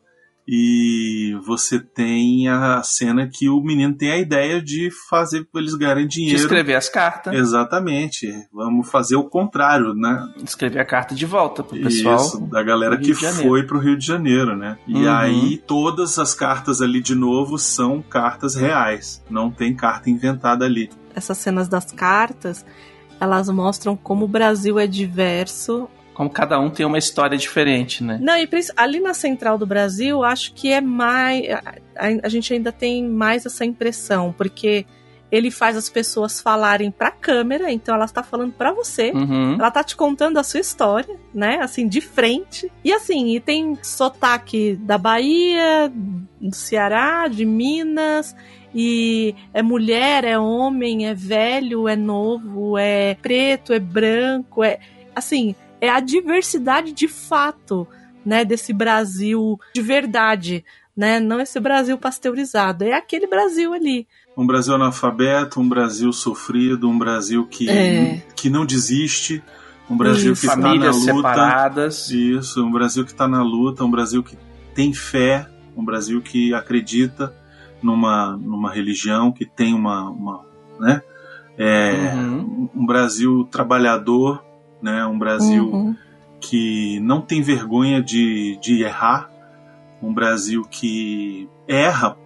E 0.52 1.36
você 1.46 1.78
tem 1.78 2.48
a 2.48 2.82
cena 2.82 3.28
que 3.32 3.48
o 3.48 3.60
menino 3.62 3.94
tem 3.94 4.10
a 4.10 4.18
ideia 4.18 4.60
de 4.60 4.90
fazer 5.08 5.46
eles 5.54 5.74
ganharem 5.76 6.08
De 6.08 6.16
dinheiro. 6.16 6.38
escrever 6.40 6.74
as 6.74 6.88
cartas. 6.88 7.32
Exatamente. 7.34 8.26
Vamos 8.52 8.90
fazer 8.90 9.14
o 9.14 9.24
contrário, 9.24 9.94
né? 9.94 10.28
Escrever 10.44 10.80
a 10.80 10.84
carta 10.84 11.14
de 11.14 11.24
volta 11.24 11.62
pro 11.62 11.78
pessoal. 11.80 12.16
Isso, 12.16 12.40
da 12.48 12.62
galera 12.64 12.96
que 12.96 13.12
de 13.12 13.14
foi 13.14 13.62
pro 13.62 13.78
Rio 13.78 13.96
de 13.96 14.04
Janeiro, 14.04 14.56
né? 14.56 14.76
E 14.88 15.04
Uhum. 15.04 15.12
aí 15.14 15.56
todas 15.66 16.18
as 16.18 16.34
cartas 16.34 16.82
ali 16.82 17.00
de 17.00 17.14
novo 17.14 17.56
são 17.56 18.02
cartas 18.02 18.56
reais. 18.56 19.22
Não 19.30 19.50
tem 19.52 19.72
carta 19.74 20.10
inventada 20.10 20.64
ali. 20.64 20.90
Essas 21.14 21.38
cenas 21.38 21.68
das 21.68 21.92
cartas, 21.92 22.66
elas 23.20 23.48
mostram 23.48 23.96
como 23.96 24.24
o 24.24 24.28
Brasil 24.28 24.78
é 24.78 24.86
diverso. 24.86 25.88
Como 26.20 26.28
cada 26.28 26.60
um 26.60 26.68
tem 26.68 26.84
uma 26.84 26.98
história 26.98 27.38
diferente, 27.38 28.04
né? 28.04 28.18
Não, 28.20 28.36
e 28.36 28.46
ali 28.76 29.00
na 29.00 29.14
central 29.14 29.56
do 29.56 29.64
Brasil, 29.64 30.22
acho 30.22 30.52
que 30.52 30.70
é 30.70 30.78
mais. 30.78 31.48
A, 31.50 31.58
a- 31.96 32.20
a 32.24 32.28
gente 32.28 32.52
ainda 32.52 32.70
tem 32.70 33.02
mais 33.08 33.46
essa 33.46 33.64
impressão, 33.64 34.30
porque 34.36 34.84
ele 35.32 35.50
faz 35.50 35.78
as 35.78 35.88
pessoas 35.88 36.38
falarem 36.38 36.90
pra 36.90 37.10
câmera, 37.10 37.72
então 37.72 37.94
ela 37.94 38.04
está 38.04 38.22
falando 38.22 38.52
pra 38.52 38.70
você. 38.70 39.12
Uhum. 39.12 39.54
Ela 39.54 39.70
tá 39.70 39.82
te 39.82 39.96
contando 39.96 40.36
a 40.36 40.42
sua 40.42 40.60
história, 40.60 41.16
né? 41.32 41.60
Assim, 41.62 41.88
de 41.88 42.02
frente. 42.02 42.70
E 42.84 42.92
assim, 42.92 43.34
e 43.34 43.40
tem 43.40 43.78
sotaque 43.82 44.76
da 44.82 44.98
Bahia, 44.98 45.90
do 46.38 46.54
Ceará, 46.54 47.28
de 47.28 47.46
Minas. 47.46 48.36
E 48.74 49.34
é 49.54 49.62
mulher, 49.62 50.24
é 50.24 50.38
homem, 50.38 51.06
é 51.08 51.14
velho, 51.14 51.88
é 51.88 51.96
novo, 51.96 52.76
é 52.76 53.14
preto, 53.22 53.72
é 53.72 53.78
branco, 53.78 54.62
é 54.62 54.78
assim, 55.16 55.54
é 55.80 55.88
a 55.88 56.00
diversidade 56.00 56.92
de 56.92 57.08
fato, 57.08 57.86
né, 58.24 58.44
desse 58.44 58.72
Brasil 58.72 59.58
de 59.74 59.80
verdade, 59.82 60.64
né? 60.96 61.18
Não 61.18 61.40
esse 61.40 61.58
Brasil 61.58 61.96
pasteurizado, 61.96 62.84
é 62.84 62.92
aquele 62.92 63.26
Brasil 63.26 63.72
ali. 63.72 64.06
Um 64.36 64.46
Brasil 64.46 64.74
analfabeto, 64.74 65.60
um 65.60 65.68
Brasil 65.68 66.12
sofrido, 66.12 66.88
um 66.88 66.98
Brasil 66.98 67.46
que, 67.46 67.68
É. 67.70 68.22
que 68.36 68.50
não 68.50 68.64
desiste, 68.66 69.42
um 69.88 69.96
Brasil 69.96 70.32
Isso. 70.34 70.42
que 70.42 70.46
está 70.46 70.56
na 70.60 70.68
Famílias 70.68 70.96
luta. 70.96 71.12
separadas. 71.16 72.10
Isso, 72.10 72.64
um 72.64 72.70
Brasil 72.70 73.04
que 73.04 73.10
está 73.12 73.26
na 73.26 73.42
luta, 73.42 73.84
um 73.84 73.90
Brasil 73.90 74.22
que 74.22 74.36
tem 74.74 74.92
fé, 74.92 75.48
um 75.76 75.84
Brasil 75.84 76.20
que 76.20 76.52
acredita 76.54 77.34
numa, 77.82 78.36
numa 78.36 78.70
religião, 78.72 79.32
que 79.32 79.46
tem 79.46 79.72
uma. 79.74 80.10
uma 80.10 80.44
né? 80.78 81.02
É, 81.58 82.12
Uhum. 82.14 82.68
Um 82.74 82.86
Brasil 82.86 83.44
trabalhador, 83.50 84.42
né? 84.82 85.04
um 85.06 85.18
Brasil 85.18 85.66
Uhum. 85.70 85.96
que 86.40 86.98
não 87.00 87.20
tem 87.20 87.42
vergonha 87.42 88.02
de, 88.02 88.56
de 88.60 88.82
errar, 88.82 89.30
um 90.02 90.12
Brasil 90.12 90.62
que 90.70 91.48
erra, 91.68 92.16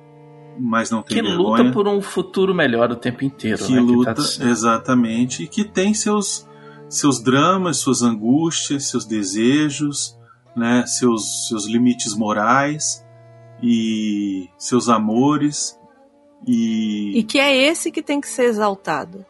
mas 0.59 0.91
não 0.91 1.03
tem 1.03 1.17
Que 1.19 1.23
vergonha 1.23 1.63
luta 1.65 1.73
por 1.73 1.89
um 1.89 2.01
futuro 2.01 2.55
melhor 2.55 2.91
o 2.93 2.97
tempo 2.97 3.25
inteiro, 3.25 3.65
que 3.65 3.73
né? 3.75 3.81
luta 3.81 4.15
tá- 4.15 4.23
exatamente 4.49 5.43
e 5.43 5.49
que 5.49 5.65
tem 5.65 5.93
seus 5.95 6.49
seus 6.89 7.21
dramas, 7.21 7.79
suas 7.79 8.03
angústias, 8.03 8.89
seus 8.89 9.05
desejos, 9.05 10.17
né, 10.55 10.85
seus 10.87 11.49
seus 11.49 11.67
limites 11.67 12.15
morais 12.15 13.05
e 13.61 14.49
seus 14.57 14.89
amores 14.89 15.77
e, 16.47 17.19
E 17.19 17.23
que 17.25 17.39
é 17.41 17.57
esse 17.57 17.91
que 17.91 18.03
tem 18.03 18.21
que 18.21 18.29
ser 18.29 18.45
exaltado. 18.45 19.25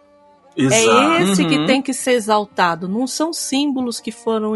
Exato. 0.56 0.74
É 1.14 1.22
esse 1.22 1.43
Uhum. 1.43 1.48
que 1.48 1.66
tem 1.66 1.82
que 1.82 1.93
ser 1.93 2.12
exaltado. 2.12 2.89
Não 2.89 3.06
são 3.06 3.32
símbolos 3.32 4.01
que 4.01 4.10
foram, 4.12 4.52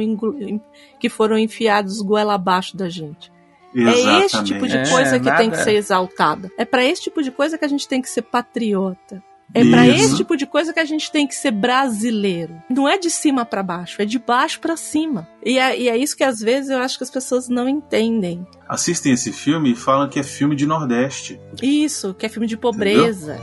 que 0.99 1.09
foram 1.09 1.39
enfiados 1.39 2.01
goela 2.03 2.35
abaixo 2.35 2.77
da 2.77 2.89
gente. 2.89 3.31
É 3.77 4.25
esse 4.25 4.43
tipo 4.45 4.66
de 4.66 4.77
É, 4.79 4.89
coisa 4.89 5.19
que 5.20 5.31
tem 5.37 5.51
que 5.51 5.57
nada- 5.57 5.65
ser 5.65 5.75
exaltada. 5.75 6.51
É 6.57 6.65
pra 6.65 6.85
esse 6.85 7.03
tipo 7.03 7.23
de 7.23 7.31
coisa 7.31 7.59
que 7.59 7.65
a 7.65 7.69
gente 7.69 7.87
tem 7.87 8.01
que 8.01 8.09
ser 8.09 8.23
patriota. 8.23 9.23
É 9.55 9.65
pra 9.65 9.87
Isso. 9.89 10.05
esse 10.05 10.16
tipo 10.16 10.37
de 10.37 10.45
coisa 10.47 10.75
que 10.75 10.81
a 10.81 10.85
gente 10.85 11.11
tem 11.11 11.27
que 11.27 11.35
ser 11.35 11.51
brasileiro. 11.53 12.55
Não 12.69 12.87
é 12.87 12.99
de 12.99 13.11
cima 13.11 13.47
pra 13.47 13.62
baixo, 13.62 14.03
é 14.03 14.05
de 14.05 14.19
baixo 14.19 14.61
pra 14.61 14.77
cima. 14.77 15.27
E 15.43 15.59
é, 15.59 15.79
e 15.81 15.89
é 15.89 15.97
isso 15.97 16.15
que 16.15 16.23
às 16.25 16.39
vezes 16.39 16.69
eu 16.70 16.79
acho 16.79 16.99
que 16.99 17.05
as 17.05 17.11
pessoas 17.11 17.49
não 17.49 17.66
entendem. 17.66 18.47
Assistem 18.69 19.12
esse 19.12 19.33
filme 19.33 19.73
e 19.73 19.75
falam 19.75 20.07
que 20.09 20.20
é 20.20 20.23
filme 20.23 20.55
de 20.55 20.66
Nordeste. 20.66 21.41
Isso, 21.62 22.12
que 22.12 22.27
é 22.27 22.29
filme 22.29 22.47
de 22.47 22.59
pobreza. 22.59 23.39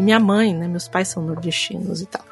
E 0.00 0.02
minha 0.02 0.18
mãe, 0.18 0.54
né? 0.54 0.66
Meus 0.66 0.88
pais 0.88 1.08
são 1.08 1.22
nordestinos 1.22 2.00
e 2.00 2.06
tal. 2.06 2.24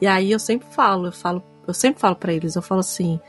E 0.00 0.08
aí 0.08 0.32
eu 0.32 0.40
sempre 0.40 0.66
falo, 0.68 1.06
eu 1.06 1.12
falo, 1.12 1.40
eu 1.68 1.72
sempre 1.72 2.00
falo 2.00 2.16
para 2.16 2.32
eles, 2.32 2.56
eu 2.56 2.62
falo 2.62 2.80
assim, 2.80 3.20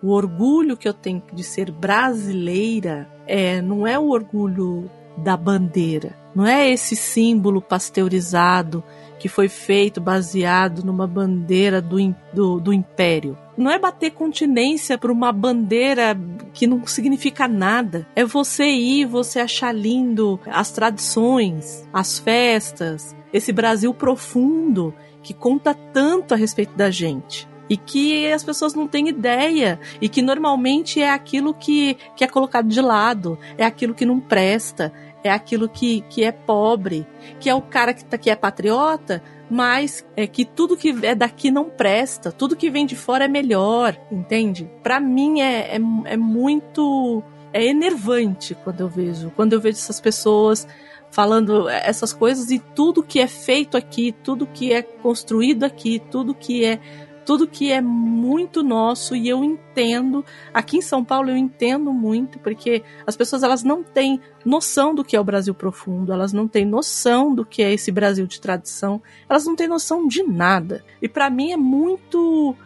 o 0.00 0.10
orgulho 0.10 0.76
que 0.76 0.88
eu 0.88 0.94
tenho 0.94 1.20
de 1.32 1.42
ser 1.42 1.68
brasileira 1.72 3.10
é 3.26 3.60
não 3.60 3.84
é 3.84 3.98
o 3.98 4.10
orgulho 4.10 4.88
da 5.18 5.36
bandeira, 5.36 6.16
não 6.32 6.46
é 6.46 6.70
esse 6.70 6.94
símbolo 6.94 7.60
pasteurizado 7.60 8.84
que 9.18 9.28
foi 9.28 9.48
feito 9.48 10.00
baseado 10.00 10.84
numa 10.84 11.06
bandeira 11.06 11.82
do, 11.82 11.96
do, 12.32 12.60
do 12.60 12.72
império. 12.72 13.36
Não 13.56 13.70
é 13.70 13.78
bater 13.78 14.12
continência 14.12 14.96
por 14.96 15.10
uma 15.10 15.30
bandeira 15.32 16.16
que 16.54 16.66
não 16.66 16.86
significa 16.86 17.46
nada. 17.46 18.06
É 18.16 18.24
você 18.24 18.64
ir, 18.64 19.04
você 19.04 19.40
achar 19.40 19.74
lindo 19.74 20.40
as 20.46 20.70
tradições, 20.70 21.86
as 21.92 22.18
festas, 22.18 23.14
esse 23.32 23.52
Brasil 23.52 23.92
profundo 23.94 24.94
que 25.22 25.34
conta 25.34 25.74
tanto 25.74 26.34
a 26.34 26.36
respeito 26.36 26.76
da 26.76 26.90
gente. 26.90 27.48
E 27.68 27.76
que 27.76 28.30
as 28.32 28.42
pessoas 28.42 28.74
não 28.74 28.88
têm 28.88 29.08
ideia. 29.08 29.78
E 30.00 30.08
que 30.08 30.20
normalmente 30.20 31.00
é 31.00 31.10
aquilo 31.10 31.54
que, 31.54 31.96
que 32.16 32.24
é 32.24 32.26
colocado 32.26 32.66
de 32.66 32.80
lado. 32.80 33.38
É 33.56 33.64
aquilo 33.64 33.94
que 33.94 34.04
não 34.04 34.18
presta. 34.18 34.92
É 35.22 35.30
aquilo 35.30 35.68
que, 35.68 36.00
que 36.08 36.24
é 36.24 36.32
pobre. 36.32 37.06
Que 37.38 37.48
é 37.48 37.54
o 37.54 37.62
cara 37.62 37.94
que, 37.94 38.04
tá, 38.04 38.18
que 38.18 38.28
é 38.28 38.34
patriota, 38.34 39.22
mas 39.48 40.04
é 40.16 40.26
que 40.26 40.44
tudo 40.44 40.76
que 40.76 40.94
é 41.06 41.14
daqui 41.14 41.48
não 41.50 41.70
presta. 41.70 42.32
Tudo 42.32 42.56
que 42.56 42.70
vem 42.70 42.84
de 42.84 42.96
fora 42.96 43.26
é 43.26 43.28
melhor. 43.28 43.96
Entende? 44.10 44.68
Pra 44.82 44.98
mim 44.98 45.40
é, 45.40 45.76
é, 45.76 45.80
é 46.06 46.16
muito. 46.16 47.22
É 47.52 47.64
enervante 47.64 48.56
quando 48.64 48.80
eu 48.80 48.88
vejo. 48.88 49.32
Quando 49.36 49.52
eu 49.52 49.60
vejo 49.60 49.78
essas 49.78 50.00
pessoas 50.00 50.66
falando 51.10 51.68
essas 51.68 52.12
coisas 52.12 52.50
e 52.50 52.58
tudo 52.58 53.02
que 53.02 53.20
é 53.20 53.26
feito 53.26 53.76
aqui, 53.76 54.12
tudo 54.22 54.46
que 54.46 54.72
é 54.72 54.82
construído 54.82 55.64
aqui, 55.64 56.00
tudo 56.10 56.34
que 56.34 56.64
é 56.64 56.80
tudo 57.30 57.46
que 57.46 57.70
é 57.70 57.80
muito 57.80 58.60
nosso 58.60 59.14
e 59.14 59.28
eu 59.28 59.44
entendo, 59.44 60.24
aqui 60.52 60.78
em 60.78 60.82
São 60.82 61.04
Paulo 61.04 61.30
eu 61.30 61.36
entendo 61.36 61.92
muito, 61.92 62.40
porque 62.40 62.82
as 63.06 63.16
pessoas 63.16 63.44
elas 63.44 63.62
não 63.62 63.84
têm 63.84 64.20
noção 64.44 64.92
do 64.92 65.04
que 65.04 65.14
é 65.14 65.20
o 65.20 65.22
Brasil 65.22 65.54
profundo, 65.54 66.12
elas 66.12 66.32
não 66.32 66.48
têm 66.48 66.64
noção 66.64 67.32
do 67.32 67.44
que 67.44 67.62
é 67.62 67.72
esse 67.72 67.92
Brasil 67.92 68.26
de 68.26 68.40
tradição, 68.40 69.00
elas 69.28 69.44
não 69.44 69.54
têm 69.54 69.68
noção 69.68 70.08
de 70.08 70.24
nada. 70.24 70.84
E 71.00 71.08
para 71.08 71.30
mim 71.30 71.52
é 71.52 71.56
muito 71.56 72.56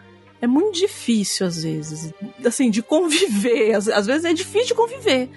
é 0.40 0.46
muito 0.46 0.78
difícil 0.78 1.46
às 1.46 1.62
vezes, 1.62 2.14
assim, 2.44 2.70
de 2.70 2.82
conviver. 2.82 3.72
Às, 3.76 3.88
às 3.88 4.06
vezes 4.06 4.24
é 4.24 4.32
difícil 4.32 4.68
de 4.68 4.74
conviver. 4.74 5.30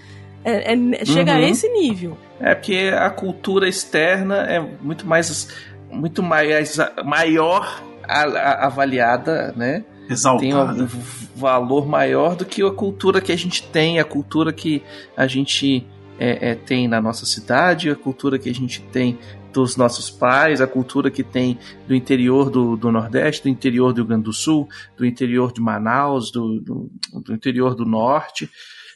É, 0.50 0.74
é- 0.74 1.06
chega 1.06 1.32
Uhum. 1.34 1.38
a 1.38 1.42
esse 1.42 1.68
nível. 1.70 2.18
É 2.40 2.54
porque 2.56 2.92
a 2.96 3.10
cultura 3.10 3.68
externa 3.68 4.38
é 4.50 4.60
muito 4.60 5.06
mais 5.06 5.50
muito 5.92 6.22
mais 6.22 6.78
maior 7.06 7.82
a- 8.04 8.24
a- 8.24 8.66
avaliada, 8.68 9.54
né? 9.56 9.84
Exaltada. 10.10 10.74
Tem 10.74 10.84
um 10.84 10.88
valor 11.36 11.88
maior 11.88 12.36
do 12.36 12.46
que 12.46 12.62
a 12.64 12.72
cultura 12.72 13.20
que 13.20 13.32
a 13.32 13.36
gente 13.38 13.64
tem, 13.64 14.00
a 14.00 14.04
cultura 14.06 14.54
que 14.54 14.82
a 15.16 15.28
gente 15.28 15.86
é, 16.20 16.52
é, 16.52 16.56
tem 16.56 16.88
na 16.88 17.00
nossa 17.02 17.26
cidade, 17.26 17.90
a 17.92 17.96
cultura 17.96 18.40
que 18.40 18.50
a 18.50 18.54
gente 18.54 18.82
tem 18.82 19.20
dos 19.54 19.76
nossos 19.78 20.10
pais, 20.10 20.62
a 20.62 20.68
cultura 20.68 21.12
que 21.12 21.24
tem 21.24 21.58
do 21.88 21.94
interior 21.96 22.50
do, 22.50 22.76
do 22.76 22.92
Nordeste, 22.92 23.44
do 23.44 23.50
interior 23.50 23.92
do 23.94 23.98
Rio 23.98 24.06
Grande 24.08 24.24
do 24.24 24.34
Sul, 24.34 24.68
do 24.96 25.06
interior 25.06 25.52
de 25.52 25.62
Manaus, 25.62 26.32
do, 26.32 26.60
do, 26.60 26.92
do 27.24 27.34
interior 27.34 27.76
do 27.76 27.86
Norte, 27.86 28.50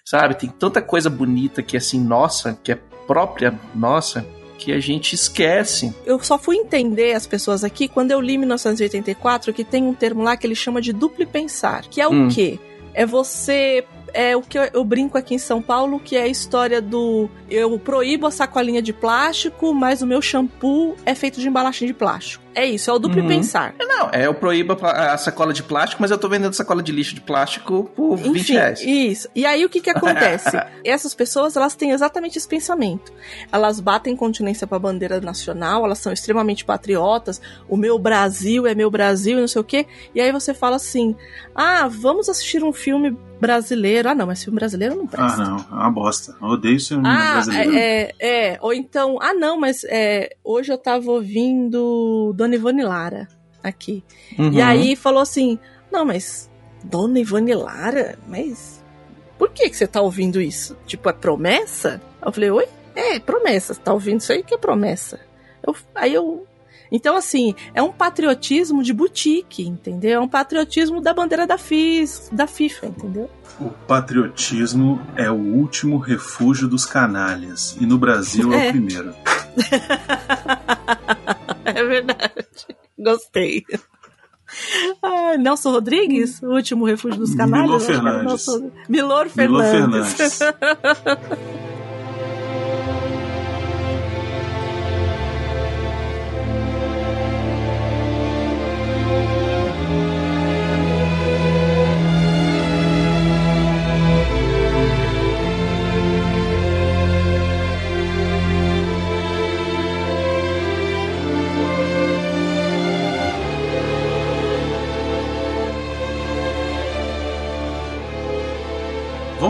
sabe? 0.06 0.36
Tem 0.36 0.50
tanta 0.50 0.82
coisa 0.82 1.10
bonita 1.10 1.62
que 1.62 1.76
é 1.76 1.80
assim, 1.80 2.00
nossa, 2.00 2.58
que 2.64 2.72
é 2.72 2.80
própria 3.08 3.58
nossa, 3.74 4.26
que 4.58 4.72
a 4.72 4.80
gente 4.80 5.14
esquece. 5.14 5.94
Eu 6.06 6.22
só 6.24 6.38
fui 6.38 6.56
entender 6.58 7.14
as 7.14 7.26
pessoas 7.26 7.64
aqui 7.64 7.88
quando 7.88 8.12
eu 8.12 8.22
li 8.22 8.38
1984 8.38 9.52
que 9.54 9.64
tem 9.64 9.84
um 9.84 9.94
termo 9.94 10.24
lá 10.24 10.38
que 10.38 10.46
ele 10.46 10.56
chama 10.56 10.82
de 10.82 10.94
duplo 10.94 11.26
pensar, 11.26 11.84
que 11.84 12.00
é 12.00 12.08
o 12.08 12.12
Hum. 12.12 12.30
quê? 12.30 12.60
É 12.94 13.06
você 13.06 13.86
é 14.14 14.36
o 14.36 14.42
que 14.42 14.60
eu, 14.60 14.64
eu 14.74 14.84
brinco 14.84 15.18
aqui 15.18 15.36
em 15.36 15.40
São 15.40 15.62
Paulo, 15.62 15.98
que 15.98 16.18
é 16.18 16.24
a 16.24 16.28
história 16.28 16.82
do 16.82 17.30
eu 17.50 17.80
proíbo 17.80 18.28
a 18.28 18.32
sacolinha 18.32 18.82
de 18.82 18.92
plástico, 18.92 19.74
mas 19.74 20.02
o 20.02 20.08
meu 20.08 20.22
shampoo 20.22 20.96
é 21.06 21.16
feito 21.16 21.40
de 21.40 21.48
embalagem 21.48 21.88
de 21.88 21.94
plástico. 21.94 22.44
É 22.54 22.66
isso, 22.66 22.90
é 22.90 22.94
o 22.94 23.00
duplo 23.00 23.22
Uhum. 23.22 23.28
pensar. 23.28 23.74
Não, 23.80 24.10
é 24.12 24.26
eu 24.28 24.34
proíbo 24.34 24.78
a 24.82 25.14
a 25.14 25.18
sacola 25.18 25.54
de 25.54 25.64
plástico, 25.64 26.02
mas 26.02 26.12
eu 26.12 26.18
tô 26.18 26.28
vendendo 26.28 26.54
sacola 26.54 26.82
de 26.84 26.92
lixo 26.92 27.16
de 27.16 27.22
plástico 27.22 27.90
por 27.96 28.16
20 28.18 28.38
Enfim, 28.40 28.54
reais. 28.54 28.82
isso. 28.82 29.28
E 29.36 29.46
aí 29.46 29.64
o 29.66 29.70
que 29.70 29.80
que 29.82 29.90
acontece? 29.90 30.50
Essas 30.84 31.14
pessoas, 31.14 31.56
elas 31.56 31.76
têm 31.76 31.92
exatamente 31.92 32.38
esse 32.38 32.48
pensamento. 32.48 33.12
Elas 33.52 33.80
batem 33.80 34.16
continência 34.16 34.66
para 34.68 34.78
a 34.78 34.80
bandeira 34.80 35.22
nacional, 35.22 35.86
elas 35.86 36.00
são 36.00 36.12
extremamente 36.12 36.66
patriotas, 36.66 37.42
o 37.70 37.78
meu 37.78 37.98
Brasil 38.00 38.68
é 38.68 38.74
meu 38.76 38.90
Brasil 38.92 39.38
e 39.38 39.42
não 39.42 39.48
sei 39.48 39.62
o 39.62 39.66
quê. 39.66 39.86
E 40.14 40.20
aí 40.22 40.32
você 40.32 40.54
fala 40.54 40.76
assim: 40.76 41.16
"Ah, 41.56 41.88
vamos 41.88 42.28
assistir 42.30 42.64
um 42.64 42.74
filme 42.74 43.16
brasileiro". 43.40 44.10
Ah, 44.10 44.16
não, 44.16 44.28
mas 44.28 44.44
filme 44.44 44.58
brasileiro 44.60 44.96
não 44.96 45.06
Ah, 45.06 45.08
presta. 45.08 45.44
não. 45.44 45.58
É 45.58 45.74
uma 45.74 45.92
bosta. 45.92 46.36
Eu 46.42 46.48
odeio 46.50 46.80
filme 46.80 47.08
Ah, 47.08 47.32
brasileiro. 47.34 47.76
é, 47.76 48.12
é, 48.20 48.50
é. 48.54 48.58
Ou 48.62 48.74
então, 48.74 49.18
ah, 49.22 49.34
não, 49.34 49.60
mas 49.60 49.84
é, 49.86 50.36
hoje 50.44 50.72
eu 50.72 50.78
tava 50.78 51.12
ouvindo 51.12 52.34
Dona 52.42 52.56
Ivone 52.56 52.82
Lara 52.82 53.28
aqui. 53.64 54.04
Uhum. 54.40 54.52
E 54.52 54.60
aí 54.60 54.96
falou 54.96 55.22
assim: 55.22 55.60
Não, 55.92 56.04
mas 56.04 56.50
Dona 56.84 57.20
Ivone 57.20 57.54
Lara? 57.54 58.18
Mas 58.28 58.84
por 59.38 59.52
que, 59.52 59.70
que 59.70 59.78
você 59.78 59.86
tá 59.86 60.02
ouvindo 60.02 60.42
isso? 60.42 60.76
Tipo, 60.88 61.10
é 61.10 61.14
promessa? 61.14 62.02
Eu 62.26 62.32
falei: 62.32 62.50
Oi? 62.50 62.66
É, 62.96 63.20
promessa. 63.20 63.76
Você 63.76 63.80
tá 63.80 63.94
ouvindo 63.94 64.22
isso 64.22 64.32
aí 64.32 64.42
que 64.42 64.56
é 64.56 64.58
promessa. 64.58 65.20
Eu, 65.66 65.76
aí 65.94 66.16
eu. 66.16 66.48
Então, 66.92 67.16
assim, 67.16 67.54
é 67.76 67.82
um 67.82 67.92
patriotismo 67.92 68.82
de 68.84 68.92
boutique, 68.92 69.66
entendeu? 69.66 70.14
É 70.14 70.20
um 70.20 70.28
patriotismo 70.28 71.00
da 71.00 71.14
bandeira 71.14 71.46
da, 71.46 71.58
FIS, 71.60 72.28
da 72.34 72.48
FIFA, 72.48 72.88
entendeu? 72.88 73.30
O 73.62 73.70
patriotismo 73.70 75.00
é 75.16 75.30
o 75.30 75.36
último 75.36 76.00
refúgio 76.00 76.68
dos 76.68 76.86
canalhas. 76.86 77.78
E 77.80 77.86
no 77.86 77.98
Brasil 78.00 78.52
é, 78.52 78.66
É. 78.66 78.70
o 78.70 78.72
primeiro. 78.72 79.14
É 81.66 81.84
verdade. 81.84 82.46
Gostei. 82.98 83.64
Ah, 85.02 85.38
Nelson 85.38 85.72
Rodrigues, 85.72 86.42
o 86.42 86.48
último 86.48 86.86
refúgio 86.86 87.20
dos 87.20 87.34
canalhas. 87.36 87.68
Milor 87.68 87.80
Fernandes. 87.82 88.46
Milor 88.90 89.30
Milor 89.36 89.64
Fernandes. 89.64 90.40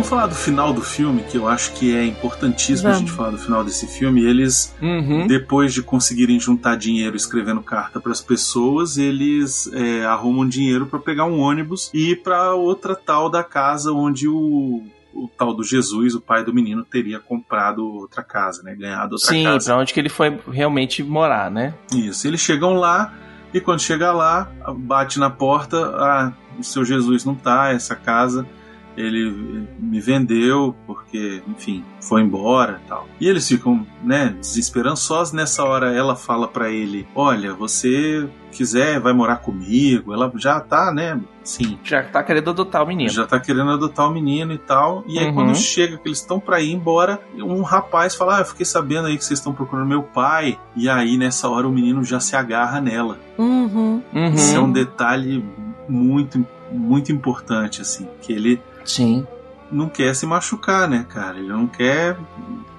Vamos 0.02 0.10
falar 0.10 0.26
do 0.26 0.34
final 0.34 0.74
do 0.74 0.82
filme, 0.82 1.22
que 1.22 1.38
eu 1.38 1.48
acho 1.48 1.74
que 1.74 1.96
é 1.96 2.04
importantíssimo 2.04 2.90
a 2.90 2.94
Vamos. 2.94 3.08
gente 3.08 3.16
falar 3.16 3.30
do 3.30 3.38
final 3.38 3.64
desse 3.64 3.86
filme. 3.86 4.24
Eles, 4.26 4.76
Uhum. 4.82 5.28
depois 5.28 5.76
de 5.76 5.84
conseguirem 5.84 6.40
juntar 6.40 6.76
dinheiro 6.76 7.16
escrevendo 7.16 7.62
carta 7.62 8.00
para 8.02 8.12
as 8.12 8.20
pessoas, 8.20 8.98
eles 8.98 9.70
é, 9.72 10.04
arrumam 10.04 10.50
dinheiro 10.50 10.88
para 10.88 10.98
pegar 10.98 11.26
um 11.26 11.40
ônibus 11.40 11.92
e 11.94 12.14
ir 12.14 12.24
para 12.24 12.56
outra 12.56 12.96
tal 12.96 13.30
da 13.30 13.44
casa 13.44 13.92
onde 13.94 14.28
o, 14.28 14.82
o 15.14 15.28
tal 15.38 15.54
do 15.54 15.64
Jesus, 15.64 16.16
o 16.16 16.20
pai 16.20 16.44
do 16.44 16.52
menino, 16.52 16.84
teria 16.84 17.20
comprado 17.20 17.86
outra 17.86 18.24
casa, 18.24 18.64
né? 18.64 18.74
Ganhado 18.74 19.14
outra 19.18 19.30
Sim, 19.30 19.44
casa. 19.44 19.72
pra 19.72 19.82
onde 19.82 19.94
que 19.94 20.00
ele 20.00 20.10
foi 20.10 20.36
realmente 20.52 21.04
morar, 21.04 21.52
né? 21.52 21.76
Isso. 21.94 22.28
Eles 22.28 22.42
chegam 22.42 22.74
lá 22.74 23.14
e 23.54 23.62
quando 23.62 23.82
chega 23.82 24.12
lá, 24.12 24.50
bate 24.80 25.20
na 25.20 25.30
porta, 25.30 25.78
ah, 25.96 26.34
o 26.58 26.64
seu 26.64 26.84
Jesus 26.84 27.24
não 27.24 27.36
tá, 27.36 27.70
essa 27.72 27.96
casa 27.96 28.48
ele 28.98 29.68
me 29.80 30.00
vendeu 30.00 30.76
porque, 30.86 31.42
enfim, 31.48 31.84
foi 32.02 32.22
embora 32.22 32.82
e 32.84 32.88
tal. 32.88 33.08
E 33.20 33.28
eles 33.28 33.48
ficam, 33.48 33.86
né, 34.04 34.36
desesperançosos. 34.40 35.34
Nessa 35.34 35.64
hora 35.64 35.94
ela 35.94 36.16
fala 36.16 36.48
pra 36.48 36.70
ele: 36.70 37.08
Olha, 37.16 37.54
você 37.54 38.28
quiser, 38.52 39.00
vai 39.00 39.14
morar 39.14 39.38
comigo. 39.38 40.14
Ela 40.14 40.32
já 40.36 40.60
tá, 40.60 40.92
né, 40.94 41.20
assim. 41.42 41.80
Já 41.84 42.04
tá 42.04 42.22
querendo 42.22 42.50
adotar 42.50 42.84
o 42.84 42.88
menino. 42.88 43.10
Já 43.10 43.26
tá 43.26 43.40
querendo 43.40 43.72
adotar 43.72 44.10
o 44.10 44.14
menino 44.14 44.52
e 44.54 44.58
tal. 44.58 45.04
E 45.08 45.18
aí, 45.20 45.28
Uhum. 45.28 45.34
quando 45.34 45.56
chega, 45.56 45.98
que 45.98 46.08
eles 46.08 46.20
estão 46.20 46.40
pra 46.40 46.60
ir 46.60 46.72
embora, 46.74 47.20
um 47.36 47.62
rapaz 47.62 48.14
fala: 48.16 48.38
Ah, 48.38 48.42
eu 48.42 48.46
fiquei 48.46 48.66
sabendo 48.66 49.08
aí 49.08 49.18
que 49.18 49.24
vocês 49.26 49.40
estão 49.40 49.54
procurando 49.54 49.88
meu 49.88 50.04
pai. 50.04 50.60
E 50.76 50.90
aí, 50.90 51.18
nessa 51.18 51.48
hora, 51.50 51.68
o 51.68 51.72
menino 51.72 52.04
já 52.04 52.20
se 52.20 52.36
agarra 52.36 52.82
nela. 52.82 53.18
Uhum. 53.38 54.02
Uhum. 54.14 54.34
Isso 54.34 54.56
é 54.56 54.60
um 54.60 54.72
detalhe 54.72 55.44
muito, 55.88 56.46
muito 56.72 57.12
importante, 57.12 57.82
assim. 57.82 58.08
Que 58.22 58.34
ele 58.34 58.62
Sim. 58.86 59.26
não 59.72 59.88
quer 59.90 60.14
se 60.16 60.26
machucar, 60.26 60.88
né, 60.88 61.06
cara? 61.08 61.38
Ele 61.38 61.48
não 61.50 61.66
quer 61.68 62.18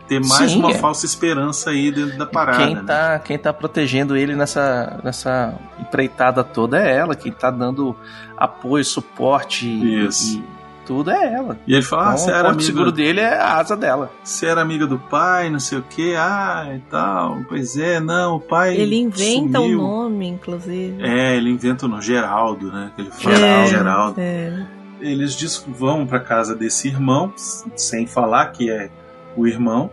ter 0.09 0.21
mais 0.21 0.51
Sim, 0.51 0.59
uma 0.59 0.73
é. 0.73 0.75
falsa 0.75 1.07
esperança 1.07 1.71
aí 1.71 1.91
dentro 1.91 2.19
da 2.19 2.27
parada. 2.27 2.59
Quem 2.67 2.75
né? 2.75 2.83
tá, 2.87 3.19
quem 3.19 3.39
tá 3.39 3.53
protegendo 3.53 4.17
ele 4.17 4.35
nessa, 4.35 5.01
nessa 5.03 5.55
empreitada 5.81 6.43
toda 6.45 6.79
é 6.79 6.97
ela. 6.97 7.15
Quem 7.15 7.33
tá 7.33 7.51
dando 7.51 7.97
apoio, 8.37 8.85
suporte 8.85 9.67
e- 9.67 10.05
Isso. 10.07 10.39
e 10.39 10.45
tudo 10.85 11.11
é 11.13 11.33
ela. 11.33 11.57
E 11.67 11.73
ele 11.75 11.83
fala: 11.85 12.03
ah, 12.03 12.07
Então, 12.15 12.19
você 12.19 12.31
o 12.31 12.35
era 12.35 12.49
amigo 12.49 12.63
seguro 12.63 12.93
dele 12.93 13.21
é 13.21 13.39
a 13.39 13.55
asa 13.59 13.77
dela. 13.77 14.11
Você 14.25 14.47
era 14.47 14.61
amiga 14.61 14.85
do 14.87 14.99
pai, 14.99 15.49
não 15.49 15.61
sei 15.61 15.79
o 15.79 15.83
que, 15.83 16.15
ah, 16.17 16.73
e 16.75 16.81
tal. 16.91 17.39
Pois 17.49 17.79
é, 17.79 18.01
não, 18.01 18.37
o 18.37 18.41
pai. 18.41 18.77
Ele 18.77 18.97
inventa 18.97 19.61
o 19.61 19.63
sumiu. 19.63 19.79
nome, 19.81 20.27
inclusive. 20.29 20.97
É, 21.01 21.37
ele 21.37 21.51
inventa 21.51 21.87
o 21.87 21.89
nome, 21.89 22.03
Geraldo, 22.03 22.71
né? 22.73 22.91
Que 22.97 23.03
ele 23.03 23.11
fala 23.13 23.37
Geraldo. 23.37 23.69
Geraldo. 23.71 24.21
É. 24.21 24.67
Eles 25.03 25.35
diz- 25.35 25.65
vão 25.67 26.07
pra 26.07 26.21
casa 26.21 26.55
desse 26.55 26.89
irmão, 26.89 27.33
sem 27.37 28.07
falar 28.07 28.47
que 28.47 28.71
é 28.71 28.89
o 29.37 29.47
irmão, 29.47 29.91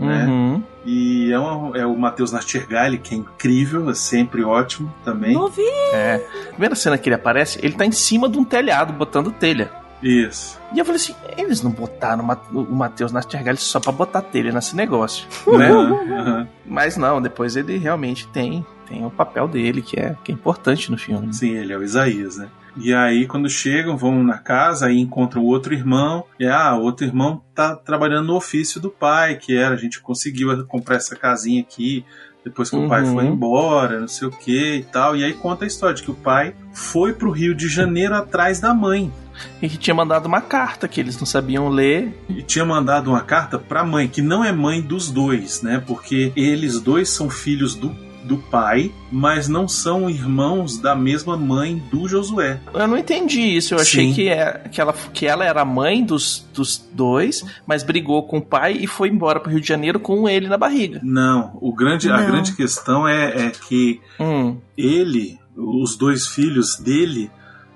né? 0.00 0.26
Uhum. 0.26 0.62
E 0.84 1.30
é, 1.32 1.38
uma- 1.38 1.78
é 1.78 1.86
o 1.86 1.96
Matheus 1.96 2.32
Nastergalli, 2.32 2.98
que 2.98 3.14
é 3.14 3.18
incrível, 3.18 3.88
é 3.88 3.94
sempre 3.94 4.42
ótimo 4.42 4.92
também. 5.04 5.34
Novinho. 5.34 5.94
É. 5.94 6.18
Primeira 6.50 6.74
cena 6.74 6.98
que 6.98 7.08
ele 7.08 7.14
aparece, 7.14 7.58
ele 7.62 7.74
tá 7.74 7.86
em 7.86 7.92
cima 7.92 8.28
de 8.28 8.36
um 8.38 8.44
telhado, 8.44 8.92
botando 8.92 9.30
telha. 9.30 9.70
Isso. 10.02 10.58
E 10.74 10.78
eu 10.80 10.84
falei 10.84 10.96
assim, 11.00 11.14
eles 11.38 11.62
não 11.62 11.70
botaram 11.70 12.24
o 12.24 12.26
Ma- 12.26 12.40
o 12.52 12.74
Matheus 12.74 13.12
Nastergalli 13.12 13.58
só 13.58 13.78
pra 13.78 13.92
botar 13.92 14.20
telha 14.22 14.50
nesse 14.50 14.74
negócio, 14.74 15.28
Né? 15.46 15.68
né? 15.68 16.16
Aham. 16.18 16.48
Mas 16.66 16.96
não, 16.96 17.22
depois 17.22 17.54
ele 17.54 17.78
realmente 17.78 18.26
tem, 18.26 18.66
tem 18.88 19.06
o 19.06 19.10
papel 19.10 19.46
dele, 19.46 19.80
que 19.80 20.00
é, 20.00 20.16
que 20.24 20.32
é 20.32 20.34
importante 20.34 20.90
no 20.90 20.98
filme. 20.98 21.32
Sim, 21.32 21.50
ele 21.52 21.72
é 21.72 21.76
o 21.78 21.84
Isaías, 21.84 22.36
né? 22.38 22.48
E 22.76 22.92
aí, 22.94 23.26
quando 23.26 23.48
chegam, 23.48 23.96
vão 23.96 24.22
na 24.24 24.38
casa, 24.38 24.86
aí 24.86 24.98
encontram 24.98 25.42
o 25.42 25.46
outro 25.46 25.74
irmão. 25.74 26.24
E 26.40 26.46
ah, 26.46 26.74
o 26.74 26.82
outro 26.82 27.06
irmão 27.06 27.42
tá 27.54 27.76
trabalhando 27.76 28.28
no 28.28 28.36
ofício 28.36 28.80
do 28.80 28.88
pai, 28.90 29.36
que 29.36 29.56
era, 29.56 29.74
a 29.74 29.78
gente 29.78 30.00
conseguiu 30.00 30.66
comprar 30.66 30.96
essa 30.96 31.14
casinha 31.14 31.60
aqui 31.60 32.04
depois 32.44 32.68
que 32.70 32.76
o 32.76 32.88
pai 32.88 33.02
Uhum. 33.02 33.14
foi 33.14 33.26
embora, 33.26 34.00
não 34.00 34.08
sei 34.08 34.26
o 34.26 34.30
que 34.30 34.76
e 34.76 34.82
tal. 34.82 35.14
E 35.16 35.22
aí 35.24 35.32
conta 35.32 35.64
a 35.64 35.68
história 35.68 35.94
de 35.94 36.02
que 36.02 36.10
o 36.10 36.14
pai 36.14 36.54
foi 36.72 37.12
pro 37.12 37.30
Rio 37.30 37.54
de 37.54 37.68
Janeiro 37.68 38.14
atrás 38.14 38.58
da 38.58 38.74
mãe. 38.74 39.12
E 39.60 39.68
que 39.68 39.78
tinha 39.78 39.94
mandado 39.94 40.26
uma 40.26 40.40
carta 40.40 40.88
que 40.88 41.00
eles 41.00 41.18
não 41.18 41.26
sabiam 41.26 41.68
ler. 41.68 42.12
E 42.28 42.42
tinha 42.42 42.64
mandado 42.64 43.10
uma 43.10 43.20
carta 43.22 43.58
pra 43.58 43.84
mãe, 43.84 44.08
que 44.08 44.20
não 44.20 44.44
é 44.44 44.50
mãe 44.52 44.80
dos 44.80 45.10
dois, 45.10 45.62
né? 45.62 45.82
Porque 45.86 46.32
eles 46.34 46.80
dois 46.80 47.08
são 47.10 47.30
filhos 47.30 47.74
do 47.74 47.94
do 48.24 48.36
pai, 48.36 48.90
mas 49.10 49.48
não 49.48 49.66
são 49.66 50.08
irmãos 50.08 50.78
da 50.78 50.94
mesma 50.94 51.36
mãe 51.36 51.82
do 51.90 52.08
Josué. 52.08 52.60
Eu 52.72 52.86
não 52.86 52.96
entendi 52.96 53.40
isso. 53.40 53.74
Eu 53.74 53.78
achei 53.80 54.12
que, 54.12 54.28
é, 54.28 54.62
que, 54.70 54.80
ela, 54.80 54.92
que 55.12 55.26
ela 55.26 55.44
era 55.44 55.62
a 55.62 55.64
mãe 55.64 56.04
dos, 56.04 56.46
dos 56.54 56.78
dois, 56.92 57.44
mas 57.66 57.82
brigou 57.82 58.22
com 58.22 58.38
o 58.38 58.42
pai 58.42 58.76
e 58.80 58.86
foi 58.86 59.08
embora 59.08 59.40
pro 59.40 59.50
Rio 59.50 59.60
de 59.60 59.66
Janeiro 59.68 59.98
com 60.00 60.28
ele 60.28 60.48
na 60.48 60.56
barriga. 60.56 61.00
Não, 61.02 61.56
o 61.60 61.74
grande, 61.74 62.08
a 62.10 62.16
Não. 62.16 62.26
grande 62.26 62.52
questão 62.54 63.06
é, 63.08 63.46
é 63.46 63.50
que 63.50 64.00
Hum. 64.20 64.56
ele, 64.76 65.38
os 65.56 65.96
dois 65.96 66.26
filhos 66.28 66.76
dele, 66.78 67.30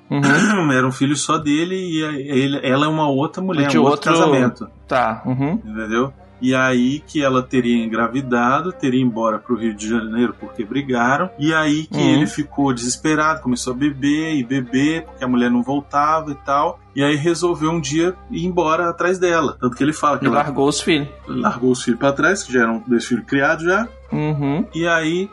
Uhum. 0.09 0.71
eram 0.73 0.93
filhos 0.93 1.21
só 1.23 1.37
dele 1.37 1.75
e 1.75 2.05
a- 2.05 2.13
ele, 2.13 2.61
ela 2.63 2.85
é 2.87 2.89
uma 2.89 3.09
outra 3.09 3.43
mulher, 3.43 3.67
De 3.69 3.77
um 3.79 3.83
outro, 3.83 4.13
outro- 4.13 4.25
casamento. 4.31 4.69
Tá. 4.87 5.21
Uhum. 5.27 5.55
Entendeu? 5.65 6.13
E 6.41 6.55
aí 6.55 7.01
que 7.01 7.23
ela 7.23 7.43
teria 7.43 7.83
engravidado, 7.85 8.73
teria 8.73 9.01
ido 9.01 9.09
embora 9.09 9.39
pro 9.39 9.57
Rio 9.57 9.75
de 9.75 9.89
Janeiro 9.89 10.35
porque 10.39 10.65
brigaram. 10.65 11.31
E 11.39 11.53
aí 11.55 11.87
que 11.87 11.97
Uhum. 11.97 12.15
ele 12.15 12.27
ficou 12.27 12.73
desesperado, 12.75 13.41
começou 13.41 13.73
a 13.73 13.77
beber 13.77 14.35
e 14.35 14.45
beber, 14.45 15.05
porque 15.05 15.25
a 15.25 15.29
mulher 15.29 15.51
não 15.51 15.63
voltava 15.63 16.31
e 16.31 16.35
tal. 16.35 16.79
E 16.95 17.03
aí 17.03 17.17
resolveu 17.17 17.71
um 17.71 17.81
dia 17.81 18.15
ir 18.31 18.45
embora 18.45 18.89
atrás 18.91 19.19
dela. 19.19 19.57
Tanto 19.61 19.77
que 19.77 19.83
ele 19.83 19.93
fala 19.93 20.19
que 20.19 20.25
E 20.25 20.29
ela 20.29 20.37
largou 20.37 20.69
os 20.69 20.81
filhos. 20.81 21.09
largou 21.27 21.71
os 21.71 21.83
filhos 21.83 21.99
pra 21.99 22.13
trás, 22.13 22.43
que 22.43 22.53
já 22.53 22.63
eram 22.63 22.83
dois 22.87 23.05
filhos 23.07 23.25
criados 23.27 23.65
já. 23.65 23.89
Uhum. 24.13 24.65
E 24.75 24.87
aí, 24.87 25.31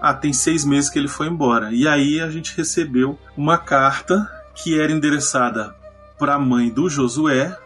ah, 0.00 0.14
tem 0.14 0.32
seis 0.32 0.64
meses 0.64 0.88
que 0.90 0.98
ele 0.98 1.08
foi 1.08 1.26
embora. 1.28 1.72
E 1.72 1.86
aí 1.88 2.20
a 2.20 2.28
gente 2.30 2.56
recebeu 2.56 3.18
uma 3.36 3.58
carta 3.58 4.28
que 4.54 4.78
era 4.80 4.92
endereçada 4.92 5.74
pra 6.18 6.38
mãe 6.38 6.68
do 6.68 6.88
Josué. 6.88 7.56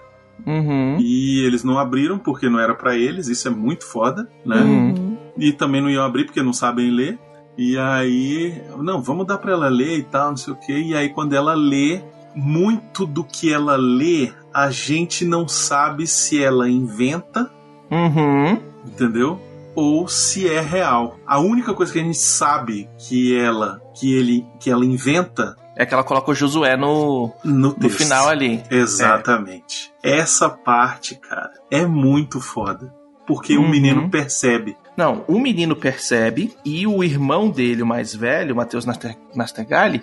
Uhum. 0.47 0.97
E 1.01 1.44
eles 1.44 1.62
não 1.65 1.78
abriram 1.78 2.19
porque 2.19 2.48
não 2.48 2.59
era 2.59 2.74
pra 2.74 2.97
eles, 2.97 3.28
isso 3.28 3.48
é 3.48 3.51
muito 3.51 3.85
foda, 3.85 4.28
né? 4.44 4.56
Uhum. 4.60 5.16
E 5.36 5.52
também 5.52 5.81
não 5.81 5.90
iam 5.90 6.05
abrir 6.05 6.24
porque 6.24 6.43
não 6.43 6.52
sabem 6.52 6.90
ler. 6.90 7.19
E 7.56 7.77
aí, 7.77 8.62
não, 8.78 9.02
vamos 9.02 9.27
dar 9.27 9.39
pra 9.39 9.52
ela 9.52 9.69
ler 9.69 9.98
e 9.98 10.02
tal, 10.05 10.31
não 10.31 10.36
sei 10.36 10.52
o 10.52 10.56
quê. 10.56 10.73
E 10.78 10.94
aí, 10.94 11.09
quando 11.09 11.32
ela 11.35 11.55
lê, 11.55 12.01
muito 12.35 13.05
do 13.05 13.24
que 13.24 13.52
ela 13.52 13.77
lê, 13.77 14.31
a 14.55 14.70
gente 14.70 15.24
não 15.24 15.48
sabe 15.48 16.06
se 16.06 16.40
ela 16.43 16.69
inventa, 16.70 17.51
Uhum. 17.90 18.59
entendeu? 18.86 19.40
Ou 19.74 20.06
se 20.09 20.48
é 20.48 20.60
real. 20.60 21.16
A 21.27 21.40
única 21.40 21.73
coisa 21.74 21.93
que 21.93 21.98
a 21.98 22.02
gente 22.02 22.19
sabe 22.19 22.89
que 22.98 23.36
ela, 23.36 23.81
que 23.98 24.12
ele, 24.15 24.47
que 24.60 24.70
ela 24.70 24.85
inventa 24.85 25.56
É 25.78 25.86
que 25.86 25.94
ela 25.94 26.02
coloca 26.02 26.30
o 26.30 26.34
Josué 26.34 26.76
no, 26.76 27.32
no, 27.44 27.74
no 27.78 27.88
final 27.88 28.28
ali. 28.28 28.60
Exatamente. 28.70 29.92
Essa 30.02 30.50
parte, 30.50 31.14
cara, 31.14 31.52
é 31.70 31.86
muito 31.86 32.40
foda. 32.40 32.92
Porque 33.26 33.56
o 33.56 33.60
Uhum. 33.62 33.68
menino 33.68 34.09
percebe. 34.10 34.76
Não, 34.96 35.24
o 35.28 35.38
menino 35.38 35.76
percebe 35.76 36.52
e 36.64 36.86
o 36.86 37.05
irmão 37.05 37.48
dele, 37.48 37.82
o 37.82 37.86
mais 37.86 38.14
velho, 38.14 38.52
o 38.55 38.56
Matheus 38.56 38.84
Naster- 38.84 39.16
Nastergalli, 39.34 40.02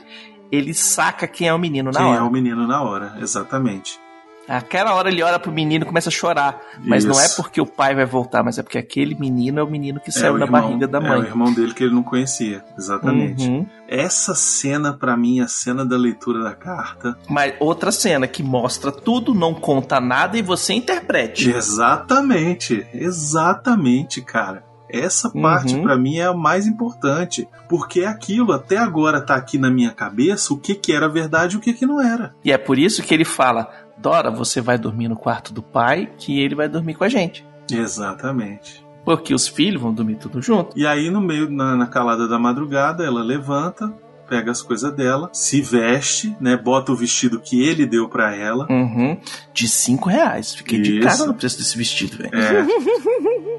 ele 0.51 0.73
saca 0.73 1.27
quem 1.27 1.47
é 1.49 1.53
o 1.53 1.59
menino 1.59 1.91
na 1.91 1.99
quem 1.99 2.07
hora. 2.07 2.19
é 2.19 2.23
o 2.23 2.31
menino 2.31 2.65
na 2.65 2.81
hora, 2.81 3.17
exatamente. 3.19 3.99
Aquela 4.47 4.93
hora 4.93 5.09
ele 5.09 5.23
olha 5.23 5.39
pro 5.39 5.51
menino 5.51 5.83
e 5.83 5.87
começa 5.87 6.09
a 6.09 6.11
chorar. 6.11 6.61
Mas 6.79 7.03
não 7.03 7.19
é 7.19 7.25
Isso. 7.25 7.35
porque 7.37 7.59
o 7.59 7.65
pai 7.65 7.95
vai 7.95 8.05
voltar, 8.05 8.43
mas 8.43 8.57
é 8.59 8.63
porque 8.63 8.77
aquele 8.77 9.15
menino 9.15 9.59
é 9.59 9.63
o 9.63 9.67
menino 9.67 9.99
que 9.99 10.09
É 10.09 10.13
saiu 10.13 10.35
o 10.35 10.37
da 10.39 10.45
irmão- 10.45 10.61
barriga 10.61 10.87
da 10.87 10.97
É 10.99 11.01
o 11.01 11.03
mãe. 11.07 11.19
irmão 11.21 11.53
dele 11.53 11.73
que 11.73 11.83
ele 11.83 11.93
não 11.95 12.03
conhecia, 12.03 12.63
exatamente. 12.77 13.47
Uhum. 13.47 13.65
Essa 13.87 14.35
cena, 14.35 14.93
pra 14.93 15.15
mim, 15.17 15.39
a 15.41 15.47
cena 15.47 15.85
da 15.85 15.95
leitura 15.97 16.43
da 16.43 16.53
carta. 16.53 17.17
Mas 17.29 17.53
outra 17.59 17.91
cena 17.91 18.27
que 18.27 18.43
mostra 18.43 18.91
tudo, 18.91 19.33
não 19.33 19.53
conta 19.53 19.99
nada 19.99 20.37
e 20.37 20.41
você 20.41 20.73
interprete. 20.73 21.49
Exatamente, 21.49 22.85
exatamente, 22.93 24.21
cara. 24.21 24.63
Essa 24.89 25.29
parte 25.31 25.73
Uhum. 25.75 25.83
pra 25.83 25.97
mim 25.97 26.17
é 26.17 26.25
a 26.25 26.33
mais 26.33 26.67
importante, 26.67 27.47
porque 27.67 28.03
aquilo 28.03 28.51
até 28.53 28.77
agora 28.77 29.19
tá 29.19 29.35
aqui 29.35 29.57
na 29.57 29.69
minha 29.69 29.91
cabeça, 29.91 30.53
o 30.53 30.57
que 30.57 30.75
que 30.75 30.93
era 30.93 31.09
verdade 31.09 31.55
e 31.55 31.57
o 31.57 31.61
que 31.61 31.73
que 31.73 31.85
não 31.85 32.01
era. 32.01 32.35
E 32.43 32.51
é 32.51 32.57
por 32.57 32.77
isso 32.77 33.01
que 33.03 33.13
ele 33.13 33.25
fala: 33.25 33.69
Dora, 33.97 34.29
você 34.29 34.61
vai 34.61 34.77
dormir 34.77 35.07
no 35.07 35.15
quarto 35.15 35.53
do 35.53 35.61
pai, 35.63 36.09
que 36.17 36.39
ele 36.39 36.53
vai 36.55 36.69
dormir 36.69 36.93
com 36.93 37.03
a 37.03 37.09
gente. 37.09 37.45
Exatamente. 37.71 38.85
Porque 39.03 39.33
os 39.33 39.47
filhos 39.47 39.81
vão 39.81 39.93
dormir 39.93 40.15
tudo 40.15 40.41
junto. 40.41 40.77
E 40.77 40.85
aí 40.85 41.09
no 41.09 41.21
meio 41.21 41.49
na, 41.49 41.75
na 41.75 41.87
calada 41.87 42.27
da 42.27 42.37
madrugada, 42.39 43.03
ela 43.03 43.23
levanta, 43.23 43.93
pega 44.27 44.49
as 44.51 44.61
coisas 44.63 44.91
dela, 44.95 45.29
se 45.31 45.61
veste, 45.61 46.35
né, 46.41 46.57
bota 46.57 46.91
o 46.91 46.95
vestido 46.95 47.39
que 47.39 47.61
ele 47.63 47.85
deu 47.85 48.09
pra 48.09 48.35
ela. 48.35 48.65
Uhum. 48.69 49.17
De 49.53 49.67
cinco 49.67 50.09
reais. 50.09 50.55
Fiquei 50.55 50.81
de 50.81 50.97
Isso. 50.99 51.07
cara 51.07 51.25
no 51.27 51.33
preço 51.35 51.57
desse 51.57 51.77
vestido, 51.77 52.17
velho. 52.17 52.35
É. 52.35 52.65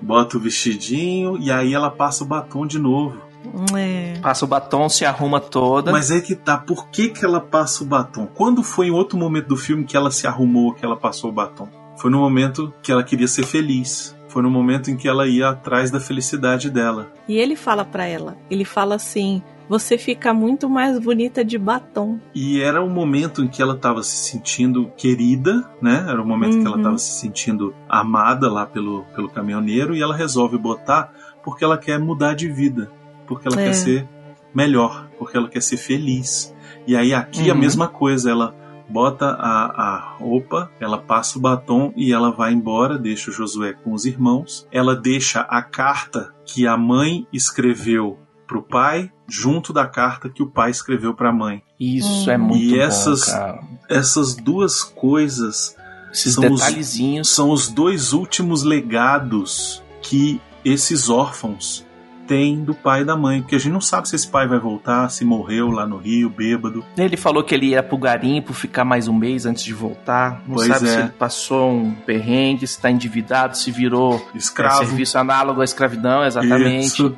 Bota 0.00 0.36
o 0.36 0.40
vestidinho 0.40 1.36
e 1.38 1.50
aí 1.50 1.74
ela 1.74 1.90
passa 1.90 2.24
o 2.24 2.26
batom 2.26 2.66
de 2.66 2.78
novo. 2.78 3.28
É. 3.76 4.18
Passa 4.20 4.44
o 4.44 4.48
batom, 4.48 4.88
se 4.88 5.04
arruma 5.04 5.40
toda. 5.40 5.92
Mas 5.92 6.10
aí 6.10 6.20
que 6.20 6.34
tá, 6.34 6.58
por 6.58 6.88
que, 6.88 7.08
que 7.08 7.24
ela 7.24 7.40
passa 7.40 7.82
o 7.82 7.86
batom? 7.86 8.26
Quando 8.26 8.62
foi 8.62 8.88
em 8.88 8.90
outro 8.90 9.18
momento 9.18 9.48
do 9.48 9.56
filme 9.56 9.84
que 9.84 9.96
ela 9.96 10.10
se 10.10 10.26
arrumou, 10.26 10.74
que 10.74 10.84
ela 10.84 10.96
passou 10.96 11.30
o 11.30 11.32
batom? 11.32 11.68
Foi 11.96 12.10
no 12.10 12.18
momento 12.18 12.72
que 12.82 12.92
ela 12.92 13.02
queria 13.02 13.26
ser 13.26 13.44
feliz. 13.44 14.16
Foi 14.28 14.42
no 14.42 14.50
momento 14.50 14.90
em 14.90 14.96
que 14.96 15.08
ela 15.08 15.26
ia 15.26 15.48
atrás 15.48 15.90
da 15.90 15.98
felicidade 15.98 16.70
dela. 16.70 17.10
E 17.26 17.36
ele 17.38 17.56
fala 17.56 17.84
pra 17.84 18.06
ela, 18.06 18.36
ele 18.50 18.64
fala 18.64 18.94
assim: 18.94 19.42
"Você 19.68 19.98
fica 19.98 20.32
muito 20.32 20.68
mais 20.68 20.98
bonita 20.98 21.44
de 21.44 21.58
batom". 21.58 22.18
E 22.34 22.60
era 22.60 22.82
o 22.82 22.88
momento 22.88 23.42
em 23.44 23.48
que 23.48 23.60
ela 23.62 23.74
estava 23.74 24.02
se 24.02 24.30
sentindo 24.30 24.90
querida, 24.96 25.68
né? 25.82 26.04
Era 26.08 26.22
o 26.22 26.26
momento 26.26 26.56
em 26.56 26.60
que 26.60 26.66
ela 26.66 26.76
Uhum. 26.76 26.82
estava 26.82 26.98
se 26.98 27.20
sentindo 27.20 27.74
amada 27.88 28.50
lá 28.50 28.64
pelo, 28.66 29.04
pelo 29.14 29.28
caminhoneiro 29.28 29.94
e 29.94 30.02
ela 30.02 30.14
resolve 30.16 30.56
botar 30.58 31.12
porque 31.42 31.64
ela 31.64 31.78
quer 31.78 31.98
mudar 31.98 32.34
de 32.34 32.48
vida, 32.48 32.90
porque 33.26 33.46
ela 33.48 33.60
É. 33.60 33.64
quer 33.64 33.72
ser 33.74 34.08
melhor, 34.54 35.08
porque 35.18 35.36
ela 35.36 35.48
quer 35.48 35.62
ser 35.62 35.76
feliz. 35.76 36.54
E 36.86 36.96
aí 36.96 37.12
aqui 37.14 37.50
a 37.50 37.54
Uhum. 37.54 37.60
mesma 37.60 37.88
coisa, 37.88 38.30
ela 38.30 38.54
bota 38.88 39.26
a, 39.38 39.66
a 39.96 39.98
roupa, 40.18 40.70
ela 40.80 40.96
passa 40.98 41.38
o 41.38 41.42
batom 41.42 41.92
e 41.94 42.10
ela 42.12 42.30
vai 42.30 42.52
embora, 42.54 42.98
deixa 42.98 43.30
o 43.30 43.34
Josué 43.34 43.74
com 43.74 43.92
os 43.92 44.06
irmãos. 44.06 44.66
Ela 44.72 44.96
deixa 44.96 45.40
a 45.42 45.62
carta 45.62 46.32
que 46.46 46.66
a 46.66 46.76
mãe 46.76 47.26
escreveu 47.30 48.18
pro 48.48 48.62
pai 48.62 49.12
junto 49.28 49.72
da 49.72 49.86
carta 49.86 50.28
que 50.28 50.42
o 50.42 50.46
pai 50.46 50.70
escreveu 50.72 51.14
pra 51.14 51.30
mãe. 51.30 51.62
Isso 51.78 52.28
é 52.30 52.36
muito 52.36 52.64
e 52.64 52.70
bom, 52.78 52.82
essas, 52.82 53.24
cara. 53.26 53.60
essas 53.88 54.34
duas 54.34 54.82
coisas 54.82 55.76
Esses 56.12 56.34
são 56.34 56.50
os- 56.52 56.60
detalhezinhos. 56.62 57.28
são 57.28 57.50
os 57.50 57.68
dois 57.68 58.12
últimos 58.12 58.62
legados 58.64 59.82
que 60.02 60.40
esses 60.64 61.08
órfãos 61.10 61.86
têm 62.26 62.62
do 62.62 62.74
pai 62.74 63.00
e 63.02 63.04
da 63.04 63.16
mãe. 63.16 63.40
Porque 63.40 63.56
a 63.56 63.58
gente 63.58 63.72
não 63.72 63.80
sabe 63.80 64.06
se 64.08 64.14
esse 64.16 64.28
pai 64.28 64.46
vai 64.46 64.58
voltar, 64.58 65.08
se 65.10 65.24
morreu 65.24 65.68
lá 65.70 65.86
no 65.86 65.96
Rio, 65.96 66.28
bêbado. 66.28 66.84
Ele 66.96 67.16
falou 67.16 67.42
que 67.42 67.54
ele 67.54 67.68
ia 67.68 67.82
pro 67.82 67.96
garimpo 67.96 68.52
ficar 68.52 68.84
mais 68.84 69.08
um 69.08 69.14
mês 69.14 69.46
antes 69.46 69.64
de 69.64 69.72
voltar. 69.72 70.42
Não 70.46 70.56
Pois 70.56 70.68
sabe 70.68 70.88
é. 70.88 70.92
se 70.92 70.98
ele 71.00 71.08
passou 71.10 71.70
um 71.72 71.94
perrengue, 71.94 72.66
se 72.66 72.78
tá 72.80 72.90
endividado, 72.90 73.56
se 73.56 73.70
virou 73.70 74.22
Escravo. 74.34 74.82
é, 74.82 74.86
serviço 74.86 75.16
análogo 75.16 75.60
à 75.62 75.64
escravidão, 75.64 76.22
exatamente. 76.24 76.86
Isso. 76.86 77.16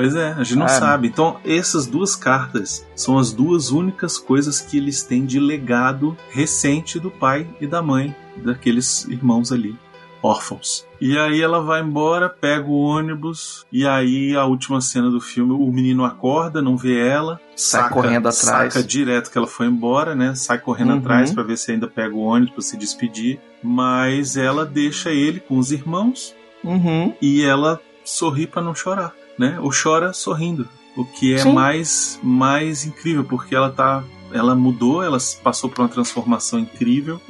Pois 0.00 0.14
é, 0.14 0.28
a 0.32 0.44
gente 0.44 0.54
não 0.58 0.66
Ah. 0.66 0.68
sabe. 0.68 1.08
Então, 1.08 1.38
essas 1.44 1.84
duas 1.84 2.14
cartas 2.14 2.86
são 2.94 3.18
as 3.18 3.32
duas 3.32 3.72
únicas 3.72 4.16
coisas 4.16 4.60
que 4.60 4.76
eles 4.76 5.02
têm 5.02 5.26
de 5.26 5.40
legado 5.40 6.16
recente 6.30 7.00
do 7.00 7.10
pai 7.10 7.48
e 7.60 7.66
da 7.66 7.82
mãe 7.82 8.14
daqueles 8.36 9.04
irmãos 9.08 9.50
ali, 9.50 9.74
órfãos. 10.22 10.86
E 11.00 11.18
aí 11.18 11.42
ela 11.42 11.60
vai 11.60 11.80
embora, 11.82 12.28
pega 12.28 12.68
o 12.68 12.78
ônibus, 12.80 13.66
e 13.72 13.84
aí 13.84 14.36
a 14.36 14.44
última 14.44 14.80
cena 14.80 15.10
do 15.10 15.20
filme, 15.20 15.52
o 15.52 15.66
menino 15.72 16.04
acorda, 16.04 16.62
não 16.62 16.76
vê 16.76 16.96
ela, 17.04 17.40
Sai 17.56 17.90
correndo 17.90 18.28
atrás. 18.28 18.72
Saca 18.74 18.82
direto 18.86 19.32
que 19.32 19.36
ela 19.38 19.48
foi 19.48 19.66
embora, 19.66 20.14
né? 20.14 20.32
Sai 20.36 20.58
correndo 20.60 20.92
Uhum. 20.92 20.98
atrás 20.98 21.32
pra 21.32 21.42
ver 21.42 21.58
se 21.58 21.72
ainda 21.72 21.88
pega 21.88 22.14
o 22.14 22.20
ônibus 22.20 22.52
pra 22.54 22.62
se 22.62 22.76
despedir. 22.76 23.40
Mas 23.64 24.36
ela 24.36 24.64
deixa 24.64 25.10
ele 25.10 25.40
com 25.40 25.58
os 25.58 25.72
irmãos 25.72 26.36
Uhum. 26.62 27.12
e 27.20 27.42
ela 27.42 27.80
sorri 28.04 28.46
pra 28.46 28.62
não 28.62 28.74
chorar, 28.74 29.12
né? 29.38 29.58
Ou 29.60 29.70
chora 29.70 30.12
sorrindo, 30.12 30.68
o 30.96 31.04
que 31.04 31.34
é 31.34 31.38
Sim. 31.38 31.52
mais 31.52 32.18
mais 32.22 32.84
incrível 32.84 33.24
porque 33.24 33.54
ela 33.54 33.70
tá, 33.70 34.02
ela 34.32 34.54
mudou, 34.54 35.02
ela 35.02 35.18
passou 35.42 35.70
por 35.70 35.82
uma 35.82 35.88
transformação 35.88 36.58
incrível. 36.58 37.20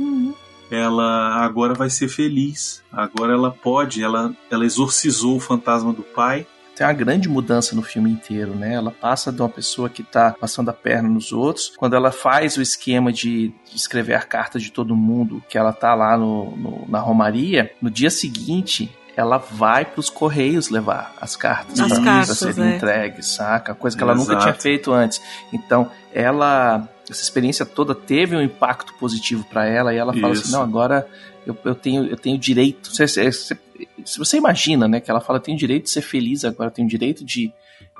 Ela 0.70 1.36
agora 1.44 1.72
vai 1.74 1.88
ser 1.88 2.08
feliz. 2.08 2.82
Agora 2.92 3.32
ela 3.32 3.50
pode, 3.50 4.02
ela 4.02 4.34
ela 4.50 4.64
exorcizou 4.66 5.36
o 5.36 5.40
fantasma 5.40 5.92
do 5.92 6.02
pai. 6.02 6.46
Tem 6.76 6.86
uma 6.86 6.92
grande 6.92 7.28
mudança 7.28 7.74
no 7.74 7.82
filme 7.82 8.08
inteiro, 8.10 8.54
né? 8.54 8.74
Ela 8.74 8.92
passa 8.92 9.32
de 9.32 9.40
uma 9.42 9.48
pessoa 9.48 9.88
que 9.88 10.02
tá 10.04 10.36
passando 10.38 10.68
a 10.68 10.72
perna 10.72 11.08
nos 11.08 11.32
outros. 11.32 11.72
Quando 11.76 11.96
ela 11.96 12.12
faz 12.12 12.56
o 12.56 12.62
esquema 12.62 13.12
de 13.12 13.48
de 13.68 13.76
escrever 13.76 14.14
a 14.14 14.22
carta 14.22 14.58
de 14.60 14.70
todo 14.70 14.94
mundo, 14.94 15.42
que 15.48 15.58
ela 15.58 15.72
tá 15.72 15.94
lá 15.94 16.16
no, 16.16 16.56
no- 16.56 16.84
na 16.88 17.00
Romaria, 17.00 17.72
no 17.82 17.90
dia 17.90 18.10
seguinte. 18.10 18.90
Ela 19.18 19.38
vai 19.38 19.84
pros 19.84 20.08
Correios 20.08 20.68
levar 20.70 21.12
as 21.20 21.34
cartas 21.34 21.76
pra 21.76 22.24
serem 22.24 22.72
é. 22.72 22.76
entregues, 22.76 23.26
saca? 23.26 23.74
Coisa 23.74 23.96
que 23.96 24.02
ela 24.04 24.14
nunca 24.14 24.34
Exato. 24.34 24.44
tinha 24.44 24.54
feito 24.54 24.92
antes. 24.92 25.20
Então, 25.52 25.90
ela. 26.12 26.88
Essa 27.10 27.22
experiência 27.22 27.66
toda 27.66 27.96
teve 27.96 28.36
um 28.36 28.40
impacto 28.40 28.94
positivo 28.94 29.42
pra 29.50 29.66
ela 29.66 29.92
e 29.92 29.96
ela 29.96 30.12
fala 30.12 30.34
Isso. 30.34 30.44
assim: 30.44 30.52
não, 30.52 30.62
agora 30.62 31.04
eu, 31.44 31.56
eu 31.64 31.74
tenho, 31.74 32.06
eu 32.06 32.16
tenho 32.16 32.38
direito. 32.38 32.90
Se 32.94 34.18
você 34.18 34.36
imagina, 34.36 34.86
né, 34.86 35.00
que 35.00 35.10
ela 35.10 35.20
fala, 35.20 35.40
tem 35.40 35.56
o 35.56 35.58
direito 35.58 35.84
de 35.84 35.90
ser 35.90 36.02
feliz 36.02 36.44
agora, 36.44 36.70
tem 36.70 36.84
o 36.84 36.88
direito 36.88 37.24
de. 37.24 37.52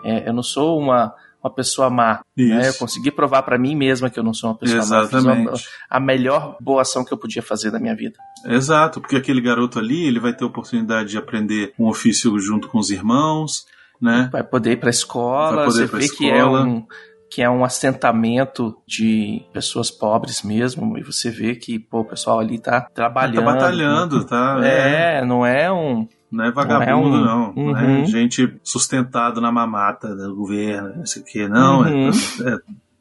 é, 0.04 0.28
eu 0.28 0.32
não 0.32 0.42
sou 0.44 0.78
uma, 0.78 1.12
uma 1.42 1.50
pessoa 1.52 1.88
má. 1.88 2.20
Né? 2.36 2.56
Eu 2.66 2.70
Isso. 2.70 2.78
consegui 2.78 3.10
provar 3.10 3.42
pra 3.42 3.58
mim 3.58 3.74
mesma 3.76 4.10
que 4.10 4.18
eu 4.18 4.24
não 4.24 4.34
sou 4.34 4.50
uma 4.50 4.56
pessoa 4.58 4.78
má. 4.86 5.00
Exatamente. 5.02 5.48
uma- 5.48 5.52
a 5.90 6.00
melhor 6.00 6.56
boa 6.60 6.82
ação 6.82 7.04
que 7.04 7.12
eu 7.12 7.18
podia 7.18 7.42
fazer 7.42 7.70
na 7.70 7.78
minha 7.78 7.94
vida. 7.94 8.16
Exato, 8.44 9.00
porque 9.00 9.16
aquele 9.16 9.40
garoto 9.40 9.78
ali, 9.78 10.04
ele 10.06 10.20
vai 10.20 10.32
ter 10.32 10.44
oportunidade 10.44 11.10
de 11.10 11.18
aprender 11.18 11.72
um 11.78 11.86
ofício 11.88 12.38
junto 12.38 12.68
com 12.68 12.78
os 12.78 12.90
irmãos, 12.90 13.64
né? 14.00 14.28
Vai 14.32 14.42
poder 14.44 14.72
ir 14.72 14.76
pra 14.76 14.90
escola, 14.90 15.56
Vai 15.56 15.64
poder 15.66 15.78
você 15.78 15.84
ir 15.84 15.88
pra 15.88 15.98
vê 15.98 16.08
que 16.08 16.30
é 16.30 16.38
escola. 16.38 16.62
um 16.64 16.86
que 17.30 17.42
é 17.42 17.50
um 17.50 17.62
assentamento 17.62 18.74
de 18.86 19.42
pessoas 19.52 19.90
pobres 19.90 20.42
mesmo, 20.42 20.96
e 20.96 21.02
você 21.02 21.30
vê 21.30 21.54
que 21.54 21.78
pô, 21.78 22.00
o 22.00 22.04
pessoal 22.04 22.40
ali 22.40 22.58
tá 22.58 22.80
trabalhando. 22.80 23.44
Tá 23.44 23.52
batalhando, 23.52 24.24
tá? 24.24 24.58
É, 24.64 25.22
não 25.26 25.44
é 25.44 25.70
um. 25.70 26.08
Não 26.30 26.44
é 26.44 26.50
vagabundo, 26.52 27.16
um- 27.16 27.24
não. 27.24 27.52
Não 27.54 27.76
é 27.76 27.84
Uhum. 28.00 28.06
gente 28.06 28.54
sustentado 28.62 29.40
na 29.40 29.50
mamata 29.50 30.14
do 30.14 30.34
governo, 30.36 30.96
não 30.96 31.06
sei 31.06 31.22
o 31.22 31.24
quê. 31.24 31.48
Não, 31.48 31.80
Uhum. 31.80 32.10
é, 32.10 32.54
é 32.54 32.58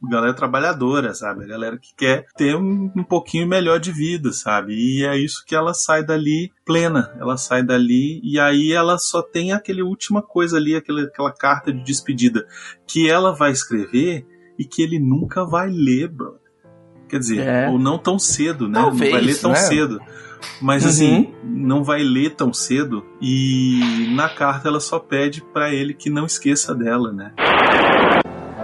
galera 0.10 0.34
trabalhadora, 0.34 1.14
sabe? 1.14 1.44
A 1.44 1.48
galera 1.48 1.78
que 1.78 1.94
quer 1.98 2.26
ter 2.38 2.56
um, 2.56 2.91
um 2.95 3.04
pouquinho 3.04 3.48
melhor 3.48 3.80
de 3.80 3.91
vida, 3.91 4.32
sabe? 4.32 4.74
E 4.74 5.04
é 5.06 5.18
isso 5.18 5.44
que 5.45 5.56
ela 5.56 5.74
sai 5.74 6.04
dali 6.06 6.52
plena. 6.66 7.12
Ela 7.20 7.36
sai 7.36 7.64
dali 7.64 8.22
e 8.24 8.40
aí 8.40 8.72
ela 8.72 8.98
só 8.98 9.22
tem 9.22 9.52
aquele 9.52 9.82
última 9.82 10.22
coisa 10.22 10.56
ali, 10.58 10.76
aquela, 10.76 11.02
aquela 11.02 11.32
carta 11.34 11.74
de 11.74 11.84
despedida 11.84 12.45
que 12.86 13.10
ela 13.10 13.34
vai 13.34 13.52
escrever 13.52 14.26
e 14.58 14.64
que 14.64 14.82
ele 14.84 14.99
nunca 14.99 15.44
vai 15.44 15.68
ler, 15.70 16.08
bro. 16.10 16.36
Quer 17.10 17.20
dizer, 17.20 17.40
É. 17.40 17.68
ou 17.70 17.80
não 17.80 17.98
tão 17.98 18.20
cedo, 18.20 18.68
né? 18.68 18.76
Talvez, 18.82 19.12
não 19.12 19.18
vai 19.20 19.26
ler 19.28 19.40
tão 19.41 19.52
né? 19.52 19.56
cedo. 19.58 19.99
Mas 20.62 20.84
Uhum. 20.84 20.90
assim, 20.90 21.34
não 21.44 21.84
vai 21.84 22.02
ler 22.04 22.36
tão 22.36 22.52
cedo 22.54 23.04
e 23.22 24.08
na 24.16 24.28
carta 24.30 24.68
ela 24.70 24.80
só 24.80 25.00
pede 25.00 25.42
pra 25.42 25.72
ele 25.74 25.94
que 25.94 26.10
não 26.10 26.26
esqueça 26.26 26.74
dela, 26.74 27.12
né? 27.12 27.32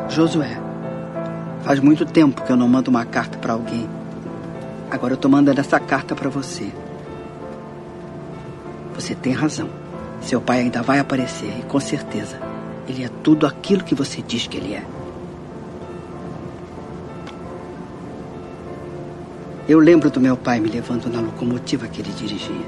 Josué, 0.09 0.59
faz 1.63 1.79
muito 1.79 2.05
tempo 2.05 2.43
que 2.43 2.51
eu 2.51 2.55
não 2.57 2.67
mando 2.67 2.89
uma 2.89 3.05
carta 3.05 3.37
pra 3.37 3.53
alguém. 3.53 3.87
Agora 4.91 5.13
eu 5.13 5.17
tô 5.17 5.27
mandando 5.29 5.59
essa 5.59 5.79
carta 5.79 6.13
pra 6.15 6.29
você. 6.29 6.71
Você 8.95 9.15
tem 9.15 9.33
razão. 9.33 9.69
Seu 10.21 10.39
pai 10.39 10.59
ainda 10.61 10.81
vai 10.81 10.99
aparecer 10.99 11.51
e 11.59 11.63
com 11.63 11.79
certeza 11.79 12.39
ele 12.87 13.03
é 13.03 13.09
tudo 13.23 13.45
aquilo 13.47 13.83
que 13.83 13.95
você 13.95 14.21
diz 14.21 14.45
que 14.47 14.57
ele 14.57 14.73
é. 14.73 14.83
Eu 19.67 19.79
lembro 19.79 20.09
do 20.09 20.19
meu 20.19 20.35
pai 20.35 20.59
me 20.59 20.67
levando 20.67 21.09
na 21.09 21.21
locomotiva 21.21 21.87
que 21.87 22.01
ele 22.01 22.11
dirigia. 22.11 22.65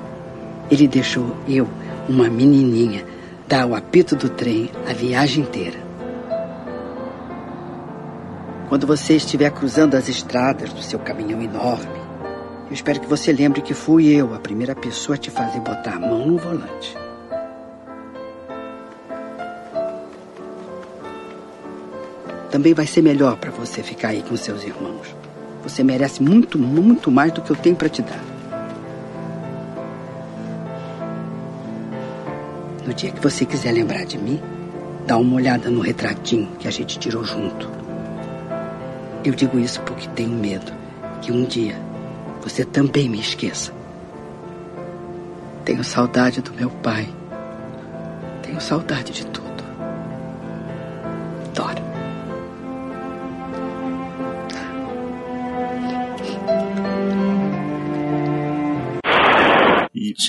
Ele 0.71 0.87
deixou 0.87 1.35
eu, 1.45 1.67
uma 2.07 2.29
menininha, 2.29 3.05
dar 3.45 3.65
o 3.65 3.75
apito 3.75 4.15
do 4.15 4.29
trem 4.29 4.71
a 4.89 4.93
viagem 4.93 5.43
inteira. 5.43 5.77
Quando 8.69 8.87
você 8.87 9.15
estiver 9.17 9.51
cruzando 9.51 9.95
as 9.95 10.07
estradas 10.07 10.71
do 10.71 10.81
seu 10.81 10.97
caminhão 10.97 11.41
enorme, 11.41 11.99
eu 12.67 12.73
espero 12.73 13.01
que 13.01 13.07
você 13.07 13.33
lembre 13.33 13.61
que 13.61 13.73
fui 13.73 14.07
eu 14.07 14.33
a 14.33 14.39
primeira 14.39 14.73
pessoa 14.73 15.15
a 15.15 15.19
te 15.19 15.29
fazer 15.29 15.59
botar 15.59 15.95
a 15.95 15.99
mão 15.99 16.25
no 16.25 16.37
volante. 16.37 16.95
Também 22.49 22.73
vai 22.73 22.87
ser 22.87 23.01
melhor 23.01 23.35
para 23.35 23.51
você 23.51 23.83
ficar 23.83 24.09
aí 24.09 24.23
com 24.23 24.37
seus 24.37 24.63
irmãos. 24.63 25.24
Você 25.65 25.83
merece 25.83 26.21
muito, 26.21 26.59
muito 26.59 27.09
mais 27.09 27.31
do 27.31 27.41
que 27.41 27.49
eu 27.49 27.55
tenho 27.55 27.75
para 27.75 27.89
te 27.89 28.03
dar. 28.03 28.23
No 32.85 32.93
dia 32.93 33.11
que 33.11 33.19
você 33.19 33.45
quiser 33.45 33.71
lembrar 33.71 34.05
de 34.05 34.15
mim, 34.19 34.39
dá 35.07 35.17
uma 35.17 35.35
olhada 35.35 35.71
no 35.71 35.81
retratinho 35.81 36.47
que 36.59 36.67
a 36.67 36.71
gente 36.71 36.99
tirou 36.99 37.23
junto. 37.23 37.67
Eu 39.23 39.33
digo 39.33 39.57
isso 39.57 39.81
porque 39.81 40.07
tenho 40.09 40.29
medo 40.29 40.71
que 41.19 41.31
um 41.31 41.43
dia 41.45 41.75
você 42.43 42.63
também 42.63 43.09
me 43.09 43.19
esqueça. 43.19 43.73
Tenho 45.65 45.83
saudade 45.83 46.41
do 46.41 46.53
meu 46.53 46.69
pai. 46.69 47.09
Tenho 48.43 48.61
saudade 48.61 49.11
de 49.11 49.25
tudo. 49.25 49.44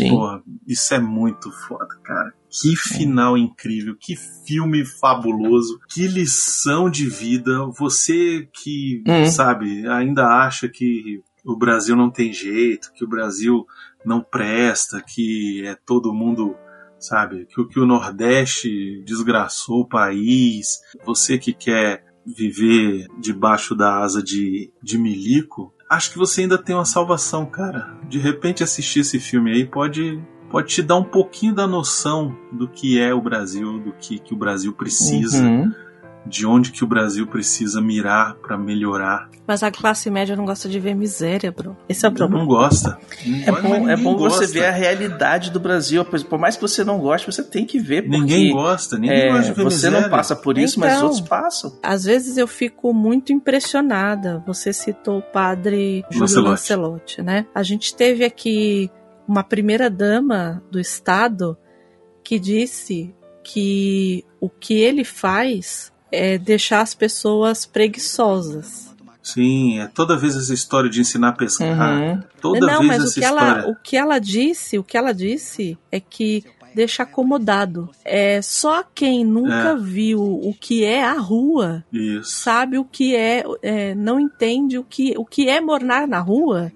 E, 0.04 0.10
porra, 0.10 0.42
isso 0.66 0.92
é 0.94 1.00
muito 1.00 1.50
foda, 1.66 1.94
cara. 2.02 2.32
Que 2.50 2.74
final 2.76 3.36
incrível, 3.36 3.96
que 3.98 4.14
filme 4.46 4.84
fabuloso, 4.84 5.78
que 5.88 6.06
lição 6.08 6.88
de 6.90 7.08
vida. 7.08 7.66
Você 7.78 8.48
que, 8.52 9.02
Hum. 9.06 9.26
sabe, 9.26 9.86
ainda 9.88 10.26
acha 10.26 10.68
que 10.68 11.20
o 11.44 11.56
Brasil 11.56 11.94
não 11.94 12.10
tem 12.10 12.32
jeito, 12.32 12.92
que 12.94 13.04
o 13.04 13.08
Brasil 13.08 13.64
não 14.04 14.20
presta, 14.22 15.00
que 15.02 15.62
é 15.66 15.74
todo 15.86 16.12
mundo, 16.14 16.56
sabe, 16.98 17.46
que, 17.46 17.60
o- 17.60 17.68
que 17.68 17.78
o 17.78 17.86
Nordeste 17.86 19.02
desgraçou 19.04 19.80
o 19.82 19.88
país. 19.88 20.80
Você 21.04 21.38
que 21.38 21.52
quer 21.52 22.04
viver 22.26 23.06
debaixo 23.20 23.74
da 23.74 23.98
asa 24.00 24.22
de, 24.22 24.72
de 24.82 24.98
milico, 24.98 25.72
acho 25.88 26.10
que 26.10 26.18
você 26.18 26.42
ainda 26.42 26.58
tem 26.58 26.74
uma 26.74 26.84
salvação, 26.84 27.46
cara. 27.46 27.94
De 28.08 28.18
repente 28.18 28.62
assistir 28.62 29.00
esse 29.00 29.18
filme 29.18 29.52
aí 29.52 29.64
pode 29.64 30.20
pode 30.50 30.68
te 30.68 30.82
dar 30.82 30.96
um 30.96 31.04
pouquinho 31.04 31.54
da 31.54 31.66
noção 31.66 32.36
do 32.52 32.68
que 32.68 33.00
é 33.00 33.12
o 33.12 33.20
Brasil, 33.20 33.80
do 33.80 33.92
que, 33.92 34.18
que 34.18 34.32
o 34.32 34.36
Brasil 34.36 34.72
precisa, 34.72 35.44
Uhum. 35.44 35.72
De 36.28 36.46
onde 36.46 36.72
que 36.72 36.82
o 36.84 36.86
Brasil 36.86 37.26
precisa 37.26 37.80
mirar 37.80 38.34
pra 38.36 38.56
melhorar. 38.58 39.28
Mas 39.46 39.62
a 39.62 39.70
classe 39.70 40.10
média 40.10 40.34
não 40.34 40.44
gosta 40.44 40.68
de 40.68 40.80
ver 40.80 40.94
miséria, 40.94 41.52
bro. 41.52 41.76
Esse 41.88 42.04
é 42.04 42.08
o 42.08 42.12
problema. 42.12 42.42
Não 42.42 42.48
gosta. 42.48 42.98
É 43.44 43.52
bom, 43.52 43.88
é 43.88 43.96
bom 43.96 44.16
você 44.16 44.40
gosta. 44.40 44.52
ver 44.52 44.66
a 44.66 44.70
realidade 44.72 45.50
do 45.50 45.60
Brasil. 45.60 46.04
Por 46.04 46.22
por 46.24 46.38
mais 46.38 46.56
que 46.56 46.62
você 46.62 46.82
não 46.82 46.98
goste, 46.98 47.30
você 47.30 47.42
tem 47.44 47.64
que 47.64 47.78
ver. 47.78 48.02
Porque, 48.02 48.18
Ninguém 48.18 48.52
gosta, 48.52 48.98
ninguém 48.98 49.20
é, 49.20 49.28
gosta 49.28 49.42
de 49.44 49.52
ver 49.52 49.62
Você 49.64 49.86
miséria. 49.86 50.00
não 50.00 50.10
passa 50.10 50.34
por 50.34 50.58
isso, 50.58 50.80
mas 50.80 50.90
os 50.92 50.96
Então, 50.96 51.08
outros 51.08 51.28
passam. 51.28 51.78
Às 51.82 52.04
vezes 52.04 52.36
eu 52.36 52.48
fico 52.48 52.92
muito 52.92 53.32
impressionada. 53.32 54.42
Você 54.46 54.72
citou 54.72 55.18
o 55.18 55.22
padre 55.22 56.04
Júlio 56.10 56.20
Lancelotti. 56.22 56.48
Lancelotti, 56.50 57.22
né? 57.22 57.46
A 57.54 57.62
gente 57.62 57.94
teve 57.94 58.24
aqui 58.24 58.90
uma 59.28 59.44
primeira 59.44 59.88
dama 59.88 60.62
do 60.70 60.80
Estado 60.80 61.56
que 62.24 62.38
disse 62.38 63.14
que 63.44 64.24
o 64.40 64.48
que 64.50 64.74
ele 64.74 65.04
faz 65.04 65.92
é 66.10 66.38
deixar 66.38 66.80
as 66.80 66.94
pessoas 66.94 67.66
preguiçosas. 67.66 68.94
Sim, 69.22 69.80
é 69.80 69.88
toda 69.88 70.16
vez 70.16 70.36
essa 70.36 70.54
história 70.54 70.88
de 70.88 71.00
ensinar 71.00 71.30
a 71.30 71.32
pescar. 71.32 72.00
Uhum. 72.00 72.22
Toda 72.40 72.60
Não, 72.66 72.78
vez 72.80 72.86
mas 72.86 73.02
essa 73.02 73.10
o 73.10 73.14
que, 73.14 73.20
história. 73.20 73.60
ela, 73.60 73.70
o 73.70 73.76
que 73.76 73.96
ela 73.96 74.18
disse, 74.20 74.78
o 74.78 74.84
que 74.84 74.96
ela 74.96 75.12
disse 75.12 75.76
é 75.90 75.98
que 75.98 76.44
deixa 76.72 77.02
acomodado. 77.02 77.90
É 78.04 78.40
só 78.40 78.84
quem 78.94 79.24
nunca 79.24 79.70
É. 79.70 79.76
viu 79.76 80.22
o 80.22 80.54
que 80.54 80.84
é 80.84 81.02
a 81.02 81.14
rua 81.14 81.82
Isso. 81.92 82.30
sabe 82.30 82.78
o 82.78 82.84
que 82.84 83.16
é, 83.16 83.42
é, 83.62 83.94
não 83.94 84.20
entende 84.20 84.78
o 84.78 84.84
que, 84.84 85.14
o 85.16 85.24
que 85.24 85.48
é 85.48 85.60
morar 85.60 86.06
na 86.06 86.20
rua, 86.20 86.70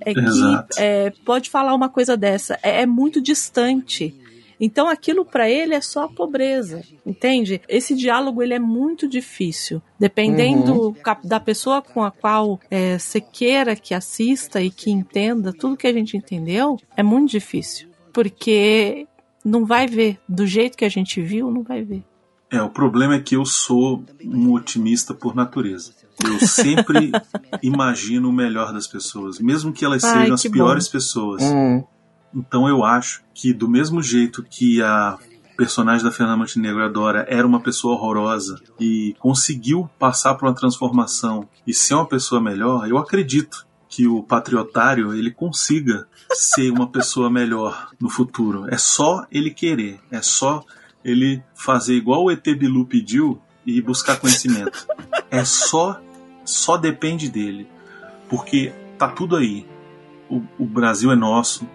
é 0.00 0.12
Exato. 0.12 0.68
que 0.76 0.80
é, 0.80 1.12
pode 1.24 1.50
falar 1.50 1.74
uma 1.74 1.88
coisa 1.88 2.16
dessa, 2.16 2.58
é, 2.62 2.82
é 2.82 2.86
muito 2.86 3.20
distante. 3.20 4.14
Então 4.60 4.88
aquilo 4.88 5.24
para 5.24 5.48
ele 5.48 5.74
é 5.74 5.80
só 5.80 6.04
a 6.04 6.08
pobreza, 6.08 6.82
entende? 7.06 7.62
Esse 7.66 7.94
diálogo 7.96 8.42
ele 8.42 8.52
é 8.52 8.58
muito 8.58 9.08
difícil, 9.08 9.80
dependendo 9.98 10.92
ca- 11.02 11.18
da 11.24 11.40
pessoa 11.40 11.80
com 11.80 12.04
a 12.04 12.10
qual 12.10 12.60
é, 12.70 12.98
você 12.98 13.20
queira 13.20 13.74
que 13.74 13.94
assista 13.94 14.60
e 14.62 14.70
que 14.70 14.90
entenda 14.90 15.52
tudo 15.52 15.76
que 15.76 15.86
a 15.86 15.92
gente 15.92 16.16
entendeu, 16.16 16.78
é 16.96 17.02
muito 17.02 17.30
difícil, 17.30 17.88
porque 18.12 19.06
não 19.44 19.64
vai 19.64 19.86
ver 19.86 20.18
do 20.28 20.46
jeito 20.46 20.76
que 20.76 20.84
a 20.84 20.88
gente 20.90 21.22
viu, 21.22 21.50
não 21.50 21.62
vai 21.62 21.82
ver. 21.82 22.04
É, 22.50 22.60
o 22.60 22.68
problema 22.68 23.14
é 23.14 23.20
que 23.20 23.36
eu 23.36 23.46
sou 23.46 24.04
um 24.24 24.52
otimista 24.52 25.14
por 25.14 25.34
natureza. 25.34 25.92
Eu 26.22 26.38
sempre 26.46 27.12
imagino 27.62 28.28
o 28.28 28.32
melhor 28.32 28.72
das 28.72 28.86
pessoas, 28.86 29.38
mesmo 29.38 29.72
que 29.72 29.84
elas 29.84 30.04
Ai, 30.04 30.20
sejam 30.22 30.34
as 30.34 30.42
que 30.42 30.50
piores 30.50 30.86
bom. 30.86 30.92
pessoas. 30.92 31.42
Hum. 31.44 31.82
Então 32.34 32.68
eu 32.68 32.84
acho 32.84 33.22
que 33.34 33.52
do 33.52 33.68
mesmo 33.68 34.02
jeito 34.02 34.42
que 34.42 34.82
a 34.82 35.18
personagem 35.56 36.02
da 36.02 36.10
Fernanda 36.10 36.38
Montenegro, 36.38 36.82
a 36.82 36.88
Dora, 36.88 37.26
era 37.28 37.46
uma 37.46 37.60
pessoa 37.60 37.94
horrorosa 37.94 38.58
e 38.78 39.14
conseguiu 39.18 39.90
passar 39.98 40.34
por 40.34 40.48
uma 40.48 40.54
transformação 40.54 41.46
e 41.66 41.74
ser 41.74 41.94
uma 41.94 42.06
pessoa 42.06 42.40
melhor, 42.40 42.88
eu 42.88 42.96
acredito 42.96 43.66
que 43.86 44.06
o 44.06 44.22
patriotário 44.22 45.12
ele 45.12 45.30
consiga 45.30 46.06
ser 46.32 46.70
uma 46.70 46.86
pessoa 46.86 47.28
melhor 47.28 47.90
no 48.00 48.08
futuro. 48.08 48.72
É 48.72 48.78
só 48.78 49.26
ele 49.30 49.50
querer, 49.50 50.00
é 50.10 50.22
só 50.22 50.64
ele 51.04 51.42
fazer 51.54 51.94
igual 51.94 52.24
o 52.24 52.30
ET 52.30 52.42
Bilu 52.42 52.86
pediu 52.86 53.38
e 53.66 53.82
buscar 53.82 54.18
conhecimento. 54.18 54.86
É 55.30 55.44
só, 55.44 56.00
só 56.44 56.76
depende 56.76 57.28
dele, 57.28 57.68
porque 58.28 58.72
tá 58.96 59.08
tudo 59.08 59.36
aí. 59.36 59.66
O, 60.28 60.42
o 60.58 60.64
Brasil 60.64 61.10
é 61.12 61.16
nosso, 61.16 61.68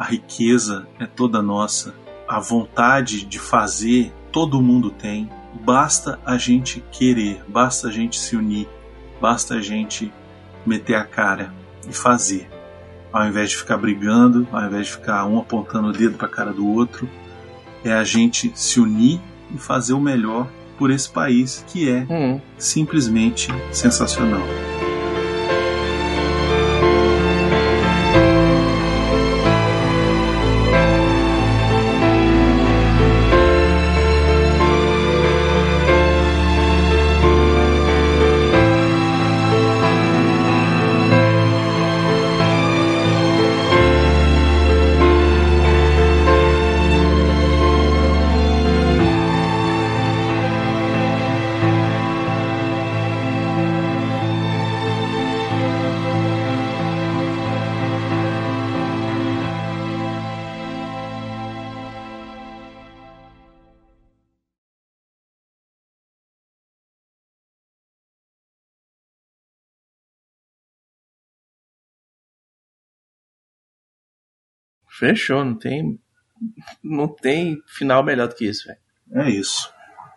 A 0.00 0.04
riqueza 0.04 0.88
é 0.98 1.04
toda 1.04 1.42
nossa. 1.42 1.94
A 2.26 2.40
vontade 2.40 3.22
de 3.26 3.38
fazer 3.38 4.10
todo 4.32 4.62
mundo 4.62 4.90
tem. 4.90 5.28
Basta 5.62 6.18
a 6.24 6.38
gente 6.38 6.82
querer, 6.90 7.44
basta 7.46 7.88
a 7.88 7.92
gente 7.92 8.18
se 8.18 8.34
unir, 8.34 8.66
basta 9.20 9.56
a 9.56 9.60
gente 9.60 10.10
meter 10.64 10.94
a 10.94 11.04
cara 11.04 11.52
e 11.86 11.92
fazer. 11.92 12.48
Ao 13.12 13.26
invés 13.26 13.50
de 13.50 13.56
ficar 13.58 13.76
brigando, 13.76 14.48
ao 14.50 14.64
invés 14.64 14.86
de 14.86 14.92
ficar 14.92 15.26
um 15.26 15.38
apontando 15.38 15.88
o 15.88 15.92
dedo 15.92 16.16
para 16.16 16.28
a 16.28 16.30
cara 16.30 16.52
do 16.54 16.66
outro, 16.66 17.06
é 17.84 17.92
a 17.92 18.02
gente 18.02 18.50
se 18.54 18.80
unir 18.80 19.20
e 19.54 19.58
fazer 19.58 19.92
o 19.92 20.00
melhor 20.00 20.48
por 20.78 20.90
esse 20.90 21.10
país 21.10 21.62
que 21.68 21.90
é 21.90 22.06
Hum. 22.08 22.40
simplesmente 22.56 23.48
sensacional. 23.70 24.40
Fechou, 75.00 75.42
não 75.42 75.54
tem. 75.54 75.98
Não 76.84 77.08
tem 77.08 77.62
final 77.66 78.04
melhor 78.04 78.28
do 78.28 78.34
que 78.34 78.46
isso, 78.46 78.66
velho. 78.66 78.78
É 79.14 79.30
isso. 79.30 79.72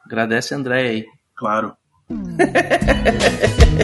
Agradece 0.05 0.53
a 0.53 0.57
André 0.57 0.81
aí. 0.81 1.05
Claro. 1.33 1.77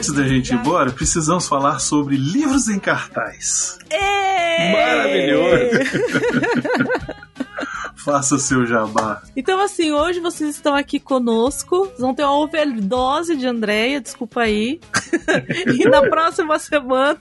Antes 0.00 0.14
da 0.14 0.26
gente 0.26 0.48
ir 0.48 0.54
embora, 0.54 0.90
precisamos 0.90 1.46
falar 1.46 1.78
sobre 1.78 2.16
livros 2.16 2.68
em 2.70 2.78
cartaz. 2.78 3.78
Maravilhoso! 4.72 5.78
Faça 7.96 8.38
seu 8.38 8.64
jabá. 8.64 9.20
Então, 9.36 9.60
assim, 9.60 9.92
hoje 9.92 10.18
vocês 10.18 10.54
estão 10.56 10.74
aqui 10.74 10.98
conosco. 10.98 11.84
Vocês 11.84 12.00
vão 12.00 12.14
ter 12.14 12.22
uma 12.22 12.38
overdose 12.38 13.36
de 13.36 13.46
Andréia, 13.46 14.00
desculpa 14.00 14.40
aí. 14.40 14.80
e 15.78 15.86
na 15.86 16.00
próxima 16.08 16.58
semana 16.58 17.20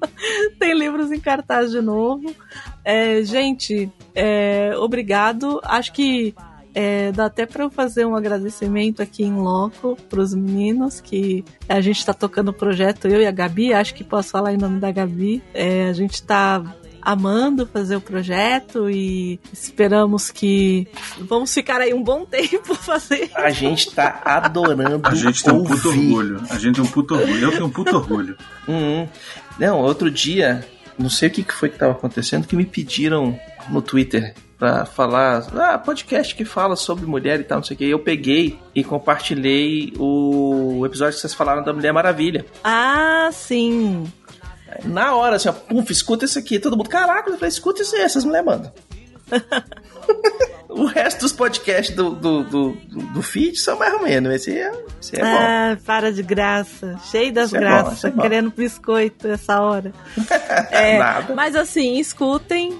tem 0.58 0.72
livros 0.72 1.12
em 1.12 1.20
cartaz 1.20 1.72
de 1.72 1.82
novo. 1.82 2.34
É, 2.82 3.22
gente, 3.22 3.92
é, 4.14 4.72
obrigado. 4.78 5.60
Acho 5.62 5.92
que 5.92 6.34
é, 6.74 7.12
dá 7.12 7.26
até 7.26 7.46
para 7.46 7.64
eu 7.64 7.70
fazer 7.70 8.04
um 8.04 8.16
agradecimento 8.16 9.00
aqui 9.00 9.22
em 9.22 9.36
loco 9.36 9.96
para 10.10 10.20
os 10.20 10.34
meninos 10.34 11.00
que 11.00 11.44
a 11.68 11.80
gente 11.80 11.98
está 11.98 12.12
tocando 12.12 12.48
o 12.48 12.52
projeto, 12.52 13.06
eu 13.06 13.20
e 13.20 13.26
a 13.26 13.30
Gabi. 13.30 13.72
Acho 13.72 13.94
que 13.94 14.02
posso 14.02 14.30
falar 14.30 14.52
em 14.52 14.58
nome 14.58 14.80
da 14.80 14.90
Gabi. 14.90 15.42
É, 15.54 15.88
a 15.88 15.92
gente 15.92 16.14
está 16.14 16.62
amando 17.00 17.66
fazer 17.66 17.96
o 17.96 18.00
projeto 18.00 18.88
e 18.88 19.38
esperamos 19.52 20.30
que 20.30 20.88
vamos 21.20 21.52
ficar 21.52 21.80
aí 21.80 21.92
um 21.92 22.02
bom 22.02 22.24
tempo 22.26 22.74
fazer. 22.74 23.30
A 23.34 23.50
gente 23.50 23.94
tá 23.94 24.22
adorando. 24.24 25.06
A 25.06 25.14
gente 25.14 25.44
tem 25.44 25.52
um 25.52 25.62
puto 25.62 25.88
orgulho. 25.88 26.42
A 26.50 26.58
gente 26.58 26.74
tem 26.76 26.84
um 26.84 26.90
puto 26.90 27.14
orgulho. 27.14 27.44
Eu 27.44 27.52
tenho 27.52 27.66
um 27.66 27.70
puto 27.70 27.96
orgulho. 27.96 28.36
Uhum. 28.66 29.06
Não, 29.58 29.80
outro 29.80 30.10
dia, 30.10 30.66
não 30.98 31.10
sei 31.10 31.28
o 31.28 31.30
que 31.30 31.44
que 31.44 31.54
foi 31.54 31.68
que 31.68 31.78
tava 31.78 31.92
acontecendo, 31.92 32.48
que 32.48 32.56
me 32.56 32.64
pediram 32.64 33.38
no 33.68 33.80
Twitter 33.80 34.34
pra 34.58 34.84
falar, 34.84 35.46
ah, 35.56 35.78
podcast 35.78 36.34
que 36.34 36.44
fala 36.44 36.76
sobre 36.76 37.06
mulher 37.06 37.40
e 37.40 37.44
tal, 37.44 37.58
não 37.58 37.64
sei 37.64 37.74
o 37.74 37.78
que. 37.78 37.84
Eu 37.90 37.98
peguei 37.98 38.58
e 38.74 38.84
compartilhei 38.84 39.92
o 39.98 40.84
episódio 40.86 41.14
que 41.14 41.20
vocês 41.20 41.34
falaram 41.34 41.62
da 41.62 41.72
Mulher 41.72 41.92
Maravilha. 41.92 42.46
Ah, 42.62 43.28
sim. 43.32 44.10
Na 44.84 45.14
hora, 45.14 45.36
assim, 45.36 45.48
ó, 45.48 45.52
puf, 45.52 45.92
escuta 45.92 46.24
isso 46.24 46.38
aqui. 46.38 46.58
Todo 46.58 46.76
mundo, 46.76 46.88
caraca, 46.88 47.30
eu 47.30 47.34
falei, 47.34 47.48
escuta 47.48 47.82
isso 47.82 47.94
aí, 47.96 48.02
essas 48.02 48.24
mulheres 48.24 48.46
mandam. 48.46 48.72
o 50.74 50.86
resto 50.86 51.20
dos 51.20 51.32
podcasts 51.32 51.94
do, 51.94 52.10
do, 52.10 52.42
do, 52.44 52.72
do, 53.12 53.22
feed 53.22 53.56
são 53.58 53.78
mais 53.78 53.92
ou 53.94 54.02
menos. 54.02 54.32
Esse 54.34 54.58
é, 54.58 54.72
esse 55.00 55.16
é 55.16 55.20
bom. 55.20 55.26
ah, 55.26 55.78
para 55.84 56.12
de 56.12 56.22
graça. 56.22 56.98
Cheio 57.10 57.32
das 57.32 57.52
é 57.52 57.58
bom, 57.58 57.60
graças. 57.60 58.04
é 58.04 58.10
bom. 58.10 58.22
querendo 58.22 58.50
biscoito 58.50 59.28
essa 59.28 59.60
hora. 59.60 59.92
É, 60.70 60.98
Nada. 60.98 61.34
Mas 61.34 61.54
assim, 61.56 61.98
escutem. 61.98 62.78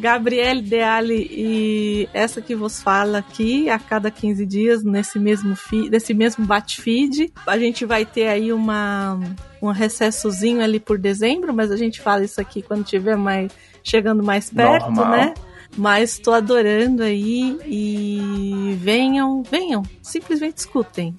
Gabriele 0.00 0.62
Deali 0.62 1.28
e 1.30 2.08
essa 2.12 2.40
que 2.40 2.54
vos 2.54 2.82
fala 2.82 3.18
aqui 3.18 3.68
a 3.68 3.78
cada 3.78 4.10
15 4.10 4.46
dias 4.46 4.84
nesse 4.84 5.18
mesmo 5.18 5.54
feed, 5.56 5.90
nesse 5.90 6.14
mesmo 6.14 6.44
bate-feed. 6.46 7.32
A 7.46 7.58
gente 7.58 7.84
vai 7.84 8.04
ter 8.04 8.28
aí 8.28 8.52
uma 8.52 9.18
um 9.60 9.70
recessozinho 9.70 10.62
ali 10.62 10.78
por 10.78 10.98
dezembro, 10.98 11.52
mas 11.52 11.70
a 11.70 11.76
gente 11.76 12.00
fala 12.00 12.24
isso 12.24 12.40
aqui 12.40 12.62
quando 12.62 12.84
tiver 12.84 13.16
mais 13.16 13.50
chegando 13.82 14.22
mais 14.22 14.50
perto, 14.50 14.90
Normal. 14.90 15.10
né? 15.10 15.34
Mas 15.76 16.18
tô 16.18 16.32
adorando 16.32 17.02
aí 17.02 17.58
e 17.66 18.78
venham, 18.80 19.42
venham, 19.42 19.82
simplesmente 20.02 20.58
escutem 20.58 21.14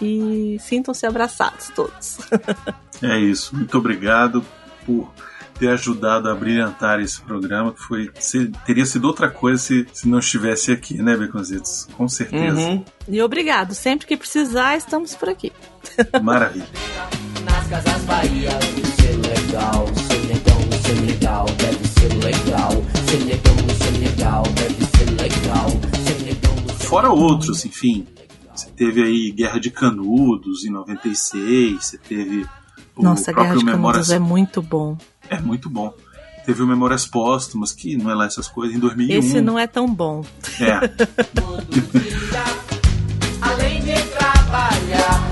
e 0.00 0.56
sintam-se 0.60 1.06
abraçados 1.06 1.68
todos. 1.74 2.18
É 3.04 3.18
isso. 3.18 3.56
Muito 3.56 3.76
obrigado 3.76 4.44
por 4.86 5.10
ter 5.58 5.70
ajudado 5.70 6.28
a 6.30 6.34
brilhantar 6.36 7.00
esse 7.00 7.20
programa, 7.20 7.72
que 7.72 7.80
foi 7.80 8.08
se- 8.20 8.52
teria 8.64 8.86
sido 8.86 9.06
outra 9.08 9.28
coisa 9.28 9.60
se, 9.60 9.88
se 9.92 10.06
não 10.08 10.20
estivesse 10.20 10.70
aqui, 10.70 11.02
né, 11.02 11.16
Beconzitos? 11.16 11.88
Com 11.96 12.08
certeza. 12.08 12.60
Uhum. 12.60 12.84
E 13.08 13.20
obrigado, 13.20 13.74
sempre 13.74 14.06
que 14.06 14.16
precisar, 14.16 14.76
estamos 14.76 15.16
por 15.16 15.28
aqui. 15.28 15.50
Maravilha. 16.22 16.64
Nas 17.44 17.66
casas 17.66 18.02
Bahia, 18.04 18.50
ser 19.00 19.16
legal, 19.16 19.86
ser 19.96 20.26
negão, 20.28 20.60
ser 20.84 21.00
legal, 21.04 21.46
deve 21.58 21.88
ser 21.88 22.24
legal, 22.24 22.70
ser 23.10 23.24
negão, 23.24 23.41
Fora 26.92 27.10
outros, 27.10 27.64
enfim. 27.64 28.06
Você 28.54 28.68
teve 28.76 29.02
aí 29.02 29.32
Guerra 29.32 29.58
de 29.58 29.70
Canudos 29.70 30.66
em 30.66 30.70
96, 30.70 31.82
você 31.82 31.96
teve 31.96 32.46
o 32.94 33.02
Nossa, 33.02 33.32
Guerra 33.32 33.46
próprio 33.46 33.60
de 33.60 33.64
Memórias... 33.64 34.08
Canudos 34.08 34.10
é 34.10 34.18
muito 34.18 34.60
bom. 34.60 34.98
É 35.30 35.40
muito 35.40 35.70
bom. 35.70 35.94
Teve 36.44 36.62
o 36.62 36.66
Memórias 36.66 37.06
Póstumas, 37.06 37.72
que 37.72 37.96
não 37.96 38.10
é 38.10 38.14
lá 38.14 38.26
essas 38.26 38.46
coisas, 38.46 38.76
em 38.76 38.78
2001. 38.78 39.18
Esse 39.18 39.40
não 39.40 39.58
é 39.58 39.66
tão 39.66 39.86
bom. 39.86 40.22
É. 40.60 40.80
Além 43.40 43.80
de 43.80 43.94
trabalhar 44.10 45.31